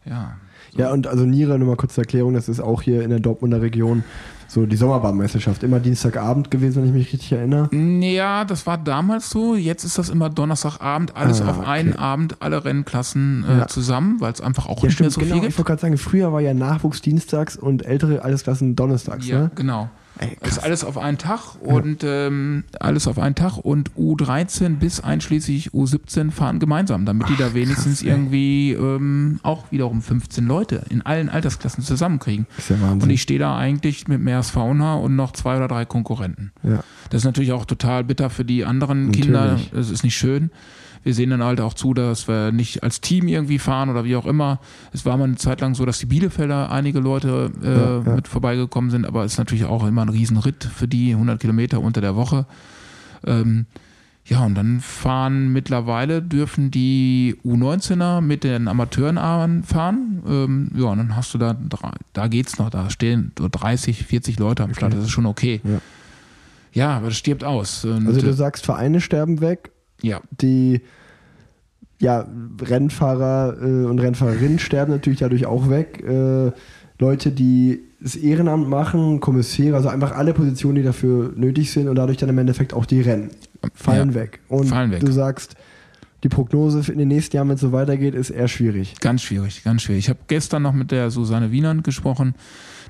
Ja. 0.03 0.35
Ja, 0.75 0.91
und 0.91 1.07
also 1.07 1.25
Niere, 1.25 1.57
nur 1.57 1.69
mal 1.69 1.75
kurz 1.77 1.93
zur 1.95 2.03
Erklärung, 2.03 2.33
das 2.33 2.49
ist 2.49 2.59
auch 2.59 2.81
hier 2.81 3.03
in 3.03 3.09
der 3.09 3.19
Dortmunder 3.19 3.61
Region 3.61 4.03
so 4.47 4.65
die 4.65 4.75
Sommerbahnmeisterschaft. 4.75 5.63
Immer 5.63 5.79
Dienstagabend 5.79 6.51
gewesen, 6.51 6.81
wenn 6.81 6.89
ich 6.89 6.93
mich 6.93 7.13
richtig 7.13 7.31
erinnere. 7.31 7.69
Ja, 7.75 8.45
das 8.45 8.67
war 8.67 8.77
damals 8.77 9.29
so. 9.29 9.55
Jetzt 9.55 9.83
ist 9.83 9.97
das 9.97 10.09
immer 10.09 10.29
Donnerstagabend, 10.29 11.15
alles 11.15 11.41
Ah, 11.41 11.49
auf 11.49 11.57
okay. 11.59 11.67
einen 11.67 11.95
Abend, 11.95 12.41
alle 12.41 12.63
Rennklassen 12.63 13.43
äh, 13.49 13.57
Ja. 13.59 13.67
zusammen, 13.67 14.21
weil 14.21 14.31
es 14.33 14.41
einfach 14.41 14.67
auch 14.67 14.83
Ja, 14.83 14.89
nicht 14.89 14.99
mehr 14.99 15.09
stimmt, 15.09 15.13
so 15.13 15.19
genau. 15.21 15.33
viel 15.33 15.37
Ich 15.43 15.47
gibt. 15.49 15.57
wollte 15.59 15.67
gerade 15.69 15.81
sagen, 15.81 15.97
früher 15.97 16.31
war 16.31 16.41
ja 16.41 16.53
Nachwuchs 16.53 17.01
dienstags 17.01 17.55
und 17.57 17.85
ältere 17.85 18.21
Allesklassen 18.23 18.75
donnerstags, 18.75 19.27
Ja, 19.27 19.39
ne? 19.43 19.51
genau. 19.55 19.89
Ey, 20.19 20.29
Das 20.39 20.49
krass. 20.49 20.57
ist 20.57 20.63
alles 20.63 20.83
auf 20.83 20.97
einen 20.97 21.17
Tag 21.17 21.55
und 21.61 22.03
ähm, 22.03 22.63
alles 22.79 23.07
auf 23.07 23.19
einen 23.19 23.35
Tag 23.35 23.57
und 23.57 23.91
U13 23.97 24.77
bis 24.77 24.99
einschließlich 25.01 25.71
U17 25.71 26.31
fahren 26.31 26.59
gemeinsam, 26.59 27.05
damit 27.05 27.27
die 27.29 27.35
da 27.35 27.53
wenigstens 27.53 28.01
ey. 28.01 28.09
irgendwie 28.09 28.71
ähm, 28.73 29.39
auch 29.43 29.71
wiederum 29.71 30.01
15 30.01 30.45
Leute 30.45 30.83
in 30.89 31.01
allen 31.01 31.29
Altersklassen 31.29 31.83
zusammenkriegen. 31.83 32.47
ist 32.57 32.69
ja 32.69 32.79
Wahnsinn. 32.81 33.01
Und 33.03 33.09
ich 33.09 33.21
stehe 33.21 33.39
da 33.39 33.57
eigentlich 33.57 34.07
mit 34.07 34.21
mehr 34.21 34.37
als 34.37 34.49
Fauna 34.51 34.95
und 34.95 35.15
noch 35.15 35.31
zwei 35.33 35.57
oder 35.57 35.67
drei 35.67 35.85
Konkurrenten. 35.85 36.51
ja. 36.63 36.83
Das 37.11 37.21
ist 37.21 37.25
natürlich 37.25 37.51
auch 37.51 37.65
total 37.65 38.03
bitter 38.03 38.29
für 38.31 38.43
die 38.43 38.65
anderen 38.65 39.11
Kinder. 39.11 39.45
Natürlich. 39.51 39.69
Das 39.71 39.89
ist 39.91 40.03
nicht 40.03 40.17
schön. 40.17 40.49
Wir 41.05 41.13
sehen 41.13 41.29
dann 41.29 41.43
halt 41.43 41.61
auch 41.61 41.75
zu, 41.75 41.93
dass 41.93 42.27
wir 42.27 42.51
nicht 42.51 42.83
als 42.83 42.99
Team 42.99 43.27
irgendwie 43.27 43.59
fahren 43.59 43.89
oder 43.89 44.03
wie 44.03 44.15
auch 44.15 44.25
immer. 44.25 44.59
Es 44.91 45.05
war 45.05 45.15
mal 45.17 45.25
eine 45.25 45.35
Zeit 45.35 45.61
lang 45.61 45.75
so, 45.75 45.85
dass 45.85 45.99
die 45.99 46.07
Bielefelder 46.07 46.71
einige 46.71 46.99
Leute 46.99 47.51
äh, 47.63 47.67
Ja, 47.67 48.01
ja. 48.03 48.15
mit 48.15 48.27
vorbeigekommen 48.27 48.89
sind, 48.89 49.05
aber 49.05 49.23
es 49.23 49.33
ist 49.33 49.37
natürlich 49.37 49.65
auch 49.65 49.85
immer 49.85 50.01
ein 50.01 50.09
Riesenritt 50.09 50.63
für 50.63 50.87
die 50.87 51.11
100 51.11 51.39
Kilometer 51.39 51.79
unter 51.79 52.01
der 52.01 52.15
Woche. 52.15 52.47
Ähm, 53.25 53.67
ja, 54.27 54.43
und 54.43 54.55
dann 54.55 54.79
fahren 54.79 55.53
mittlerweile, 55.53 56.23
dürfen 56.23 56.71
die 56.71 57.37
U19er 57.45 58.21
mit 58.21 58.43
den 58.43 58.67
Amateuren 58.67 59.61
fahren. 59.63 60.23
Ähm, 60.27 60.71
ja, 60.75 60.85
und 60.85 60.97
dann 60.97 61.15
hast 61.15 61.35
du 61.35 61.37
da, 61.37 61.55
da 62.13 62.27
geht's 62.27 62.57
noch, 62.57 62.71
da 62.71 62.89
stehen 62.89 63.31
so 63.37 63.47
30, 63.51 64.03
40 64.03 64.39
Leute 64.39 64.63
am 64.63 64.73
Start, 64.73 64.93
das 64.93 65.03
ist 65.03 65.11
schon 65.11 65.27
okay. 65.27 65.61
Ja. 65.63 65.79
Ja, 66.73 66.97
aber 66.97 67.07
das 67.07 67.17
stirbt 67.17 67.43
aus. 67.43 67.85
Und, 67.85 68.05
Also 68.07 68.19
du 68.19 68.27
äh, 68.27 68.33
sagst, 68.33 68.65
Vereine 68.65 68.99
sterben 68.99 69.39
weg, 69.39 69.71
ja, 70.01 70.21
die 70.41 70.81
ja, 71.99 72.27
Rennfahrer 72.61 73.57
äh, 73.61 73.85
und 73.85 73.99
Rennfahrerinnen 73.99 74.59
sterben 74.59 74.91
natürlich 74.91 75.19
dadurch 75.19 75.45
auch 75.45 75.69
weg. 75.69 76.03
Äh, 76.05 76.51
Leute, 76.99 77.31
die 77.31 77.81
das 77.99 78.15
Ehrenamt 78.15 78.69
machen, 78.69 79.19
Kommissäre, 79.19 79.75
also 79.75 79.89
einfach 79.89 80.11
alle 80.11 80.33
Positionen, 80.33 80.75
die 80.75 80.83
dafür 80.83 81.33
nötig 81.35 81.71
sind 81.71 81.87
und 81.87 81.95
dadurch 81.95 82.17
dann 82.17 82.29
im 82.29 82.37
Endeffekt 82.37 82.73
auch 82.73 82.85
die 82.85 83.01
Rennen 83.01 83.31
fallen 83.73 84.09
Ja, 84.09 84.15
weg. 84.15 84.39
Und 84.47 84.67
fallen 84.67 84.91
weg. 84.91 84.99
du 84.99 85.11
sagst, 85.11 85.55
die 86.23 86.29
Prognose 86.29 86.91
in 86.91 86.97
den 86.97 87.07
nächsten 87.07 87.35
Jahren, 87.35 87.49
wenn 87.49 87.55
es 87.55 87.61
so 87.61 87.71
weitergeht, 87.71 88.15
ist 88.15 88.29
eher 88.29 88.47
schwierig. 88.47 88.95
Ganz 88.99 89.21
schwierig, 89.21 89.63
ganz 89.63 89.81
schwierig. 89.81 90.05
Ich 90.05 90.09
habe 90.09 90.19
gestern 90.27 90.63
noch 90.63 90.73
mit 90.73 90.91
der 90.91 91.11
Susanne 91.11 91.51
Wienand 91.51 91.83
gesprochen. 91.83 92.35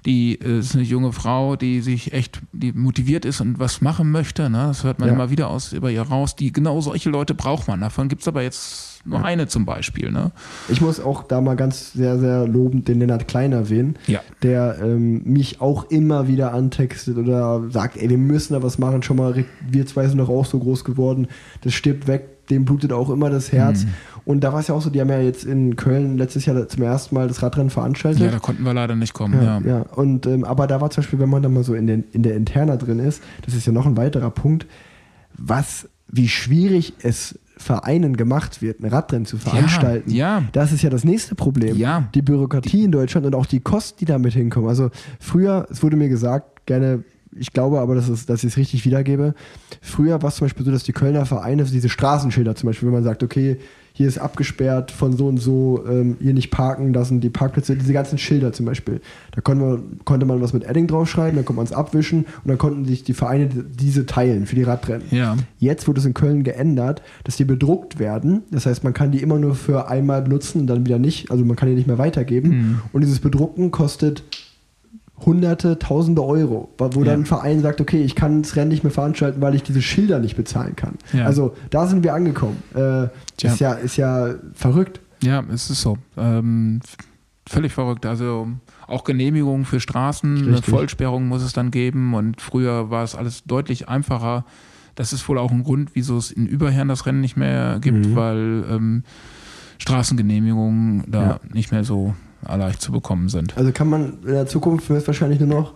Die 0.06 0.40
äh, 0.40 0.60
ist 0.60 0.76
eine 0.76 0.84
junge 0.84 1.12
Frau, 1.12 1.56
die 1.56 1.82
sich 1.82 2.14
echt 2.14 2.42
die 2.54 2.72
motiviert 2.74 3.26
ist 3.26 3.42
und 3.42 3.58
was 3.60 3.82
machen 3.82 4.12
möchte. 4.12 4.50
Ne? 4.50 4.66
Das 4.68 4.84
hört 4.84 5.00
man 5.00 5.08
Ja. 5.10 5.16
immer 5.16 5.30
wieder 5.30 5.50
aus 5.50 5.74
über 5.74 5.90
ihr 5.92 6.02
raus. 6.04 6.36
Die 6.36 6.52
genau 6.52 6.80
solche 6.82 7.10
Leute 7.10 7.34
braucht 7.34 7.68
man. 7.68 7.82
Davon 7.82 8.08
gibt 8.08 8.22
es 8.22 8.28
aber 8.28 8.44
jetzt 8.44 9.02
nur 9.08 9.24
eine 9.24 9.48
zum 9.48 9.66
Beispiel. 9.66 10.12
Ne? 10.12 10.32
Ich 10.68 10.82
muss 10.82 11.00
auch 11.00 11.24
da 11.24 11.40
mal 11.42 11.56
ganz 11.56 11.94
sehr, 11.94 12.18
sehr 12.20 12.48
lobend 12.48 12.88
den 12.88 13.00
Lennart 13.00 13.28
Klein 13.28 13.52
erwähnen, 13.52 13.96
Ja. 14.08 14.22
der 14.42 14.78
ähm, 14.82 15.24
mich 15.24 15.62
auch 15.62 15.86
immer 15.92 16.28
wieder 16.28 16.54
antextet 16.54 17.18
oder 17.18 17.70
sagt, 17.70 17.98
ey, 17.98 18.10
wir 18.10 18.18
müssen 18.18 18.54
da 18.54 18.64
was 18.64 18.78
machen. 18.80 19.04
Schon 19.04 19.18
mal, 19.18 19.46
wir 19.70 19.86
zwei 19.86 20.08
sind 20.08 20.18
doch 20.18 20.30
auch 20.30 20.46
so 20.46 20.58
groß 20.60 20.84
geworden. 20.84 21.28
Das 21.62 21.74
stirbt 21.74 22.08
weg, 22.08 22.35
dem 22.50 22.66
blutet 22.66 22.92
auch 22.92 23.10
immer 23.10 23.30
das 23.30 23.52
Herz. 23.52 23.86
Mhm. 23.86 23.90
Und 24.26 24.44
da 24.44 24.54
war 24.54 24.60
es 24.60 24.68
ja 24.68 24.76
auch 24.76 24.82
so, 24.82 24.90
die 24.90 25.00
haben 25.00 25.10
ja 25.10 25.20
jetzt 25.20 25.46
in 25.46 25.76
Köln 25.76 26.18
letztes 26.18 26.46
Jahr 26.46 26.68
zum 26.68 26.84
ersten 26.84 27.14
Mal 27.16 27.28
das 27.28 27.44
Radrennen 27.44 27.70
veranstaltet. 27.70 28.22
ja, 28.22 28.32
da 28.32 28.40
konnten 28.40 28.64
wir 28.64 28.74
leider 28.74 28.96
nicht 28.96 29.14
kommen. 29.14 29.36
Ja, 29.36 29.60
Ja, 29.60 29.68
ja. 29.68 29.82
Und 29.82 30.26
ähm, 30.26 30.44
aber 30.44 30.68
da 30.68 30.82
war 30.82 30.90
zum 30.90 31.04
Beispiel, 31.04 31.20
wenn 31.20 31.30
man 31.30 31.44
da 31.44 31.50
mal 31.50 31.64
so 31.64 31.76
in, 31.76 31.88
den, 31.88 32.06
in 32.12 32.24
der 32.24 32.36
Interna 32.36 32.76
drin 32.78 33.00
ist, 33.00 33.22
das 33.46 33.54
ist 33.54 33.66
ja 33.68 33.72
noch 33.72 33.86
ein 33.86 33.98
weiterer 33.98 34.32
Punkt, 34.32 34.66
was, 35.38 35.88
wie 36.08 36.28
schwierig 36.28 36.94
es 37.02 37.38
Vereinen 37.58 38.18
gemacht 38.18 38.62
wird, 38.62 38.82
ein 38.82 38.86
Radrennen 38.86 39.26
zu 39.26 39.38
veranstalten. 39.38 40.12
ja. 40.12 40.44
Das 40.52 40.72
ist 40.72 40.82
ja 40.82 40.90
das 40.90 41.04
nächste 41.04 41.36
Problem. 41.36 41.78
Ja. 41.78 42.10
Die 42.14 42.22
Bürokratie 42.22 42.84
in 42.84 42.92
Deutschland 42.92 43.26
und 43.26 43.36
auch 43.36 43.46
die 43.46 43.62
Kosten, 43.62 44.00
die 44.00 44.06
damit 44.06 44.34
hinkommen. 44.34 44.68
Also 44.68 44.90
früher, 45.20 45.66
es 45.70 45.82
wurde 45.82 45.96
mir 45.96 46.10
gesagt, 46.10 46.66
gerne, 46.66 47.04
ich 47.38 47.54
glaube 47.54 47.80
aber, 47.80 47.96
dass, 47.96 48.10
es, 48.10 48.26
dass 48.26 48.44
ich 48.44 48.52
es 48.52 48.58
richtig 48.58 48.86
wiedergebe. 48.86 49.34
Früher 49.82 50.22
war 50.22 50.30
es 50.30 50.36
zum 50.36 50.46
Beispiel 50.46 50.66
so, 50.66 50.72
dass 50.72 50.84
die 50.84 50.94
Kölner 50.94 51.26
Vereine, 51.26 51.64
diese 51.66 51.90
Straßenschilder 51.90 52.56
zum 52.56 52.68
Beispiel, 52.68 52.88
wenn 52.88 52.94
man 52.94 53.04
sagt, 53.04 53.24
okay, 53.24 53.58
hier 53.98 54.10
ist 54.10 54.18
abgesperrt 54.18 54.92
von 54.92 55.16
so 55.16 55.28
und 55.28 55.38
so, 55.38 55.86
ähm, 55.90 56.18
hier 56.20 56.34
nicht 56.34 56.52
parken 56.52 56.94
lassen, 56.94 57.22
die 57.22 57.30
Parkplätze, 57.30 57.78
diese 57.78 57.94
ganzen 57.94 58.18
Schilder 58.18 58.52
zum 58.52 58.66
Beispiel. 58.66 59.00
Da 59.32 59.40
konnte 59.40 59.64
man, 59.64 60.00
konnte 60.04 60.26
man 60.26 60.42
was 60.42 60.52
mit 60.52 60.66
Edding 60.66 60.88
draufschreiben, 60.88 61.38
dann 61.38 61.46
konnte 61.46 61.58
man 61.58 61.66
es 61.66 61.72
abwischen 61.72 62.26
und 62.26 62.48
dann 62.48 62.58
konnten 62.58 62.84
sich 62.84 63.06
die 63.06 63.14
Vereine 63.14 63.48
diese 63.48 64.06
teilen 64.06 64.48
für 64.48 64.56
die 64.56 64.64
Radrennen. 64.64 65.08
Ja. 65.12 65.38
Jetzt 65.60 65.88
wurde 65.88 66.02
es 66.02 66.06
in 66.06 66.14
Köln 66.14 66.44
geändert, 66.44 67.04
dass 67.24 67.38
die 67.38 67.46
bedruckt 67.46 67.98
werden. 67.98 68.44
Das 68.52 68.66
heißt, 68.66 68.84
man 68.84 68.94
kann 68.94 69.12
die 69.12 69.22
immer 69.22 69.40
nur 69.40 69.56
für 69.56 69.88
einmal 69.88 70.22
benutzen 70.24 70.62
und 70.62 70.68
dann 70.68 70.86
wieder 70.86 71.00
nicht. 71.00 71.32
Also 71.32 71.46
man 71.46 71.56
kann 71.56 71.70
die 71.70 71.76
nicht 71.76 71.88
mehr 71.88 71.98
weitergeben. 71.98 72.50
Mhm. 72.50 72.82
Und 72.92 73.00
dieses 73.00 73.22
Bedrucken 73.22 73.72
kostet 73.72 74.24
Hunderte, 75.26 75.80
Tausende 75.80 76.24
Euro, 76.24 76.70
wo 76.78 77.00
Ja. 77.00 77.06
dann 77.12 77.22
ein 77.22 77.26
Verein 77.26 77.62
sagt, 77.62 77.80
okay, 77.80 78.04
ich 78.04 78.16
kann 78.16 78.42
das 78.42 78.56
Rennen 78.56 78.70
nicht 78.70 78.84
mehr 78.84 78.92
veranstalten, 78.92 79.40
weil 79.42 79.56
ich 79.56 79.64
diese 79.64 79.82
Schilder 79.82 80.20
nicht 80.20 80.36
bezahlen 80.36 80.76
kann. 80.76 80.96
Ja. 81.14 81.26
Also 81.26 81.56
da 81.70 81.88
sind 81.88 82.04
wir 82.04 82.14
angekommen. 82.14 82.58
Äh, 82.74 83.08
Tja. 83.38 83.52
ist, 83.54 83.60
ja, 83.60 83.74
ist 83.74 83.98
ja 83.98 84.36
verrückt. 84.54 85.00
Ja, 85.24 85.44
es 85.54 85.70
ist 85.70 85.82
so. 85.82 85.98
Ähm, 86.18 86.82
völlig 87.48 87.72
verrückt. 87.72 88.06
Also 88.06 88.48
auch 88.88 89.04
Genehmigungen 89.06 89.66
für 89.66 89.80
Straßen, 89.80 90.38
eine 90.38 90.48
Richtig. 90.58 90.70
Vollsperrung 90.74 91.28
muss 91.28 91.44
es 91.44 91.54
dann 91.54 91.72
geben 91.72 92.14
und 92.14 92.42
früher 92.42 92.90
war 92.90 93.04
es 93.04 93.16
alles 93.16 93.44
deutlich 93.46 93.88
einfacher. 93.88 94.44
Das 94.96 95.14
ist 95.14 95.28
wohl 95.30 95.38
auch 95.38 95.52
ein 95.52 95.64
Grund, 95.64 95.92
wieso 95.94 96.18
es 96.18 96.30
in 96.32 96.46
Überherren 96.46 96.90
das 96.90 97.06
Rennen 97.06 97.22
nicht 97.22 97.38
mehr 97.38 97.80
gibt, 97.80 98.06
Mhm. 98.08 98.16
weil 98.16 98.64
ähm, 98.70 99.04
Straßengenehmigungen 99.78 101.04
da 101.08 101.22
Ja. 101.22 101.40
nicht 101.54 101.72
mehr 101.72 101.84
so 101.84 102.16
leicht 102.48 102.82
zu 102.82 102.92
bekommen 102.92 103.30
sind. 103.30 103.58
Also 103.58 103.72
kann 103.72 103.90
man 103.90 104.20
in 104.26 104.32
der 104.34 104.48
Zukunft 104.48 104.90
wahrscheinlich 104.90 105.40
nur 105.40 105.50
noch 105.50 105.74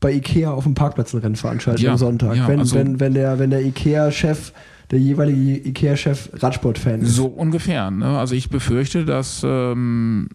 bei 0.00 0.12
Ikea 0.12 0.50
auf 0.50 0.64
dem 0.64 0.74
Parkplatz 0.74 1.12
ein 1.12 1.20
Rennen 1.20 1.36
veranstalten 1.36 1.82
Ja, 1.82 1.92
am 1.92 1.98
Sonntag. 1.98 2.34
ja, 2.36 2.48
wenn, 2.48 2.60
also- 2.60 2.76
wenn, 2.76 3.00
wenn 3.00 3.14
der, 3.14 3.38
wenn 3.38 3.50
der 3.50 3.62
Ikea-Chef, 3.64 4.52
der 4.90 4.98
jeweilige 4.98 5.68
Ikea-Chef 5.68 6.30
Radsport-Fan 6.42 7.02
ist. 7.02 7.14
So 7.14 7.26
ungefähr. 7.26 7.90
Ne? 7.90 8.18
Also 8.18 8.34
ich 8.34 8.48
befürchte, 8.50 9.04
dass 9.04 9.42
ähm, 9.44 10.28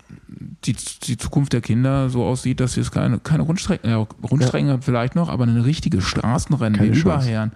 die, 0.66 0.76
die 1.04 1.18
Zukunft 1.18 1.52
der 1.54 1.62
Kinder 1.62 2.10
so 2.10 2.24
aussieht, 2.24 2.60
dass 2.60 2.78
es 2.78 2.92
keine, 2.92 3.20
keine 3.20 3.44
Rundstrecken, 3.44 3.90
ja, 3.90 3.98
Rundstrecken 4.32 4.82
vielleicht 4.82 5.16
noch, 5.16 5.30
aber 5.30 5.44
eine 5.44 5.66
richtige 5.66 6.02
Straßenrennen 6.02 6.78
Keine 6.80 6.96
wie. 6.96 7.00
Überherren 7.00 7.52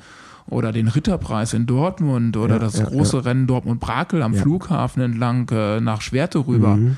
oder 0.47 0.71
den 0.71 0.87
Ritterpreis 0.87 1.53
in 1.53 1.67
Dortmund 1.67 2.35
oder 2.35 2.55
Ja, 2.55 2.59
das 2.59 2.79
ja, 2.79 2.85
große 2.85 3.23
Rennen 3.23 3.45
Dortmund-Brakel 3.45 4.21
am 4.23 4.33
Ja. 4.33 4.41
Flughafen 4.41 5.01
entlang 5.03 5.47
äh, 5.51 5.79
nach 5.79 6.01
Schwerte 6.01 6.39
rüber. 6.47 6.75
Mhm. 6.75 6.97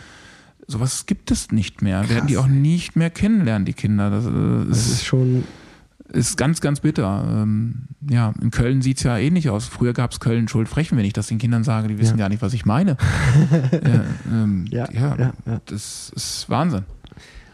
Sowas 0.72 1.06
gibt 1.06 1.32
es 1.32 1.52
nicht 1.52 1.82
mehr. 1.82 2.10
Werden 2.10 2.28
die 2.28 2.36
Krass, 2.36 2.44
auch 2.46 2.48
nicht 2.50 2.96
mehr 2.96 3.10
kennenlernen, 3.10 3.66
die 3.66 3.74
Kinder. 3.74 4.10
Das, 4.10 4.26
äh, 4.26 4.30
Das 4.70 4.78
ist, 4.80 4.92
ist 4.94 5.06
schon. 5.06 5.44
ist 6.12 6.38
ganz, 6.38 6.62
ganz 6.62 6.80
bitter. 6.80 7.26
Ähm, 7.44 7.88
ja, 8.10 8.34
in 8.42 8.52
Köln 8.52 8.82
sieht 8.82 8.98
es 8.98 9.04
ja 9.04 9.18
ähnlich 9.18 9.50
aus. 9.50 9.68
Früher 9.68 9.94
gab 9.94 10.12
es 10.12 10.20
Köln 10.20 10.48
Schuldfrechen, 10.48 10.98
wenn 10.98 11.06
ich 11.06 11.14
das 11.14 11.28
den 11.28 11.38
Kindern 11.38 11.64
sage, 11.64 11.88
die 11.88 12.00
wissen 12.00 12.18
Ja. 12.18 12.26
gar 12.26 12.30
nicht, 12.30 12.42
was 12.42 12.54
ich 12.54 12.66
meine. 12.66 12.98
ja, 13.72 14.04
ähm, 14.32 14.66
Ja, 14.70 14.90
ja, 14.92 15.16
ja, 15.18 15.34
ja. 15.46 15.62
das 15.66 16.12
ist 16.16 16.50
Wahnsinn. 16.50 16.84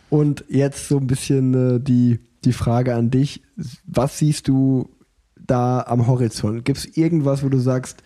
Und 0.10 0.46
jetzt 0.48 0.88
so 0.88 0.98
ein 0.98 1.08
bisschen 1.08 1.76
äh, 1.76 1.80
die, 1.82 2.20
die 2.46 2.54
Frage 2.54 2.96
an 2.96 3.10
dich. 3.12 3.42
Was 3.86 4.20
siehst 4.20 4.48
du 4.48 4.90
da 5.36 5.82
am 5.82 6.08
Horizont? 6.08 6.64
Gibt 6.66 6.78
es 6.80 6.86
irgendwas, 6.98 7.44
wo 7.44 7.50
du 7.50 7.58
sagst, 7.60 8.04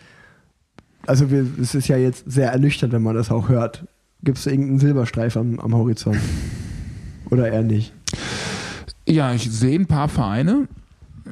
also 1.06 1.30
wir, 1.30 1.46
es 1.60 1.74
ist 1.74 1.88
ja 1.88 1.96
jetzt 1.96 2.24
sehr 2.30 2.52
ernüchternd, 2.52 2.92
wenn 2.92 3.02
man 3.02 3.14
das 3.16 3.30
auch 3.30 3.48
hört. 3.48 3.84
Gibt 4.24 4.38
es 4.38 4.46
irgendeinen 4.46 4.78
Silberstreif 4.78 5.36
am, 5.36 5.58
am 5.58 5.74
Horizont? 5.74 6.18
Oder 7.30 7.50
eher 7.52 7.62
nicht? 7.62 7.92
Ja, 9.08 9.32
ich 9.32 9.50
sehe 9.50 9.78
ein 9.78 9.86
paar 9.86 10.08
Vereine. 10.08 10.68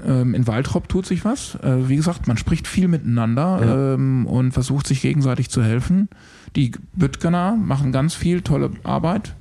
Ähm, 0.07 0.35
in 0.35 0.47
Waldrop 0.47 0.89
tut 0.89 1.07
sich 1.07 1.25
was. 1.25 1.57
Äh, 1.63 1.89
wie 1.89 1.97
gesagt, 1.97 2.27
man 2.27 2.37
spricht 2.37 2.67
viel 2.67 2.89
miteinander 2.89 3.61
Ja. 3.65 3.95
ähm, 3.95 4.27
und 4.27 4.53
versucht 4.53 4.87
sich 4.87 5.03
gegenseitig 5.03 5.51
zu 5.51 5.63
helfen. 5.63 6.09
Die 6.57 6.73
Büttgener 6.95 7.57
machen 7.57 7.93
ganz 7.93 8.15
viel 8.15 8.41
tolle 8.43 8.71
Arbeit. 8.83 9.35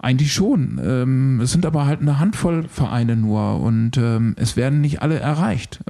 Eigentlich 0.00 0.32
schon. 0.32 0.80
Ähm, 0.84 1.40
es 1.40 1.52
sind 1.52 1.64
aber 1.66 1.86
halt 1.86 2.00
eine 2.00 2.18
Handvoll 2.18 2.64
Vereine 2.68 3.14
nur 3.16 3.60
und 3.60 3.96
es 3.96 4.56
werden 4.56 4.80
nicht 4.80 5.00
alle 5.02 5.20
erreicht. 5.20 5.80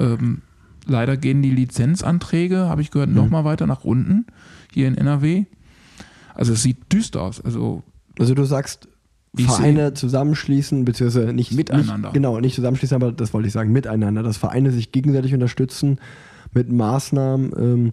Leider 0.87 1.17
gehen 1.17 1.41
die 1.43 1.51
Lizenzanträge, 1.51 2.69
habe 2.69 2.83
ich 2.83 2.91
gehört, 2.91 3.09
Mhm. 3.11 3.15
noch 3.17 3.31
mal 3.31 3.45
weiter 3.45 3.67
nach 3.67 3.85
unten 3.85 4.27
hier 4.73 4.89
in 4.89 4.97
NRW. 4.99 5.45
Also 6.35 6.53
es 6.53 6.63
sieht 6.63 6.93
düster 6.93 7.23
aus. 7.23 7.41
Also 7.41 7.83
Also 8.19 8.35
du 8.35 8.45
sagst, 8.45 8.89
Ich 9.37 9.47
Vereine 9.47 9.95
zusammenschließen, 9.95 10.85
beziehungsweise 10.85 11.33
nicht 11.33 11.53
Miteinander. 11.53 12.09
Nicht, 12.09 12.15
genau, 12.15 12.39
nicht 12.41 12.55
zusammenschließen, 12.55 12.95
aber 12.95 13.13
das 13.13 13.33
wollte 13.33 13.49
ich 13.49 13.55
sagen, 13.55 13.73
miteinander, 13.73 14.23
dass 14.23 14.37
Vereine 14.37 14.71
sich 14.71 14.93
gegenseitig 14.93 15.33
unterstützen 15.35 15.99
mit 16.53 16.71
Maßnahmen. 16.71 17.53
Ähm, 17.57 17.93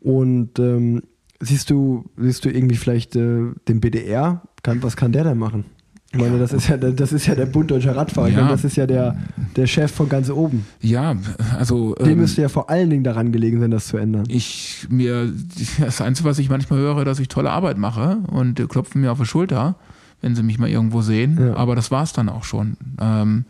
und 0.00 0.58
ähm, 0.58 1.02
siehst 1.40 1.70
du, 1.70 2.04
siehst 2.16 2.44
du 2.44 2.50
irgendwie 2.50 2.76
vielleicht 2.76 3.16
äh, 3.16 3.52
den 3.68 3.80
BDR? 3.80 4.42
Kann, 4.62 4.82
was 4.82 4.96
kann 4.96 5.12
der 5.12 5.24
denn 5.24 5.38
machen? 5.38 5.64
Ich 6.12 6.18
meine, 6.18 6.38
das 6.40 6.52
ist 6.52 6.66
ja, 6.68 6.76
der- 6.76 6.90
das 6.90 7.12
ist 7.12 7.26
ja 7.26 7.36
der 7.36 7.46
Bund 7.46 7.70
Deutscher 7.70 7.94
Radfahrer. 7.94 8.28
Ja. 8.28 8.48
das 8.48 8.64
ist 8.64 8.74
ja 8.76 8.84
der, 8.86 9.16
der 9.54 9.66
Chef 9.68 9.92
von 9.92 10.08
ganz 10.08 10.28
oben. 10.28 10.66
ja, 10.80 11.14
also 11.56 11.94
Dem 11.94 12.08
ähm, 12.10 12.18
müsste 12.18 12.42
ja 12.42 12.48
vor 12.48 12.68
allen 12.68 12.90
Dingen 12.90 13.04
daran 13.04 13.30
gelegen 13.30 13.60
sein, 13.60 13.70
das 13.70 13.86
zu 13.86 13.96
ändern. 13.96 14.24
ich 14.28 14.86
mir 14.90 15.32
das 15.80 16.00
Einzige, 16.00 16.28
was 16.28 16.38
ich 16.40 16.48
manchmal 16.50 16.80
höre, 16.80 17.04
dass 17.04 17.20
ich 17.20 17.28
tolle 17.28 17.50
Arbeit 17.52 17.78
mache 17.78 18.18
und 18.32 18.58
die 18.58 18.66
klopfen 18.66 19.00
mir 19.02 19.12
auf 19.12 19.18
die 19.20 19.24
Schulter, 19.26 19.76
wenn 20.20 20.34
sie 20.34 20.42
mich 20.42 20.58
mal 20.58 20.68
irgendwo 20.68 21.00
sehen. 21.00 21.38
Ja. 21.40 21.54
Aber 21.54 21.76
das 21.76 21.92
war 21.92 22.02
es 22.02 22.12
dann 22.12 22.28
auch 22.28 22.42
schon. 22.44 22.76
Ähm, 23.00 23.44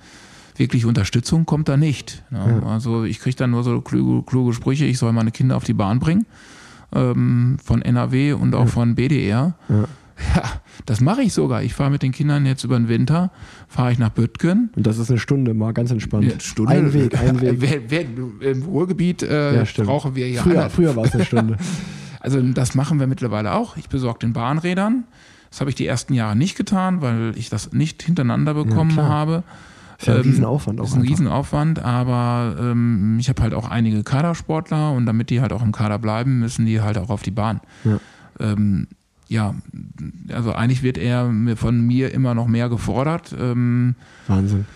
wirklich 0.57 0.85
Unterstützung 0.85 1.47
kommt 1.47 1.67
da 1.71 1.79
nicht. 1.79 2.23
Ne? 2.31 2.61
Ja. 2.63 2.69
Also 2.69 3.05
ich 3.05 3.21
kriege 3.21 3.37
dann 3.37 3.53
nur 3.53 3.65
so 3.65 3.81
kluge, 3.81 4.23
kluge 4.27 4.53
Sprüche, 4.53 4.85
ich 4.85 4.99
soll 4.99 5.13
meine 5.13 5.31
Kinder 5.31 5.57
auf 5.57 5.65
die 5.65 5.73
Bahn 5.73 5.99
bringen. 5.99 6.27
Ähm, 6.93 7.57
von 7.65 7.81
NRW 7.83 8.33
und 8.35 8.55
auch 8.55 8.69
von 8.69 8.97
BDR. 8.97 9.55
Ja. 9.69 9.85
Ja, 10.37 10.43
das 10.87 11.01
mache 11.01 11.23
ich 11.23 11.33
sogar. 11.33 11.63
Ich 11.63 11.75
fahre 11.75 11.91
mit 11.91 12.03
den 12.03 12.13
Kindern 12.13 12.45
jetzt 12.47 12.63
über 12.65 12.77
den 12.79 12.89
Winter, 12.89 13.31
fahre 13.69 13.93
ich 13.93 13.99
nach 13.99 14.11
Büttgen. 14.11 14.71
Und 14.77 14.87
das 14.87 14.99
ist 14.99 15.11
eine 15.11 15.19
Stunde, 15.19 15.55
mal 15.55 15.73
ganz 15.73 15.91
entspannt. 15.91 16.25
Ja, 16.31 16.39
Stunde. 16.41 16.73
Ein 16.73 16.93
Weg, 16.93 17.19
ein 17.19 17.41
Weg. 17.41 17.57
Wer, 17.59 17.81
wer, 18.41 18.51
Im 18.53 18.63
Ruhrgebiet 18.65 19.23
äh, 19.23 19.57
Ja, 19.57 19.65
brauchen 19.85 20.15
wir 20.15 20.29
ja 20.29 20.43
früher 20.43 20.61
alle- 20.63 20.71
früher 20.71 20.97
war 20.97 21.05
es 21.05 21.15
eine 21.15 21.25
Stunde. 21.25 21.57
Also 22.23 22.39
das 22.43 22.75
machen 22.75 23.01
wir 23.01 23.07
mittlerweile 23.07 23.55
auch. 23.55 23.79
Ich 23.79 23.89
besorge 23.89 24.19
den 24.19 24.35
Bahnrädern. 24.35 25.05
Das 25.49 25.61
habe 25.61 25.71
ich 25.71 25.75
die 25.77 25.87
ersten 25.87 26.13
Jahre 26.13 26.37
nicht 26.37 26.55
getan, 26.55 27.01
weil 27.01 27.33
ich 27.35 27.49
das 27.49 27.73
nicht 27.73 28.03
hintereinander 28.03 28.53
bekommen 28.53 28.91
klar. 28.93 29.09
habe. 29.09 29.43
Ist 29.99 30.07
ja 30.07 30.17
ein 30.17 30.21
Ähm, 30.21 30.27
Riesenaufwand 30.27 30.81
auch. 30.81 30.85
Das 30.85 30.91
ist 30.91 30.97
ein 30.97 31.01
einfach. 31.01 31.11
Riesenaufwand, 31.13 31.79
aber 31.79 32.57
ähm, 32.61 33.17
ich 33.19 33.31
habe 33.31 33.41
halt 33.43 33.55
auch 33.55 33.71
einige 33.71 34.03
Kadersportler 34.03 34.93
und 34.93 35.07
damit 35.07 35.31
die 35.31 35.41
halt 35.41 35.55
auch 35.55 35.63
im 35.63 35.73
Kader 35.73 35.99
bleiben, 35.99 36.41
müssen 36.41 36.67
die 36.67 36.83
halt 36.83 36.99
auch 36.99 37.09
auf 37.09 37.23
die 37.23 37.31
Bahn. 37.31 37.63
Ja. 37.85 37.99
Ähm, 38.39 38.87
ja, 39.31 39.55
also 40.35 40.53
eigentlich 40.53 40.83
wird 40.83 40.99
er 40.99 41.33
von 41.55 41.81
mir 41.81 42.13
immer 42.13 42.35
noch 42.35 42.49
mehr 42.49 42.69
gefordert. 42.69 43.35
Ähm, 43.39 43.95
Wahnsinn. 44.27 44.67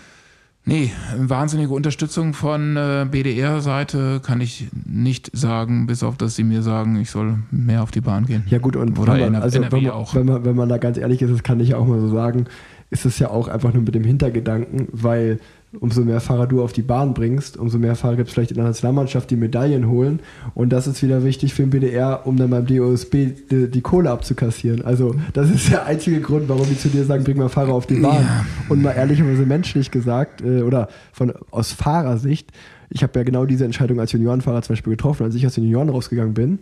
Nee, 0.63 0.91
wahnsinnige 1.17 1.71
Unterstützung 1.71 2.33
von 2.33 2.75
äh, 2.75 3.05
BDR-Seite 3.11 4.21
kann 4.23 4.41
ich 4.41 4.67
nicht 4.85 5.29
sagen, 5.37 5.85
bis 5.85 6.01
auf 6.01 6.17
dass 6.17 6.35
sie 6.35 6.43
mir 6.43 6.63
sagen, 6.63 6.95
ich 6.95 7.11
soll 7.11 7.37
mehr 7.51 7.83
auf 7.83 7.91
die 7.91 8.01
Bahn 8.01 8.25
gehen. 8.25 8.43
Ja 8.47 8.57
gut, 8.57 8.75
und 8.75 8.97
Oder 8.97 9.13
wenn 9.15 9.33
man, 9.33 9.41
also 9.43 9.61
wenn 9.61 9.69
man. 9.69 10.05
Wenn, 10.13 10.25
man, 10.25 10.45
wenn 10.45 10.55
man 10.55 10.69
da 10.69 10.77
ganz 10.77 10.97
ehrlich 10.97 11.21
ist, 11.21 11.31
das 11.31 11.43
kann 11.43 11.59
ich 11.59 11.69
ja 11.69 11.77
auch 11.77 11.85
mal 11.85 11.99
so 11.99 12.07
sagen, 12.07 12.45
ist 12.89 13.05
es 13.05 13.19
ja 13.19 13.29
auch 13.29 13.47
einfach 13.47 13.73
nur 13.73 13.83
mit 13.83 13.93
dem 13.93 14.05
Hintergedanken, 14.05 14.87
weil 14.91 15.39
umso 15.79 16.01
mehr 16.01 16.19
Fahrer 16.19 16.47
du 16.47 16.61
auf 16.63 16.73
die 16.73 16.81
Bahn 16.81 17.13
bringst, 17.13 17.57
umso 17.57 17.77
mehr 17.77 17.95
Fahrer 17.95 18.15
gibt 18.15 18.27
es 18.29 18.33
vielleicht 18.33 18.51
in 18.51 18.57
der 18.57 18.65
Nationalmannschaft, 18.65 19.29
die 19.31 19.35
Medaillen 19.35 19.87
holen. 19.89 20.19
Und 20.53 20.69
das 20.69 20.87
ist 20.87 21.01
wieder 21.03 21.23
wichtig 21.23 21.53
für 21.53 21.63
den 21.63 21.69
BDR, 21.71 22.21
um 22.25 22.37
dann 22.37 22.49
beim 22.49 22.65
DOSB 22.65 23.13
die, 23.51 23.69
die 23.69 23.81
Kohle 23.81 24.11
abzukassieren. 24.11 24.83
Also 24.85 25.15
das 25.33 25.49
ist 25.49 25.69
der 25.71 25.85
einzige 25.85 26.21
Grund, 26.21 26.47
warum 26.49 26.67
die 26.67 26.77
zu 26.77 26.89
dir 26.89 27.03
sagen, 27.05 27.23
bring 27.23 27.37
mal 27.37 27.49
Fahrer 27.49 27.73
auf 27.73 27.85
die 27.85 27.95
Bahn. 27.99 28.21
Ja. 28.23 28.45
Und 28.69 28.81
mal 28.81 28.91
ehrlicherweise 28.91 29.45
menschlich 29.45 29.91
gesagt, 29.91 30.41
äh, 30.41 30.61
oder 30.61 30.87
von, 31.13 31.33
aus 31.51 31.71
Fahrersicht, 31.71 32.51
ich 32.89 33.03
habe 33.03 33.17
ja 33.19 33.23
genau 33.23 33.45
diese 33.45 33.65
Entscheidung 33.65 33.99
als 33.99 34.11
Juniorenfahrer 34.11 34.61
zum 34.61 34.73
Beispiel 34.73 34.91
getroffen, 34.91 35.23
als 35.23 35.35
ich 35.35 35.45
aus 35.45 35.55
den 35.55 35.63
Junioren 35.63 35.89
rausgegangen 35.89 36.33
bin 36.33 36.59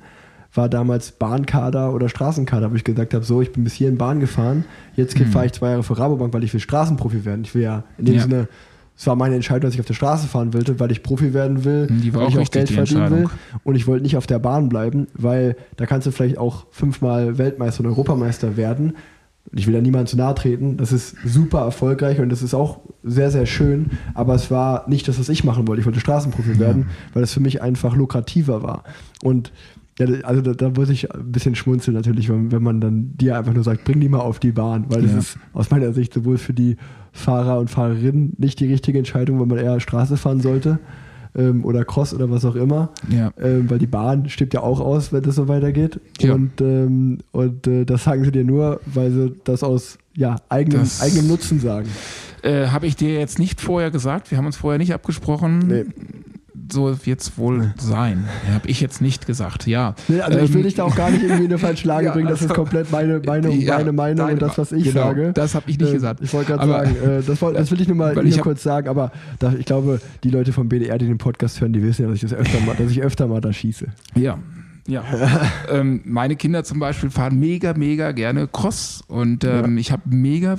war 0.55 0.70
damals 0.70 1.14
Bahnkader 1.14 1.95
oder 1.95 2.09
Straßenkader, 2.09 2.70
wo 2.72 2.76
ich 2.76 2.84
gesagt 2.84 3.16
habe, 3.16 3.26
so, 3.26 3.41
ich 3.41 3.51
bin 3.53 3.64
bis 3.64 3.74
hier 3.74 3.89
in 3.89 3.97
Bahn 3.97 4.20
gefahren, 4.20 4.66
jetzt 4.95 5.20
Mhm. 5.20 5.26
fahre 5.26 5.47
ich 5.47 5.51
zwei 5.53 5.72
Jahre 5.72 5.82
für 5.82 5.97
Rabobank, 5.97 6.32
weil 6.32 6.43
ich 6.43 6.53
will 6.53 6.59
Straßenprofi 6.59 7.26
werden. 7.26 7.41
Ich 7.43 7.55
will 7.55 7.64
ja 7.64 7.86
in 7.97 8.05
dem 8.05 8.16
Ja. 8.18 8.22
Sinne, 8.22 8.47
es 8.95 9.07
war 9.07 9.15
meine 9.15 9.35
Entscheidung, 9.35 9.61
dass 9.63 9.73
ich 9.73 9.79
auf 9.79 9.85
der 9.87 9.93
Straße 9.95 10.27
fahren 10.27 10.53
wollte, 10.53 10.79
weil 10.79 10.91
ich 10.91 11.01
Profi 11.03 11.33
werden 11.33 11.63
will, 11.65 11.87
Die 11.87 12.13
war 12.13 12.21
weil 12.21 12.27
auch 12.27 12.31
ich 12.31 12.47
auch 12.47 12.51
Geld 12.51 12.69
die 12.69 12.73
verdienen 12.73 13.09
will 13.11 13.25
und 13.63 13.75
ich 13.75 13.87
wollte 13.87 14.03
nicht 14.03 14.17
auf 14.17 14.27
der 14.27 14.39
Bahn 14.39 14.69
bleiben, 14.69 15.07
weil 15.15 15.55
da 15.77 15.85
kannst 15.85 16.05
du 16.07 16.11
vielleicht 16.11 16.37
auch 16.37 16.67
fünfmal 16.71 17.37
Weltmeister 17.37 17.81
und 17.81 17.87
Europameister 17.87 18.55
werden. 18.55 18.93
Ich 19.51 19.67
will 19.67 19.73
da 19.73 19.81
niemandem 19.81 20.07
zu 20.07 20.17
nahe 20.17 20.33
treten. 20.35 20.77
Das 20.77 20.91
ist 20.93 21.15
super 21.25 21.59
erfolgreich 21.61 22.19
und 22.19 22.29
das 22.29 22.41
ist 22.41 22.53
auch 22.53 22.79
sehr, 23.03 23.29
sehr 23.29 23.45
schön. 23.45 23.91
Aber 24.13 24.33
es 24.35 24.49
war 24.49 24.87
nicht 24.89 25.07
das, 25.07 25.19
was 25.19 25.27
ich 25.27 25.43
machen 25.43 25.67
wollte. 25.67 25.81
Ich 25.81 25.85
wollte 25.85 25.99
Straßenprofi 25.99 26.57
werden, 26.59 26.87
weil 27.13 27.21
das 27.21 27.33
für 27.33 27.39
mich 27.41 27.61
einfach 27.61 27.95
lukrativer 27.95 28.63
war. 28.63 28.83
Und 29.21 29.51
ja, 29.99 30.07
also 30.23 30.41
da, 30.41 30.53
da 30.53 30.69
muss 30.69 30.89
ich 30.89 31.13
ein 31.13 31.31
bisschen 31.31 31.55
schmunzeln 31.55 31.93
natürlich, 31.95 32.29
wenn, 32.29 32.51
wenn 32.51 32.63
man 32.63 32.79
dann 32.81 33.11
dir 33.17 33.37
einfach 33.37 33.53
nur 33.53 33.63
sagt, 33.63 33.83
bring 33.83 33.99
die 33.99 34.09
mal 34.09 34.21
auf 34.21 34.39
die 34.39 34.51
Bahn, 34.53 34.85
weil 34.89 35.01
das 35.03 35.11
Ja. 35.11 35.17
ist 35.19 35.37
aus 35.51 35.69
meiner 35.69 35.93
Sicht 35.93 36.13
sowohl 36.13 36.37
für 36.37 36.53
die 36.53 36.77
Fahrer 37.14 37.59
und 37.59 37.70
Fahrerinnen 37.70 38.34
nicht 38.38 38.59
die 38.59 38.66
richtige 38.68 38.97
Entscheidung, 38.97 39.39
weil 39.39 39.45
man 39.45 39.57
eher 39.59 39.80
Straße 39.80 40.18
fahren 40.18 40.41
sollte 40.41 40.80
ähm, 41.36 41.64
oder 41.64 41.86
Cross 41.86 42.14
oder 42.14 42.30
was 42.30 42.43
auch 42.43 42.55
immer, 42.55 42.89
Ja. 43.09 43.32
ähm, 43.41 43.70
weil 43.70 43.80
die 43.80 43.88
Bahn 43.88 44.28
stirbt 44.30 44.53
ja 44.55 44.61
auch 44.61 44.80
aus, 44.82 45.14
wenn 45.14 45.22
das 45.24 45.36
so 45.36 45.47
weitergeht. 45.47 45.99
Ja. 46.20 46.34
Und, 46.34 46.59
ähm, 46.61 47.20
und 47.32 47.66
äh, 47.68 47.86
das 47.86 48.03
sagen 48.03 48.24
sie 48.26 48.32
dir 48.32 48.43
nur, 48.43 48.82
weil 48.86 49.11
sie 49.11 49.34
das 49.43 49.64
aus 49.64 49.97
ja, 50.16 50.36
eigenem, 50.49 50.82
Das- 50.82 51.01
eigenem 51.01 51.28
Nutzen 51.28 51.59
sagen. 51.59 51.88
Äh, 52.41 52.68
Habe 52.68 52.88
ich 52.88 52.95
dir 52.97 53.14
jetzt 53.18 53.39
nicht 53.39 53.61
vorher 53.61 53.89
gesagt, 53.89 54.30
wir 54.32 54.38
haben 54.38 54.45
uns 54.47 54.57
vorher 54.57 54.78
nicht 54.78 54.93
abgesprochen. 54.93 55.59
Nee. 55.68 55.86
So 56.74 57.05
wird 57.05 57.21
es 57.21 57.38
wohl 57.38 57.74
sein. 57.78 58.26
Habe 58.53 58.67
ich 58.67 58.82
jetzt 58.82 59.01
nicht 59.01 59.26
gesagt, 59.26 59.67
ja. 59.67 59.95
Nee, 60.07 60.19
also 60.21 60.39
ich 60.39 60.49
will 60.51 60.57
Ähm, 60.57 60.63
dich 60.63 60.76
da 60.76 60.84
auch 60.84 60.95
gar 60.95 61.09
nicht 61.11 61.24
irgendwie 61.24 61.45
in 61.45 61.51
eine 61.51 61.57
falsche 61.59 61.88
Lage 61.88 62.05
Ja, 62.07 62.11
bringen. 62.13 62.28
Das 62.28 62.41
ist 62.41 62.49
also- 62.49 62.55
komplett 62.61 62.91
meine, 62.91 63.21
meine, 63.26 63.53
Ja, 63.53 63.78
meine 63.78 63.91
Meinung 63.93 64.30
und 64.32 64.41
das, 64.41 64.57
was 64.57 64.71
ich 64.71 64.84
genau, 64.86 65.01
sage. 65.07 65.32
Das 65.34 65.55
habe 65.55 65.69
ich 65.69 65.80
nicht 65.80 65.89
Äh, 65.89 65.93
gesagt. 65.93 66.19
Ich 66.21 66.34
wollte 66.34 66.53
gerade 66.53 66.67
sagen, 66.67 66.95
äh, 66.95 67.21
das, 67.26 67.39
das 67.39 67.71
will 67.71 67.80
ich 67.82 67.88
nur 67.88 67.97
mal 67.97 68.13
nur 68.15 68.26
hab- 68.26 68.41
kurz 68.41 68.63
sagen, 68.63 68.88
aber 68.89 69.11
da, 69.39 69.53
ich 69.57 69.65
glaube, 69.65 70.01
die 70.24 70.30
Leute 70.30 70.51
vom 70.51 70.67
BDR, 70.67 70.97
die 70.97 71.05
den 71.07 71.17
Podcast 71.17 71.61
hören, 71.61 71.71
die 71.74 71.82
wissen 71.84 72.01
ja, 72.03 72.07
dass 72.09 72.15
ich 72.15 72.21
das 72.30 72.34
öfter 72.34 72.59
mal, 72.65 72.76
dass 72.76 72.91
ich 72.91 73.01
öfter 73.01 73.28
mal 73.28 73.39
da 73.41 73.53
schieße. 73.53 73.88
Ja. 74.15 74.38
Ja. 74.88 75.03
ähm, 75.71 76.01
meine 76.03 76.36
Kinder 76.36 76.63
zum 76.65 76.80
Beispiel 76.80 77.09
fahren 77.09 77.39
mega, 77.39 77.74
mega 77.74 78.11
gerne 78.11 78.47
Cross 78.47 79.01
und 79.07 79.43
ähm, 79.45 79.78
ich 79.78 79.91
habe 79.93 80.01
mega, 80.05 80.57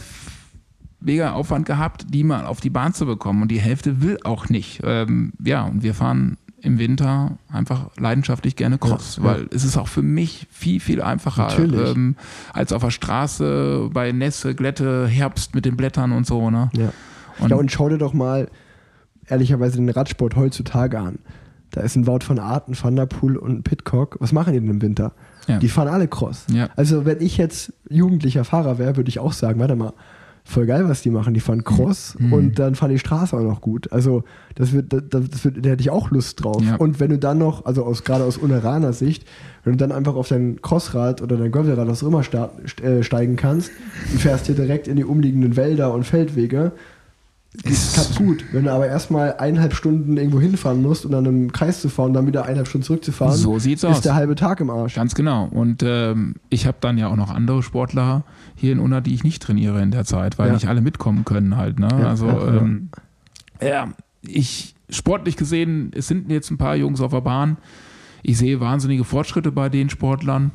mega 1.05 1.33
Aufwand 1.33 1.67
gehabt, 1.67 2.07
die 2.09 2.25
mal 2.25 2.47
auf 2.47 2.61
die 2.61 2.71
Bahn 2.71 2.95
zu 2.95 3.07
bekommen 3.07 3.43
und 3.43 3.51
die 3.51 3.61
Hälfte 3.61 4.03
will 4.03 4.19
auch 4.25 4.49
nicht. 4.49 4.81
Ähm, 4.85 5.33
ja, 5.45 5.63
und 5.65 5.83
wir 5.83 5.95
fahren 5.95 6.37
im 6.65 6.79
Winter 6.79 7.37
einfach 7.53 7.91
leidenschaftlich 7.99 8.57
gerne 8.57 8.79
Cross, 8.79 9.17
Ja, 9.19 9.25
weil 9.25 9.49
es 9.51 9.65
ist 9.65 9.77
auch 9.77 9.89
für 9.89 10.03
mich 10.03 10.47
viel, 10.51 10.81
viel 10.81 11.03
einfacher 11.03 11.59
ähm, 11.59 12.17
als 12.55 12.73
auf 12.73 12.83
der 12.83 12.91
Straße 12.91 13.91
bei 13.93 14.13
Nässe, 14.13 14.55
Glätte, 14.55 15.07
Herbst 15.07 15.55
mit 15.55 15.67
den 15.67 15.77
Blättern 15.77 16.13
und 16.13 16.27
so. 16.27 16.51
Ne? 16.51 16.71
Ja. 16.75 16.93
Und, 17.39 17.51
ja, 17.51 17.57
und 17.57 17.71
schau 17.71 17.91
dir 17.91 17.99
doch 17.99 18.15
mal 18.15 18.49
ehrlicherweise 19.27 19.77
den 19.77 19.91
Radsport 19.91 20.37
heutzutage 20.37 20.99
an. 20.99 21.19
Da 21.71 21.81
ist 21.81 21.97
ein 21.97 22.07
Wout 22.07 22.21
von 22.21 22.39
Arten, 22.39 22.75
Van 22.81 22.97
der 22.97 23.07
Poel 23.07 23.37
und 23.37 23.65
Pitcock. 23.65 24.17
Was 24.21 24.33
machen 24.33 24.53
die 24.53 24.61
denn 24.61 24.71
im 24.71 24.81
Winter? 24.81 25.13
Ja. 25.49 25.59
Die 25.59 25.69
fahren 25.69 25.89
alle 25.89 26.09
Cross. 26.09 26.47
Ja. 26.51 26.69
Also 26.77 27.05
wenn 27.05 27.21
ich 27.21 27.37
jetzt 27.37 27.73
jugendlicher 27.91 28.45
Fahrer 28.45 28.79
wäre, 28.79 28.97
würde 28.97 29.09
ich 29.09 29.19
auch 29.19 29.33
sagen, 29.33 29.61
warte 29.61 29.77
mal, 29.77 29.93
voll 30.47 30.67
geil, 30.67 30.89
was 30.89 31.01
die 31.03 31.11
machen. 31.11 31.33
Die 31.35 31.41
fahren 31.41 31.65
Cross 31.65 32.17
Mhm. 32.19 32.33
und 32.33 32.59
dann 32.59 32.75
fahren 32.75 32.91
die 32.91 32.99
Straße 32.99 33.35
auch 33.37 33.43
noch 33.43 33.61
gut. 33.63 33.91
Also 33.93 34.25
das 34.57 34.73
wird, 34.73 34.93
das, 34.93 35.03
das 35.09 35.45
wird, 35.45 35.65
da 35.65 35.71
hätte 35.71 35.81
ich 35.81 35.91
auch 35.91 36.11
Lust 36.11 36.45
drauf. 36.45 36.63
Ja. 36.63 36.77
Und 36.77 37.01
wenn 37.01 37.11
du 37.11 37.19
dann 37.19 37.39
noch, 37.39 37.65
also 37.65 37.85
aus, 37.85 38.05
gerade 38.05 38.25
aus 38.25 38.37
Uneraner 38.37 38.93
Sicht, 38.93 39.27
wenn 39.65 39.73
du 39.73 39.77
dann 39.79 39.91
einfach 39.91 40.15
auf 40.17 40.29
dein 40.29 40.61
Crossrad 40.61 41.23
oder 41.23 41.37
dein 41.39 41.51
Gravelrad, 41.51 41.89
was 41.89 42.05
auch 42.05 42.09
immer, 42.09 42.21
äh, 42.21 43.03
steigen 43.03 43.37
kannst 43.37 43.71
und 44.13 44.21
fährst 44.21 44.47
hier 44.47 44.55
direkt 44.55 44.87
in 44.87 44.97
die 44.97 45.05
umliegenden 45.05 45.57
Wälder 45.57 45.93
und 45.95 46.05
Feldwege, 46.05 46.73
ist 47.63 48.17
gut. 48.17 48.45
Wenn 48.53 48.65
du 48.65 48.73
aber 48.73 48.87
erstmal 48.89 49.37
eineinhalb 49.37 49.75
Stunden 49.75 50.17
irgendwo 50.17 50.41
hinfahren 50.41 50.83
musst 50.83 51.05
und 51.07 51.13
dann 51.13 51.25
im 51.25 51.53
Kreis 51.53 51.81
zu 51.81 51.89
fahren 51.89 52.09
und 52.09 52.15
dann 52.15 52.27
wieder 52.27 52.43
eineinhalb 52.45 52.67
Stunden 52.69 52.85
zurückzufahren, 52.85 53.37
So 53.37 53.59
sieht's 53.59 53.85
ist 53.85 53.91
aus. 53.91 54.01
der 54.01 54.15
halbe 54.17 54.35
Tag 54.35 54.61
im 54.61 54.71
Arsch. 54.71 54.95
Ganz 54.97 55.15
genau. 55.15 55.45
Und 55.47 55.83
ähm, 55.85 56.35
ich 56.51 56.67
habe 56.67 56.79
dann 56.81 56.99
ja 56.99 57.09
auch 57.09 57.17
noch 57.17 57.31
andere 57.31 57.63
Sportler 57.63 58.25
hier 58.57 58.73
in 58.73 58.81
Unna, 58.81 59.01
die 59.01 59.15
ich 59.15 59.23
nicht 59.25 59.43
trainiere 59.43 59.81
in 59.83 59.93
der 59.93 60.05
Zeit, 60.05 60.39
weil 60.39 60.49
Ja. 60.49 60.55
nicht 60.55 60.67
alle 60.69 60.81
mitkommen 60.81 61.25
können 61.25 61.57
halt. 61.57 61.79
Ne? 61.79 61.89
Ja, 61.91 62.09
also 62.09 62.27
ja. 62.27 62.55
ähm, 62.57 62.89
ja, 63.63 63.89
ich 64.23 64.75
sportlich 64.91 65.37
gesehen, 65.37 65.93
es 65.95 66.09
sind 66.09 66.31
jetzt 66.31 66.51
ein 66.51 66.59
paar 66.59 66.77
Jungs 66.77 67.01
auf 67.01 67.13
der 67.13 67.21
Bahn. 67.21 67.57
Ich 68.23 68.37
sehe 68.39 68.59
wahnsinnige 68.61 69.05
Fortschritte 69.05 69.53
bei 69.53 69.69
den 69.69 69.91
Sportlern. 69.91 70.51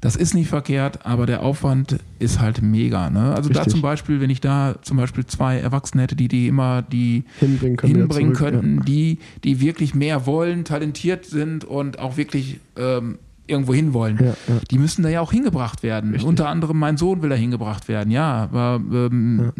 Das 0.00 0.16
ist 0.16 0.34
nicht 0.34 0.48
verkehrt, 0.48 1.04
aber 1.06 1.26
der 1.26 1.42
Aufwand 1.42 1.98
ist 2.18 2.40
halt 2.40 2.62
mega. 2.62 3.10
Ne? 3.10 3.34
Also 3.34 3.50
da 3.50 3.60
Richtig. 3.60 3.72
zum 3.72 3.82
Beispiel, 3.82 4.20
wenn 4.20 4.30
ich 4.30 4.40
da 4.40 4.76
zum 4.82 4.96
Beispiel 4.96 5.26
zwei 5.26 5.58
Erwachsene 5.58 6.02
hätte, 6.04 6.16
die 6.16 6.28
die 6.28 6.48
immer 6.48 6.82
die 6.82 7.24
hinbringen 7.40 7.76
können. 7.76 7.94
hinbringen 7.94 8.34
zurück, 8.34 8.52
könnten, 8.52 8.84
die, 8.84 9.18
die 9.44 9.60
wirklich 9.60 9.94
mehr 9.94 10.26
wollen, 10.26 10.64
talentiert 10.64 11.24
sind 11.26 11.64
und 11.64 11.98
auch 11.98 12.16
wirklich 12.16 12.60
ähm, 12.76 13.18
irgendwo 13.48 13.74
hin 13.74 13.92
wollen. 13.94 14.18
Ja, 14.20 14.26
ja. 14.26 14.34
Die 14.70 14.78
müssen 14.78 15.02
da 15.02 15.08
ja 15.08 15.20
auch 15.20 15.32
hingebracht 15.32 15.82
werden. 15.82 16.10
Richtig. 16.12 16.28
Unter 16.28 16.48
anderem 16.48 16.78
mein 16.78 16.96
Sohn 16.96 17.22
will 17.22 17.30
da 17.30 17.36
hingebracht 17.36 17.88
werden. 17.88 18.10
Ja, 18.10 18.44
aber 18.44 18.80
ähm, 18.92 19.52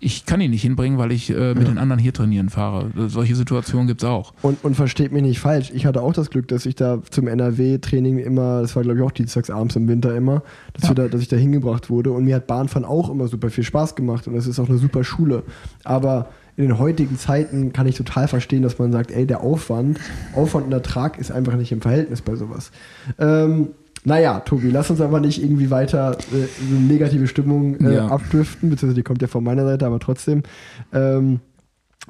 ich 0.00 0.26
kann 0.26 0.40
ihn 0.40 0.50
nicht 0.50 0.62
hinbringen, 0.62 0.98
weil 0.98 1.12
ich 1.12 1.30
äh, 1.30 1.54
mit 1.54 1.68
den 1.68 1.78
anderen 1.78 2.00
hier 2.00 2.12
trainieren 2.12 2.48
fahre. 2.50 2.90
Solche 3.08 3.34
Situationen 3.36 3.86
gibt 3.86 4.02
es 4.02 4.08
auch. 4.08 4.32
Und, 4.42 4.62
und 4.64 4.74
versteht 4.74 5.12
mich 5.12 5.22
nicht 5.22 5.38
falsch, 5.40 5.70
ich 5.74 5.86
hatte 5.86 6.02
auch 6.02 6.12
das 6.12 6.30
Glück, 6.30 6.48
dass 6.48 6.66
ich 6.66 6.74
da 6.74 7.00
zum 7.10 7.28
NRW-Training 7.28 8.18
immer, 8.18 8.60
das 8.62 8.74
war 8.76 8.82
glaube 8.82 8.98
ich 8.98 9.04
auch 9.04 9.10
dienstags 9.12 9.50
abends 9.50 9.76
im 9.76 9.88
Winter 9.88 10.14
immer, 10.16 10.42
dass, 10.74 10.88
Ja. 10.88 10.94
da, 10.94 11.08
dass 11.08 11.20
ich 11.20 11.28
da 11.28 11.36
hingebracht 11.36 11.90
wurde 11.90 12.10
und 12.12 12.24
mir 12.24 12.36
hat 12.36 12.46
Bahnfahren 12.46 12.84
auch 12.84 13.10
immer 13.10 13.28
super 13.28 13.50
viel 13.50 13.64
Spaß 13.64 13.94
gemacht 13.94 14.26
und 14.26 14.34
das 14.34 14.46
ist 14.46 14.58
auch 14.58 14.68
eine 14.68 14.78
super 14.78 15.04
Schule. 15.04 15.42
Aber 15.84 16.28
in 16.56 16.64
den 16.64 16.78
heutigen 16.78 17.18
Zeiten 17.18 17.72
kann 17.72 17.86
ich 17.86 17.96
total 17.96 18.28
verstehen, 18.28 18.62
dass 18.62 18.78
man 18.78 18.90
sagt, 18.92 19.10
ey, 19.10 19.26
der 19.26 19.42
Aufwand, 19.42 19.98
Aufwand 20.34 20.66
und 20.66 20.72
Ertrag 20.72 21.18
ist 21.18 21.30
einfach 21.30 21.54
nicht 21.56 21.70
im 21.72 21.80
Verhältnis 21.82 22.22
bei 22.22 22.34
sowas. 22.34 22.70
Ähm, 23.18 23.68
naja, 24.04 24.40
Tobi, 24.40 24.70
lass 24.70 24.88
uns 24.88 25.00
aber 25.00 25.20
nicht 25.20 25.42
irgendwie 25.42 25.70
weiter 25.70 26.12
äh, 26.32 26.46
so 26.46 26.74
negative 26.78 27.26
Stimmung 27.26 27.76
äh, 27.80 27.96
Ja. 27.96 28.08
abdriften, 28.08 28.70
beziehungsweise 28.70 28.94
die 28.94 29.02
kommt 29.02 29.20
ja 29.20 29.28
von 29.28 29.44
meiner 29.44 29.64
Seite, 29.64 29.84
aber 29.86 29.98
trotzdem. 29.98 30.44
Ähm, 30.92 31.40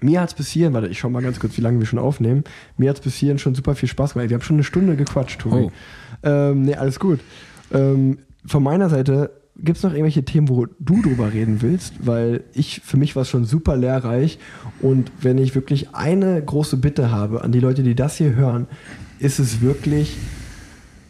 mir 0.03 0.21
hat 0.21 0.29
es 0.29 0.35
bis 0.35 0.49
hierhin, 0.49 0.75
warte, 0.75 0.89
ich 0.89 0.99
schau 0.99 1.09
mal 1.09 1.23
ganz 1.23 1.41
kurz, 1.41 1.57
wie 1.57 1.63
lange 1.63 1.79
wir 1.79 1.87
schon 1.87 1.99
aufnehmen. 1.99 2.45
Mir 2.77 2.91
hat 2.91 2.99
es 2.99 3.03
bis 3.03 3.15
hierhin 3.15 3.39
schon 3.39 3.55
super 3.55 3.75
viel 3.75 3.89
Spaß 3.89 4.13
gemacht. 4.13 4.29
Wir 4.29 4.35
haben 4.37 4.43
schon 4.43 4.57
eine 4.57 4.65
Stunde 4.65 4.95
gequatscht, 4.95 5.41
Tobi. 5.41 5.57
Oh. 5.57 5.71
Ähm, 6.23 6.63
nee, 6.63 6.75
alles 6.75 7.01
gut. 7.01 7.21
Ähm, 7.73 8.19
von 8.47 8.63
meiner 8.63 8.91
Seite 8.91 9.31
gibt 9.59 9.79
es 9.79 9.83
noch 9.83 9.93
irgendwelche 9.93 10.25
Themen, 10.25 10.49
wo 10.49 10.67
du 10.67 11.03
drüber 11.03 11.33
reden 11.33 11.63
willst? 11.63 11.95
Weil 12.07 12.45
ich, 12.53 12.81
für 12.85 12.97
mich 12.97 13.17
war 13.17 13.23
es 13.23 13.31
schon 13.31 13.45
super 13.45 13.77
lehrreich. 13.77 14.39
Und 14.81 15.11
wenn 15.21 15.39
ich 15.39 15.55
wirklich 15.55 15.95
eine 15.95 16.43
große 16.43 16.77
Bitte 16.77 17.11
habe 17.11 17.43
an 17.43 17.53
die 17.53 17.61
Leute, 17.61 17.83
die 17.83 17.95
das 17.95 18.17
hier 18.17 18.35
hören, 18.35 18.67
ist 19.19 19.39
es 19.39 19.61
wirklich, 19.61 20.17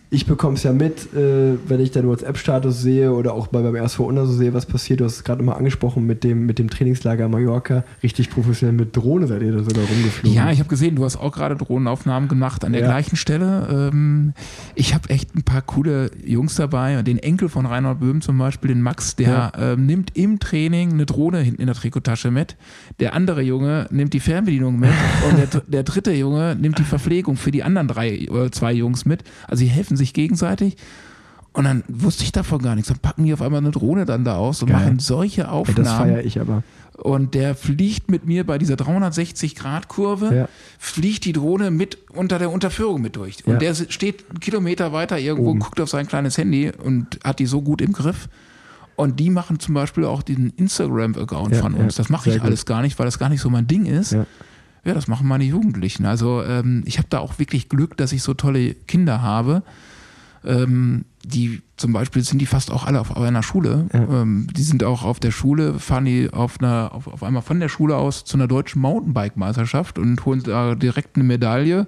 ich 0.08 0.26
bekomme 0.26 0.54
es 0.54 0.62
ja 0.62 0.72
mit, 0.72 1.12
äh, 1.14 1.54
wenn 1.66 1.80
ich 1.80 1.90
deinen 1.90 2.06
WhatsApp-Status 2.08 2.80
sehe 2.80 3.12
oder 3.12 3.34
auch 3.34 3.48
bei 3.48 3.60
beim 3.60 3.74
RSV 3.74 3.98
Unna 4.00 4.24
so 4.24 4.32
sehe, 4.32 4.54
was 4.54 4.64
passiert. 4.64 5.00
Du 5.00 5.04
hast 5.04 5.16
es 5.16 5.24
gerade 5.24 5.42
mal 5.42 5.54
angesprochen 5.54 6.06
mit 6.06 6.22
dem, 6.22 6.46
mit 6.46 6.60
dem 6.60 6.70
Trainingslager 6.70 7.28
Mallorca. 7.28 7.82
Richtig 8.04 8.30
professionell 8.30 8.76
mit 8.76 8.96
Drohne 8.96 9.26
seid 9.26 9.42
ihr 9.42 9.50
da 9.52 9.64
sogar 9.64 9.84
rumgeflogen. 9.84 10.32
Ja, 10.32 10.52
ich 10.52 10.60
habe 10.60 10.68
gesehen, 10.68 10.94
du 10.94 11.04
hast 11.04 11.16
auch 11.16 11.32
gerade 11.32 11.56
Drohnenaufnahmen 11.56 12.28
gemacht 12.28 12.64
an 12.64 12.72
der 12.72 12.82
Ja. 12.82 12.86
gleichen 12.86 13.16
Stelle. 13.16 13.90
Ähm, 13.92 14.32
ich 14.76 14.94
habe 14.94 15.10
echt 15.10 15.34
ein 15.34 15.42
paar 15.42 15.62
coole 15.62 16.12
Jungs 16.24 16.54
dabei. 16.54 17.02
Den 17.02 17.18
Enkel 17.18 17.48
von 17.48 17.66
Reinhold 17.66 17.98
Böhm 17.98 18.20
zum 18.20 18.38
Beispiel, 18.38 18.68
den 18.68 18.82
Max, 18.82 19.16
der 19.16 19.52
ähm, 19.58 19.86
nimmt 19.86 20.16
im 20.16 20.38
Training 20.38 20.92
eine 20.92 21.06
Drohne 21.06 21.40
hinten 21.40 21.60
in 21.60 21.66
der 21.66 21.74
Trikottasche 21.74 22.30
mit. 22.30 22.56
Der 23.00 23.12
andere 23.12 23.42
Junge 23.42 23.88
nimmt 23.90 24.12
die 24.12 24.20
Fernbedienung 24.20 24.78
mit 24.78 24.90
und 25.28 25.36
der, 25.38 25.62
der 25.66 25.82
dritte 25.82 26.12
Junge 26.12 26.54
nimmt 26.54 26.78
die 26.78 26.84
Verpflegung 26.84 27.36
für 27.36 27.50
die 27.50 27.64
anderen 27.64 27.88
drei 27.88 28.28
oder 28.30 28.52
zwei 28.52 28.72
Jungs 28.72 29.04
mit. 29.04 29.24
Also 29.48 29.60
sie 29.64 29.66
helfen 29.70 29.95
sich 29.96 30.12
gegenseitig. 30.12 30.76
Und 31.52 31.64
dann 31.64 31.84
wusste 31.88 32.22
ich 32.24 32.32
davon 32.32 32.60
gar 32.60 32.74
nichts. 32.74 32.88
Dann 32.88 32.98
packen 32.98 33.24
die 33.24 33.32
auf 33.32 33.40
einmal 33.40 33.60
eine 33.60 33.70
Drohne 33.70 34.04
dann 34.04 34.24
da 34.24 34.36
aus 34.36 34.62
und 34.62 34.68
Geil. 34.68 34.78
machen 34.78 34.98
solche 34.98 35.50
Aufnahmen. 35.50 35.84
das 35.84 35.94
feiere 35.94 36.22
ich 36.24 36.38
aber. 36.40 36.62
Und 36.98 37.34
der 37.34 37.54
fliegt 37.54 38.10
mit 38.10 38.26
mir 38.26 38.44
bei 38.44 38.58
dieser 38.58 38.76
360-Grad-Kurve, 38.76 40.34
Ja. 40.34 40.48
fliegt 40.78 41.24
die 41.24 41.32
Drohne 41.32 41.70
mit 41.70 41.98
unter 42.12 42.38
der 42.38 42.50
Unterführung 42.50 43.00
mit 43.02 43.16
durch. 43.16 43.46
Und 43.46 43.54
Ja. 43.54 43.58
der 43.58 43.74
steht 43.74 44.24
einen 44.30 44.40
Kilometer 44.40 44.92
weiter 44.92 45.18
irgendwo, 45.18 45.50
Oben. 45.50 45.60
guckt 45.60 45.80
auf 45.80 45.88
sein 45.88 46.06
kleines 46.06 46.36
Handy 46.38 46.70
und 46.70 47.18
hat 47.24 47.38
die 47.38 47.46
so 47.46 47.62
gut 47.62 47.80
im 47.80 47.92
Griff. 47.92 48.28
Und 48.96 49.20
die 49.20 49.28
machen 49.28 49.58
zum 49.60 49.74
Beispiel 49.74 50.04
auch 50.06 50.22
den 50.22 50.50
Instagram-Account 50.56 51.54
Ja, 51.54 51.60
von 51.60 51.74
uns. 51.74 51.96
Das 51.96 52.08
mache 52.08 52.30
ich 52.30 52.36
gut. 52.36 52.44
alles 52.46 52.64
gar 52.64 52.80
nicht, 52.82 52.98
weil 52.98 53.04
das 53.06 53.18
gar 53.18 53.28
nicht 53.28 53.40
so 53.42 53.50
mein 53.50 53.66
Ding 53.66 53.84
ist. 53.84 54.12
Ja. 54.12 54.24
Ja, 54.84 54.94
das 54.94 55.06
machen 55.08 55.26
meine 55.26 55.44
Jugendlichen. 55.44 56.06
Also 56.06 56.42
ähm, 56.44 56.82
ich 56.86 56.96
habe 56.98 57.08
da 57.10 57.18
auch 57.18 57.38
wirklich 57.38 57.68
Glück, 57.68 57.96
dass 57.96 58.12
ich 58.12 58.22
so 58.22 58.34
tolle 58.34 58.74
Kinder 58.74 59.20
habe. 59.20 59.62
Ähm, 60.46 61.04
die 61.24 61.62
zum 61.76 61.92
Beispiel 61.92 62.22
sind 62.22 62.38
die 62.38 62.46
fast 62.46 62.70
auch 62.70 62.86
alle 62.86 63.00
auf 63.00 63.16
einer 63.16 63.42
Schule. 63.42 63.88
Ja. 63.92 64.22
Ähm, 64.22 64.46
die 64.56 64.62
sind 64.62 64.84
auch 64.84 65.02
auf 65.02 65.18
der 65.18 65.32
Schule, 65.32 65.78
fahren 65.78 66.04
die 66.04 66.30
auf, 66.32 66.60
einer, 66.60 66.90
auf, 66.92 67.08
auf 67.08 67.22
einmal 67.22 67.42
von 67.42 67.60
der 67.60 67.68
Schule 67.68 67.96
aus 67.96 68.24
zu 68.24 68.36
einer 68.36 68.46
deutschen 68.46 68.80
Mountainbike-Meisterschaft 68.80 69.98
und 69.98 70.24
holen 70.24 70.42
da 70.44 70.74
direkt 70.74 71.16
eine 71.16 71.24
Medaille, 71.24 71.86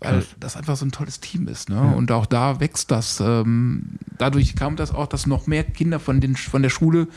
weil 0.00 0.24
das 0.40 0.56
einfach 0.56 0.76
so 0.76 0.84
ein 0.84 0.92
tolles 0.92 1.20
Team 1.20 1.48
ist. 1.48 1.70
Ne? 1.70 1.80
Und 1.96 2.10
auch 2.12 2.26
da 2.26 2.60
wächst 2.60 2.90
das. 2.90 3.20
Ähm, 3.20 3.98
dadurch 4.18 4.56
kam 4.56 4.76
das 4.76 4.92
auch, 4.92 5.06
dass 5.06 5.26
noch 5.26 5.46
mehr 5.46 5.64
Kinder 5.64 6.00
von, 6.00 6.20
den, 6.20 6.36
von 6.36 6.62
der 6.62 6.70
Schule 6.70 7.08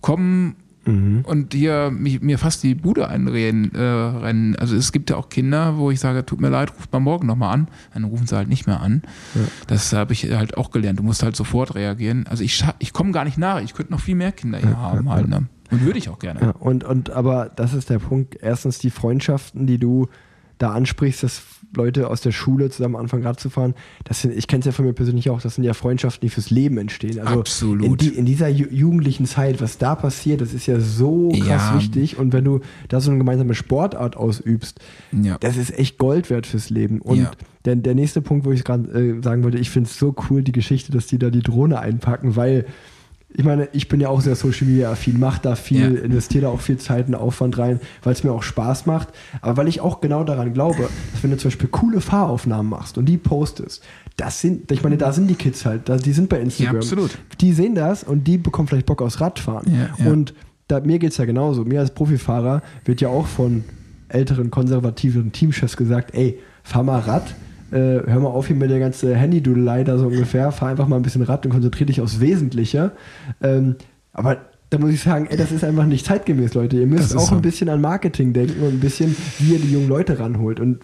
kommen 0.00 0.56
Mhm. 0.86 1.24
und 1.26 1.52
hier 1.52 1.90
mich, 1.90 2.22
mir 2.22 2.38
fast 2.38 2.62
die 2.62 2.74
Bude 2.74 3.08
einrennen. 3.08 3.74
Äh, 3.74 3.80
rennen. 3.80 4.56
Also 4.56 4.76
es 4.76 4.92
gibt 4.92 5.10
ja 5.10 5.16
auch 5.16 5.28
Kinder, 5.28 5.76
wo 5.76 5.90
ich 5.90 6.00
sage, 6.00 6.24
tut 6.24 6.40
mir 6.40 6.48
leid, 6.48 6.72
ruft 6.76 6.92
mal 6.92 7.00
morgen 7.00 7.26
nochmal 7.26 7.54
an. 7.54 7.68
Dann 7.92 8.04
rufen 8.04 8.26
sie 8.26 8.36
halt 8.36 8.48
nicht 8.48 8.66
mehr 8.66 8.80
an. 8.80 9.02
Das 9.66 9.92
habe 9.92 10.12
ich 10.12 10.30
halt 10.32 10.56
auch 10.56 10.70
gelernt. 10.70 10.98
Du 10.98 11.02
musst 11.02 11.22
halt 11.22 11.36
sofort 11.36 11.74
reagieren. 11.74 12.26
Also 12.28 12.42
ich, 12.44 12.64
ich 12.78 12.92
komme 12.92 13.12
gar 13.12 13.24
nicht 13.24 13.38
nach. 13.38 13.60
Ich 13.60 13.74
könnte 13.74 13.92
noch 13.92 14.00
viel 14.00 14.14
mehr 14.14 14.32
Kinder 14.32 14.58
hier 14.58 14.76
haben 14.76 15.10
halt. 15.10 15.28
Ne? 15.28 15.46
Und 15.70 15.84
würde 15.84 15.98
ich 15.98 16.08
auch 16.08 16.18
gerne. 16.18 16.40
Ja, 16.40 16.50
und, 16.50 16.84
und 16.84 17.10
aber 17.10 17.50
das 17.54 17.74
ist 17.74 17.90
der 17.90 17.98
Punkt. 17.98 18.36
Erstens 18.40 18.78
die 18.78 18.90
Freundschaften, 18.90 19.66
die 19.66 19.78
du 19.78 20.08
da 20.58 20.72
ansprichst, 20.72 21.22
dass 21.22 21.42
Leute 21.74 22.08
aus 22.08 22.20
der 22.20 22.32
Schule 22.32 22.68
zusammen 22.70 22.96
anfangen 22.96 23.24
Rad 23.24 23.38
zu 23.38 23.50
fahren, 23.50 23.74
das 24.04 24.22
sind, 24.22 24.36
ich 24.36 24.46
kenne 24.46 24.60
es 24.60 24.66
ja 24.66 24.72
von 24.72 24.84
mir 24.84 24.92
persönlich 24.92 25.30
auch, 25.30 25.40
das 25.40 25.54
sind 25.54 25.64
ja 25.64 25.72
Freundschaften, 25.74 26.20
die 26.26 26.30
fürs 26.30 26.50
Leben 26.50 26.78
entstehen. 26.78 27.18
Also 27.20 27.38
Absolut. 27.40 27.84
In, 27.86 27.96
die, 27.96 28.08
in 28.08 28.26
dieser 28.26 28.48
ju 28.48 28.66
jugendlichen 28.70 29.26
Zeit, 29.26 29.60
was 29.60 29.78
da 29.78 29.94
passiert, 29.94 30.40
das 30.40 30.52
ist 30.52 30.66
ja 30.66 30.80
so 30.80 31.28
krass 31.30 31.46
Ja. 31.70 31.74
wichtig. 31.76 32.18
Und 32.18 32.32
wenn 32.32 32.44
du 32.44 32.60
da 32.88 33.00
so 33.00 33.10
eine 33.10 33.18
gemeinsame 33.18 33.54
Sportart 33.54 34.16
ausübst, 34.16 34.80
Ja. 35.12 35.38
das 35.38 35.56
ist 35.56 35.78
echt 35.78 35.98
Gold 35.98 36.28
wert 36.30 36.46
fürs 36.46 36.70
Leben. 36.70 37.00
Und 37.00 37.18
Ja. 37.18 37.30
der, 37.64 37.76
der 37.76 37.94
nächste 37.94 38.20
Punkt, 38.20 38.44
wo 38.46 38.52
ich 38.52 38.64
gerade 38.64 38.88
äh, 38.90 39.22
sagen 39.22 39.44
wollte, 39.44 39.58
ich 39.58 39.70
finde 39.70 39.88
es 39.88 39.98
so 39.98 40.14
cool, 40.28 40.42
die 40.42 40.52
Geschichte, 40.52 40.92
dass 40.92 41.06
die 41.06 41.18
da 41.18 41.30
die 41.30 41.42
Drohne 41.42 41.78
einpacken, 41.80 42.34
weil 42.36 42.66
ich 43.32 43.44
meine, 43.44 43.68
ich 43.72 43.88
bin 43.88 44.00
ja 44.00 44.08
auch 44.08 44.20
sehr 44.20 44.34
Social 44.34 44.66
Media 44.66 44.90
affin, 44.90 45.18
mache 45.20 45.40
da 45.42 45.54
viel, 45.54 45.94
Ja. 45.96 46.00
investiere 46.02 46.42
da 46.42 46.48
auch 46.48 46.60
viel 46.60 46.78
Zeit 46.78 47.06
und 47.08 47.14
Aufwand 47.14 47.58
rein, 47.58 47.80
weil 48.02 48.12
es 48.12 48.24
mir 48.24 48.32
auch 48.32 48.42
Spaß 48.42 48.86
macht. 48.86 49.08
Aber 49.40 49.56
weil 49.56 49.68
ich 49.68 49.80
auch 49.80 50.00
genau 50.00 50.24
daran 50.24 50.52
glaube, 50.52 50.88
dass 51.12 51.22
wenn 51.22 51.30
du 51.30 51.36
zum 51.36 51.48
Beispiel 51.50 51.68
coole 51.68 52.00
Fahraufnahmen 52.00 52.68
machst 52.68 52.98
und 52.98 53.06
die 53.06 53.16
postest, 53.18 53.82
das 54.16 54.40
sind, 54.40 54.70
ich 54.72 54.82
meine, 54.82 54.96
da 54.98 55.12
sind 55.12 55.28
die 55.28 55.34
Kids 55.36 55.64
halt, 55.64 55.82
die 56.04 56.12
sind 56.12 56.28
bei 56.28 56.40
Instagram. 56.40 56.74
Ja, 56.74 56.80
absolut. 56.80 57.16
Die 57.40 57.52
sehen 57.52 57.74
das 57.74 58.02
und 58.04 58.24
die 58.26 58.36
bekommen 58.36 58.68
vielleicht 58.68 58.86
Bock 58.86 59.00
aufs 59.00 59.20
Radfahren. 59.20 59.72
Ja, 59.72 60.04
ja. 60.04 60.10
Und 60.10 60.34
da, 60.68 60.80
mir 60.80 60.98
geht 60.98 61.12
es 61.12 61.16
ja 61.18 61.24
genauso. 61.24 61.64
Mir 61.64 61.80
als 61.80 61.92
Profifahrer 61.92 62.62
wird 62.84 63.00
ja 63.00 63.08
auch 63.08 63.26
von 63.26 63.64
älteren 64.08 64.50
konservativen 64.50 65.32
Teamchefs 65.32 65.76
gesagt, 65.76 66.14
ey, 66.14 66.38
fahr 66.64 66.82
mal 66.82 66.98
Rad, 67.00 67.34
äh, 67.70 68.00
hör 68.06 68.20
mal 68.20 68.28
auf 68.28 68.46
hier 68.46 68.56
mit 68.56 68.70
der 68.70 68.78
ganzen 68.78 69.14
Handydudelei 69.14 69.84
da 69.84 69.98
so 69.98 70.06
ungefähr, 70.06 70.52
fahr 70.52 70.68
einfach 70.68 70.88
mal 70.88 70.96
ein 70.96 71.02
bisschen 71.02 71.22
Rad 71.22 71.44
und 71.46 71.52
konzentriere 71.52 71.86
dich 71.86 72.00
aufs 72.00 72.20
Wesentliche. 72.20 72.92
Ähm, 73.42 73.76
aber 74.12 74.38
da 74.70 74.78
muss 74.78 74.90
ich 74.90 75.00
sagen, 75.00 75.26
ey, 75.28 75.36
das 75.36 75.50
ist 75.50 75.64
einfach 75.64 75.84
nicht 75.84 76.06
zeitgemäß, 76.06 76.54
Leute. 76.54 76.76
Ihr 76.76 76.86
müsst 76.86 77.16
auch 77.16 77.28
so. 77.28 77.34
ein 77.34 77.42
bisschen 77.42 77.68
an 77.68 77.80
Marketing 77.80 78.32
denken 78.32 78.62
und 78.62 78.74
ein 78.74 78.80
bisschen, 78.80 79.16
wie 79.38 79.54
ihr 79.54 79.58
die 79.58 79.72
jungen 79.72 79.88
Leute 79.88 80.20
ranholt. 80.20 80.60
Und 80.60 80.78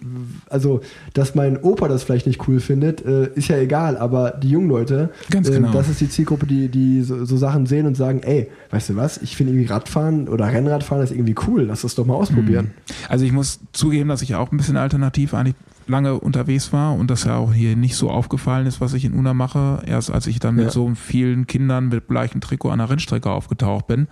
also, 0.49 0.81
dass 1.13 1.35
mein 1.35 1.57
Opa 1.57 1.87
das 1.87 2.03
vielleicht 2.03 2.27
nicht 2.27 2.45
cool 2.49 2.59
findet, 2.59 3.05
äh, 3.05 3.29
ist 3.33 3.47
ja 3.47 3.57
egal, 3.57 3.95
aber 3.95 4.31
die 4.31 4.49
jungen 4.49 4.67
Leute, 4.67 5.09
Ganz 5.29 5.47
äh, 5.47 5.53
genau. 5.53 5.71
das 5.71 5.87
ist 5.87 6.01
die 6.01 6.09
Zielgruppe, 6.09 6.45
die, 6.45 6.67
die 6.67 7.01
so, 7.01 7.23
so 7.23 7.37
Sachen 7.37 7.65
sehen 7.65 7.85
und 7.87 7.95
sagen, 7.95 8.19
ey, 8.23 8.49
weißt 8.71 8.89
du 8.89 8.97
was, 8.97 9.19
ich 9.19 9.37
finde 9.37 9.53
irgendwie 9.53 9.71
Radfahren 9.71 10.27
oder 10.27 10.47
Rennradfahren 10.47 11.01
ist 11.01 11.11
irgendwie 11.11 11.35
cool, 11.47 11.63
lass 11.63 11.83
das 11.83 11.95
doch 11.95 12.05
mal 12.05 12.15
ausprobieren. 12.15 12.71
Also 13.07 13.23
ich 13.23 13.31
muss 13.31 13.61
zugeben, 13.71 14.09
dass 14.09 14.21
ich 14.21 14.35
auch 14.35 14.51
ein 14.51 14.57
bisschen 14.57 14.75
alternativ 14.75 15.33
eigentlich 15.33 15.55
lange 15.89 16.19
unterwegs 16.19 16.71
war 16.73 16.93
und 16.95 17.09
das 17.11 17.23
ja 17.25 17.35
auch 17.37 17.53
hier 17.53 17.75
nicht 17.75 17.95
so 17.95 18.09
aufgefallen 18.09 18.67
ist, 18.67 18.81
was 18.81 18.93
ich 18.93 19.05
in 19.05 19.13
Una 19.13 19.33
mache. 19.33 19.81
Erst 19.85 20.11
als 20.11 20.27
ich 20.27 20.39
dann 20.39 20.55
mit 20.55 20.65
Ja. 20.65 20.71
so 20.71 20.91
vielen 20.95 21.47
Kindern 21.47 21.89
mit 21.89 22.07
gleichem 22.07 22.41
Trikot 22.41 22.69
an 22.71 22.79
der 22.79 22.89
Rennstrecke 22.89 23.29
aufgetaucht 23.29 23.87
bin. 23.87 24.07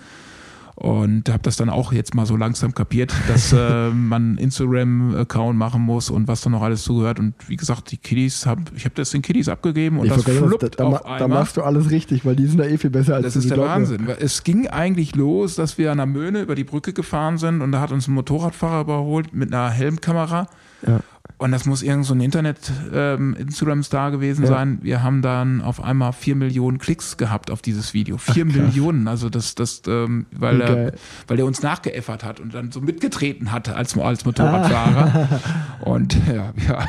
Und 0.78 1.30
habe 1.30 1.40
das 1.42 1.56
dann 1.56 1.70
auch 1.70 1.94
jetzt 1.94 2.16
mal 2.16 2.26
so 2.26 2.36
langsam 2.36 2.74
kapiert, 2.76 3.14
dass 3.30 3.54
äh, 3.58 3.90
man 3.92 4.38
Instagram-Account 4.38 5.58
machen 5.58 5.82
muss 5.82 6.10
und 6.10 6.28
was 6.28 6.42
da 6.42 6.50
noch 6.50 6.62
alles 6.62 6.84
zugehört. 6.84 7.18
Und 7.18 7.34
wie 7.48 7.56
gesagt, 7.56 7.92
die 7.92 7.98
Kiddies, 7.98 8.46
hab, 8.46 8.60
ich 8.76 8.84
habe 8.84 8.94
das 8.96 9.12
den 9.12 9.22
Kiddies 9.22 9.48
abgegeben 9.48 10.00
und 10.00 10.08
Ich 10.08 10.12
das 10.12 10.24
fluppt 10.24 10.64
da, 10.64 10.68
da, 10.68 10.90
da 10.90 10.98
einmal. 11.06 11.30
machst 11.40 11.56
du 11.56 11.62
alles 11.62 11.92
richtig, 11.92 12.26
weil 12.26 12.36
die 12.36 12.46
sind 12.46 12.58
da 12.58 12.66
eh 12.66 12.78
viel 12.78 12.90
besser 12.90 13.16
als 13.16 13.24
Das 13.24 13.38
ist 13.38 13.50
der 13.50 13.58
mir. 13.58 13.64
Wahnsinn. 13.64 14.10
Es 14.20 14.44
ging 14.44 14.68
eigentlich 14.68 15.16
los, 15.16 15.56
dass 15.56 15.78
wir 15.78 15.94
an 15.94 15.98
der 15.98 16.08
Möhne 16.08 16.42
über 16.42 16.56
die 16.56 16.66
Brücke 16.66 16.92
gefahren 16.92 17.38
sind 17.38 17.62
und 17.62 17.72
da 17.72 17.80
hat 17.80 17.94
uns 17.94 18.10
ein 18.10 18.14
Motorradfahrer 18.14 18.82
überholt 18.82 19.34
mit 19.34 19.54
einer 19.54 19.70
Helmkamera. 19.70 20.48
Ja. 20.86 21.00
Und 21.38 21.52
das 21.52 21.66
muss 21.66 21.84
irgend 21.84 22.06
so 22.06 22.14
ein 22.14 22.22
Internet-Instagram-Star 22.22 24.12
gewesen 24.12 24.44
Ja. 24.44 24.48
sein. 24.50 24.80
Wir 24.82 25.04
haben 25.04 25.22
dann 25.22 25.62
auf 25.62 25.84
einmal 25.84 26.14
vier 26.14 26.36
Millionen 26.36 26.78
Klicks 26.78 27.18
gehabt 27.18 27.52
auf 27.52 27.62
dieses 27.62 27.94
Video. 27.94 28.18
Vier 28.18 28.46
Millionen. 28.46 29.08
Also 29.08 29.30
das, 29.30 29.54
das, 29.56 29.82
ähm, 29.88 30.26
weil, 30.32 30.62
er, 30.62 30.94
weil 31.28 31.40
er 31.40 31.46
uns 31.46 31.62
nachgeäffert 31.62 32.24
hat 32.24 32.40
und 32.40 32.54
dann 32.54 32.72
so 32.72 32.80
mitgetreten 32.82 33.52
hat 33.52 33.68
als, 33.70 33.98
als 33.98 34.24
Motorradfahrer. 34.26 35.42
und 35.82 36.16
ja, 36.28 36.54
ja. 36.68 36.86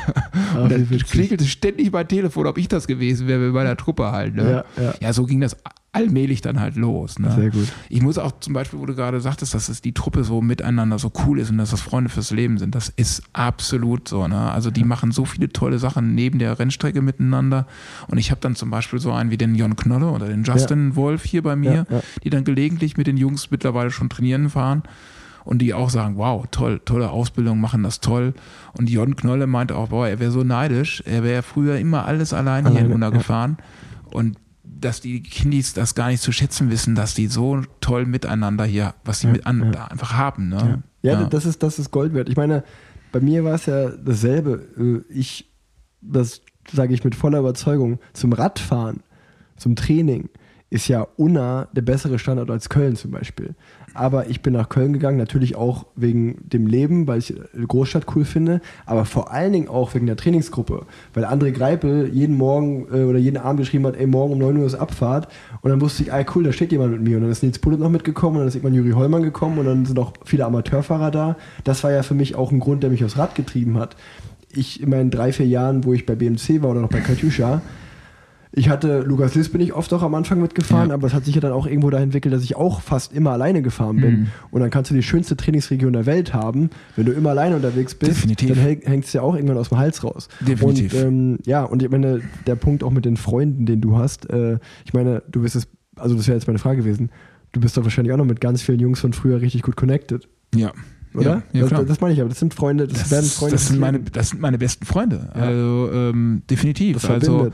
Ah, 0.55 0.59
und 0.61 0.89
witzig. 0.89 1.07
klingelte 1.09 1.45
ständig 1.45 1.91
mein 1.91 2.07
Telefon, 2.07 2.47
ob 2.47 2.57
ich 2.57 2.67
das 2.67 2.87
gewesen 2.87 3.27
wäre 3.27 3.51
bei 3.51 3.63
der 3.63 3.75
Truppe 3.77 4.11
halt. 4.11 4.35
Ne? 4.35 4.63
Ja, 4.77 4.83
ja. 4.83 4.93
ja, 5.01 5.13
so 5.13 5.25
ging 5.25 5.41
das 5.41 5.57
allmählich 5.93 6.41
dann 6.41 6.59
halt 6.59 6.75
los. 6.75 7.17
Ne? 7.17 7.31
Sehr 7.31 7.49
gut. 7.49 7.67
Ich 7.89 8.01
muss 8.01 8.17
auch 8.17 8.39
zum 8.39 8.53
Beispiel, 8.53 8.79
wo 8.79 8.85
du 8.85 8.93
gerade 8.93 9.19
sagtest, 9.19 9.53
dass 9.53 9.67
es 9.69 9.81
die 9.81 9.93
Truppe 9.93 10.23
so 10.23 10.41
miteinander 10.41 10.99
so 10.99 11.11
cool 11.25 11.39
ist 11.39 11.49
und 11.49 11.57
dass 11.57 11.71
das 11.71 11.81
Freunde 11.81 12.09
fürs 12.09 12.29
Leben 12.31 12.57
sind, 12.57 12.75
das 12.75 12.89
ist 12.89 13.23
absolut 13.33 14.07
so. 14.07 14.27
Ne? 14.27 14.51
Also 14.51 14.69
die 14.69 14.83
machen 14.83 15.11
so 15.11 15.25
viele 15.25 15.49
tolle 15.49 15.79
Sachen 15.79 16.13
neben 16.13 16.39
der 16.39 16.59
Rennstrecke 16.59 17.01
miteinander. 17.01 17.65
Und 18.07 18.17
ich 18.17 18.29
habe 18.31 18.41
dann 18.41 18.55
zum 18.55 18.69
Beispiel 18.69 18.99
so 18.99 19.11
einen 19.11 19.31
wie 19.31 19.37
den 19.37 19.55
Jon 19.55 19.75
Knolle 19.75 20.11
oder 20.11 20.27
den 20.27 20.43
Justin 20.43 20.95
Wolf 20.95 21.23
hier 21.23 21.41
bei 21.41 21.55
mir, 21.55 21.87
Ja, 21.89 21.97
ja. 21.97 22.03
die 22.23 22.29
dann 22.29 22.43
gelegentlich 22.43 22.97
mit 22.97 23.07
den 23.07 23.17
Jungs 23.17 23.49
mittlerweile 23.49 23.89
schon 23.89 24.09
trainieren 24.09 24.49
fahren. 24.49 24.83
Und 25.45 25.59
die 25.59 25.73
auch 25.73 25.89
sagen, 25.89 26.17
wow, 26.17 26.45
toll, 26.51 26.81
tolle 26.83 27.09
Ausbildung, 27.09 27.61
machen 27.61 27.81
das 27.81 28.01
toll. 28.01 28.33
Und 28.77 28.89
Jon 28.89 29.15
Knolle 29.15 29.47
meinte 29.47 29.77
auch, 29.77 29.87
boah, 29.87 30.05
er 30.05 30.19
wäre 30.19 30.29
so 30.31 30.43
neidisch. 30.43 31.01
Er 31.05 31.23
wäre 31.23 31.41
früher 31.41 31.77
immer 31.77 32.05
alles 32.05 32.33
allein 32.33 32.65
hier 32.65 32.71
in 32.71 32.77
Alleine, 32.87 32.93
Unna 32.95 33.05
ja. 33.07 33.11
gefahren. 33.13 33.57
Und 34.11 34.37
dass 34.79 35.01
die 35.01 35.21
Kindis 35.23 35.73
das 35.73 35.95
gar 35.95 36.09
nicht 36.09 36.21
zu 36.21 36.31
schätzen 36.31 36.69
wissen, 36.69 36.95
dass 36.95 37.13
die 37.13 37.27
so 37.27 37.61
toll 37.81 38.05
miteinander 38.05 38.65
hier, 38.65 38.93
was 39.03 39.19
sie 39.21 39.27
Ja, 39.27 39.33
mit 39.33 39.45
an, 39.45 39.59
ja. 39.65 39.71
da 39.71 39.85
einfach 39.85 40.13
haben. 40.13 40.49
Ne? 40.49 40.83
Ja, 41.01 41.23
das 41.25 41.45
ist 41.45 41.63
das 41.63 41.79
ist 41.79 41.91
Gold 41.91 42.13
wert. 42.13 42.29
Ich 42.29 42.35
meine, 42.35 42.63
bei 43.11 43.19
mir 43.19 43.43
war 43.43 43.55
es 43.55 43.65
ja 43.65 43.89
dasselbe. 43.89 45.03
Äh, 45.09 45.13
Ich, 45.13 45.49
das 46.01 46.41
sage 46.71 46.93
ich 46.93 47.03
mit 47.03 47.15
voller 47.15 47.39
Überzeugung, 47.39 47.99
zum 48.13 48.33
Radfahren, 48.33 49.01
zum 49.55 49.75
Training 49.75 50.29
ist 50.69 50.87
ja 50.89 51.07
Unna 51.15 51.69
der 51.71 51.81
bessere 51.81 52.19
Standort 52.19 52.51
als 52.51 52.67
Köln 52.69 52.95
zum 52.97 53.11
Beispiel. 53.11 53.55
Aber 53.97 54.29
ich 54.29 54.41
bin 54.41 54.53
nach 54.53 54.69
Köln 54.69 54.93
gegangen, 54.93 55.17
natürlich 55.17 55.55
auch 55.55 55.87
wegen 55.95 56.37
dem 56.41 56.67
Leben, 56.67 57.07
weil 57.07 57.17
ich 57.17 57.33
Großstadt 57.67 58.05
cool 58.15 58.25
finde, 58.25 58.61
aber 58.85 59.05
vor 59.05 59.31
allen 59.31 59.53
Dingen 59.53 59.67
auch 59.69 59.95
wegen 59.95 60.05
der 60.05 60.15
Trainingsgruppe. 60.15 60.85
Weil 61.15 61.25
André 61.25 61.51
Greipel 61.51 62.07
jeden 62.13 62.37
Morgen 62.37 62.85
äh, 62.93 63.03
oder 63.03 63.17
jeden 63.17 63.37
Abend 63.37 63.59
geschrieben 63.59 63.87
hat, 63.87 63.97
ey, 63.97 64.05
morgen 64.05 64.33
um 64.33 64.39
9 64.39 64.57
Uhr 64.57 64.67
ist 64.67 64.75
Abfahrt. 64.75 65.29
Und 65.61 65.71
dann 65.71 65.81
wusste 65.81 66.03
ich, 66.03 66.11
ey, 66.11 66.25
cool, 66.35 66.43
da 66.43 66.51
steht 66.51 66.71
jemand 66.71 66.91
mit 66.91 67.01
mir. 67.01 67.17
Und 67.17 67.23
dann 67.23 67.31
ist 67.31 67.41
Nils 67.41 67.57
Bullet 67.57 67.77
noch 67.77 67.89
mitgekommen 67.89 68.35
und 68.35 68.41
dann 68.41 68.47
ist 68.49 68.55
irgendwann 68.55 68.75
Juri 68.75 68.91
Hollmann 68.91 69.23
gekommen 69.23 69.57
und 69.57 69.65
dann 69.65 69.85
sind 69.85 69.97
auch 69.97 70.13
viele 70.25 70.45
Amateurfahrer 70.45 71.09
da. 71.09 71.35
Das 71.63 71.83
war 71.83 71.91
ja 71.91 72.03
für 72.03 72.13
mich 72.13 72.35
auch 72.35 72.51
ein 72.51 72.59
Grund, 72.59 72.83
der 72.83 72.91
mich 72.91 73.03
aufs 73.03 73.17
Rad 73.17 73.33
getrieben 73.33 73.79
hat. 73.79 73.95
Ich 74.53 74.81
in 74.81 74.91
meinen 74.91 75.09
drei, 75.09 75.33
vier 75.33 75.47
Jahren, 75.47 75.85
wo 75.85 75.93
ich 75.93 76.05
bei 76.05 76.13
BMC 76.13 76.61
war 76.61 76.69
oder 76.69 76.81
noch 76.81 76.89
bei 76.89 76.99
Katjuscha, 76.99 77.61
ich 78.57 78.69
hatte, 78.69 79.01
Lukas 79.01 79.35
Liss 79.35 79.49
bin 79.49 79.61
ich 79.61 79.73
oft 79.73 79.93
auch 79.93 80.01
am 80.01 80.15
Anfang 80.15 80.41
mitgefahren, 80.41 80.89
Ja. 80.89 80.95
aber 80.95 81.07
es 81.07 81.13
hat 81.13 81.25
sich 81.25 81.35
ja 81.35 81.41
dann 81.41 81.51
auch 81.51 81.67
irgendwo 81.67 81.89
dahin 81.89 82.05
entwickelt, 82.05 82.33
dass 82.33 82.43
ich 82.43 82.55
auch 82.55 82.81
fast 82.81 83.13
immer 83.13 83.31
alleine 83.31 83.61
gefahren 83.61 83.97
bin. 83.97 84.19
Mhm. 84.21 84.27
Und 84.51 84.61
dann 84.61 84.69
kannst 84.69 84.89
du 84.91 84.95
die 84.95 85.03
schönste 85.03 85.37
Trainingsregion 85.37 85.93
der 85.93 86.05
Welt 86.05 86.33
haben. 86.33 86.69
Wenn 86.95 87.05
du 87.05 87.11
immer 87.11 87.29
alleine 87.29 87.55
unterwegs 87.55 87.93
bist, 87.95 88.23
Definitiv. 88.23 88.49
dann 88.49 88.57
hängt 88.91 89.05
es 89.05 89.13
ja 89.13 89.21
auch 89.21 89.35
irgendwann 89.35 89.57
aus 89.57 89.69
dem 89.69 89.77
Hals 89.77 90.03
raus. 90.03 90.27
Definitiv. 90.41 90.93
Und 90.95 90.99
ähm, 91.01 91.37
ja, 91.45 91.63
und 91.63 91.83
ich 91.83 91.89
meine, 91.89 92.21
der 92.47 92.55
Punkt 92.55 92.83
auch 92.83 92.91
mit 92.91 93.05
den 93.05 93.15
Freunden, 93.15 93.65
den 93.65 93.79
du 93.79 93.97
hast, 93.97 94.29
äh, 94.29 94.57
ich 94.85 94.93
meine, 94.93 95.21
du 95.31 95.41
bist 95.43 95.55
es, 95.55 95.67
also 95.95 96.15
das 96.15 96.27
wäre 96.27 96.37
jetzt 96.37 96.47
meine 96.47 96.59
Frage 96.59 96.77
gewesen, 96.81 97.11
du 97.51 97.59
bist 97.59 97.77
doch 97.77 97.83
wahrscheinlich 97.83 98.11
auch 98.13 98.17
noch 98.17 98.25
mit 98.25 98.41
ganz 98.41 98.61
vielen 98.63 98.79
Jungs 98.79 98.99
von 98.99 99.13
früher 99.13 99.39
richtig 99.39 99.61
gut 99.61 99.75
connected, 99.75 100.27
Ja. 100.55 100.71
oder? 101.13 101.43
Ja, 101.53 101.61
ja 101.61 101.67
klar. 101.67 101.81
das, 101.81 101.89
das 101.89 102.01
meine 102.01 102.13
ich 102.13 102.19
aber, 102.21 102.29
das 102.29 102.39
sind 102.39 102.53
Freunde, 102.53 102.87
das, 102.87 102.99
Das, 103.03 103.11
werden 103.11 103.25
Freunde. 103.27 103.55
das, 103.55 103.67
sind 103.67 103.79
meine, 103.79 103.99
das 103.99 104.29
sind 104.29 104.41
meine 104.41 104.57
besten 104.57 104.85
Freunde. 104.85 105.29
Ja. 105.35 105.41
Also 105.41 105.89
ähm, 105.93 106.41
definitiv. 106.49 106.95
das 107.01 107.09
also. 107.09 107.51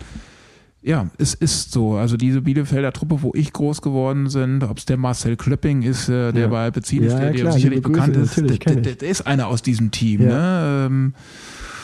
Ja, 0.84 1.08
es 1.18 1.34
ist 1.34 1.72
so. 1.72 1.94
Also 1.94 2.18
diese 2.18 2.42
Bielefelder 2.42 2.92
Truppe, 2.92 3.22
wo 3.22 3.32
ich 3.34 3.54
groß 3.54 3.82
geworden 3.82 4.28
bin, 4.32 4.62
ob 4.64 4.78
es 4.78 4.86
der 4.86 4.98
Marcel 4.98 5.38
Klöpping 5.38 5.82
ist, 5.82 6.10
äh, 6.10 6.32
der 6.34 6.44
Ja. 6.44 6.48
bei 6.48 6.72
Bezin 6.72 7.04
ist, 7.04 7.14
Ja, 7.14 7.20
der 7.20 7.32
dir 7.32 7.42
klar, 7.42 7.54
sicherlich 7.54 7.82
bekannt 7.82 8.18
ist, 8.18 8.38
der, 8.38 8.58
der, 8.58 8.96
der 8.96 9.10
ist 9.10 9.26
einer 9.26 9.48
aus 9.48 9.62
diesem 9.62 9.92
Team. 9.92 10.22
Ja. 10.24 10.28
Ne? 10.28 10.86
Ähm, 10.88 11.14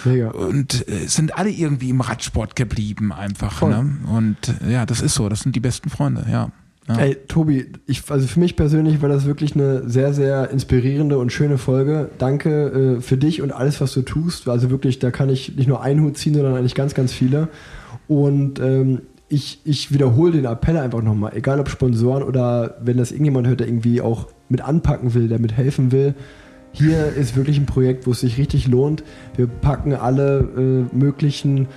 Mega. 0.03 0.31
und 0.31 0.87
äh, 0.87 1.05
es 1.05 1.15
sind 1.15 1.37
alle 1.37 1.49
irgendwie 1.49 1.89
im 1.89 2.01
Radsport 2.01 2.55
geblieben 2.55 3.11
einfach. 3.13 3.53
Voll. 3.53 3.69
Ne? 3.69 3.97
Und 4.13 4.37
äh, 4.65 4.73
ja, 4.73 4.85
das 4.85 5.01
ist 5.01 5.15
so. 5.15 5.29
Das 5.29 5.41
sind 5.41 5.55
die 5.55 5.59
besten 5.61 5.89
Freunde, 5.89 6.25
ja. 6.29 6.51
ja. 6.89 6.97
Ey, 6.97 7.15
Tobi, 7.27 7.67
ich, 7.85 8.03
also 8.09 8.27
für 8.27 8.39
mich 8.41 8.57
persönlich 8.57 9.01
war 9.01 9.07
das 9.09 9.25
wirklich 9.25 9.55
eine 9.55 9.89
sehr, 9.89 10.13
sehr 10.13 10.49
inspirierende 10.51 11.17
und 11.17 11.31
schöne 11.31 11.57
Folge. 11.57 12.09
Danke 12.17 12.97
äh, 12.97 13.01
für 13.01 13.15
dich 13.17 13.41
und 13.41 13.51
alles, 13.53 13.79
was 13.79 13.93
du 13.93 14.01
tust. 14.01 14.49
Also 14.49 14.69
wirklich, 14.69 14.99
da 14.99 15.09
kann 15.11 15.29
ich 15.29 15.55
nicht 15.55 15.67
nur 15.67 15.81
einen 15.81 16.01
Hut 16.01 16.17
ziehen, 16.17 16.33
sondern 16.33 16.55
eigentlich 16.55 16.75
ganz, 16.75 16.93
ganz 16.93 17.13
viele. 17.13 17.47
Und 18.09 18.59
ähm, 18.59 19.03
ich, 19.29 19.61
ich 19.63 19.93
wiederhole 19.93 20.31
den 20.31 20.45
Appell 20.45 20.75
einfach 20.77 21.03
nochmal, 21.03 21.33
egal 21.35 21.59
ob 21.59 21.69
Sponsoren 21.69 22.23
oder 22.23 22.77
wenn 22.81 22.97
das 22.97 23.11
irgendjemand 23.11 23.47
hört, 23.47 23.59
der 23.59 23.67
irgendwie 23.67 24.01
auch 24.01 24.27
mit 24.49 24.61
anpacken 24.61 25.13
will, 25.13 25.27
der 25.27 25.39
mit 25.39 25.55
helfen 25.55 25.91
will. 25.91 26.15
Hier 26.71 27.13
ist 27.13 27.35
wirklich 27.35 27.57
ein 27.59 27.67
Projekt, 27.67 28.07
wo 28.07 28.11
es 28.11 28.21
sich 28.21 28.39
richtig 28.39 28.67
lohnt. 28.67 29.03
Wir 29.35 29.45
packen 29.45 29.93
alle 29.93 30.39
äh, 30.91 30.95
möglichen 30.95 31.67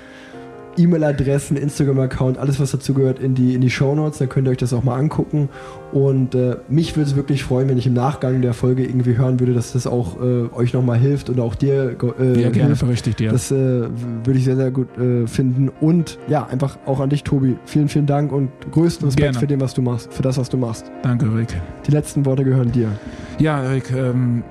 E-Mail-Adressen, 0.76 1.56
Instagram-Account, 1.56 2.38
alles 2.38 2.60
was 2.60 2.70
dazu 2.70 2.94
gehört 2.94 3.18
in 3.18 3.34
die, 3.34 3.54
in 3.54 3.60
die 3.60 3.70
Shownotes, 3.70 4.18
dann 4.18 4.28
könnt 4.28 4.48
ihr 4.48 4.52
euch 4.52 4.58
das 4.58 4.72
auch 4.72 4.82
mal 4.82 4.96
angucken. 4.96 5.48
Und 5.92 6.34
äh, 6.34 6.56
mich 6.68 6.96
würde 6.96 7.10
es 7.10 7.16
wirklich 7.16 7.44
freuen, 7.44 7.68
wenn 7.68 7.78
ich 7.78 7.86
im 7.86 7.92
Nachgang 7.92 8.40
der 8.40 8.54
Folge 8.54 8.84
irgendwie 8.84 9.16
hören 9.16 9.40
würde, 9.40 9.52
dass 9.52 9.72
das 9.72 9.86
auch 9.86 10.20
äh, 10.20 10.48
euch 10.54 10.72
nochmal 10.72 10.98
hilft 10.98 11.28
und 11.28 11.38
auch 11.40 11.54
dir 11.54 11.96
äh, 12.18 12.40
ja, 12.40 12.50
gerne 12.50 12.74
berichtigt 12.74 13.20
dir. 13.20 13.30
Das 13.30 13.50
äh, 13.50 13.54
würde 13.54 14.38
ich 14.38 14.44
sehr, 14.44 14.56
sehr 14.56 14.70
gut 14.70 14.88
äh, 14.98 15.26
finden. 15.26 15.70
Und 15.80 16.18
ja, 16.28 16.46
einfach 16.46 16.78
auch 16.86 17.00
an 17.00 17.10
dich, 17.10 17.24
Tobi. 17.24 17.56
Vielen, 17.66 17.88
vielen 17.88 18.06
Dank 18.06 18.32
und 18.32 18.50
größten 18.70 19.06
Respekt 19.06 19.24
Gerne. 19.24 19.38
für, 19.38 19.46
dem, 19.46 19.60
was 19.60 19.74
du 19.74 19.82
machst, 19.82 20.12
für 20.12 20.22
das, 20.22 20.38
was 20.38 20.48
du 20.48 20.56
machst. 20.56 20.90
Danke, 21.02 21.26
Rick. 21.34 21.54
Die 21.86 21.90
letzten 21.90 22.24
Worte 22.24 22.44
gehören 22.44 22.72
dir. 22.72 22.88
Ja, 23.38 23.60
Rick, 23.60 23.92
ähm, 23.92 24.42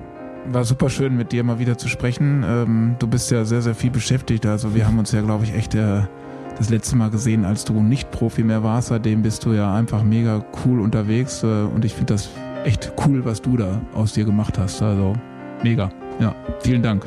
war 0.46 0.64
super 0.64 0.90
schön 0.90 1.16
mit 1.16 1.32
dir 1.32 1.44
mal 1.44 1.58
wieder 1.58 1.78
zu 1.78 1.88
sprechen. 1.88 2.44
Ähm, 2.46 2.96
du 2.98 3.06
bist 3.06 3.30
ja 3.30 3.44
sehr, 3.44 3.62
sehr 3.62 3.74
viel 3.74 3.90
beschäftigt. 3.90 4.46
Also 4.46 4.74
wir 4.74 4.86
haben 4.86 4.98
uns 4.98 5.12
ja, 5.12 5.20
glaube 5.20 5.44
ich, 5.44 5.54
echt 5.54 5.74
äh, 5.74 6.02
das 6.58 6.70
letzte 6.70 6.96
Mal 6.96 7.10
gesehen, 7.10 7.44
als 7.44 7.64
du 7.64 7.80
nicht 7.82 8.10
Profi 8.10 8.42
mehr 8.42 8.62
warst. 8.62 8.88
Seitdem 8.88 9.22
bist 9.22 9.44
du 9.44 9.52
ja 9.52 9.74
einfach 9.74 10.02
mega 10.02 10.44
cool 10.64 10.80
unterwegs. 10.80 11.42
Äh, 11.42 11.46
und 11.46 11.84
ich 11.84 11.94
finde 11.94 12.14
das 12.14 12.30
echt 12.64 12.92
cool, 13.06 13.24
was 13.24 13.42
du 13.42 13.56
da 13.56 13.80
aus 13.94 14.12
dir 14.12 14.24
gemacht 14.24 14.58
hast. 14.58 14.82
Also 14.82 15.14
mega. 15.62 15.90
Ja, 16.20 16.34
vielen 16.60 16.82
Dank. 16.82 17.06